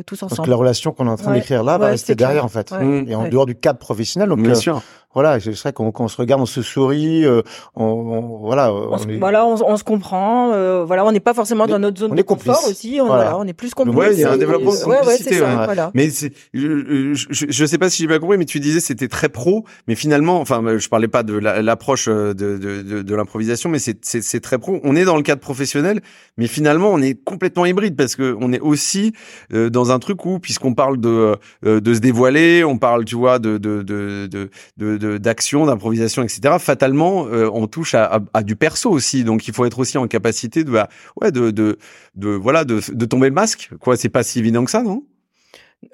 tous 0.07 0.22
ensemble. 0.22 0.36
Parce 0.36 0.46
que 0.46 0.51
la 0.51 0.57
relation 0.57 0.92
qu'on 0.92 1.07
est 1.07 1.11
en 1.11 1.16
train 1.16 1.32
d'écrire 1.32 1.64
là 1.64 1.78
va 1.78 1.86
rester 1.86 2.14
derrière 2.14 2.44
en 2.44 2.48
fait, 2.48 2.72
et 3.07 3.14
en 3.14 3.28
dehors 3.28 3.46
du 3.46 3.55
cap 3.55 3.78
professionnel. 3.78 4.28
Donc, 4.28 4.40
Bien 4.42 4.55
sûr 4.55 4.82
voilà, 5.12 5.40
c'est 5.40 5.50
vrai 5.58 5.72
qu'on 5.72 6.06
se 6.06 6.16
regarde, 6.16 6.40
on 6.40 6.46
se 6.46 6.62
sourit, 6.62 7.24
euh, 7.24 7.42
on, 7.74 8.38
voilà, 8.42 8.72
on, 8.72 8.96
voilà, 9.18 9.44
on, 9.44 9.76
se 9.76 9.82
comprend, 9.82 10.52
euh, 10.52 10.84
voilà, 10.84 11.04
on 11.04 11.11
n'est 11.11 11.18
pas 11.18 11.34
forcément 11.34 11.66
dans 11.66 11.80
notre 11.80 11.98
zone 11.98 12.14
de 12.14 12.22
confort 12.22 12.62
aussi, 12.68 13.00
on, 13.02 13.06
voilà. 13.06 13.36
on 13.36 13.44
est 13.44 13.52
plus 13.52 13.74
complice. 13.74 13.96
Ouais, 13.96 14.14
il 14.14 14.20
y 14.20 14.24
a 14.24 14.30
un 14.30 14.36
développement 14.36 14.72
de 14.72 14.78
complicité. 14.78 15.40
Ouais, 15.40 15.64
voilà. 15.64 15.90
Mais 15.94 16.11
je, 16.11 16.28
je, 16.54 17.46
je, 17.48 17.64
sais 17.64 17.76
pas 17.76 17.90
si 17.90 18.02
j'ai 18.02 18.06
bien 18.06 18.20
compris, 18.20 18.38
mais 18.38 18.44
tu 18.44 18.61
disais 18.61 18.78
c'était 18.78 19.08
très 19.08 19.28
pro, 19.28 19.64
mais 19.88 19.96
finalement, 19.96 20.40
enfin, 20.40 20.62
je 20.78 20.88
parlais 20.88 21.08
pas 21.08 21.24
de 21.24 21.34
l'approche 21.34 22.06
euh, 22.06 22.32
de, 22.32 22.56
de, 22.56 22.82
de, 22.82 23.02
de 23.02 23.14
l'improvisation, 23.16 23.68
mais 23.68 23.80
c'est 23.80 24.40
très 24.40 24.58
pro. 24.58 24.78
On 24.84 24.94
est 24.94 25.04
dans 25.04 25.16
le 25.16 25.24
cadre 25.24 25.40
professionnel, 25.40 26.02
mais 26.36 26.46
finalement, 26.46 26.88
on 26.88 27.02
est 27.02 27.14
complètement 27.24 27.66
hybride 27.66 27.96
parce 27.96 28.14
que 28.14 28.36
on 28.40 28.52
est 28.52 28.61
aussi 28.61 29.12
dans 29.50 29.90
un 29.90 29.98
truc 29.98 30.24
où, 30.24 30.38
puisqu'on 30.38 30.74
parle 30.74 31.00
de 31.00 31.36
de 31.64 31.94
se 31.94 31.98
dévoiler, 31.98 32.62
on 32.62 32.78
parle, 32.78 33.04
tu 33.04 33.16
vois, 33.16 33.40
de 33.40 33.58
de 33.58 33.82
de, 33.82 34.28
de 34.76 34.99
d'action, 35.01 35.66
d'improvisation, 35.66 36.22
etc. 36.22 36.57
Fatalement, 36.59 37.26
euh, 37.26 37.51
on 37.53 37.66
touche 37.66 37.94
à, 37.94 38.20
à, 38.34 38.42
du 38.42 38.57
perso 38.57 38.90
aussi. 38.90 39.24
Donc, 39.24 39.48
il 39.48 39.55
faut 39.55 39.64
être 39.64 39.78
aussi 39.78 39.98
en 39.98 40.07
capacité 40.07 40.64
de, 40.64 40.70
bah, 40.70 40.88
ouais, 41.20 41.32
de, 41.32 41.51
de, 41.51 41.78
de 42.14 42.28
voilà, 42.28 42.64
de, 42.64 42.80
de 42.92 43.05
tomber 43.07 43.28
le 43.28 43.34
masque. 43.34 43.70
Quoi, 43.80 43.96
c'est 43.96 44.09
pas 44.09 44.22
si 44.22 44.38
évident 44.38 44.64
que 44.64 44.70
ça, 44.70 44.82
non? 44.82 45.05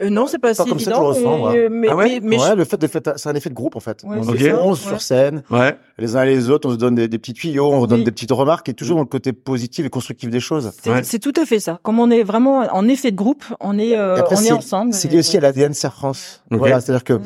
Euh, 0.01 0.11
non, 0.11 0.27
c'est 0.27 0.39
pas, 0.39 0.49
pas 0.49 0.65
si 0.65 0.69
comme 0.69 0.79
évident. 0.79 1.13
Ça, 1.13 1.21
mais, 1.53 1.69
mais, 1.69 1.89
ah 1.89 1.97
ouais, 1.97 2.21
mais, 2.21 2.39
ouais, 2.39 2.57
le 2.57 2.65
fait 2.65 2.77
de 2.77 2.89
c'est 3.17 3.29
un 3.29 3.35
effet 3.35 3.51
de 3.51 3.55
groupe 3.55 3.77
en 3.77 3.81
fait. 3.81 4.03
Ouais, 4.03 4.19
on, 4.19 4.75
se 4.75 4.83
sur 4.83 5.01
scène, 5.01 5.45
ouais. 5.51 5.77
les 5.99 6.17
uns 6.17 6.25
et 6.25 6.27
les 6.27 6.51
autres, 6.51 6.69
on 6.69 6.73
se 6.73 6.77
donne 6.77 6.97
des, 6.97 7.07
des 7.07 7.19
petits 7.19 7.35
tuyaux, 7.35 7.73
on 7.73 7.83
se 7.83 7.87
donne 7.87 8.03
des 8.03 8.11
petites 8.11 8.33
remarques, 8.33 8.69
et 8.69 8.75
toujours 8.75 8.97
dans 8.97 9.03
le 9.03 9.09
côté 9.09 9.33
positif 9.33 9.87
et 9.87 9.89
constructif 9.89 10.29
des 10.29 10.41
choses. 10.41 10.73
C'est 11.05 11.21
tout 11.21 11.33
à 11.41 11.47
fait 11.47 11.61
ça. 11.61 11.79
Comme 11.85 12.01
on 12.01 12.11
est 12.11 12.25
vraiment 12.25 12.67
en 12.73 12.89
effet 12.89 13.13
de 13.13 13.17
groupe, 13.17 13.45
on 13.61 13.79
est, 13.79 13.97
euh, 13.97 14.21
on 14.29 14.43
est, 14.43 14.53
ensemble. 14.53 14.93
C'est 14.93 15.09
lié 15.09 15.21
aussi 15.21 15.37
à 15.37 15.41
l'ADN 15.41 15.73
Serre 15.73 15.95
France. 15.95 16.43
Voilà, 16.51 16.81
c'est-à-dire 16.81 17.05
que 17.05 17.21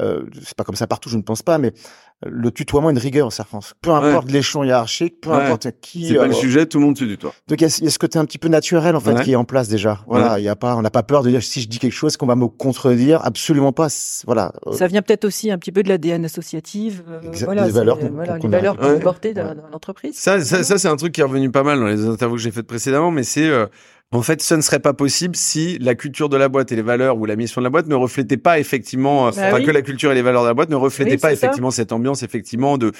euh, 0.00 0.24
c'est 0.42 0.56
pas 0.56 0.64
comme 0.64 0.76
ça 0.76 0.86
partout, 0.86 1.08
je 1.08 1.16
ne 1.16 1.22
pense 1.22 1.42
pas, 1.42 1.58
mais 1.58 1.72
le 2.26 2.50
tutoiement 2.50 2.90
est 2.90 2.92
une 2.92 2.98
rigueur 2.98 3.26
en 3.26 3.30
France. 3.30 3.74
Peu 3.80 3.90
importe 3.90 4.30
l'échelon 4.30 4.64
hiérarchique, 4.64 5.20
peu 5.20 5.30
importe 5.30 5.68
qui. 5.80 6.08
C'est 6.08 6.14
pas 6.14 6.26
le 6.26 6.32
euh, 6.32 6.34
sujet, 6.34 6.66
tout 6.66 6.78
le 6.78 6.86
monde 6.86 6.96
se 6.96 7.04
tutoie. 7.04 7.34
Donc 7.48 7.60
il 7.60 7.64
y, 7.64 7.66
a 7.66 7.90
ce 7.90 7.98
côté 7.98 8.18
un 8.18 8.24
petit 8.24 8.38
peu 8.38 8.48
naturel 8.48 8.96
en 8.96 9.00
fait 9.00 9.22
qui 9.22 9.32
est 9.32 9.36
en 9.36 9.44
place 9.44 9.68
déjà. 9.68 10.00
Voilà, 10.06 10.38
il 10.38 10.44
y 10.44 10.48
a 10.48 10.56
pas, 10.56 10.76
on 10.76 10.82
n'a 10.82 10.90
pas 10.90 11.02
peur 11.02 11.22
de 11.22 11.30
dire 11.30 11.42
si 11.42 11.60
je 11.60 11.68
dis 11.68 11.78
quelque 11.78 11.92
chose 11.92 12.16
qu'on 12.16 12.26
va 12.26 12.36
me 12.36 12.46
contredire. 12.46 13.24
Absolument 13.24 13.72
pas. 13.72 13.88
Voilà. 14.26 14.52
Ça 14.72 14.86
vient 14.86 15.02
peut-être 15.02 15.24
aussi 15.24 15.50
un 15.50 15.58
petit 15.58 15.72
peu 15.72 15.82
de 15.82 15.88
l'ADN 15.88 16.24
associative. 16.24 17.02
Euh, 17.08 17.20
voilà, 17.44 17.66
les 17.66 17.72
valeurs, 17.72 17.98
voilà, 17.98 18.38
les 18.38 18.48
valeurs 18.48 18.76
qu'on 18.76 18.98
porter 19.00 19.34
dans, 19.34 19.54
l'entreprise. 19.72 20.16
Ça, 20.16 20.40
ça, 20.40 20.64
ça 20.64 20.78
c'est 20.78 20.88
un 20.88 20.96
truc 20.96 21.12
qui 21.12 21.20
est 21.20 21.24
revenu 21.24 21.50
pas 21.50 21.62
mal 21.62 21.78
dans 21.78 21.86
les 21.86 22.06
interviews 22.06 22.36
que 22.36 22.42
j'ai 22.42 22.50
faites 22.50 22.66
précédemment, 22.66 23.10
mais 23.10 23.22
c'est 23.22 23.50
en 24.14 24.22
fait, 24.22 24.42
ce 24.42 24.54
ne 24.54 24.60
serait 24.60 24.80
pas 24.80 24.92
possible 24.92 25.36
si 25.36 25.78
la 25.78 25.94
culture 25.94 26.28
de 26.28 26.36
la 26.36 26.48
boîte 26.48 26.72
et 26.72 26.76
les 26.76 26.82
valeurs 26.82 27.18
ou 27.18 27.26
la 27.26 27.36
mission 27.36 27.60
de 27.60 27.64
la 27.64 27.70
boîte 27.70 27.86
ne 27.86 27.94
reflétaient 27.94 28.36
pas 28.36 28.58
effectivement, 28.58 29.24
bah 29.24 29.32
enfin 29.36 29.62
que 29.62 29.70
la 29.70 29.82
culture 29.82 30.12
et 30.12 30.14
les 30.14 30.22
valeurs 30.22 30.42
de 30.42 30.48
la 30.48 30.54
boîte 30.54 30.70
ne 30.70 30.76
reflétaient 30.76 31.18
pas 31.18 31.32
effectivement 31.32 31.70
cette 31.70 31.92
ambiance 31.92 32.22
effectivement 32.22 32.78
de 32.78 32.92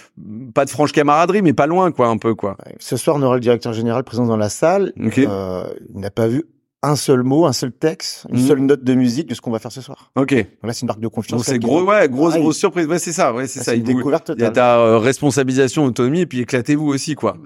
pas 0.54 0.64
de 0.64 0.70
franche 0.70 0.92
camaraderie, 0.92 1.42
mais 1.42 1.52
pas 1.52 1.66
loin 1.66 1.92
quoi, 1.92 2.08
un 2.08 2.18
peu 2.18 2.34
quoi. 2.34 2.56
Ce 2.78 2.96
soir, 2.96 3.16
on 3.16 3.22
aura 3.22 3.34
le 3.34 3.40
directeur 3.40 3.72
général 3.72 4.04
présent 4.04 4.26
dans 4.26 4.36
la 4.36 4.48
salle. 4.48 4.92
Euh, 4.98 5.64
il 5.94 6.00
n'a 6.00 6.10
pas 6.10 6.26
vu 6.26 6.44
un 6.84 6.96
seul 6.96 7.22
mot, 7.22 7.46
un 7.46 7.52
seul 7.52 7.72
texte, 7.72 8.26
une 8.30 8.40
mhm. 8.40 8.46
seule 8.46 8.58
note 8.60 8.84
de 8.84 8.94
musique 8.94 9.28
de 9.28 9.34
ce 9.34 9.40
qu'on 9.40 9.50
va 9.50 9.58
faire 9.58 9.72
ce 9.72 9.80
soir. 9.80 10.10
Ok. 10.16 10.32
là, 10.32 10.72
c'est 10.72 10.82
une 10.82 10.88
marque 10.88 11.00
de 11.00 11.08
confiance. 11.08 11.44
C'est 11.44 11.58
gros, 11.58 11.82
ouais, 11.82 12.08
grosse, 12.08 12.36
grosse 12.36 12.58
surprise. 12.58 12.86
Ouais, 12.86 12.98
c'est 12.98 13.12
ça, 13.12 13.32
ouais, 13.32 13.46
c'est 13.46 13.60
ça. 13.60 13.74
Une 13.74 13.82
découverte 13.82 14.32
Il 14.36 14.42
y 14.42 14.46
a 14.46 14.50
ta 14.50 14.78
euh, 14.78 14.98
responsabilisation, 14.98 15.84
autonomie, 15.84 16.20
et 16.20 16.26
puis 16.26 16.40
éclatez-vous 16.40 16.86
aussi, 16.86 17.14
quoi. 17.14 17.36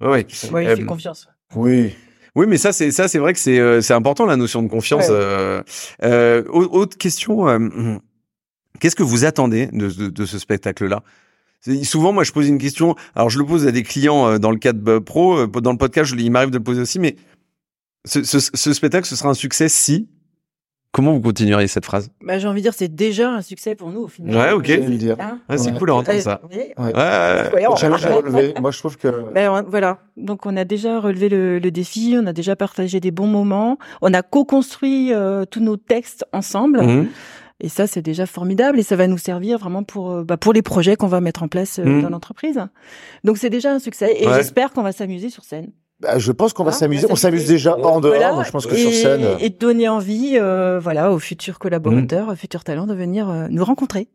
Ouais, 0.00 0.08
ouais. 0.08 0.26
ouais 0.52 0.64
il 0.64 0.76
fait 0.76 0.82
euh, 0.82 0.84
confiance. 0.84 1.28
Oui. 1.54 1.94
Oui, 2.34 2.46
mais 2.48 2.56
ça, 2.56 2.72
c'est 2.72 2.90
ça, 2.90 3.08
c'est 3.08 3.18
vrai 3.18 3.32
que 3.34 3.38
c'est 3.38 3.58
euh, 3.58 3.80
c'est 3.82 3.92
important 3.92 4.24
la 4.24 4.36
notion 4.36 4.62
de 4.62 4.68
confiance. 4.68 5.06
Euh, 5.10 5.62
euh, 6.02 6.42
autre 6.48 6.96
question, 6.96 7.46
euh, 7.48 7.58
qu'est-ce 8.80 8.96
que 8.96 9.02
vous 9.02 9.24
attendez 9.24 9.66
de, 9.66 9.88
de, 9.88 10.08
de 10.08 10.26
ce 10.26 10.38
spectacle-là? 10.38 11.02
Souvent, 11.84 12.12
moi, 12.12 12.24
je 12.24 12.32
pose 12.32 12.48
une 12.48 12.58
question. 12.58 12.96
Alors, 13.14 13.30
je 13.30 13.38
le 13.38 13.44
pose 13.44 13.66
à 13.68 13.70
des 13.70 13.84
clients 13.84 14.38
dans 14.40 14.50
le 14.50 14.56
cadre 14.58 14.98
pro, 14.98 15.46
dans 15.46 15.70
le 15.70 15.78
podcast, 15.78 16.12
il 16.18 16.30
m'arrive 16.30 16.50
de 16.50 16.58
le 16.58 16.64
poser 16.64 16.80
aussi. 16.80 16.98
Mais 16.98 17.14
ce, 18.04 18.24
ce, 18.24 18.38
ce 18.40 18.72
spectacle, 18.72 19.06
ce 19.06 19.14
sera 19.14 19.28
un 19.28 19.34
succès 19.34 19.68
si? 19.68 20.08
Comment 20.92 21.14
vous 21.14 21.22
continueriez 21.22 21.68
cette 21.68 21.86
phrase? 21.86 22.10
Bah, 22.20 22.38
J'ai 22.38 22.46
envie 22.46 22.60
de 22.60 22.64
dire, 22.64 22.74
c'est 22.74 22.94
déjà 22.94 23.30
un 23.30 23.40
succès 23.40 23.74
pour 23.74 23.90
nous 23.90 24.02
au 24.02 24.08
final. 24.08 24.36
Ouais, 24.36 24.52
ok. 24.52 24.70
Hein 25.18 25.38
c'est 25.56 25.74
cool 25.78 25.90
à 25.90 25.94
entendre 25.94 26.20
ça. 26.20 26.42
Ouais. 26.50 26.74
ouais. 26.78 28.54
Moi, 28.60 28.70
je 28.70 28.78
trouve 28.78 28.98
que. 28.98 29.08
Ben, 29.32 29.62
voilà. 29.62 29.98
Donc, 30.18 30.44
on 30.44 30.54
a 30.54 30.64
déjà 30.64 31.00
relevé 31.00 31.30
le, 31.30 31.58
le, 31.58 31.70
défi, 31.70 32.14
on 32.20 32.26
a 32.26 32.34
déjà 32.34 32.56
partagé 32.56 33.00
des 33.00 33.10
bons 33.10 33.26
moments, 33.26 33.78
on 34.02 34.12
a 34.12 34.20
co-construit 34.20 35.14
euh, 35.14 35.46
tous 35.46 35.60
nos 35.60 35.78
textes 35.78 36.26
ensemble. 36.34 36.82
Mmh. 36.82 37.08
Et 37.60 37.70
ça, 37.70 37.86
c'est 37.86 38.02
déjà 38.02 38.26
formidable 38.26 38.78
et 38.78 38.82
ça 38.82 38.96
va 38.96 39.06
nous 39.06 39.18
servir 39.18 39.58
vraiment 39.58 39.84
pour 39.84 40.10
euh, 40.10 40.24
bah, 40.24 40.36
pour 40.36 40.52
les 40.52 40.62
projets 40.62 40.96
qu'on 40.96 41.06
va 41.06 41.22
mettre 41.22 41.42
en 41.42 41.48
place 41.48 41.78
euh, 41.78 41.84
mmh. 41.84 42.02
dans 42.02 42.10
l'entreprise. 42.10 42.60
Donc, 43.24 43.38
c'est 43.38 43.50
déjà 43.50 43.72
un 43.72 43.78
succès 43.78 44.14
et 44.20 44.28
j'espère 44.34 44.72
qu'on 44.72 44.82
va 44.82 44.92
s'amuser 44.92 45.30
sur 45.30 45.44
scène. 45.44 45.70
Bah, 46.02 46.18
je 46.18 46.32
pense 46.32 46.52
qu'on 46.52 46.64
va 46.64 46.72
s'amuser. 46.72 47.06
On 47.08 47.16
s'amuse 47.16 47.46
déjà 47.46 47.76
en 47.76 48.00
dehors. 48.00 48.44
je 48.44 48.50
pense 48.50 48.66
que 48.66 48.74
et, 48.74 48.78
sur 48.78 48.92
scène. 48.92 49.24
Et 49.38 49.50
donner 49.50 49.88
envie, 49.88 50.36
euh, 50.36 50.80
voilà, 50.80 51.12
aux 51.12 51.20
futurs 51.20 51.60
collaborateurs, 51.60 52.28
aux 52.28 52.34
futurs 52.34 52.64
talents 52.64 52.88
de 52.88 52.94
venir 52.94 53.30
euh, 53.30 53.46
nous 53.48 53.64
rencontrer. 53.64 54.08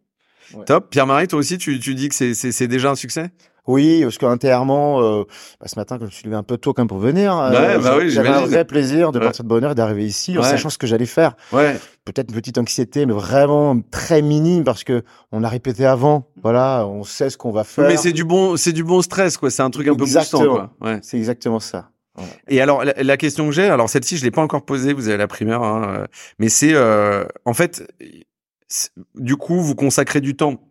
Top. 0.66 0.90
Pierre-Marie, 0.90 1.28
toi 1.28 1.40
aussi, 1.40 1.58
tu, 1.58 1.80
tu 1.80 1.96
dis 1.96 2.10
que 2.10 2.16
c'est 2.16 2.68
déjà 2.68 2.92
un 2.92 2.96
succès? 2.96 3.32
Oui, 3.68 4.02
parce 4.04 4.18
qu'intérieurement, 4.18 5.02
euh, 5.02 5.24
bah, 5.60 5.68
ce 5.68 5.78
matin, 5.78 5.98
quand 6.00 6.06
je 6.10 6.16
suis 6.16 6.26
levé 6.26 6.36
un 6.36 6.44
peu 6.44 6.58
tôt 6.58 6.74
quand 6.74 6.82
même 6.82 6.88
pour 6.88 7.00
venir, 7.00 7.38
euh, 7.38 7.78
bah 7.80 8.08
j'avais 8.08 8.30
un 8.30 8.46
vrai 8.46 8.66
plaisir 8.66 9.12
de 9.12 9.20
partir 9.20 9.44
de 9.44 9.50
bonne 9.50 9.64
heure 9.64 9.72
et 9.72 9.76
d'arriver 9.76 10.06
ici 10.06 10.38
en 10.38 10.44
sachant 10.44 10.70
ce 10.70 10.78
que 10.78 10.88
j'allais 10.88 11.06
faire. 11.06 11.36
Ouais. 11.52 11.78
Peut-être 12.06 12.30
une 12.30 12.36
petite 12.36 12.58
anxiété, 12.58 13.06
mais 13.06 13.14
vraiment 13.14 13.78
très 13.92 14.22
minime 14.22 14.64
parce 14.64 14.86
que 14.86 15.04
on 15.34 15.44
a 15.44 15.50
répété 15.50 15.86
avant. 15.86 16.30
Voilà, 16.42 16.88
on 16.88 17.04
sait 17.04 17.30
ce 17.30 17.38
qu'on 17.38 17.52
va 17.52 17.66
faire. 17.66 17.88
Mais 17.88 17.98
c'est 17.98 18.14
du 18.14 18.24
bon, 18.24 18.56
c'est 18.56 18.72
du 18.72 18.84
bon 18.84 19.02
stress, 19.02 19.38
quoi. 19.38 19.50
C'est 19.50 19.64
un 19.64 19.70
truc 19.70 19.88
un 19.88 19.96
peu 19.96 20.06
boostant, 20.06 20.46
quoi. 20.46 20.72
Ouais. 20.82 21.00
C'est 21.02 21.18
exactement 21.18 21.60
ça. 21.60 21.90
Et 22.48 22.62
alors 22.62 22.84
la, 22.84 23.18
question 23.18 23.46
que 23.46 23.52
j'ai, 23.52 23.66
alors 23.66 23.90
celle-ci 23.90 24.18
je 24.18 24.24
l'ai 24.24 24.32
pas 24.32 24.42
encore 24.42 24.66
posée, 24.66 24.94
vous 24.94 25.08
avez 25.08 25.18
la 25.18 25.28
primeur, 25.28 25.64
hein, 25.64 25.88
euh, 25.88 26.06
mais 26.40 26.50
c'est 26.50 26.74
euh, 26.74 27.26
en 27.46 27.54
fait, 27.54 27.88
du 29.16 29.36
coup 29.36 29.62
vous 29.62 29.76
consacrez 29.76 30.22
du 30.22 30.36
temps 30.36 30.67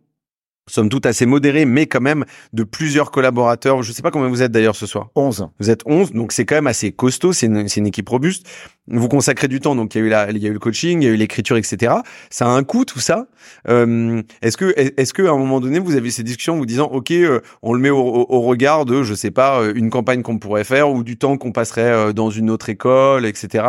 somme 0.67 0.89
toute 0.89 1.05
assez 1.05 1.25
modéré, 1.25 1.65
mais 1.65 1.87
quand 1.87 2.01
même 2.01 2.25
de 2.53 2.63
plusieurs 2.63 3.11
collaborateurs. 3.11 3.83
Je 3.83 3.91
sais 3.91 4.01
pas 4.01 4.11
combien 4.11 4.29
vous 4.29 4.41
êtes 4.41 4.51
d'ailleurs 4.51 4.75
ce 4.75 4.85
soir. 4.85 5.09
11. 5.15 5.49
Vous 5.59 5.69
êtes 5.69 5.81
11, 5.85 6.11
donc 6.11 6.31
c'est 6.31 6.45
quand 6.45 6.55
même 6.55 6.67
assez 6.67 6.91
costaud, 6.91 7.33
c'est 7.33 7.47
une, 7.47 7.67
une, 7.75 7.87
équipe 7.87 8.07
robuste. 8.09 8.47
Vous 8.87 9.07
consacrez 9.07 9.47
du 9.47 9.59
temps, 9.59 9.75
donc 9.75 9.95
il 9.95 9.99
y 9.99 10.01
a 10.01 10.05
eu, 10.05 10.09
la, 10.09 10.31
il 10.31 10.37
y 10.37 10.45
a 10.45 10.49
eu 10.49 10.53
le 10.53 10.59
coaching, 10.59 11.01
il 11.01 11.05
y 11.05 11.09
a 11.09 11.13
eu 11.13 11.17
l'écriture, 11.17 11.57
etc. 11.57 11.95
Ça 12.29 12.45
a 12.45 12.49
un 12.49 12.63
coût 12.63 12.85
tout 12.85 12.99
ça. 12.99 13.27
Euh, 13.67 14.21
est-ce 14.41 14.57
que, 14.57 14.73
est-ce 14.77 15.13
que 15.13 15.23
à 15.23 15.31
un 15.31 15.37
moment 15.37 15.59
donné 15.59 15.79
vous 15.79 15.95
avez 15.95 16.11
ces 16.11 16.23
discussions 16.23 16.53
en 16.53 16.57
vous 16.57 16.65
disant, 16.65 16.87
ok, 16.87 17.11
euh, 17.11 17.41
on 17.61 17.73
le 17.73 17.79
met 17.79 17.89
au, 17.89 17.97
au, 17.97 18.41
regard 18.41 18.85
de, 18.85 19.03
je 19.03 19.13
sais 19.13 19.31
pas, 19.31 19.61
euh, 19.61 19.73
une 19.75 19.89
campagne 19.89 20.21
qu'on 20.21 20.39
pourrait 20.39 20.63
faire 20.63 20.89
ou 20.89 21.03
du 21.03 21.17
temps 21.17 21.37
qu'on 21.37 21.51
passerait 21.51 21.81
euh, 21.81 22.13
dans 22.13 22.29
une 22.29 22.49
autre 22.49 22.69
école, 22.69 23.25
etc. 23.25 23.65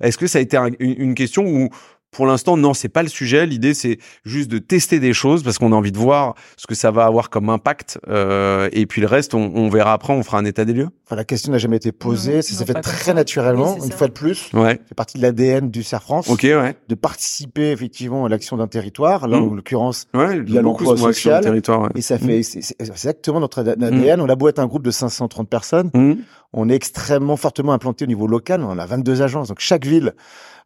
Est-ce 0.00 0.18
que 0.18 0.26
ça 0.26 0.38
a 0.38 0.42
été 0.42 0.56
une, 0.56 0.76
une 0.80 1.14
question 1.14 1.44
où 1.46 1.70
pour 2.16 2.26
l'instant, 2.26 2.56
non, 2.56 2.72
c'est 2.72 2.88
pas 2.88 3.02
le 3.02 3.10
sujet. 3.10 3.44
L'idée, 3.44 3.74
c'est 3.74 3.98
juste 4.24 4.50
de 4.50 4.56
tester 4.56 5.00
des 5.00 5.12
choses 5.12 5.42
parce 5.42 5.58
qu'on 5.58 5.70
a 5.72 5.76
envie 5.76 5.92
de 5.92 5.98
voir 5.98 6.34
ce 6.56 6.66
que 6.66 6.74
ça 6.74 6.90
va 6.90 7.04
avoir 7.04 7.28
comme 7.28 7.50
impact. 7.50 7.98
Euh, 8.08 8.70
et 8.72 8.86
puis 8.86 9.02
le 9.02 9.06
reste, 9.06 9.34
on, 9.34 9.52
on, 9.54 9.68
verra 9.68 9.92
après. 9.92 10.14
On 10.14 10.22
fera 10.22 10.38
un 10.38 10.46
état 10.46 10.64
des 10.64 10.72
lieux. 10.72 10.88
Enfin, 11.04 11.16
la 11.16 11.24
question 11.24 11.52
n'a 11.52 11.58
jamais 11.58 11.76
été 11.76 11.92
posée. 11.92 12.40
ça 12.40 12.54
s'est 12.54 12.64
fait 12.64 12.80
très 12.80 13.12
naturellement, 13.12 13.76
une 13.84 13.92
fois 13.92 14.06
de 14.06 14.14
plus. 14.14 14.50
Ouais. 14.54 14.80
C'est 14.88 14.94
partie 14.94 15.18
de 15.18 15.22
l'ADN 15.22 15.70
du 15.70 15.82
CERF 15.82 16.04
France. 16.04 16.30
Ok, 16.30 16.44
ouais. 16.44 16.74
De 16.88 16.94
participer 16.94 17.70
effectivement 17.70 18.24
à 18.24 18.30
l'action 18.30 18.56
d'un 18.56 18.66
territoire. 18.66 19.28
Là, 19.28 19.38
mmh. 19.38 19.42
en 19.42 19.54
l'occurrence, 19.54 20.06
ouais, 20.14 20.38
il 20.38 20.54
y 20.54 20.56
a 20.56 20.62
l'emploi 20.62 20.96
social. 20.96 21.44
Territoire, 21.44 21.82
ouais. 21.82 21.90
Et 21.96 22.00
ça 22.00 22.16
fait, 22.18 22.38
mmh. 22.38 22.62
c'est 22.62 22.80
exactement 22.80 23.40
notre 23.40 23.58
ADN. 23.58 23.94
Mmh. 23.94 24.22
On 24.22 24.28
a 24.30 24.36
beau 24.36 24.48
être 24.48 24.58
un 24.58 24.66
groupe 24.66 24.84
de 24.84 24.90
530 24.90 25.50
personnes. 25.50 25.90
Mmh. 25.92 26.14
On 26.54 26.70
est 26.70 26.74
extrêmement 26.74 27.36
fortement 27.36 27.74
implanté 27.74 28.06
au 28.06 28.08
niveau 28.08 28.26
local. 28.26 28.62
On 28.62 28.78
a 28.78 28.86
22 28.86 29.20
agences. 29.20 29.48
Donc 29.48 29.60
chaque 29.60 29.84
ville 29.84 30.14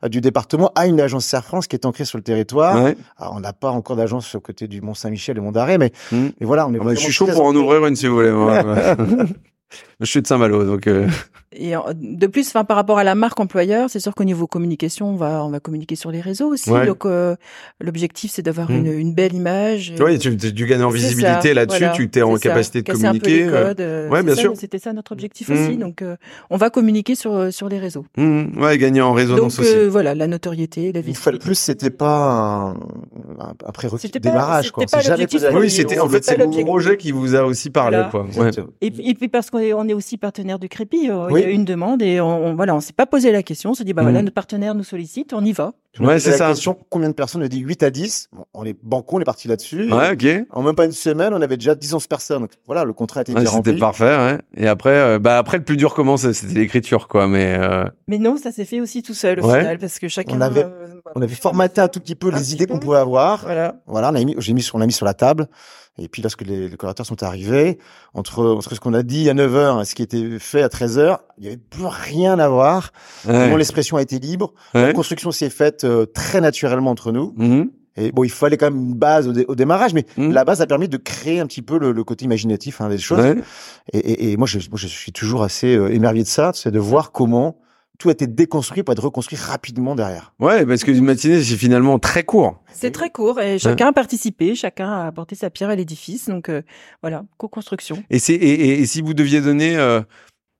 du 0.08 0.20
département 0.20 0.72
a 0.74 0.86
une 0.86 1.00
agence 1.00 1.26
Serre 1.26 1.44
France 1.44 1.66
qui 1.66 1.76
est 1.76 1.84
ancrée 1.84 2.04
sur 2.04 2.18
le 2.18 2.24
territoire. 2.24 2.76
Alors, 3.18 3.34
on 3.34 3.40
n'a 3.40 3.52
pas 3.52 3.70
encore 3.70 3.96
d'agence 3.96 4.34
au 4.34 4.40
côté 4.40 4.66
du 4.68 4.80
Mont 4.80 4.94
Saint-Michel 4.94 5.36
et 5.36 5.40
Mont 5.40 5.52
d'Arrêt, 5.52 5.78
mais, 5.78 5.92
hmm. 6.12 6.28
mais 6.40 6.46
voilà, 6.46 6.66
on 6.66 6.74
est. 6.74 6.78
Ah 6.80 6.84
bah, 6.84 6.94
je 6.94 7.00
suis 7.00 7.12
chaud 7.12 7.26
pour 7.26 7.44
en 7.44 7.54
ouvrir 7.54 7.84
une 7.86 7.96
si 7.96 8.06
vous 8.06 8.16
voulez. 8.16 8.30
je 10.00 10.06
suis 10.06 10.22
de 10.22 10.26
Saint-Malo, 10.26 10.64
donc. 10.64 10.86
Euh... 10.86 11.08
Et 11.52 11.74
de 11.94 12.26
plus, 12.28 12.46
enfin, 12.46 12.64
par 12.64 12.76
rapport 12.76 12.98
à 12.98 13.02
la 13.04 13.16
marque 13.16 13.40
employeur, 13.40 13.90
c'est 13.90 13.98
sûr 13.98 14.14
qu'au 14.14 14.22
niveau 14.22 14.46
communication, 14.46 15.08
on 15.08 15.16
va, 15.16 15.44
on 15.44 15.50
va 15.50 15.58
communiquer 15.58 15.96
sur 15.96 16.12
les 16.12 16.20
réseaux 16.20 16.46
aussi. 16.46 16.70
Donc, 16.70 17.04
euh, 17.04 17.34
l'objectif, 17.80 18.30
c'est 18.32 18.42
d'avoir 18.42 18.70
hmm. 18.70 18.76
une, 18.76 18.92
une, 18.92 19.14
belle 19.14 19.34
image. 19.34 19.92
Oui, 19.98 20.16
tu, 20.20 20.36
tu 20.36 20.66
gagnes 20.66 20.84
en 20.84 20.90
visibilité 20.90 21.52
là-dessus, 21.52 21.86
tu 21.94 22.08
t'es 22.08 22.22
en 22.22 22.36
capacité 22.36 22.82
de 22.82 22.92
communiquer. 22.92 23.44
Un 23.44 23.50
peu 23.50 23.56
les 23.56 23.64
codes, 23.64 23.80
euh, 23.80 24.08
ouais, 24.08 24.22
bien 24.22 24.36
sûr. 24.36 24.52
C'était 24.54 24.78
ça 24.78 24.92
notre 24.92 25.10
objectif 25.10 25.48
hmm. 25.48 25.52
aussi. 25.52 25.76
Donc, 25.76 26.02
euh, 26.02 26.14
on 26.50 26.56
va 26.56 26.70
communiquer 26.70 27.16
sur 27.16 27.52
sur 27.52 27.68
les 27.68 27.80
réseaux. 27.80 28.06
Mmh. 28.16 28.60
Ouais, 28.62 28.78
gagner 28.78 29.00
en 29.00 29.12
résonance 29.12 29.56
donc, 29.56 29.66
aussi. 29.66 29.88
voilà, 29.88 30.14
la 30.14 30.28
notoriété, 30.28 30.92
la 30.92 31.00
visibilité. 31.00 31.10
Une 31.10 31.14
fois 31.16 31.32
de 31.32 31.38
plus, 31.38 31.56
c'était 31.56 31.90
pas 31.90 32.74
un, 33.40 33.50
un 33.66 33.72
prérequis 33.72 34.08
de 34.08 34.18
démarrage, 34.20 34.70
quoi. 34.70 34.84
Pas 34.86 35.00
jamais 35.00 35.26
Oui, 35.52 35.68
c'était 35.68 35.98
en 35.98 36.08
fait 36.08 36.24
c'est 36.24 36.36
le 36.36 36.48
projet 36.64 36.96
qui 36.96 37.10
vous 37.10 37.34
a 37.34 37.42
aussi 37.42 37.70
parlé, 37.70 38.02
quoi. 38.12 38.26
Et 38.80 38.90
puis 38.92 39.28
parce 39.28 39.50
qu'on 39.50 39.58
est 39.88 39.89
est 39.90 39.94
aussi 39.94 40.16
partenaire 40.16 40.58
du 40.58 40.68
Crépi, 40.68 40.98
il 41.04 41.38
y 41.38 41.44
a 41.44 41.50
une 41.50 41.64
demande 41.64 42.02
et 42.02 42.20
on, 42.20 42.54
voilà, 42.54 42.74
on 42.74 42.80
s'est 42.80 42.92
pas 42.92 43.06
posé 43.06 43.32
la 43.32 43.42
question, 43.42 43.70
on 43.70 43.74
s'est 43.74 43.84
dit 43.84 43.92
bah 43.92 44.02
voilà, 44.02 44.20
mm. 44.20 44.24
notre 44.24 44.34
partenaire 44.34 44.74
nous 44.74 44.84
sollicite, 44.84 45.32
on 45.32 45.44
y 45.44 45.52
va. 45.52 45.72
Ouais, 45.98 46.20
c'est 46.20 46.32
ça. 46.32 46.48
Question, 46.48 46.78
combien 46.88 47.08
de 47.08 47.14
personnes 47.14 47.42
On 47.42 47.44
a 47.44 47.48
dit 47.48 47.58
8 47.58 47.82
à 47.82 47.90
10. 47.90 48.30
on 48.54 48.64
est 48.64 48.76
banco, 48.80 49.16
on 49.16 49.20
est 49.20 49.24
parti 49.24 49.48
là-dessus. 49.48 49.92
Ouais, 49.92 50.12
ok. 50.12 50.46
En 50.50 50.62
même 50.62 50.76
pas 50.76 50.84
une 50.84 50.92
semaine, 50.92 51.34
on 51.34 51.42
avait 51.42 51.56
déjà 51.56 51.74
10 51.74 51.94
11 51.94 52.06
personnes. 52.06 52.42
Donc, 52.42 52.52
voilà, 52.66 52.84
le 52.84 52.92
contrat 52.92 53.22
était 53.22 53.34
ouais, 53.34 53.44
C'était 53.44 53.76
parfait, 53.76 54.16
ouais. 54.16 54.38
Et 54.56 54.68
après, 54.68 54.94
euh, 54.94 55.18
bah 55.18 55.36
après 55.36 55.58
le 55.58 55.64
plus 55.64 55.76
dur 55.76 55.94
commence, 55.94 56.30
c'était 56.30 56.60
l'écriture, 56.60 57.08
quoi. 57.08 57.26
Mais 57.26 57.56
euh... 57.58 57.84
mais 58.06 58.18
non, 58.18 58.36
ça 58.36 58.52
s'est 58.52 58.64
fait 58.64 58.80
aussi 58.80 59.02
tout 59.02 59.14
seul 59.14 59.40
au 59.40 59.50
final 59.50 59.78
parce 59.78 59.98
que 59.98 60.06
chacun. 60.06 60.36
On 60.36 60.40
avait, 60.40 60.64
euh, 60.64 61.00
on 61.16 61.22
avait 61.22 61.34
formaté 61.34 61.80
un 61.80 61.88
tout 61.88 62.00
petit 62.00 62.14
peu 62.14 62.30
les 62.30 62.52
idées 62.52 62.66
qu'on 62.66 62.78
pouvait 62.78 62.98
avoir. 62.98 63.42
Voilà. 63.42 63.76
Voilà, 63.86 64.12
on 64.12 64.14
a 64.14 64.24
mis, 64.24 64.36
j'ai 64.38 64.52
mis, 64.52 64.66
on 64.72 64.80
a 64.80 64.86
mis 64.86 64.92
sur 64.92 65.06
la 65.06 65.14
table. 65.14 65.48
Et 66.00 66.08
puis 66.08 66.22
lorsque 66.22 66.42
les, 66.42 66.68
les 66.68 66.76
collaborateurs 66.76 67.06
sont 67.06 67.22
arrivés, 67.22 67.78
entre, 68.14 68.44
entre 68.44 68.74
ce 68.74 68.80
qu'on 68.80 68.94
a 68.94 69.02
dit 69.02 69.28
à 69.28 69.34
9h 69.34 69.82
et 69.82 69.84
ce 69.84 69.94
qui 69.94 70.02
était 70.02 70.38
fait 70.38 70.62
à 70.62 70.68
13h, 70.68 71.18
il 71.38 71.42
n'y 71.42 71.48
avait 71.48 71.58
plus 71.58 71.86
rien 71.86 72.38
à 72.38 72.48
voir. 72.48 72.92
Ouais. 73.28 73.56
L'expression 73.56 73.98
a 73.98 74.02
été 74.02 74.18
libre. 74.18 74.54
La 74.74 74.92
construction 74.92 75.30
s'est 75.30 75.50
faite 75.50 75.84
euh, 75.84 76.06
très 76.06 76.40
naturellement 76.40 76.90
entre 76.90 77.12
nous. 77.12 77.34
Mmh. 77.36 77.64
Et 77.96 78.12
bon, 78.12 78.24
il 78.24 78.30
fallait 78.30 78.56
quand 78.56 78.70
même 78.70 78.80
une 78.80 78.94
base 78.94 79.28
au, 79.28 79.54
démarrage, 79.54 79.92
mais 79.92 80.06
mmh. 80.16 80.30
la 80.30 80.44
base 80.44 80.62
a 80.62 80.66
permis 80.66 80.88
de 80.88 80.96
créer 80.96 81.40
un 81.40 81.46
petit 81.46 81.60
peu 81.60 81.78
le, 81.78 81.92
le 81.92 82.04
côté 82.04 82.24
imaginatif 82.24 82.80
hein, 82.80 82.88
des 82.88 82.98
choses. 82.98 83.36
Et, 83.92 83.98
et, 83.98 84.32
et, 84.32 84.36
moi, 84.36 84.46
je, 84.46 84.58
moi, 84.58 84.78
je 84.78 84.86
suis 84.86 85.12
toujours 85.12 85.42
assez 85.42 85.76
euh, 85.76 85.92
émerveillé 85.92 86.22
de 86.22 86.28
ça, 86.28 86.52
c'est 86.54 86.70
de 86.70 86.78
voir 86.78 87.12
comment 87.12 87.58
tout 88.00 88.08
a 88.08 88.12
été 88.12 88.26
déconstruit 88.26 88.82
pour 88.82 88.92
être 88.92 89.04
reconstruit 89.04 89.38
rapidement 89.38 89.94
derrière. 89.94 90.32
Ouais, 90.40 90.64
parce 90.64 90.82
que 90.82 90.90
une 90.90 91.04
matinée, 91.04 91.42
c'est 91.42 91.56
finalement 91.56 91.98
très 91.98 92.24
court. 92.24 92.58
C'est 92.72 92.90
très 92.90 93.10
court 93.10 93.38
et 93.40 93.58
chacun 93.58 93.88
a 93.88 93.92
participé, 93.92 94.54
chacun 94.54 94.90
a 94.90 95.06
apporté 95.06 95.36
sa 95.36 95.50
pierre 95.50 95.68
à 95.68 95.76
l'édifice. 95.76 96.28
Donc 96.28 96.48
euh, 96.48 96.62
voilà, 97.02 97.24
co-construction. 97.36 98.02
Et, 98.08 98.18
c'est, 98.18 98.32
et, 98.32 98.80
et, 98.80 98.86
si 98.86 99.02
vous 99.02 99.12
deviez 99.12 99.42
donner 99.42 99.76
euh, 99.76 100.00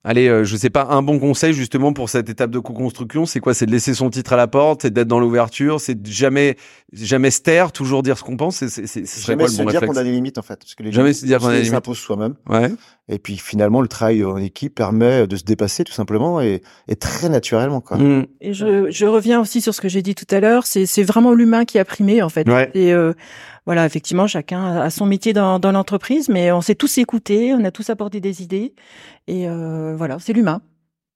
Allez, 0.03 0.29
euh, 0.29 0.45
je 0.45 0.57
sais 0.57 0.71
pas, 0.71 0.87
un 0.91 1.03
bon 1.03 1.19
conseil 1.19 1.53
justement 1.53 1.93
pour 1.93 2.09
cette 2.09 2.31
étape 2.31 2.51
de 2.51 2.59
co-construction, 2.59 3.27
c'est 3.27 3.41
quoi? 3.41 3.53
C'est 3.53 3.67
de 3.67 3.71
laisser 3.71 3.93
son 3.93 4.09
titre 4.09 4.33
à 4.33 4.37
la 4.37 4.47
porte, 4.47 4.83
c'est 4.83 4.91
d'être 4.91 5.09
dans 5.09 5.21
l'ouverture, 5.21 5.79
c'est 5.79 6.01
de 6.01 6.11
jamais, 6.11 6.57
jamais 6.91 7.31
se 7.31 7.43
taire, 7.43 7.71
toujours 7.71 8.03
dire 8.03 8.17
ce 8.17 8.23
qu'on 8.23 8.39
pense. 8.39 8.57
C'est, 8.57 8.71
c'est, 8.71 8.87
c'est 8.87 9.27
jamais 9.27 9.47
se 9.47 9.63
dire 9.63 9.81
qu'on 9.83 9.97
a 9.97 10.03
des 10.03 10.13
limites 10.13 10.39
en 10.39 10.43
fait, 10.43 10.59
parce 10.59 10.75
que 10.75 10.83
les 10.83 10.91
jamais 10.91 11.13
se 11.13 11.27
dire 11.27 11.39
qu'on 11.39 11.49
a 11.49 11.53
des 11.53 11.63
limites. 11.63 11.95
Soi-même. 11.95 12.35
Ouais. 12.49 12.73
Et 13.09 13.19
puis 13.19 13.37
finalement, 13.37 13.83
le 13.83 13.89
travail 13.89 14.25
en 14.25 14.39
équipe 14.39 14.75
permet 14.75 15.27
de 15.27 15.37
se 15.37 15.45
dépasser 15.45 15.85
tout 15.85 15.93
simplement 15.93 16.41
et, 16.41 16.63
et 16.89 16.97
très 16.97 17.29
naturellement 17.29 17.81
quoi. 17.83 17.99
Mmh. 17.99 18.27
Et 18.41 18.55
je, 18.55 18.91
je 18.91 19.05
reviens 19.05 19.41
aussi 19.41 19.61
sur 19.61 19.75
ce 19.75 19.83
que 19.83 19.89
j'ai 19.89 20.01
dit 20.03 20.15
tout 20.15 20.27
à 20.31 20.41
l'heure, 20.41 20.67
c'est, 20.67 20.87
c'est 20.87 21.03
vraiment 21.03 21.35
l'humain 21.35 21.67
qui 21.67 21.79
a 21.79 21.85
primé 21.85 22.23
en 22.23 22.29
fait. 22.31 22.49
Ouais. 22.49 22.71
Et 22.73 22.95
euh, 22.95 23.13
voilà, 23.71 23.87
effectivement, 23.87 24.27
chacun 24.27 24.81
a 24.81 24.91
son 24.91 25.07
métier 25.07 25.33
dans, 25.33 25.61
l'entreprise, 25.63 26.29
mais 26.29 26.51
on 26.51 26.61
s'est 26.61 26.75
tous 26.75 26.99
écoutés, 26.99 27.55
on 27.55 27.63
a 27.63 27.71
tous 27.71 27.89
apporté 27.89 28.19
des 28.19 28.43
idées, 28.43 28.75
et 29.29 29.49
euh, 29.49 29.95
voilà, 29.97 30.19
c'est 30.19 30.33
l'humain. 30.33 30.61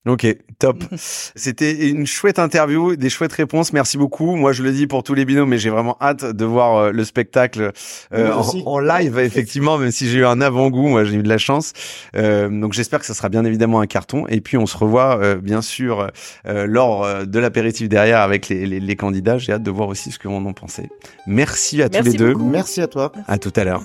Ok, 0.07 0.26
top. 0.59 0.84
C'était 0.96 1.88
une 1.88 2.07
chouette 2.07 2.38
interview, 2.38 2.94
des 2.94 3.09
chouettes 3.09 3.32
réponses. 3.32 3.72
Merci 3.72 3.96
beaucoup. 3.96 4.36
Moi, 4.36 4.52
je 4.52 4.62
le 4.62 4.70
dis 4.70 4.86
pour 4.86 5.02
tous 5.02 5.14
les 5.14 5.24
binômes, 5.24 5.48
mais 5.48 5.57
j'ai 5.57 5.70
vraiment 5.70 5.96
hâte 6.00 6.24
de 6.24 6.44
voir 6.44 6.76
euh, 6.76 6.90
le 6.90 7.05
spectacle 7.05 7.72
euh, 8.12 8.32
en, 8.66 8.78
live, 8.80 9.18
effectivement, 9.18 9.78
même 9.78 9.90
si 9.90 10.09
j'ai 10.09 10.18
eu 10.18 10.26
un 10.26 10.42
avant-goût. 10.42 10.88
Moi, 10.88 11.05
j'ai 11.05 11.16
eu 11.16 11.22
de 11.22 11.28
la 11.28 11.38
chance. 11.38 11.72
Euh, 12.16 12.48
donc, 12.50 12.74
j'espère 12.74 13.00
que 13.00 13.07
ça 13.07 13.14
sera 13.14 13.30
bien 13.30 13.44
évidemment 13.46 13.80
un 13.80 13.86
carton. 13.86 14.26
Et 14.28 14.42
puis, 14.42 14.59
on 14.59 14.66
se 14.66 14.76
revoit, 14.76 15.18
euh, 15.20 15.36
bien 15.36 15.62
sûr, 15.62 16.11
euh, 16.46 16.66
lors 16.66 17.26
de 17.26 17.38
l'apéritif 17.38 17.88
derrière 17.88 18.20
avec 18.20 18.48
les, 18.48 18.66
les, 18.66 18.80
les 18.80 18.96
candidats. 18.96 19.38
J'ai 19.38 19.52
hâte 19.52 19.62
de 19.62 19.70
voir 19.70 19.88
aussi 19.88 20.11
ce 20.11 20.18
que 20.18 20.28
vont 20.28 20.44
en 20.44 20.52
penser. 20.52 20.90
Merci 21.26 21.82
à 21.82 21.88
tous 21.88 22.02
les 22.02 22.12
deux. 22.12 22.34
Merci 22.34 22.82
à 22.82 22.88
toi. 22.88 23.11
À 23.26 23.38
tout 23.38 23.52
à 23.57 23.64
l'heure. 23.64 23.82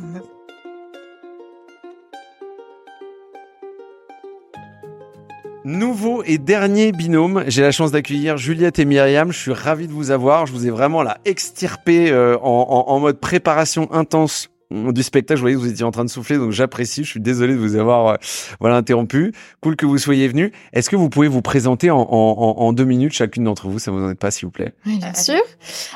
Nouveau 5.70 6.24
et 6.26 6.40
dernier 6.40 6.92
binôme, 6.92 7.44
j'ai 7.46 7.62
la 7.62 7.72
chance 7.72 7.92
d'accueillir 7.92 8.38
Juliette 8.38 8.80
et 8.80 8.86
Myriam. 8.86 9.32
Je 9.32 9.38
suis 9.38 9.54
ravi 9.54 9.88
de 9.88 9.92
vous 9.94 10.10
avoir. 10.10 10.48
Je 10.48 10.52
vous 10.52 10.66
ai 10.66 10.72
vraiment 10.72 11.04
là 11.04 11.20
extirpé 11.26 12.10
euh, 12.10 12.40
en, 12.40 12.88
en, 12.88 12.92
en, 12.92 13.00
mode 13.00 13.20
préparation 13.20 13.88
intense 13.94 14.50
du 14.72 15.04
spectacle. 15.04 15.38
Je 15.38 15.42
voyais 15.42 15.56
que 15.56 15.62
vous 15.62 15.70
étiez 15.70 15.86
en 15.86 15.92
train 15.92 16.06
de 16.06 16.10
souffler, 16.10 16.38
donc 16.38 16.50
j'apprécie. 16.54 17.04
Je 17.04 17.12
suis 17.12 17.20
désolé 17.20 17.54
de 17.54 17.60
vous 17.60 17.76
avoir 17.76 18.08
euh, 18.08 18.16
voilà 18.60 18.78
interrompu. 18.78 19.32
Cool 19.62 19.76
que 19.76 19.86
vous 19.86 20.00
soyez 20.00 20.28
venus. 20.28 20.50
Est-ce 20.74 20.90
que 20.90 20.96
vous 20.96 21.08
pouvez 21.08 21.28
vous 21.28 21.44
présenter 21.44 21.92
en, 21.92 22.00
en, 22.00 22.56
en 22.58 22.74
deux 22.74 22.86
minutes 22.86 23.14
chacune 23.14 23.44
d'entre 23.44 23.68
vous? 23.68 23.78
Ça 23.78 23.92
vous 23.92 24.04
en 24.04 24.10
est 24.10 24.16
pas, 24.16 24.32
s'il 24.32 24.48
vous 24.48 24.52
plaît? 24.52 24.74
Oui, 24.88 24.98
bien 24.98 25.14
sûr. 25.14 25.40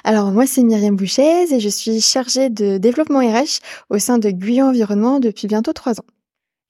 Alors 0.03 0.31
moi, 0.31 0.45
c'est 0.45 0.61
Myriam 0.61 0.95
Bouchez 0.95 1.51
et 1.51 1.59
je 1.59 1.69
suis 1.69 1.99
chargée 1.99 2.51
de 2.51 2.77
développement 2.77 3.21
RH 3.21 3.57
au 3.89 3.97
sein 3.97 4.19
de 4.19 4.29
Guyot 4.29 4.65
Environnement 4.67 5.19
depuis 5.19 5.47
bientôt 5.47 5.73
trois 5.73 5.99
ans. 5.99 6.05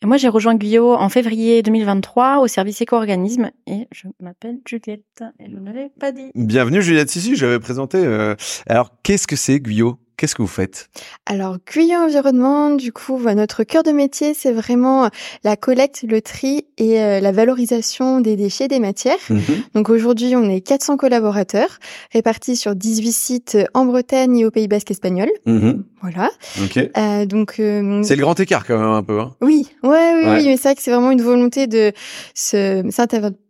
Et 0.04 0.06
moi, 0.06 0.18
j'ai 0.18 0.28
rejoint 0.28 0.56
Guyot 0.56 0.95
en 0.95 1.08
février 1.08 1.64
2023 1.64 2.39
au 2.39 2.47
service 2.47 2.82
éco-organisme 2.82 3.51
et 3.66 3.88
je 3.93 4.08
m'appelle 4.20 4.58
Juliette 4.66 5.24
et 5.39 5.49
je 5.49 5.56
ne 5.56 5.72
l'ai 5.72 5.91
pas 5.97 6.12
dit. 6.12 6.30
Bienvenue 6.36 6.82
Juliette, 6.82 7.10
si, 7.10 7.22
si, 7.22 7.38
j'avais 7.38 7.60
présenté. 7.60 7.99
Euh... 7.99 8.36
Alors, 8.68 8.89
qu'est-ce 9.01 9.28
que 9.28 9.38
c'est 9.38 9.62
Guyot 9.62 9.97
qu'est-ce 10.18 10.36
que 10.36 10.41
vous 10.41 10.47
faites? 10.47 10.89
Alors, 11.26 11.57
Guyot 11.66 11.99
Environnement, 11.99 12.72
du 12.72 12.91
coup, 12.91 13.20
notre 13.20 13.64
cœur 13.64 13.84
de 13.84 13.91
métier, 13.91 14.34
c'est 14.34 14.51
vraiment 14.51 15.09
la 15.43 15.55
collecte, 15.55 16.03
le 16.07 16.22
tri 16.22 16.66
et 16.78 17.01
euh, 17.01 17.20
la 17.20 17.32
valorisation 17.32 18.22
des 18.22 18.36
déchets, 18.36 18.68
des 18.68 18.80
matières. 18.80 19.18
Mhm. 19.30 19.41
Donc 19.76 19.89
aujourd'hui, 19.89 20.36
on 20.36 20.49
est 20.49 20.61
400 20.61 20.97
collaborateurs 20.97 21.80
répartis 22.11 22.55
sur 22.55 22.76
18 22.76 23.11
sites 23.11 23.57
en 23.74 23.86
Bretagne 23.86 24.38
et 24.39 24.45
au 24.45 24.51
Pays 24.51 24.68
Basque 24.68 24.91
espagnol. 24.91 25.30
Mhm. 25.45 25.84
Voilà. 26.01 26.30
Ok. 26.64 26.78
Euh, 26.97 27.26
donc 27.26 27.59
euh, 27.59 28.03
c'est 28.03 28.16
le 28.16 28.22
grand 28.22 28.39
écart 28.39 28.66
quand 28.66 28.78
même 28.78 28.89
un 28.89 29.03
peu. 29.03 29.20
Hein. 29.20 29.36
Oui, 29.41 29.70
ouais, 29.84 30.14
oui, 30.16 30.24
oui, 30.26 30.45
mais 30.45 30.57
c'est 30.57 30.64
vrai 30.64 30.76
que 30.76 30.82
c'est 30.82 30.91
vraiment 30.91 31.11
une 31.11 31.22
volonté 31.22 31.68
de 31.68 31.93
se 32.34 32.84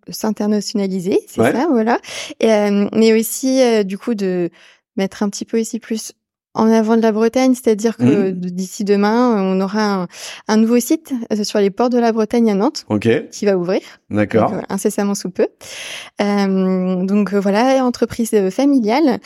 s'internationaliser, 0.09 1.20
c'est 1.28 1.41
ça, 1.41 1.68
voilà. 1.70 1.99
Et, 2.41 2.51
euh, 2.51 2.89
mais 2.93 3.18
aussi 3.18 3.61
du 3.86 3.97
coup 3.97 4.16
de 4.16 4.49
mettre 4.97 5.24
un 5.24 5.30
petit 5.30 5.45
peu 5.45 5.59
ici 5.59 5.80
plus 5.80 6.14
en 6.54 6.70
avant 6.72 6.97
de 6.97 7.01
la 7.01 7.12
Bretagne, 7.12 7.56
c'est-à-dire 7.56 7.97
que 7.97 8.32
mmh. 8.32 8.34
d'ici 8.34 8.84
demain, 8.84 9.36
on 9.41 9.60
aura 9.60 10.08
un, 10.47 10.58
nouveau 10.58 10.80
site 10.80 11.14
euh, 11.32 11.43
sur 11.43 11.60
les 11.60 11.70
ports 11.70 11.89
de 11.89 11.97
la 11.97 12.12
Bretagne 12.12 12.51
à 12.51 12.56
Nantes 12.56 12.86
qui 13.32 13.45
va 13.45 13.58
ouvrir. 13.58 13.82
D'accord. 14.10 14.54
incessamment 14.70 15.16
sous 15.16 15.32
peu. 15.32 15.47
Euh, 16.22 17.06
donc 17.06 17.34
euh, 17.34 17.39
voilà, 17.39 17.84
entreprise 17.84 18.32
familiale 18.49 19.20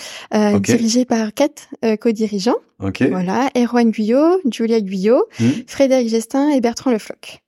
dirigée 0.59 1.05
par 1.05 1.34
quatre 1.34 1.67
co-dirigeants. 1.99 2.55
Voilà, 2.80 3.49
Erwan 3.55 3.89
Guyot, 3.91 4.39
Julia 4.51 4.80
Guyot, 4.82 5.25
mmh. 5.39 5.45
Frédéric 5.67 6.09
Gestin 6.09 6.51
et 6.51 6.61
Bertrand 6.61 6.91
Lefloc. 6.91 7.41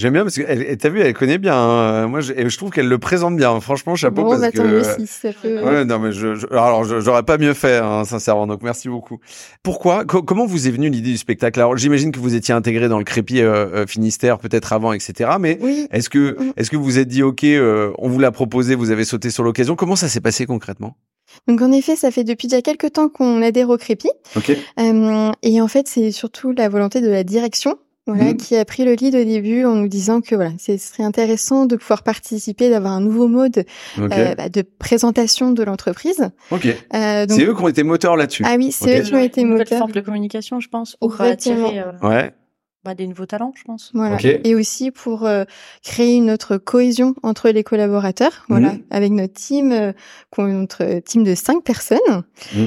J'aime 0.00 0.14
bien 0.14 0.22
parce 0.22 0.36
que 0.36 0.74
t'as 0.76 0.88
vu, 0.88 1.02
elle 1.02 1.12
connaît 1.12 1.36
bien. 1.36 1.54
Hein. 1.54 2.06
Moi, 2.06 2.22
je, 2.22 2.32
je 2.48 2.56
trouve 2.56 2.70
qu'elle 2.70 2.88
le 2.88 2.98
présente 2.98 3.36
bien. 3.36 3.60
Franchement, 3.60 3.96
chapeau 3.96 4.22
bon, 4.22 4.30
parce 4.30 4.40
bah, 4.40 4.50
que. 4.50 4.80
Aussi, 4.80 5.06
ça 5.06 5.28
peut... 5.34 5.62
Ouais, 5.62 5.84
non, 5.84 5.98
mais 5.98 6.10
je, 6.10 6.36
je 6.36 6.46
alors 6.46 6.84
j'aurais 6.84 7.22
pas 7.22 7.36
mieux 7.36 7.52
fait, 7.52 7.76
hein, 7.76 8.04
sincèrement. 8.06 8.46
Donc 8.46 8.62
merci 8.62 8.88
beaucoup. 8.88 9.18
Pourquoi 9.62 10.06
Comment 10.06 10.46
vous 10.46 10.68
est 10.68 10.70
venue 10.70 10.88
l'idée 10.88 11.10
du 11.10 11.18
spectacle? 11.18 11.60
Alors, 11.60 11.76
j'imagine 11.76 12.12
que 12.12 12.18
vous 12.18 12.34
étiez 12.34 12.54
intégré 12.54 12.88
dans 12.88 12.96
le 12.96 13.04
crépi 13.04 13.42
euh, 13.42 13.66
euh, 13.74 13.86
Finistère, 13.86 14.38
peut-être 14.38 14.72
avant, 14.72 14.94
etc. 14.94 15.32
Mais 15.38 15.58
est-ce 15.90 16.08
que 16.08 16.32
mm. 16.40 16.52
est-ce 16.56 16.70
que 16.70 16.78
vous 16.78 16.98
êtes 16.98 17.08
dit, 17.08 17.22
ok, 17.22 17.44
euh, 17.44 17.92
on 17.98 18.08
vous 18.08 18.20
l'a 18.20 18.30
proposé, 18.30 18.74
vous 18.76 18.90
avez 18.90 19.04
sauté 19.04 19.28
sur 19.28 19.42
l'occasion? 19.42 19.76
Comment 19.76 19.96
ça 19.96 20.08
s'est 20.08 20.22
passé 20.22 20.46
concrètement? 20.46 20.96
Donc 21.46 21.60
en 21.60 21.72
effet, 21.72 21.94
ça 21.94 22.10
fait 22.10 22.24
depuis 22.24 22.48
déjà 22.48 22.62
quelques 22.62 22.94
temps 22.94 23.10
qu'on 23.10 23.42
adhère 23.42 23.68
au 23.68 23.76
Crépi. 23.76 24.08
Okay. 24.34 24.56
et 25.42 25.60
en 25.60 25.68
fait, 25.68 25.88
c'est 25.88 26.10
surtout 26.10 26.52
la 26.52 26.70
volonté 26.70 27.02
de 27.02 27.10
la 27.10 27.22
direction 27.22 27.76
voilà, 28.14 28.32
mmh. 28.32 28.36
qui 28.36 28.56
a 28.56 28.64
pris 28.64 28.84
le 28.84 28.94
lead 28.94 29.14
au 29.14 29.24
début 29.24 29.64
en 29.64 29.74
nous 29.74 29.88
disant 29.88 30.20
que 30.20 30.34
voilà, 30.34 30.52
ce 30.58 30.76
serait 30.76 31.02
intéressant 31.02 31.66
de 31.66 31.76
pouvoir 31.76 32.02
participer, 32.02 32.70
d'avoir 32.70 32.92
un 32.92 33.00
nouveau 33.00 33.28
mode 33.28 33.64
euh, 33.98 34.34
bah, 34.34 34.48
de 34.48 34.62
présentation 34.62 35.52
de 35.52 35.62
l'entreprise. 35.62 36.30
Ok. 36.50 36.66
Euh, 36.66 37.26
c'est 37.28 37.44
eux 37.44 37.54
qui 37.54 37.62
ont 37.62 37.68
été 37.68 37.82
moteurs 37.82 38.16
là-dessus. 38.16 38.44
Ah 38.46 38.56
oui, 38.56 38.72
c'est 38.72 39.00
eux 39.00 39.02
qui 39.02 39.14
ont 39.14 39.18
été 39.18 39.44
moteurs. 39.44 39.66
Une 39.72 39.78
forme 39.78 39.92
de 39.92 40.00
communication, 40.00 40.60
je 40.60 40.68
pense, 40.68 40.96
pour 40.96 41.20
attirer 41.20 41.80
euh, 41.80 41.92
ouais. 42.02 42.32
bah, 42.84 42.94
des 42.94 43.06
nouveaux 43.06 43.26
talents, 43.26 43.52
je 43.56 43.64
pense. 43.64 43.90
Voilà. 43.94 44.18
Et 44.44 44.54
aussi 44.54 44.90
pour 44.90 45.26
euh, 45.26 45.44
créer 45.82 46.16
une 46.16 46.30
autre 46.30 46.56
cohésion 46.56 47.14
entre 47.22 47.50
les 47.50 47.64
collaborateurs. 47.64 48.44
Voilà, 48.48 48.72
mmh. 48.72 48.82
avec 48.90 49.12
notre 49.12 49.34
team, 49.34 49.92
notre 50.38 51.00
team 51.00 51.24
de 51.24 51.34
cinq 51.34 51.62
personnes. 51.64 51.98
Mmh. 52.54 52.64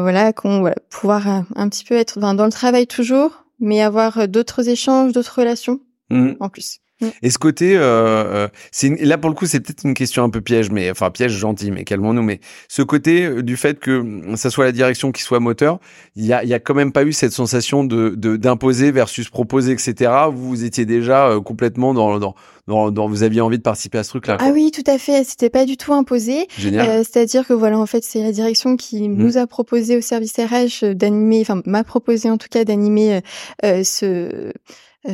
voilà, 0.00 0.32
qu'on 0.32 0.60
voilà, 0.60 0.76
pouvoir 0.90 1.44
un 1.54 1.68
petit 1.68 1.84
peu 1.84 1.94
être 1.96 2.18
dans 2.18 2.44
le 2.44 2.52
travail 2.52 2.86
toujours 2.86 3.44
mais 3.60 3.80
avoir 3.80 4.18
euh, 4.18 4.26
d'autres 4.26 4.68
échanges, 4.68 5.12
d'autres 5.12 5.38
relations 5.38 5.80
mmh. 6.10 6.32
en 6.40 6.48
plus. 6.48 6.80
Mmh. 7.00 7.06
Et 7.22 7.30
ce 7.30 7.38
côté, 7.38 7.76
euh, 7.76 7.82
euh 7.82 8.48
c'est 8.72 8.88
là 9.04 9.18
pour 9.18 9.30
le 9.30 9.36
coup, 9.36 9.46
c'est 9.46 9.60
peut-être 9.60 9.84
une 9.84 9.94
question 9.94 10.24
un 10.24 10.30
peu 10.30 10.40
piège, 10.40 10.70
mais 10.70 10.90
enfin 10.90 11.10
piège 11.10 11.32
gentil, 11.32 11.70
mais 11.70 11.84
calmons-nous. 11.84 12.22
Mais 12.22 12.40
ce 12.68 12.82
côté 12.82 13.24
euh, 13.24 13.42
du 13.42 13.56
fait 13.56 13.78
que 13.78 14.22
ça 14.36 14.50
soit 14.50 14.64
la 14.64 14.72
direction 14.72 15.12
qui 15.12 15.22
soit 15.22 15.40
moteur, 15.40 15.78
il 16.16 16.26
y 16.26 16.32
a, 16.32 16.44
y 16.44 16.54
a 16.54 16.58
quand 16.58 16.74
même 16.74 16.92
pas 16.92 17.04
eu 17.04 17.12
cette 17.12 17.32
sensation 17.32 17.84
de 17.84 18.14
d'imposer 18.36 18.90
versus 18.90 19.28
proposer, 19.28 19.72
etc. 19.72 20.12
Vous, 20.32 20.48
vous 20.48 20.64
étiez 20.64 20.86
déjà 20.86 21.38
complètement 21.44 21.94
dans, 21.94 22.18
dans 22.18 22.34
dans, 22.68 23.08
vous 23.08 23.22
aviez 23.22 23.40
envie 23.40 23.58
de 23.58 23.62
participer 23.62 23.98
à 23.98 24.04
ce 24.04 24.10
truc-là. 24.10 24.36
Ah 24.40 24.50
oui, 24.52 24.70
tout 24.70 24.88
à 24.90 24.98
fait. 24.98 25.24
C'était 25.24 25.50
pas 25.50 25.64
du 25.64 25.76
tout 25.76 25.94
imposé. 25.94 26.46
Génial. 26.58 26.88
Euh, 26.88 26.98
C'est-à-dire 26.98 27.46
que 27.46 27.54
voilà, 27.54 27.78
en 27.78 27.86
fait, 27.86 28.04
c'est 28.04 28.22
la 28.22 28.32
direction 28.32 28.76
qui 28.76 29.08
mmh. 29.08 29.14
nous 29.14 29.38
a 29.38 29.46
proposé 29.46 29.96
au 29.96 30.00
service 30.00 30.34
RH 30.36 30.94
d'animer, 30.94 31.40
enfin 31.40 31.62
m'a 31.64 31.84
proposé 31.84 32.30
en 32.30 32.36
tout 32.36 32.48
cas 32.50 32.64
d'animer 32.64 33.20
euh, 33.64 33.82
ce 33.84 34.04
euh, 34.04 34.52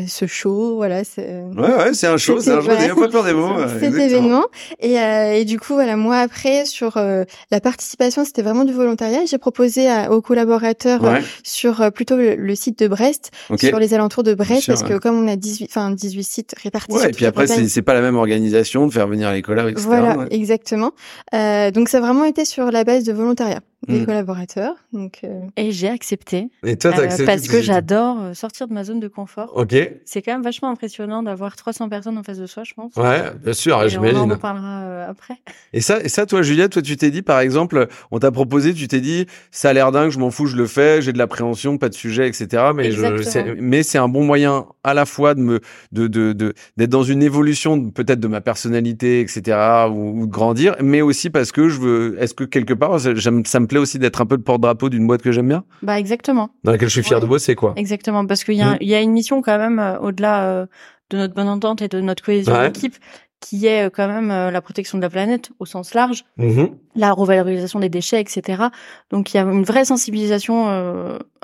ce 0.08 0.26
show, 0.26 0.76
voilà. 0.76 1.04
C'est, 1.04 1.42
ouais, 1.56 1.76
ouais, 1.76 1.94
c'est 1.94 2.06
un 2.06 2.16
show, 2.16 2.40
c'est 2.40 2.50
un 2.50 2.60
show, 2.60 2.70
il 2.72 2.84
n'y 2.84 2.90
a 2.90 2.94
pas 2.94 3.08
peur 3.08 3.24
des 3.24 3.32
mots. 3.32 3.54
Cet 3.80 3.94
événement. 3.94 4.44
Et, 4.80 4.98
euh, 4.98 5.34
et 5.34 5.44
du 5.44 5.58
coup, 5.58 5.74
voilà, 5.74 5.96
moi 5.96 6.18
après, 6.18 6.64
sur 6.64 6.96
euh, 6.96 7.24
la 7.50 7.60
participation, 7.60 8.24
c'était 8.24 8.42
vraiment 8.42 8.64
du 8.64 8.72
volontariat. 8.72 9.20
J'ai 9.26 9.38
proposé 9.38 9.88
aux 10.10 10.20
collaborateurs 10.20 11.00
sur 11.42 11.92
plutôt 11.92 12.16
le, 12.16 12.54
site 12.54 12.78
de 12.78 12.88
Brest, 12.88 13.30
sur 13.58 13.78
les 13.78 13.94
alentours 13.94 14.22
de 14.22 14.34
Brest, 14.34 14.66
parce 14.66 14.82
que 14.82 14.98
comme 14.98 15.16
on 15.16 15.28
a 15.28 15.36
18, 15.36 15.66
enfin 15.70 15.90
18 15.90 16.24
sites 16.24 16.54
répartis. 16.62 16.94
Ouais, 16.94 17.10
et 17.10 17.12
puis 17.12 17.26
après, 17.26 17.46
c'est, 17.46 17.68
c'est 17.68 17.82
pas 17.82 17.94
la 17.94 18.00
même 18.00 18.16
organisation 18.16 18.86
de 18.86 18.92
faire 18.92 19.06
venir 19.06 19.32
les 19.32 19.42
collabs, 19.42 19.68
etc. 19.68 19.86
Voilà, 19.86 20.26
exactement. 20.30 20.92
donc 21.32 21.88
ça 21.88 21.98
a 21.98 22.00
vraiment 22.00 22.24
été 22.24 22.44
sur 22.44 22.70
la 22.70 22.84
base 22.84 23.04
de 23.04 23.12
volontariat 23.12 23.60
des 23.86 24.00
mmh. 24.00 24.06
collaborateurs. 24.06 24.74
Donc, 24.92 25.20
euh... 25.24 25.40
Et 25.56 25.72
j'ai 25.72 25.88
accepté. 25.88 26.48
Et 26.64 26.76
toi, 26.76 26.92
t'as 26.92 27.20
euh, 27.20 27.26
Parce 27.26 27.48
que 27.48 27.62
j'adore 27.62 28.20
euh, 28.20 28.34
sortir 28.34 28.68
de 28.68 28.74
ma 28.74 28.84
zone 28.84 29.00
de 29.00 29.08
confort. 29.08 29.52
Ok. 29.54 29.74
C'est 30.04 30.22
quand 30.22 30.32
même 30.32 30.42
vachement 30.42 30.70
impressionnant 30.70 31.22
d'avoir 31.22 31.56
300 31.56 31.88
personnes 31.88 32.18
en 32.18 32.22
face 32.22 32.38
de 32.38 32.46
soi, 32.46 32.64
je 32.64 32.74
pense. 32.74 32.94
Ouais, 32.96 33.22
bien 33.42 33.52
sûr, 33.52 33.88
j'imagine. 33.88 34.18
On 34.18 34.30
en 34.30 34.38
parlera 34.38 34.82
euh, 34.82 35.10
après. 35.10 35.34
Et 35.72 35.80
ça, 35.80 36.00
et 36.00 36.08
ça, 36.08 36.24
toi, 36.24 36.42
Juliette, 36.42 36.72
toi, 36.72 36.82
tu 36.82 36.96
t'es 36.96 37.10
dit, 37.10 37.22
par 37.22 37.40
exemple, 37.40 37.88
on 38.12 38.20
t'a 38.20 38.30
proposé, 38.30 38.74
tu 38.74 38.86
t'es 38.86 39.00
dit, 39.00 39.26
ça 39.50 39.70
a 39.70 39.72
l'air 39.72 39.90
dingue, 39.90 40.10
je 40.10 40.20
m'en 40.20 40.30
fous, 40.30 40.46
je 40.46 40.56
le 40.56 40.66
fais, 40.66 41.02
j'ai 41.02 41.12
de 41.12 41.18
l'appréhension, 41.18 41.78
pas 41.78 41.88
de 41.88 41.94
sujet, 41.94 42.28
etc. 42.28 42.70
Mais 42.74 42.92
je, 42.92 43.56
mais 43.60 43.82
c'est 43.82 43.98
un 43.98 44.08
bon 44.08 44.22
moyen 44.22 44.66
à 44.84 44.94
la 44.94 45.04
fois 45.04 45.34
de 45.34 45.40
me, 45.40 45.60
de, 45.90 46.06
de, 46.06 46.32
de, 46.32 46.54
d'être 46.76 46.90
dans 46.90 47.02
une 47.02 47.22
évolution, 47.22 47.90
peut-être 47.90 48.20
de 48.20 48.28
ma 48.28 48.40
personnalité, 48.40 49.20
etc. 49.20 49.86
Ou, 49.90 50.22
ou, 50.22 50.26
de 50.26 50.32
grandir, 50.32 50.76
mais 50.80 51.00
aussi 51.00 51.30
parce 51.30 51.50
que 51.50 51.68
je 51.68 51.80
veux, 51.80 52.16
est-ce 52.20 52.34
que 52.34 52.44
quelque 52.44 52.74
part, 52.74 53.00
ça, 53.00 53.10
ça 53.16 53.60
me 53.60 53.66
plaît 53.66 53.73
aussi 53.78 53.98
d'être 53.98 54.20
un 54.20 54.26
peu 54.26 54.36
le 54.36 54.42
porte-drapeau 54.42 54.88
d'une 54.88 55.06
boîte 55.06 55.22
que 55.22 55.32
j'aime 55.32 55.48
bien 55.48 55.64
Bah 55.82 55.98
exactement. 55.98 56.50
Dans 56.64 56.72
laquelle 56.72 56.88
je 56.88 56.94
suis 56.94 57.02
fier 57.02 57.20
de 57.20 57.26
bosser, 57.26 57.54
quoi. 57.54 57.74
Exactement, 57.76 58.26
parce 58.26 58.44
qu'il 58.44 58.54
y, 58.54 58.62
a, 58.62 58.74
mmh. 58.74 58.78
y 58.82 58.94
a 58.94 59.00
une 59.00 59.12
mission 59.12 59.42
quand 59.42 59.58
même 59.58 59.78
euh, 59.78 59.98
au-delà 59.98 60.44
euh, 60.44 60.66
de 61.10 61.18
notre 61.18 61.34
bonne 61.34 61.48
entente 61.48 61.82
et 61.82 61.88
de 61.88 62.00
notre 62.00 62.22
cohésion 62.22 62.60
d'équipe 62.62 62.96
qui 63.40 63.66
est 63.66 63.86
euh, 63.86 63.90
quand 63.90 64.08
même 64.08 64.28
la 64.28 64.60
protection 64.62 64.98
de 64.98 65.02
la 65.02 65.10
planète 65.10 65.50
au 65.58 65.66
sens 65.66 65.94
large, 65.94 66.24
mmh. 66.38 66.64
la 66.96 67.12
revalorisation 67.12 67.80
des 67.80 67.88
déchets, 67.88 68.20
etc. 68.20 68.64
Donc 69.10 69.34
il 69.34 69.36
y 69.36 69.40
a 69.40 69.42
une 69.42 69.64
vraie 69.64 69.84
sensibilisation 69.84 70.68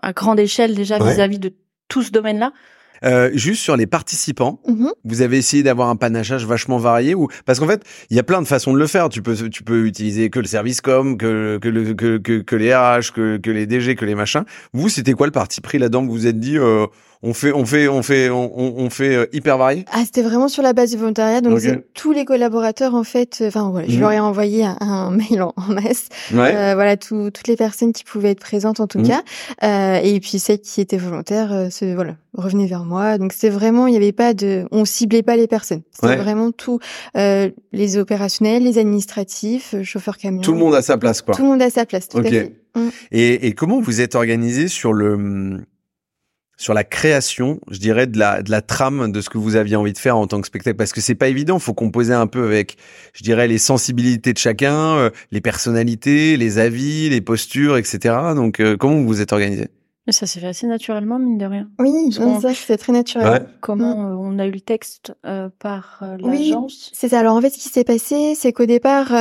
à 0.03 0.13
grande 0.13 0.41
échelle 0.41 0.75
déjà 0.75 0.99
vis-à-vis 0.99 1.37
-vis 1.37 1.41
de 1.41 1.55
tout 1.89 2.03
ce 2.03 2.11
domaine-là. 2.11 2.53
Euh, 3.05 3.31
juste 3.33 3.63
sur 3.63 3.77
les 3.77 3.87
participants, 3.87 4.61
mhm. 4.67 4.93
vous 5.05 5.23
avez 5.23 5.39
essayé 5.39 5.63
d'avoir 5.63 5.89
un 5.89 5.97
panachage 5.97 6.45
vachement 6.47 6.79
varié 6.79 7.15
ou 7.15 7.29
parce 7.47 7.59
qu'en 7.59 7.67
fait, 7.67 7.83
il 8.11 8.17
y 8.17 8.21
a 8.21 8.23
plein 8.23 8.43
de 8.43 8.47
façons 8.47 8.73
de 8.73 8.79
le 8.79 8.87
faire. 8.87 9.09
Tu 9.09 9.23
peux 9.23 9.35
tu 9.49 9.63
peux 9.63 9.87
utiliser 9.87 10.31
que 10.31 10.39
le 10.39 10.47
service 10.47 10.81
com, 10.81 11.17
que 11.17 11.59
que 11.59 11.69
le, 11.69 11.95
que, 11.95 12.19
que, 12.19 12.57
les 12.57 12.75
RH, 12.75 13.13
que 13.15 13.37
que 13.39 13.51
les 13.51 13.67
DG, 13.67 13.95
que 13.97 14.05
les 14.05 14.15
machins. 14.15 14.45
Vous, 14.73 14.89
c'était 14.89 15.13
quoi 15.13 15.27
le 15.27 15.33
parti 15.33 15.61
pris 15.61 15.79
là-dedans 15.79 16.03
Vous 16.03 16.13
vous 16.13 16.27
êtes 16.27 16.39
dit 16.39 16.59
euh, 16.59 16.87
on 17.23 17.35
fait, 17.35 17.53
on 17.53 17.67
fait, 17.67 17.87
on 17.87 18.03
fait, 18.03 18.31
on, 18.31 18.79
on 18.79 18.89
fait 18.89 19.15
euh, 19.15 19.27
hyper 19.35 19.59
varié. 19.59 19.85
Ah, 19.93 20.05
c'était 20.07 20.23
vraiment 20.23 20.49
sur 20.49 20.63
la 20.63 20.73
base 20.73 20.93
du 20.93 20.97
volontariat. 20.97 21.43
Donc 21.43 21.61
tous 21.93 22.13
les 22.13 22.25
collaborateurs, 22.25 22.95
en 22.95 23.05
fait, 23.05 23.43
enfin 23.47 23.69
voilà, 23.71 23.89
je 23.89 23.95
mhm. 23.95 24.01
leur 24.01 24.13
ai 24.13 24.21
envoyé 24.21 24.65
un, 24.65 25.11
mail 25.31 25.43
en, 25.43 25.53
masse. 25.69 26.09
Euh, 26.33 26.73
voilà, 26.75 26.97
toutes 26.97 27.47
les 27.47 27.57
personnes 27.57 27.93
qui 27.93 28.05
pouvaient 28.05 28.31
être 28.31 28.41
présentes 28.41 28.81
en 28.81 28.87
tout 28.87 29.01
mhm. 29.01 29.09
cas. 29.09 29.23
Euh, 29.63 30.01
et 30.03 30.19
puis 30.21 30.39
celles 30.39 30.61
qui 30.61 30.81
étaient 30.81 30.97
volontaires, 30.97 31.53
euh, 31.53 31.95
voilà, 31.95 32.17
revenaient 32.33 32.67
vers 32.67 32.85
moi. 32.85 33.19
Donc 33.19 33.35
c'était 33.35 33.51
vraiment, 33.51 33.87
il 33.87 33.91
n'y 33.91 33.99
avait 33.99 34.13
pas 34.13 34.33
de, 34.33 34.65
on 34.71 34.87
ciblait 34.87 35.23
pas 35.23 35.37
les 35.37 35.47
personnes. 35.47 35.83
C'était 35.91 36.17
vraiment 36.17 36.53
tout, 36.53 36.79
euh, 37.19 37.51
les 37.73 37.99
opérationnels, 37.99 38.65
les 38.65 38.79
administratifs, 38.79 39.75
chauffeurs 39.83 40.17
camions. 40.17 40.41
Tout 40.41 40.53
le 40.53 40.59
monde 40.59 40.75
à 40.75 40.81
sa 40.81 40.97
place, 40.97 41.21
quoi. 41.21 41.35
Tout 41.35 41.43
le 41.43 41.49
monde 41.49 41.63
à 41.63 41.69
sa 41.69 41.85
place. 41.85 42.09
Tout 42.09 42.19
à 42.19 42.23
fait. 42.23 42.55
Mm. 42.75 42.89
Et, 43.13 43.47
et 43.49 43.53
comment 43.53 43.81
vous 43.81 44.01
êtes 44.01 44.15
organisé 44.15 44.69
sur 44.69 44.95
le 44.95 45.61
sur 46.61 46.75
la 46.75 46.85
création, 46.85 47.59
je 47.71 47.79
dirais, 47.79 48.07
de 48.07 48.19
la, 48.19 48.43
de 48.43 48.51
la 48.51 48.61
trame 48.61 49.11
de 49.11 49.23
ce 49.23 49.31
que 49.31 49.39
vous 49.39 49.57
aviez 49.57 49.77
envie 49.77 49.95
de 49.95 49.99
faire 49.99 50.19
en 50.19 50.27
tant 50.27 50.43
que 50.43 50.47
spectacle 50.47 50.77
Parce 50.77 50.93
que 50.93 51.01
c'est 51.01 51.15
pas 51.15 51.29
évident, 51.29 51.59
faut 51.59 51.73
composer 51.73 52.13
un 52.13 52.27
peu 52.27 52.45
avec, 52.45 52.77
je 53.15 53.25
dirais, 53.25 53.49
les 53.49 53.57
sensibilités 53.57 54.35
de 54.35 54.39
chacun, 54.39 54.95
euh, 54.97 55.11
les 55.31 55.41
personnalités, 55.41 56.37
les 56.37 56.59
avis, 56.59 57.09
les 57.09 57.23
postures, 57.23 57.79
etc. 57.79 58.15
Donc, 58.35 58.61
euh, 58.61 58.77
comment 58.77 58.97
vous 58.97 59.07
vous 59.07 59.21
êtes 59.23 59.33
organisé? 59.33 59.69
Mais 60.07 60.15
ça 60.15 60.27
s'est 60.27 60.41
fait 60.41 60.47
assez 60.47 60.67
naturellement, 60.67 61.19
mine 61.19 61.37
de 61.37 61.45
rien. 61.45 61.69
Oui, 61.79 62.11
ça 62.13 62.55
c'est 62.55 62.79
très 62.79 62.93
naturel. 62.93 63.47
Comment 63.61 63.97
mm. 63.97 64.13
euh, 64.13 64.17
on 64.19 64.39
a 64.39 64.47
eu 64.47 64.51
le 64.51 64.61
texte 64.61 65.15
euh, 65.27 65.51
par 65.59 66.01
euh, 66.03 66.17
l'agence 66.19 66.89
oui, 66.89 66.91
c'est 66.95 67.11
ça. 67.11 67.19
Alors 67.19 67.37
en 67.37 67.41
fait, 67.43 67.51
ce 67.51 67.59
qui 67.59 67.69
s'est 67.69 67.85
passé, 67.85 68.35
c'est 68.35 68.53
qu'au 68.53 68.65
départ, 68.65 69.13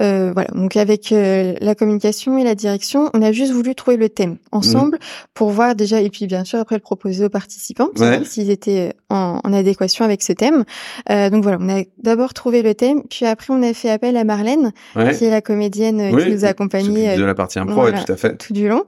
euh, 0.00 0.32
voilà, 0.32 0.48
donc 0.54 0.76
avec 0.76 1.08
la 1.10 1.74
communication 1.74 2.36
et 2.36 2.44
la 2.44 2.54
direction, 2.54 3.10
on 3.14 3.22
a 3.22 3.32
juste 3.32 3.52
voulu 3.52 3.74
trouver 3.74 3.96
le 3.96 4.10
thème 4.10 4.36
ensemble 4.52 4.98
pour 5.32 5.50
voir 5.50 5.74
déjà, 5.74 6.02
et 6.02 6.10
puis 6.10 6.26
bien 6.26 6.44
sûr 6.44 6.58
après 6.58 6.76
le 6.76 6.82
proposer 6.82 7.24
aux 7.24 7.30
participants, 7.30 7.88
s'ils 8.24 8.50
étaient 8.50 8.92
en, 9.08 9.40
en, 9.42 9.52
adéquation 9.54 10.04
avec 10.04 10.22
ce 10.22 10.32
thème. 10.32 10.64
donc 11.08 11.42
voilà, 11.42 11.58
on 11.60 11.68
a 11.70 11.82
d'abord 11.98 12.34
trouvé 12.34 12.62
le 12.62 12.74
thème, 12.74 13.02
puis 13.08 13.24
après 13.24 13.54
on 13.54 13.62
a 13.62 13.72
fait 13.72 13.90
appel 13.90 14.16
à 14.16 14.24
Marlène, 14.24 14.72
qui 14.94 15.24
est 15.24 15.30
la 15.30 15.40
comédienne 15.40 16.16
qui 16.18 16.30
nous 16.30 16.44
a 16.44 16.48
accompagnés 16.48 17.16
de 17.16 17.24
la 17.24 17.34
partie 17.34 17.58
impro, 17.58 17.90
tout 17.90 18.12
à 18.12 18.16
fait, 18.16 18.36
tout 18.36 18.52
du 18.52 18.68
long, 18.68 18.84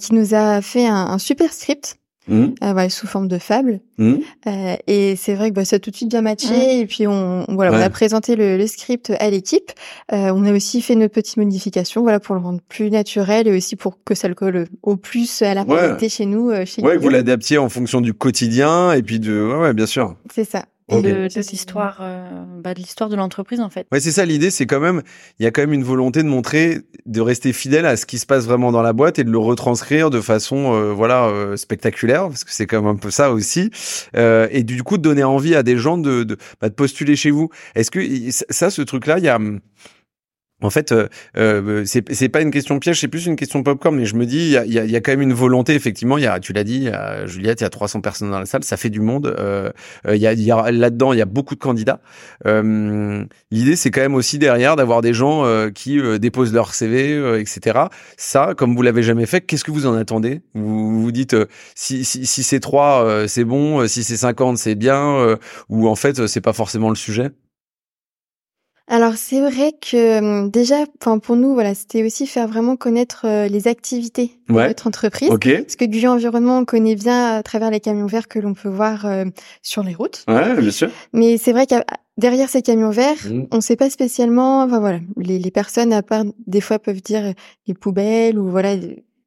qui 0.00 0.14
nous 0.14 0.34
a 0.34 0.60
fait 0.62 0.79
un, 0.86 1.18
super 1.18 1.52
script. 1.52 1.96
Mmh. 2.28 2.42
Euh, 2.62 2.72
voilà, 2.72 2.90
sous 2.90 3.06
forme 3.06 3.28
de 3.28 3.38
fable. 3.38 3.80
Mmh. 3.98 4.14
Euh, 4.46 4.76
et 4.86 5.16
c'est 5.16 5.34
vrai 5.34 5.50
que 5.50 5.54
bah, 5.54 5.64
ça 5.64 5.76
a 5.76 5.78
tout 5.78 5.90
de 5.90 5.96
suite 5.96 6.10
bien 6.10 6.20
matché. 6.20 6.48
Mmh. 6.52 6.80
Et 6.80 6.86
puis 6.86 7.06
on, 7.06 7.44
voilà, 7.48 7.72
on 7.72 7.80
a 7.80 7.90
présenté 7.90 8.36
le, 8.36 8.56
le 8.56 8.66
script 8.66 9.10
à 9.18 9.30
l'équipe. 9.30 9.72
Euh, 10.12 10.30
on 10.34 10.44
a 10.44 10.52
aussi 10.52 10.80
fait 10.82 10.94
nos 10.94 11.08
petites 11.08 11.38
modifications, 11.38 12.02
voilà, 12.02 12.20
pour 12.20 12.34
le 12.34 12.40
rendre 12.40 12.60
plus 12.68 12.90
naturel 12.90 13.48
et 13.48 13.56
aussi 13.56 13.74
pour 13.74 13.98
que 14.04 14.14
ça 14.14 14.28
le 14.28 14.34
colle 14.34 14.68
au 14.82 14.96
plus 14.96 15.42
à 15.42 15.54
la 15.54 15.64
réalité 15.64 16.08
chez 16.08 16.26
nous. 16.26 16.50
Euh, 16.50 16.64
chez 16.66 16.82
ouais, 16.82 16.98
vous 16.98 17.08
l'adaptiez 17.08 17.58
en 17.58 17.68
fonction 17.68 18.00
du 18.00 18.12
quotidien 18.14 18.92
et 18.92 19.02
puis 19.02 19.18
de, 19.18 19.42
ouais, 19.42 19.58
ouais 19.58 19.72
bien 19.72 19.86
sûr. 19.86 20.14
C'est 20.32 20.44
ça 20.44 20.66
de, 20.90 21.28
l'histoire 21.50 21.98
euh, 22.00 22.44
bah, 22.62 22.74
de 22.74 22.80
l'histoire 22.80 23.08
de 23.08 23.16
l'entreprise 23.16 23.60
en 23.60 23.70
fait. 23.70 23.86
Ouais, 23.92 24.00
c'est 24.00 24.12
ça 24.12 24.24
l'idée, 24.24 24.50
c'est 24.50 24.66
quand 24.66 24.80
même 24.80 25.02
il 25.38 25.44
y 25.44 25.46
a 25.46 25.50
quand 25.50 25.62
même 25.62 25.72
une 25.72 25.84
volonté 25.84 26.22
de 26.22 26.28
montrer 26.28 26.80
de 27.06 27.20
rester 27.20 27.52
fidèle 27.52 27.86
à 27.86 27.96
ce 27.96 28.06
qui 28.06 28.18
se 28.18 28.26
passe 28.26 28.44
vraiment 28.44 28.72
dans 28.72 28.82
la 28.82 28.92
boîte 28.92 29.18
et 29.18 29.24
de 29.24 29.30
le 29.30 29.38
retranscrire 29.38 30.10
de 30.10 30.20
façon 30.20 30.74
euh, 30.74 30.92
voilà 30.92 31.26
euh, 31.26 31.56
spectaculaire 31.56 32.28
parce 32.28 32.44
que 32.44 32.52
c'est 32.52 32.66
quand 32.66 32.82
même 32.82 32.90
un 32.90 32.96
peu 32.96 33.10
ça 33.10 33.32
aussi 33.32 33.70
et 34.14 34.62
du 34.62 34.82
coup 34.82 34.96
de 34.96 35.02
donner 35.02 35.24
envie 35.24 35.54
à 35.54 35.62
des 35.62 35.76
gens 35.76 35.98
de 35.98 36.24
de, 36.24 36.36
bah, 36.60 36.68
de 36.68 36.74
postuler 36.74 37.16
chez 37.16 37.30
vous. 37.30 37.50
Est-ce 37.74 37.90
que 37.90 38.00
ça 38.30 38.70
ce 38.70 38.82
truc 38.82 39.06
là, 39.06 39.18
il 39.18 39.24
y 39.24 39.28
a 39.28 39.38
en 40.62 40.70
fait, 40.70 40.92
euh, 40.92 41.08
euh, 41.36 41.84
c'est 41.84 42.28
pas 42.28 42.40
une 42.40 42.50
question 42.50 42.78
piège, 42.78 43.00
c'est 43.00 43.08
plus 43.08 43.26
une 43.26 43.36
question 43.36 43.62
popcorn. 43.62 43.96
Mais 43.96 44.04
je 44.04 44.16
me 44.16 44.26
dis, 44.26 44.38
il 44.38 44.50
y 44.50 44.56
a, 44.56 44.64
y 44.84 44.96
a, 44.96 45.00
quand 45.00 45.12
même 45.12 45.22
une 45.22 45.32
volonté. 45.32 45.74
Effectivement, 45.74 46.18
y 46.18 46.26
a, 46.26 46.40
tu 46.40 46.52
l'as 46.52 46.64
dit, 46.64 46.88
Juliette, 47.26 47.60
il 47.60 47.64
y 47.64 47.66
a 47.66 47.70
300 47.70 48.00
personnes 48.00 48.30
dans 48.30 48.38
la 48.38 48.46
salle, 48.46 48.64
ça 48.64 48.76
fait 48.76 48.90
du 48.90 49.00
monde. 49.00 49.34
Euh, 49.38 49.70
euh 50.06 50.16
y 50.16 50.26
a, 50.26 50.32
y 50.32 50.50
a 50.50 50.70
là-dedans, 50.70 51.12
il 51.12 51.18
y 51.18 51.22
a 51.22 51.26
beaucoup 51.26 51.54
de 51.54 51.60
candidats. 51.60 52.00
Euh, 52.46 53.24
L'idée, 53.50 53.76
c'est 53.76 53.90
quand 53.90 54.00
même 54.00 54.14
aussi 54.14 54.38
derrière 54.38 54.76
d'avoir 54.76 55.00
des 55.02 55.14
gens 55.14 55.44
qui 55.74 56.00
déposent 56.18 56.52
leur 56.52 56.74
CV, 56.74 57.40
etc. 57.40 57.80
Ça, 58.16 58.54
comme 58.56 58.74
vous 58.74 58.82
l'avez 58.82 59.02
jamais 59.02 59.26
fait, 59.26 59.40
qu'est-ce 59.40 59.64
que 59.64 59.70
vous 59.70 59.86
en 59.86 59.94
attendez? 59.94 60.42
Vous 60.54 61.02
vous 61.02 61.12
dites, 61.12 61.36
si, 61.74 62.04
si, 62.04 62.26
si 62.26 62.42
c'est 62.42 62.60
3, 62.60 63.26
c'est 63.26 63.44
bon. 63.44 63.86
Si 63.88 64.04
c'est 64.04 64.16
50, 64.16 64.58
c'est 64.58 64.74
bien. 64.74 65.36
ou 65.68 65.88
en 65.88 65.96
fait, 65.96 66.26
c'est 66.26 66.40
pas 66.40 66.52
forcément 66.52 66.90
le 66.90 66.96
sujet? 66.96 67.30
Alors 68.90 69.14
c'est 69.14 69.40
vrai 69.40 69.72
que 69.80 70.18
hum, 70.18 70.50
déjà, 70.50 70.84
enfin 71.00 71.20
pour 71.20 71.36
nous, 71.36 71.54
voilà, 71.54 71.76
c'était 71.76 72.04
aussi 72.04 72.26
faire 72.26 72.48
vraiment 72.48 72.74
connaître 72.74 73.24
euh, 73.24 73.46
les 73.46 73.68
activités 73.68 74.32
de 74.48 74.54
notre 74.54 74.88
entreprise. 74.88 75.28
Parce 75.28 75.76
que 75.76 75.84
Guyot 75.84 76.10
Environnement, 76.10 76.58
on 76.58 76.64
connaît 76.64 76.96
bien 76.96 77.36
à 77.36 77.42
travers 77.44 77.70
les 77.70 77.78
camions 77.78 78.06
verts 78.06 78.26
que 78.26 78.40
l'on 78.40 78.52
peut 78.52 78.68
voir 78.68 79.06
euh, 79.06 79.26
sur 79.62 79.84
les 79.84 79.94
routes. 79.94 80.24
Ouais, 80.26 80.60
bien 80.60 80.70
sûr. 80.72 80.90
Mais 81.12 81.38
c'est 81.38 81.52
vrai 81.52 81.66
qu'à 81.66 81.84
derrière 82.18 82.48
ces 82.48 82.62
camions 82.62 82.90
verts, 82.90 83.14
mmh. 83.30 83.44
on 83.52 83.56
ne 83.56 83.60
sait 83.60 83.76
pas 83.76 83.90
spécialement. 83.90 84.64
Enfin 84.64 84.80
voilà, 84.80 84.98
les, 85.16 85.38
les, 85.38 85.50
personnes 85.52 85.92
à 85.92 86.02
part 86.02 86.24
des 86.48 86.60
fois 86.60 86.80
peuvent 86.80 87.00
dire 87.00 87.32
les 87.68 87.74
poubelles 87.74 88.40
ou 88.40 88.50
voilà 88.50 88.74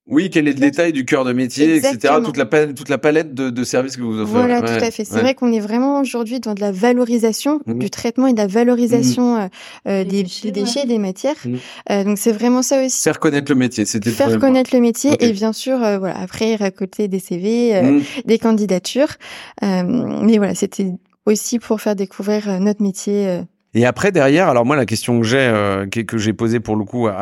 oui, 0.05 0.29
quel 0.29 0.49
est 0.49 0.53
le 0.53 0.59
détail 0.59 0.91
du 0.91 1.05
cœur 1.05 1.23
de 1.23 1.31
métier, 1.31 1.77
etc. 1.77 2.15
Toute 2.23 2.35
la, 2.35 2.45
palette, 2.45 2.75
toute 2.75 2.89
la 2.89 2.97
palette 2.97 3.33
de, 3.33 3.49
de, 3.49 3.63
services 3.63 3.95
que 3.95 4.01
vous 4.01 4.19
offrez. 4.19 4.33
Voilà, 4.33 4.61
tout 4.61 4.83
à 4.83 4.91
fait. 4.91 5.05
C'est 5.05 5.21
vrai 5.21 5.33
qu'on 5.33 5.53
est 5.53 5.61
vraiment 5.61 6.01
aujourd'hui 6.01 6.41
dans 6.41 6.53
de 6.53 6.59
la 6.59 6.73
valorisation 6.73 7.61
mmh. 7.65 7.79
du 7.79 7.89
traitement 7.89 8.27
et 8.27 8.33
de 8.33 8.37
la 8.37 8.47
valorisation 8.47 9.37
mmh. 9.37 9.39
euh, 9.39 9.47
euh 9.87 10.03
des, 10.03 10.23
déchets, 10.23 10.51
des, 10.51 10.61
déchets 10.61 10.85
des 10.85 10.97
matières. 10.97 11.37
Mmh. 11.45 11.55
Euh, 11.89 12.03
donc 12.03 12.17
c'est 12.17 12.33
vraiment 12.33 12.61
ça 12.61 12.85
aussi. 12.85 13.01
Faire 13.01 13.21
connaître 13.21 13.49
le 13.49 13.57
métier, 13.57 13.85
c'était 13.85 14.11
faire 14.11 14.39
connaître 14.39 14.71
le 14.75 14.81
métier 14.81 15.15
et 15.23 15.31
bien 15.31 15.53
sûr, 15.53 15.81
euh, 15.81 15.99
voilà, 15.99 16.19
après 16.19 16.55
récolter 16.55 17.07
des 17.07 17.19
CV, 17.19 17.73
euh, 17.73 18.01
des 18.25 18.39
candidatures. 18.39 19.13
mais 19.61 20.37
voilà, 20.37 20.53
c'était 20.53 20.87
aussi 21.25 21.59
pour 21.59 21.79
faire 21.79 21.95
découvrir 21.95 22.59
notre 22.59 22.83
métier. 22.83 23.39
Et 23.73 23.85
après 23.85 24.11
derrière, 24.11 24.49
alors 24.49 24.65
moi 24.65 24.75
la 24.75 24.85
question 24.85 25.21
que 25.21 25.25
j'ai 25.25 25.85
que 25.89 26.17
j'ai 26.17 26.33
posée 26.33 26.59
pour 26.59 26.75
le 26.75 26.83
coup 26.83 27.07
à, 27.07 27.13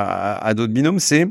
à 0.43 0.53
d'autres 0.55 0.73
binômes, 0.73 0.99
c'est 0.99 1.27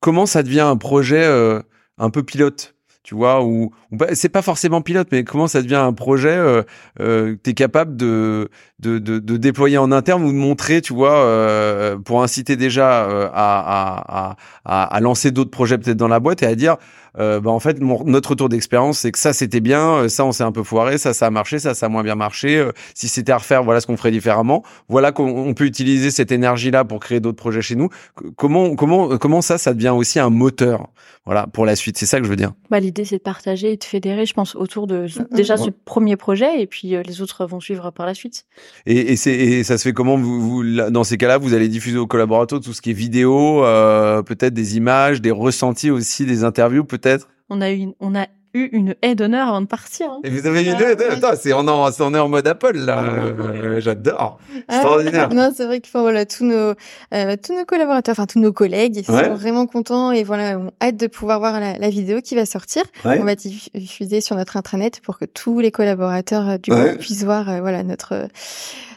comment 0.00 0.26
ça 0.26 0.42
devient 0.42 0.60
un 0.60 0.76
projet 0.76 1.24
euh, 1.24 1.60
un 1.98 2.10
peu 2.10 2.22
pilote 2.22 2.74
tu 3.08 3.14
vois, 3.14 3.42
ou, 3.42 3.70
c'est 4.12 4.28
pas 4.28 4.42
forcément 4.42 4.82
pilote, 4.82 5.08
mais 5.10 5.24
comment 5.24 5.46
ça 5.46 5.62
devient 5.62 5.76
un 5.76 5.94
projet 5.94 6.28
euh, 6.36 6.62
euh, 7.00 7.36
que 7.36 7.40
tu 7.42 7.50
es 7.50 7.54
capable 7.54 7.96
de, 7.96 8.50
de, 8.80 8.98
de, 8.98 9.36
déployer 9.38 9.78
en 9.78 9.92
interne 9.92 10.22
ou 10.24 10.28
de 10.30 10.36
montrer, 10.36 10.82
tu 10.82 10.92
vois, 10.92 11.16
euh, 11.16 11.96
pour 11.96 12.22
inciter 12.22 12.56
déjà 12.56 13.08
euh, 13.08 13.30
à, 13.32 14.34
à, 14.34 14.36
à, 14.66 14.94
à, 14.94 15.00
lancer 15.00 15.30
d'autres 15.30 15.50
projets 15.50 15.78
peut-être 15.78 15.96
dans 15.96 16.06
la 16.06 16.20
boîte 16.20 16.42
et 16.42 16.46
à 16.46 16.54
dire, 16.54 16.76
euh, 17.18 17.40
bah 17.40 17.50
en 17.50 17.60
fait, 17.60 17.80
mon, 17.80 18.04
notre 18.04 18.30
retour 18.30 18.48
d'expérience, 18.48 18.98
c'est 18.98 19.12
que 19.12 19.18
ça 19.18 19.32
c'était 19.32 19.60
bien, 19.60 20.08
ça 20.08 20.24
on 20.24 20.32
s'est 20.32 20.44
un 20.44 20.52
peu 20.52 20.62
foiré, 20.62 20.98
ça 20.98 21.14
ça 21.14 21.26
a 21.26 21.30
marché, 21.30 21.58
ça 21.58 21.74
ça 21.74 21.86
a 21.86 21.88
moins 21.88 22.02
bien 22.02 22.14
marché. 22.14 22.68
si 22.94 23.08
c'était 23.08 23.32
à 23.32 23.38
refaire, 23.38 23.62
voilà 23.62 23.80
ce 23.80 23.86
qu'on 23.86 23.96
ferait 23.96 24.10
différemment. 24.10 24.62
Voilà 24.88 25.12
qu'on 25.12 25.54
peut 25.54 25.64
utiliser 25.64 26.10
cette 26.10 26.32
énergie-là 26.32 26.84
pour 26.84 27.00
créer 27.00 27.20
d'autres 27.20 27.36
projets 27.36 27.62
chez 27.62 27.76
nous. 27.76 27.88
Comment 28.36 28.74
comment 28.76 29.18
comment 29.18 29.42
ça, 29.42 29.58
ça 29.58 29.74
devient 29.74 29.94
aussi 29.96 30.18
un 30.18 30.30
moteur, 30.30 30.88
voilà, 31.24 31.46
pour 31.46 31.66
la 31.66 31.76
suite? 31.76 31.98
C'est 31.98 32.06
ça 32.06 32.18
que 32.18 32.24
je 32.24 32.30
veux 32.30 32.36
dire. 32.36 32.52
Bah 32.70 32.80
l'idée 32.80 33.04
c'est 33.04 33.18
de 33.18 33.22
partager 33.22 33.72
et 33.72 33.76
de 33.76 33.84
fédérer, 33.84 34.26
je 34.26 34.34
pense, 34.34 34.54
autour 34.54 34.86
de 34.86 35.06
déjà 35.32 35.56
ce 35.56 35.70
premier 35.70 36.16
projet 36.16 36.60
et 36.60 36.66
puis 36.66 36.94
les 37.04 37.22
autres 37.22 37.46
vont 37.46 37.60
suivre 37.60 37.90
par 37.90 38.06
la 38.06 38.14
suite. 38.14 38.44
Et, 38.86 39.12
et, 39.12 39.58
et 39.58 39.64
ça 39.64 39.78
se 39.78 39.84
fait 39.84 39.92
comment? 39.92 40.16
Vous, 40.16 40.40
vous 40.40 40.90
Dans 40.90 41.04
ces 41.04 41.16
cas-là, 41.16 41.38
vous 41.38 41.54
allez 41.54 41.68
diffuser 41.68 41.98
aux 41.98 42.06
collaborateurs 42.06 42.60
tout 42.60 42.72
ce 42.72 42.80
qui 42.80 42.90
est 42.90 42.94
vidéo, 42.94 43.64
euh, 43.64 44.22
peut-être 44.22 44.54
des 44.54 44.76
images, 44.76 45.20
des 45.20 45.30
ressentis 45.30 45.90
aussi, 45.90 46.24
des 46.26 46.44
interviews, 46.44 46.84
peut-être. 46.98 47.28
On 47.50 47.60
a 47.60 47.72
eu, 47.72 47.88
on 48.00 48.14
a 48.14 48.26
eu 48.54 48.64
une 48.72 48.94
haie 49.02 49.14
d'honneur 49.14 49.48
avant 49.48 49.60
de 49.60 49.66
partir. 49.66 50.06
Hein. 50.10 50.20
Et 50.24 50.30
vous 50.30 50.46
avez 50.46 50.62
eu 50.64 50.72
une 50.72 50.80
haie 50.80 50.96
d'honneur 50.96 51.34
c'est 51.36 51.52
on, 51.52 51.60
en, 51.68 51.90
on 52.00 52.14
est 52.14 52.18
en 52.18 52.28
mode 52.28 52.46
Apple 52.46 52.76
là. 52.76 53.02
Euh, 53.02 53.80
j'adore. 53.80 54.38
Ah, 54.68 54.76
extraordinaire. 54.76 55.28
non, 55.34 55.52
c'est 55.54 55.66
vrai 55.66 55.80
voilà 55.92 56.26
tous 56.26 56.44
nos 56.44 56.74
euh, 57.14 57.36
tous 57.42 57.54
nos 57.56 57.64
collaborateurs, 57.64 58.12
enfin 58.12 58.26
tous 58.26 58.40
nos 58.40 58.52
collègues, 58.52 58.96
ils 58.96 59.04
sont 59.04 59.34
vraiment 59.34 59.66
contents 59.66 60.12
et 60.12 60.24
voilà, 60.24 60.58
on 60.58 60.70
hâte 60.82 60.96
de 60.96 61.06
pouvoir 61.06 61.38
voir 61.38 61.60
la, 61.60 61.78
la 61.78 61.90
vidéo 61.90 62.20
qui 62.20 62.34
va 62.34 62.46
sortir. 62.46 62.82
On 63.04 63.24
va 63.24 63.34
diffuser 63.34 64.20
sur 64.20 64.36
notre 64.36 64.56
intranet 64.56 65.00
pour 65.02 65.18
que 65.18 65.24
tous 65.24 65.60
les 65.60 65.70
collaborateurs 65.70 66.48
euh, 66.48 66.58
du 66.58 66.70
groupe 66.70 66.98
puissent 66.98 67.24
voir 67.24 67.48
euh, 67.48 67.60
voilà 67.60 67.82
notre 67.82 68.28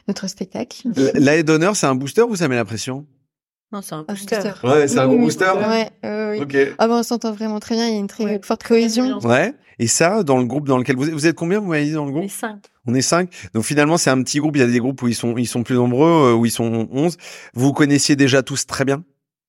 notre 0.08 0.28
spectacle. 0.28 0.88
La 1.14 1.38
haie 1.38 1.44
d'honneur, 1.44 1.76
c'est 1.76 1.88
un 1.88 1.96
booster 1.96 2.24
ou 2.24 2.36
ça 2.36 2.48
met 2.48 2.56
la 2.56 2.66
pression? 2.66 3.06
Non, 3.72 3.82
c'est 3.82 3.96
un 3.96 4.04
booster. 4.04 4.52
Ouais, 4.64 4.88
c'est 4.88 5.00
un 5.00 5.08
gros 5.08 5.18
booster. 5.18 5.52
Ouais, 5.68 5.90
euh, 6.04 6.32
oui. 6.32 6.42
Ok. 6.42 6.76
Ah 6.78 6.88
bon, 6.88 6.96
on 6.96 7.04
s'entend 7.04 7.32
vraiment 7.32 7.60
très 7.60 7.76
bien. 7.76 7.88
Il 7.88 7.94
y 7.94 7.96
a 7.96 8.00
une 8.00 8.08
très 8.08 8.42
forte 8.44 8.64
cohésion. 8.64 9.20
Ouais. 9.20 9.54
Et 9.80 9.88
ça, 9.88 10.24
dans 10.24 10.38
le 10.38 10.46
groupe 10.46 10.68
dans 10.68 10.78
lequel 10.78 10.96
vous 10.98 11.08
êtes, 11.08 11.14
vous 11.14 11.26
êtes 11.26 11.36
combien 11.36 11.60
vous 11.60 11.68
m'avez 11.68 11.86
dit 11.86 11.94
dans 11.94 12.06
le 12.06 12.12
groupe 12.12 12.24
On 12.24 12.28
est 12.28 12.30
cinq. 12.30 12.60
On 12.86 12.94
est 12.94 13.02
cinq. 13.02 13.30
Donc 13.54 13.64
finalement, 13.64 13.98
c'est 13.98 14.10
un 14.10 14.22
petit 14.22 14.40
groupe. 14.40 14.56
Il 14.58 14.60
y 14.60 14.64
a 14.64 14.68
des 14.68 14.80
groupes 14.80 15.02
où 15.02 15.08
ils 15.08 15.16
sont 15.16 15.38
ils 15.38 15.48
sont 15.48 15.64
plus 15.64 15.76
nombreux, 15.76 16.32
euh, 16.32 16.34
où 16.34 16.46
ils 16.46 16.52
sont 16.52 16.88
onze. 16.92 17.18
Vous 17.54 17.72
connaissiez 17.72 18.16
déjà 18.16 18.44
tous 18.44 18.68
très 18.68 18.84
bien. 18.84 19.04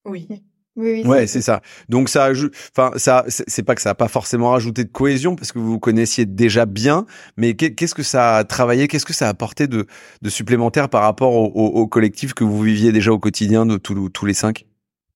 Oui. 0.04 0.28
Oui, 0.74 1.02
oui, 1.02 1.06
ouais, 1.06 1.26
c'est 1.26 1.42
ça. 1.42 1.60
Donc 1.90 2.08
ça 2.08 2.24
ajoute, 2.24 2.54
enfin 2.74 2.96
ça, 2.96 3.24
c'est 3.28 3.62
pas 3.62 3.74
que 3.74 3.82
ça 3.82 3.90
a 3.90 3.94
pas 3.94 4.08
forcément 4.08 4.50
rajouté 4.50 4.84
de 4.84 4.88
cohésion 4.88 5.36
parce 5.36 5.52
que 5.52 5.58
vous 5.58 5.72
vous 5.72 5.78
connaissiez 5.78 6.24
déjà 6.24 6.64
bien, 6.64 7.04
mais 7.36 7.54
qu'est-ce 7.54 7.94
que 7.94 8.02
ça 8.02 8.36
a 8.36 8.44
travaillé, 8.44 8.88
qu'est-ce 8.88 9.04
que 9.04 9.12
ça 9.12 9.26
a 9.26 9.28
apporté 9.28 9.66
de, 9.66 9.86
de 10.22 10.30
supplémentaire 10.30 10.88
par 10.88 11.02
rapport 11.02 11.34
au, 11.34 11.46
au, 11.46 11.86
collectif 11.86 12.32
que 12.32 12.44
vous 12.44 12.62
viviez 12.62 12.90
déjà 12.90 13.12
au 13.12 13.18
quotidien 13.18 13.66
de 13.66 13.76
tous, 13.76 14.08
tous 14.08 14.24
les 14.24 14.32
cinq? 14.32 14.64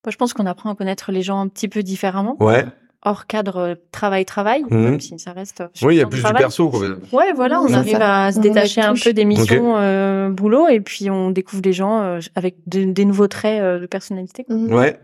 Moi, 0.04 0.10
je 0.12 0.16
pense 0.16 0.34
qu'on 0.34 0.46
apprend 0.46 0.70
à 0.70 0.74
connaître 0.74 1.10
les 1.10 1.22
gens 1.22 1.40
un 1.40 1.48
petit 1.48 1.68
peu 1.68 1.82
différemment. 1.82 2.36
Ouais. 2.38 2.66
Hors 3.02 3.26
cadre 3.26 3.78
travail-travail, 3.92 4.64
mmh. 4.68 4.76
même 4.76 5.00
si 5.00 5.18
ça 5.18 5.32
reste. 5.32 5.62
Oui, 5.82 5.94
il 5.94 5.98
y 5.98 6.02
a 6.02 6.06
plus 6.06 6.22
du 6.22 6.32
perso. 6.32 6.68
Quoi. 6.68 6.80
Ouais, 7.12 7.32
voilà, 7.34 7.62
on 7.62 7.72
arrive 7.72 8.00
à 8.00 8.30
se 8.32 8.40
détacher 8.40 8.82
un 8.82 8.94
peu 8.94 9.12
des 9.12 9.24
missions 9.24 9.76
euh, 9.76 10.28
boulot 10.28 10.68
et 10.68 10.80
puis 10.80 11.08
on 11.08 11.30
découvre 11.30 11.62
les 11.64 11.72
gens 11.72 12.02
euh, 12.02 12.20
avec 12.34 12.56
des 12.66 13.04
nouveaux 13.04 13.28
traits 13.28 13.62
euh, 13.62 13.78
de 13.78 13.86
personnalité. 13.86 14.44
Mmh. 14.48 14.72
Ouais 14.74 14.98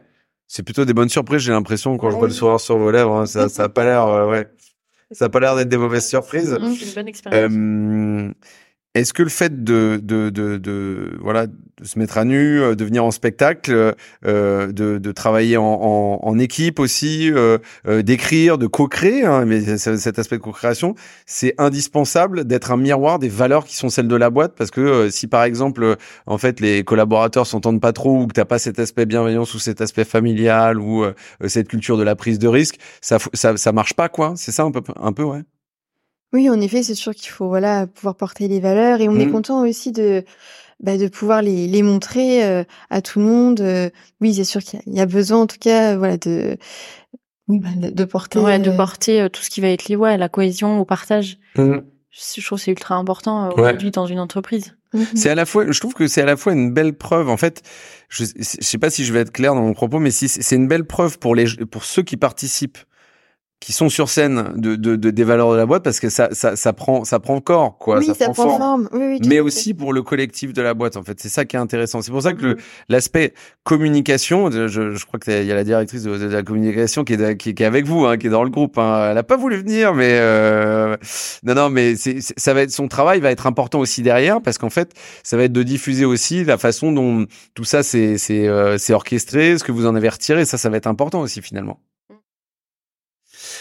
c'est 0.52 0.62
plutôt 0.62 0.84
des 0.84 0.92
bonnes 0.92 1.08
surprises. 1.08 1.40
J'ai 1.40 1.52
l'impression 1.52 1.96
quand 1.96 2.10
je 2.10 2.16
vois 2.16 2.28
le 2.28 2.34
sourire 2.34 2.60
sur 2.60 2.76
vos 2.76 2.90
lèvres, 2.90 3.14
hein, 3.14 3.24
ça, 3.24 3.48
ça 3.48 3.64
a 3.64 3.68
pas 3.70 3.84
l'air, 3.84 4.06
euh, 4.06 4.28
ouais, 4.28 4.46
ça 5.10 5.24
a 5.24 5.28
pas 5.30 5.40
l'air 5.40 5.56
d'être 5.56 5.70
des 5.70 5.78
mauvaises 5.78 6.06
surprises. 6.06 6.58
C'est 6.78 6.86
une 6.88 6.94
bonne 6.94 7.08
expérience. 7.08 7.50
Euh, 7.50 8.32
est-ce 8.94 9.14
que 9.14 9.22
le 9.22 9.30
fait 9.30 9.64
de, 9.64 9.98
de, 10.02 10.28
de, 10.28 10.58
de, 10.58 11.18
voilà 11.20 11.46
de 11.46 11.84
se 11.84 11.98
mettre 11.98 12.18
à 12.18 12.24
nu, 12.24 12.60
euh, 12.60 12.74
de 12.74 12.84
venir 12.84 13.04
en 13.04 13.10
spectacle, 13.10 13.94
euh, 14.24 14.72
de, 14.72 14.98
de 14.98 15.12
travailler 15.12 15.56
en, 15.56 15.64
en, 15.64 16.20
en 16.22 16.38
équipe 16.38 16.78
aussi, 16.78 17.30
euh, 17.32 17.58
euh 17.86 18.02
d'écrire, 18.02 18.58
de 18.58 18.66
co-créer, 18.66 19.24
hein, 19.24 19.44
mais 19.46 19.78
cet 19.78 20.18
aspect 20.18 20.36
de 20.36 20.42
co-création, 20.42 20.94
c'est 21.26 21.54
indispensable 21.58 22.44
d'être 22.44 22.70
un 22.70 22.76
miroir 22.76 23.18
des 23.18 23.28
valeurs 23.28 23.64
qui 23.64 23.76
sont 23.76 23.88
celles 23.88 24.08
de 24.08 24.16
la 24.16 24.28
boîte, 24.30 24.54
parce 24.56 24.70
que 24.70 24.80
euh, 24.80 25.10
si 25.10 25.26
par 25.26 25.44
exemple 25.44 25.96
en 26.26 26.38
fait 26.38 26.60
les 26.60 26.84
collaborateurs 26.84 27.46
s'entendent 27.46 27.80
pas 27.80 27.92
trop 27.92 28.22
ou 28.22 28.26
que 28.26 28.34
t'as 28.34 28.44
pas 28.44 28.58
cet 28.58 28.78
aspect 28.78 29.06
bienveillance 29.06 29.54
ou 29.54 29.58
cet 29.58 29.80
aspect 29.80 30.04
familial 30.04 30.78
ou 30.78 31.04
cette 31.46 31.68
culture 31.68 31.96
de 31.96 32.02
la 32.02 32.16
prise 32.16 32.38
de 32.38 32.48
risque, 32.48 32.78
ça 33.00 33.18
ça, 33.32 33.56
ça 33.56 33.72
marche 33.72 33.94
pas 33.94 34.08
quoi. 34.08 34.34
C'est 34.36 34.52
ça 34.52 34.64
un 34.64 34.70
peu 34.70 34.82
un 34.96 35.12
peu 35.12 35.22
ouais. 35.24 35.42
Oui, 36.32 36.48
en 36.48 36.60
effet, 36.60 36.82
c'est 36.82 36.94
sûr 36.94 37.14
qu'il 37.14 37.30
faut 37.30 37.48
voilà 37.48 37.86
pouvoir 37.86 38.14
porter 38.14 38.48
les 38.48 38.60
valeurs 38.60 39.00
et 39.00 39.08
on 39.08 39.16
est 39.16 39.26
mmh. 39.26 39.32
content 39.32 39.66
aussi 39.66 39.92
de 39.92 40.24
bah, 40.80 40.96
de 40.96 41.06
pouvoir 41.06 41.42
les, 41.42 41.68
les 41.68 41.82
montrer 41.82 42.44
euh, 42.44 42.64
à 42.90 43.02
tout 43.02 43.20
le 43.20 43.24
monde. 43.26 43.60
Euh, 43.60 43.90
oui, 44.20 44.34
c'est 44.34 44.44
sûr 44.44 44.62
qu'il 44.62 44.80
y, 44.86 45.00
a 45.00 45.06
besoin, 45.06 45.42
en 45.42 45.46
tout 45.46 45.58
cas, 45.60 45.96
voilà, 45.96 46.16
de 46.16 46.56
bah, 47.48 47.68
de 47.76 48.04
porter 48.04 48.38
ouais, 48.38 48.58
de 48.58 48.70
euh, 48.70 48.76
porter 48.76 49.28
tout 49.30 49.42
ce 49.42 49.50
qui 49.50 49.60
va 49.60 49.68
être 49.68 49.88
lié 49.88 49.96
ouais, 49.96 50.16
la 50.16 50.28
cohésion 50.28 50.80
au 50.80 50.84
partage. 50.84 51.38
Mmh. 51.56 51.78
Je 52.10 52.44
trouve 52.44 52.58
c'est 52.58 52.70
ultra 52.70 52.96
important 52.96 53.50
aujourd'hui 53.50 53.90
dans 53.90 54.06
une 54.06 54.18
entreprise. 54.18 54.76
Mmh. 54.92 55.02
C'est 55.14 55.30
à 55.30 55.34
la 55.34 55.46
fois, 55.46 55.70
je 55.70 55.80
trouve 55.80 55.94
que 55.94 56.06
c'est 56.06 56.20
à 56.20 56.26
la 56.26 56.36
fois 56.36 56.52
une 56.52 56.72
belle 56.72 56.94
preuve. 56.94 57.28
En 57.28 57.36
fait, 57.36 57.62
je, 58.08 58.24
je 58.24 58.42
sais 58.42 58.78
pas 58.78 58.90
si 58.90 59.04
je 59.04 59.12
vais 59.12 59.20
être 59.20 59.32
clair 59.32 59.54
dans 59.54 59.62
mon 59.62 59.72
propos, 59.72 59.98
mais 59.98 60.10
si 60.10 60.28
c'est 60.28 60.56
une 60.56 60.68
belle 60.68 60.84
preuve 60.84 61.18
pour 61.18 61.34
les 61.34 61.46
pour 61.70 61.84
ceux 61.84 62.02
qui 62.02 62.16
participent 62.16 62.78
qui 63.62 63.72
sont 63.72 63.88
sur 63.88 64.08
scène 64.08 64.54
de, 64.56 64.74
de, 64.74 64.96
de, 64.96 65.10
des 65.10 65.22
valeurs 65.22 65.52
de 65.52 65.56
la 65.56 65.66
boîte 65.66 65.84
parce 65.84 66.00
que 66.00 66.10
ça, 66.10 66.30
ça, 66.32 66.56
ça 66.56 66.72
prend 66.72 67.04
ça 67.04 67.20
prend 67.20 67.40
corps 67.40 67.78
quoi 67.78 67.98
oui, 67.98 68.06
ça, 68.06 68.30
prend, 68.30 68.58
forme, 68.58 68.88
Oui, 68.92 69.18
oui, 69.20 69.20
mais 69.28 69.38
aussi 69.38 69.72
pour 69.72 69.92
le 69.92 70.02
collectif 70.02 70.52
de 70.52 70.60
la 70.60 70.74
boîte 70.74 70.96
en 70.96 71.04
fait. 71.04 71.20
C'est 71.20 71.28
ça 71.28 71.44
qui 71.44 71.54
est 71.54 71.60
intéressant. 71.60 72.02
C'est 72.02 72.10
pour 72.10 72.22
ça 72.22 72.32
que 72.32 72.44
le 72.44 72.56
l'aspect 72.88 73.34
communication 73.62 74.50
je, 74.50 74.66
je 74.66 75.06
crois 75.06 75.20
qu'il 75.20 75.44
y 75.44 75.52
a 75.52 75.54
la 75.54 75.62
directrice 75.62 76.02
de, 76.02 76.10
la 76.10 76.42
communication 76.42 77.04
qui 77.04 77.12
est, 77.12 77.36
qui, 77.36 77.50
est 77.50 77.62
avec 77.62 77.86
vous 77.86 78.04
hein, 78.04 78.16
qui 78.16 78.26
est 78.26 78.30
dans 78.30 78.42
le 78.42 78.50
groupe 78.50 78.78
hein. 78.78 79.10
elle 79.12 79.18
a 79.18 79.22
pas 79.22 79.36
voulu 79.36 79.58
venir 79.58 79.94
mais 79.94 80.10
euh... 80.14 80.96
non 81.44 81.54
non 81.54 81.70
mais 81.70 81.94
c'est 81.94 82.18
ça 82.20 82.54
va 82.54 82.62
être 82.62 82.72
son 82.72 82.88
travail 82.88 83.20
va 83.20 83.30
être 83.30 83.46
important 83.46 83.78
aussi 83.78 84.02
derrière 84.02 84.42
parce 84.42 84.58
qu'en 84.58 84.70
fait 84.70 84.92
ça 85.22 85.36
va 85.36 85.44
être 85.44 85.52
de 85.52 85.62
diffuser 85.62 86.04
aussi 86.04 86.42
la 86.42 86.58
façon 86.58 86.90
dont 86.90 87.26
tout 87.54 87.64
ça 87.64 87.84
c'est 87.84 88.18
c'est 88.18 88.48
euh, 88.48 88.76
orchestré 88.90 89.56
ce 89.56 89.62
que 89.62 89.70
vous 89.70 89.86
en 89.86 89.94
avez 89.94 90.08
retiré. 90.08 90.44
Ça 90.44 90.58
ça 90.58 90.68
va 90.68 90.76
être 90.76 90.88
important 90.88 91.20
aussi 91.20 91.40
finalement 91.40 91.78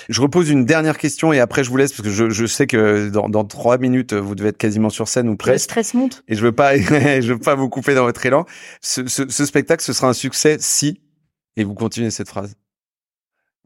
je 0.10 0.22
repose 0.22 0.50
une 0.50 0.66
dernière 0.66 0.98
question 0.98 1.34
et 1.34 1.40
après 1.40 1.64
je 1.64 1.70
vous 1.70 1.78
laisse 1.78 1.92
parce 1.92 2.04
que 2.04 2.14
je, 2.14 2.30
je 2.30 2.46
sais 2.46 2.68
que 2.68 3.10
dans, 3.10 3.30
dans 3.30 3.46
trois 3.46 3.78
minutes 3.78 4.14
vous 4.14 4.36
devez 4.36 4.50
être 4.50 4.58
quasiment 4.58 4.90
sur 4.90 5.08
scène 5.08 5.30
ou 5.30 5.36
presque. 5.36 5.54
Le 5.54 5.60
stress 5.60 5.94
monte. 5.94 6.24
Et 6.28 6.36
je 6.36 6.42
veux 6.42 6.52
pas, 6.52 6.78
je 6.78 7.34
veux 7.34 7.40
pas 7.40 7.56
vous 7.56 7.70
couper 7.70 7.96
dans 7.96 8.04
votre 8.04 8.26
élan. 8.26 8.46
Ce, 8.82 9.08
ce, 9.08 9.30
ce 9.30 9.46
spectacle, 9.46 9.84
ce 9.84 9.94
sera 9.94 10.08
un 10.08 10.14
succès 10.14 10.58
si, 10.60 11.02
et 11.58 11.64
vous 11.64 11.74
continuez 11.74 12.12
cette 12.12 12.30
phrase 12.30 12.56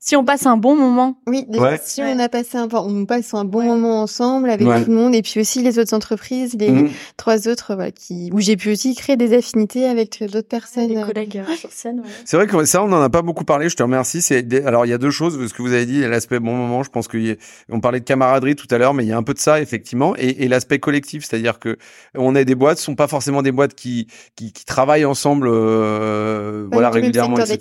si 0.05 0.15
on 0.15 0.23
passe 0.23 0.45
un 0.45 0.55
bon 0.55 0.75
moment. 0.75 1.17
Oui, 1.25 1.47
si 1.83 2.03
on 2.03 2.19
a 2.19 2.29
passé 2.29 2.59
un, 2.59 2.67
on 2.71 3.05
passe 3.05 3.33
un 3.33 3.43
bon 3.43 3.63
moment 3.63 4.03
ensemble 4.03 4.51
avec 4.51 4.67
tout 4.67 4.91
le 4.91 4.95
monde 4.95 5.15
et 5.15 5.23
puis 5.23 5.39
aussi 5.39 5.63
les 5.63 5.79
autres 5.79 5.95
entreprises, 5.95 6.55
les 6.59 6.69
mmh. 6.69 6.89
trois 7.17 7.47
autres, 7.47 7.73
voilà, 7.73 7.89
qui, 7.89 8.29
où 8.31 8.39
j'ai 8.39 8.55
pu 8.55 8.71
aussi 8.71 8.93
créer 8.93 9.17
des 9.17 9.35
affinités 9.35 9.87
avec 9.87 10.23
d'autres 10.31 10.47
personnes. 10.47 10.89
Des 10.89 11.01
collègues 11.01 11.43
euh, 11.49 11.55
sur 11.55 11.71
scène. 11.71 12.03
C'est 12.23 12.37
vrai 12.37 12.45
que 12.45 12.65
ça, 12.65 12.83
on 12.83 12.87
n'en 12.87 13.01
a 13.01 13.09
pas 13.09 13.23
beaucoup 13.23 13.45
parlé. 13.45 13.67
Je 13.67 13.75
te 13.75 13.81
remercie. 13.81 14.21
C'est 14.21 14.63
alors 14.63 14.85
il 14.85 14.89
y 14.89 14.93
a 14.93 14.99
deux 14.99 15.09
choses. 15.09 15.43
Ce 15.43 15.51
que 15.55 15.63
vous 15.63 15.73
avez 15.73 15.87
dit, 15.87 16.01
l'aspect 16.01 16.39
bon 16.39 16.53
moment. 16.55 16.83
Je 16.83 16.91
pense 16.91 17.07
qu'on 17.07 17.79
parlait 17.79 17.99
de 17.99 18.05
camaraderie 18.05 18.55
tout 18.55 18.67
à 18.69 18.77
l'heure, 18.77 18.93
mais 18.93 19.03
il 19.03 19.09
y 19.09 19.11
a 19.11 19.17
un 19.17 19.23
peu 19.23 19.33
de 19.33 19.39
ça 19.39 19.59
effectivement, 19.59 20.15
et, 20.17 20.43
et 20.43 20.47
l'aspect 20.47 20.77
collectif, 20.77 21.25
c'est-à-dire 21.25 21.57
que 21.57 21.77
on 22.13 22.35
est 22.35 22.45
des 22.45 22.53
boîtes, 22.53 22.77
ce 22.77 22.83
sont 22.83 22.95
pas 22.95 23.07
forcément 23.07 23.41
des 23.41 23.51
boîtes 23.51 23.73
qui 23.73 24.05
qui, 24.35 24.53
qui 24.53 24.65
travaillent 24.65 25.05
ensemble, 25.05 25.47
euh, 25.49 26.67
voilà 26.71 26.91
régulièrement, 26.91 27.39
etc. 27.39 27.57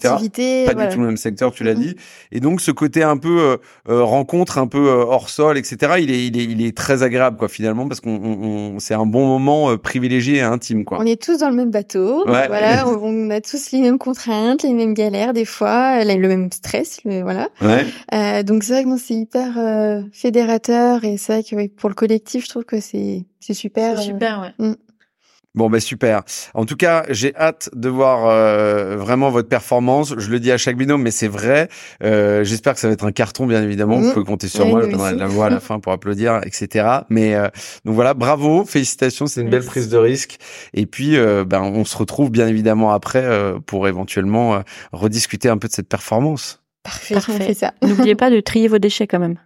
Pas 0.67 0.75
du 0.75 0.95
tout 0.95 1.01
le 1.01 1.07
même 1.07 1.17
secteur, 1.17 1.51
tu 1.51 1.65
l'as 1.65 1.75
mmh. 1.75 1.79
dit. 1.79 1.97
Et 2.35 2.41
donc 2.41 2.61
ce 2.61 2.73
côté 2.73 3.05
un 3.05 3.17
peu 3.17 3.41
euh, 3.41 3.57
euh, 3.89 4.03
rencontre, 4.03 4.59
un 4.59 4.67
peu 4.67 4.89
euh, 4.89 5.05
hors 5.05 5.31
sol, 5.31 5.57
etc. 5.57 5.95
Il 6.01 6.11
est, 6.11 6.27
il 6.27 6.37
est, 6.37 6.45
il 6.45 6.67
est 6.67 6.77
très 6.77 7.05
agréable 7.05 7.37
quoi 7.37 7.49
finalement 7.49 7.87
parce 7.87 8.01
qu'on, 8.01 8.77
c'est 8.81 8.95
un 8.95 9.07
bon 9.07 9.27
moment 9.27 9.79
privilégié 9.79 10.39
et 10.39 10.43
intime 10.43 10.85
quoi. 10.85 10.99
On 11.01 11.07
est 11.07 11.21
tous 11.21 11.39
dans 11.39 11.49
le 11.49 11.55
même 11.55 11.71
bateau, 11.71 12.25
voilà, 12.27 12.87
on, 12.89 13.31
a 13.31 13.41
tous 13.41 13.71
les 13.73 13.81
mêmes 13.81 13.99
contraintes, 13.99 14.65
les 14.65 14.73
mêmes 14.73 14.95
galères 14.95 15.33
des 15.33 15.45
fois, 15.45 16.05
le 16.05 16.29
même 16.29 16.51
stress, 16.51 17.01
voilà. 17.05 17.49
donc 18.43 18.65
c'est 18.65 18.73
vrai 18.73 18.85
que 18.85 18.99
c'est 18.99 19.15
hyper 19.15 20.03
fédérateur 20.13 21.05
et 21.05 21.17
c'est 21.17 21.33
vrai 21.33 21.69
que 21.69 21.75
pour 21.75 21.89
le 21.89 21.95
collectif, 21.95 22.45
je 22.45 22.49
trouve 22.49 22.65
que 22.65 22.81
c'est 22.81 23.25
c'est 23.47 23.55
super. 23.55 23.99
C'est 23.99 24.05
super, 24.05 24.41
ouais. 24.41 24.67
Mm. 24.67 24.75
Bon, 25.55 25.71
ben 25.71 25.79
super. 25.79 26.23
En 26.55 26.65
tout 26.65 26.75
cas, 26.75 27.05
j'ai 27.11 27.33
hâte 27.37 27.71
de 27.75 27.89
voir 27.89 28.27
euh, 28.27 28.97
vraiment 28.97 29.31
votre 29.31 29.49
performance. 29.49 30.15
Je 30.19 30.29
le 30.31 30.41
dis 30.41 30.51
à 30.51 30.59
chaque 30.59 30.77
binôme, 30.77 31.03
mais 31.03 31.13
c'est 31.13 31.29
vrai. 31.29 31.69
Euh, 32.03 32.43
J'espère 32.43 32.75
que 32.75 32.81
ça 32.81 32.89
va 32.89 32.95
être 32.95 33.05
un 33.05 33.13
carton, 33.13 33.47
bien 33.47 33.63
évidemment. 33.63 34.01
Vous 34.01 34.09
mmh. 34.09 34.13
pouvez 34.15 34.25
compter 34.25 34.49
sur 34.49 34.67
moi. 34.67 34.83
Je 34.83 34.91
donnerai 34.91 35.15
la 35.15 35.29
voix 35.29 35.47
à 35.47 35.51
la 35.51 35.61
fin 35.61 35.79
pour 35.79 35.93
applaudir, 35.93 36.41
etc. 36.45 36.87
Mais 37.09 37.37
euh, 37.37 37.47
donc 37.85 37.95
voilà, 37.95 38.15
bravo, 38.15 38.65
félicitations. 38.65 39.29
C'est 39.29 39.43
une 39.43 39.51
belle 39.51 39.65
prise 39.65 39.89
de 39.89 39.97
risque. 39.97 40.39
Et 40.73 40.87
puis, 40.87 41.17
euh, 41.17 41.45
ben, 41.45 41.63
on 41.63 41.85
se 41.85 41.97
retrouve 41.97 42.33
bien 42.33 42.49
évidemment 42.49 42.93
après 42.93 43.23
euh, 43.23 43.61
pour 43.65 43.87
éventuellement 43.87 44.61
rediscuter 44.93 45.49
un 45.49 45.59
peu 45.59 45.69
de 45.69 45.73
cette 45.73 45.89
performance. 45.89 46.65
Parfait. 46.83 47.15
Parfait. 47.15 47.55
ça. 47.55 47.75
N'oubliez 47.83 48.17
pas 48.17 48.29
de 48.29 48.41
trier 48.41 48.67
vos 48.67 48.79
déchets 48.79 49.07
quand 49.07 49.21
même. 49.21 49.39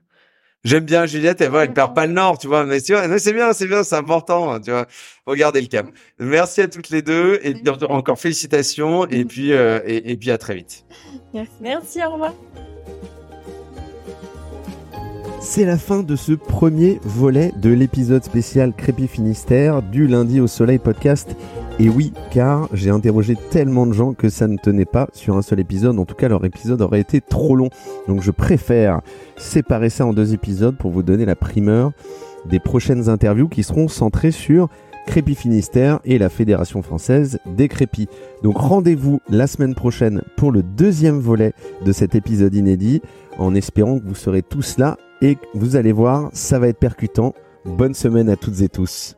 J'aime 0.65 0.85
bien 0.85 1.07
Juliette, 1.07 1.41
elle, 1.41 1.55
elle 1.55 1.73
perd 1.73 1.95
pas 1.95 2.07
le 2.07 2.13
nord, 2.13 2.37
tu 2.39 2.49
vois. 2.49 2.65
Mais 2.67 2.81
c'est 2.81 2.93
bien, 3.33 3.53
c'est 3.53 3.67
bien, 3.67 3.83
c'est 3.85 3.95
important, 3.95 4.53
hein, 4.53 4.61
tu 4.61 4.71
vois. 4.71 4.87
Regardez 5.25 5.61
le 5.61 5.69
cap. 5.69 5.87
Merci 6.19 6.63
à 6.63 6.69
toutes 6.69 6.91
les 6.91 7.03
deux 7.03 7.39
et 7.43 7.55
encore 7.89 8.19
félicitations 8.19 9.07
et 9.07 9.25
puis 9.25 9.53
euh, 9.53 9.81
et, 9.87 10.11
et 10.13 10.17
puis 10.17 10.31
à 10.31 10.39
très 10.39 10.57
vite. 10.57 10.85
Merci, 11.33 11.53
Merci 11.61 12.01
au 12.05 12.11
revoir. 12.11 12.35
C'est 15.41 15.65
la 15.65 15.79
fin 15.79 16.03
de 16.03 16.17
ce 16.17 16.33
premier 16.33 17.01
volet 17.05 17.53
de 17.57 17.71
l'épisode 17.71 18.25
spécial 18.25 18.73
Crépy 18.77 19.07
Finistère 19.07 19.83
du 19.83 20.09
lundi 20.09 20.41
au 20.41 20.49
soleil 20.49 20.79
podcast. 20.79 21.37
Et 21.81 21.89
oui, 21.89 22.13
car 22.33 22.69
j'ai 22.73 22.91
interrogé 22.91 23.37
tellement 23.51 23.87
de 23.87 23.93
gens 23.93 24.13
que 24.13 24.29
ça 24.29 24.49
ne 24.49 24.57
tenait 24.57 24.85
pas 24.85 25.09
sur 25.13 25.37
un 25.37 25.43
seul 25.43 25.61
épisode. 25.61 25.97
En 25.99 26.05
tout 26.05 26.17
cas, 26.17 26.29
leur 26.29 26.45
épisode 26.45 26.83
aurait 26.83 27.01
été 27.01 27.21
trop 27.21 27.55
long. 27.55 27.71
Donc 28.09 28.21
je 28.21 28.33
préfère 28.33 29.01
séparer 29.37 29.89
ça 29.89 30.05
en 30.05 30.13
deux 30.13 30.35
épisodes 30.35 30.77
pour 30.77 30.91
vous 30.91 31.05
donner 31.05 31.25
la 31.25 31.37
primeur 31.37 31.93
des 32.47 32.59
prochaines 32.59 33.09
interviews 33.09 33.49
qui 33.49 33.63
seront 33.63 33.87
centrées 33.87 34.33
sur 34.33 34.69
Crépy 35.07 35.37
Finistère 35.37 36.01
et 36.05 36.19
la 36.19 36.29
Fédération 36.29 36.83
française 36.83 37.39
des 37.47 37.69
crépis. 37.69 38.09
Donc 38.43 38.59
rendez-vous 38.59 39.21
la 39.29 39.47
semaine 39.47 39.75
prochaine 39.77 40.23
pour 40.37 40.51
le 40.51 40.65
deuxième 40.65 41.21
volet 41.21 41.53
de 41.85 41.93
cet 41.93 42.17
épisode 42.17 42.55
inédit, 42.55 43.03
en 43.39 43.55
espérant 43.55 44.01
que 44.01 44.05
vous 44.05 44.17
serez 44.17 44.43
tous 44.43 44.79
là 44.79 44.97
et 45.23 45.39
vous 45.55 45.77
allez 45.77 45.93
voir, 45.93 46.29
ça 46.33 46.59
va 46.59 46.69
être 46.69 46.79
percutant. 46.79 47.35
Bonne 47.65 47.95
semaine 47.95 48.29
à 48.29 48.37
toutes 48.37 48.61
et 48.63 48.69
tous. 48.69 49.18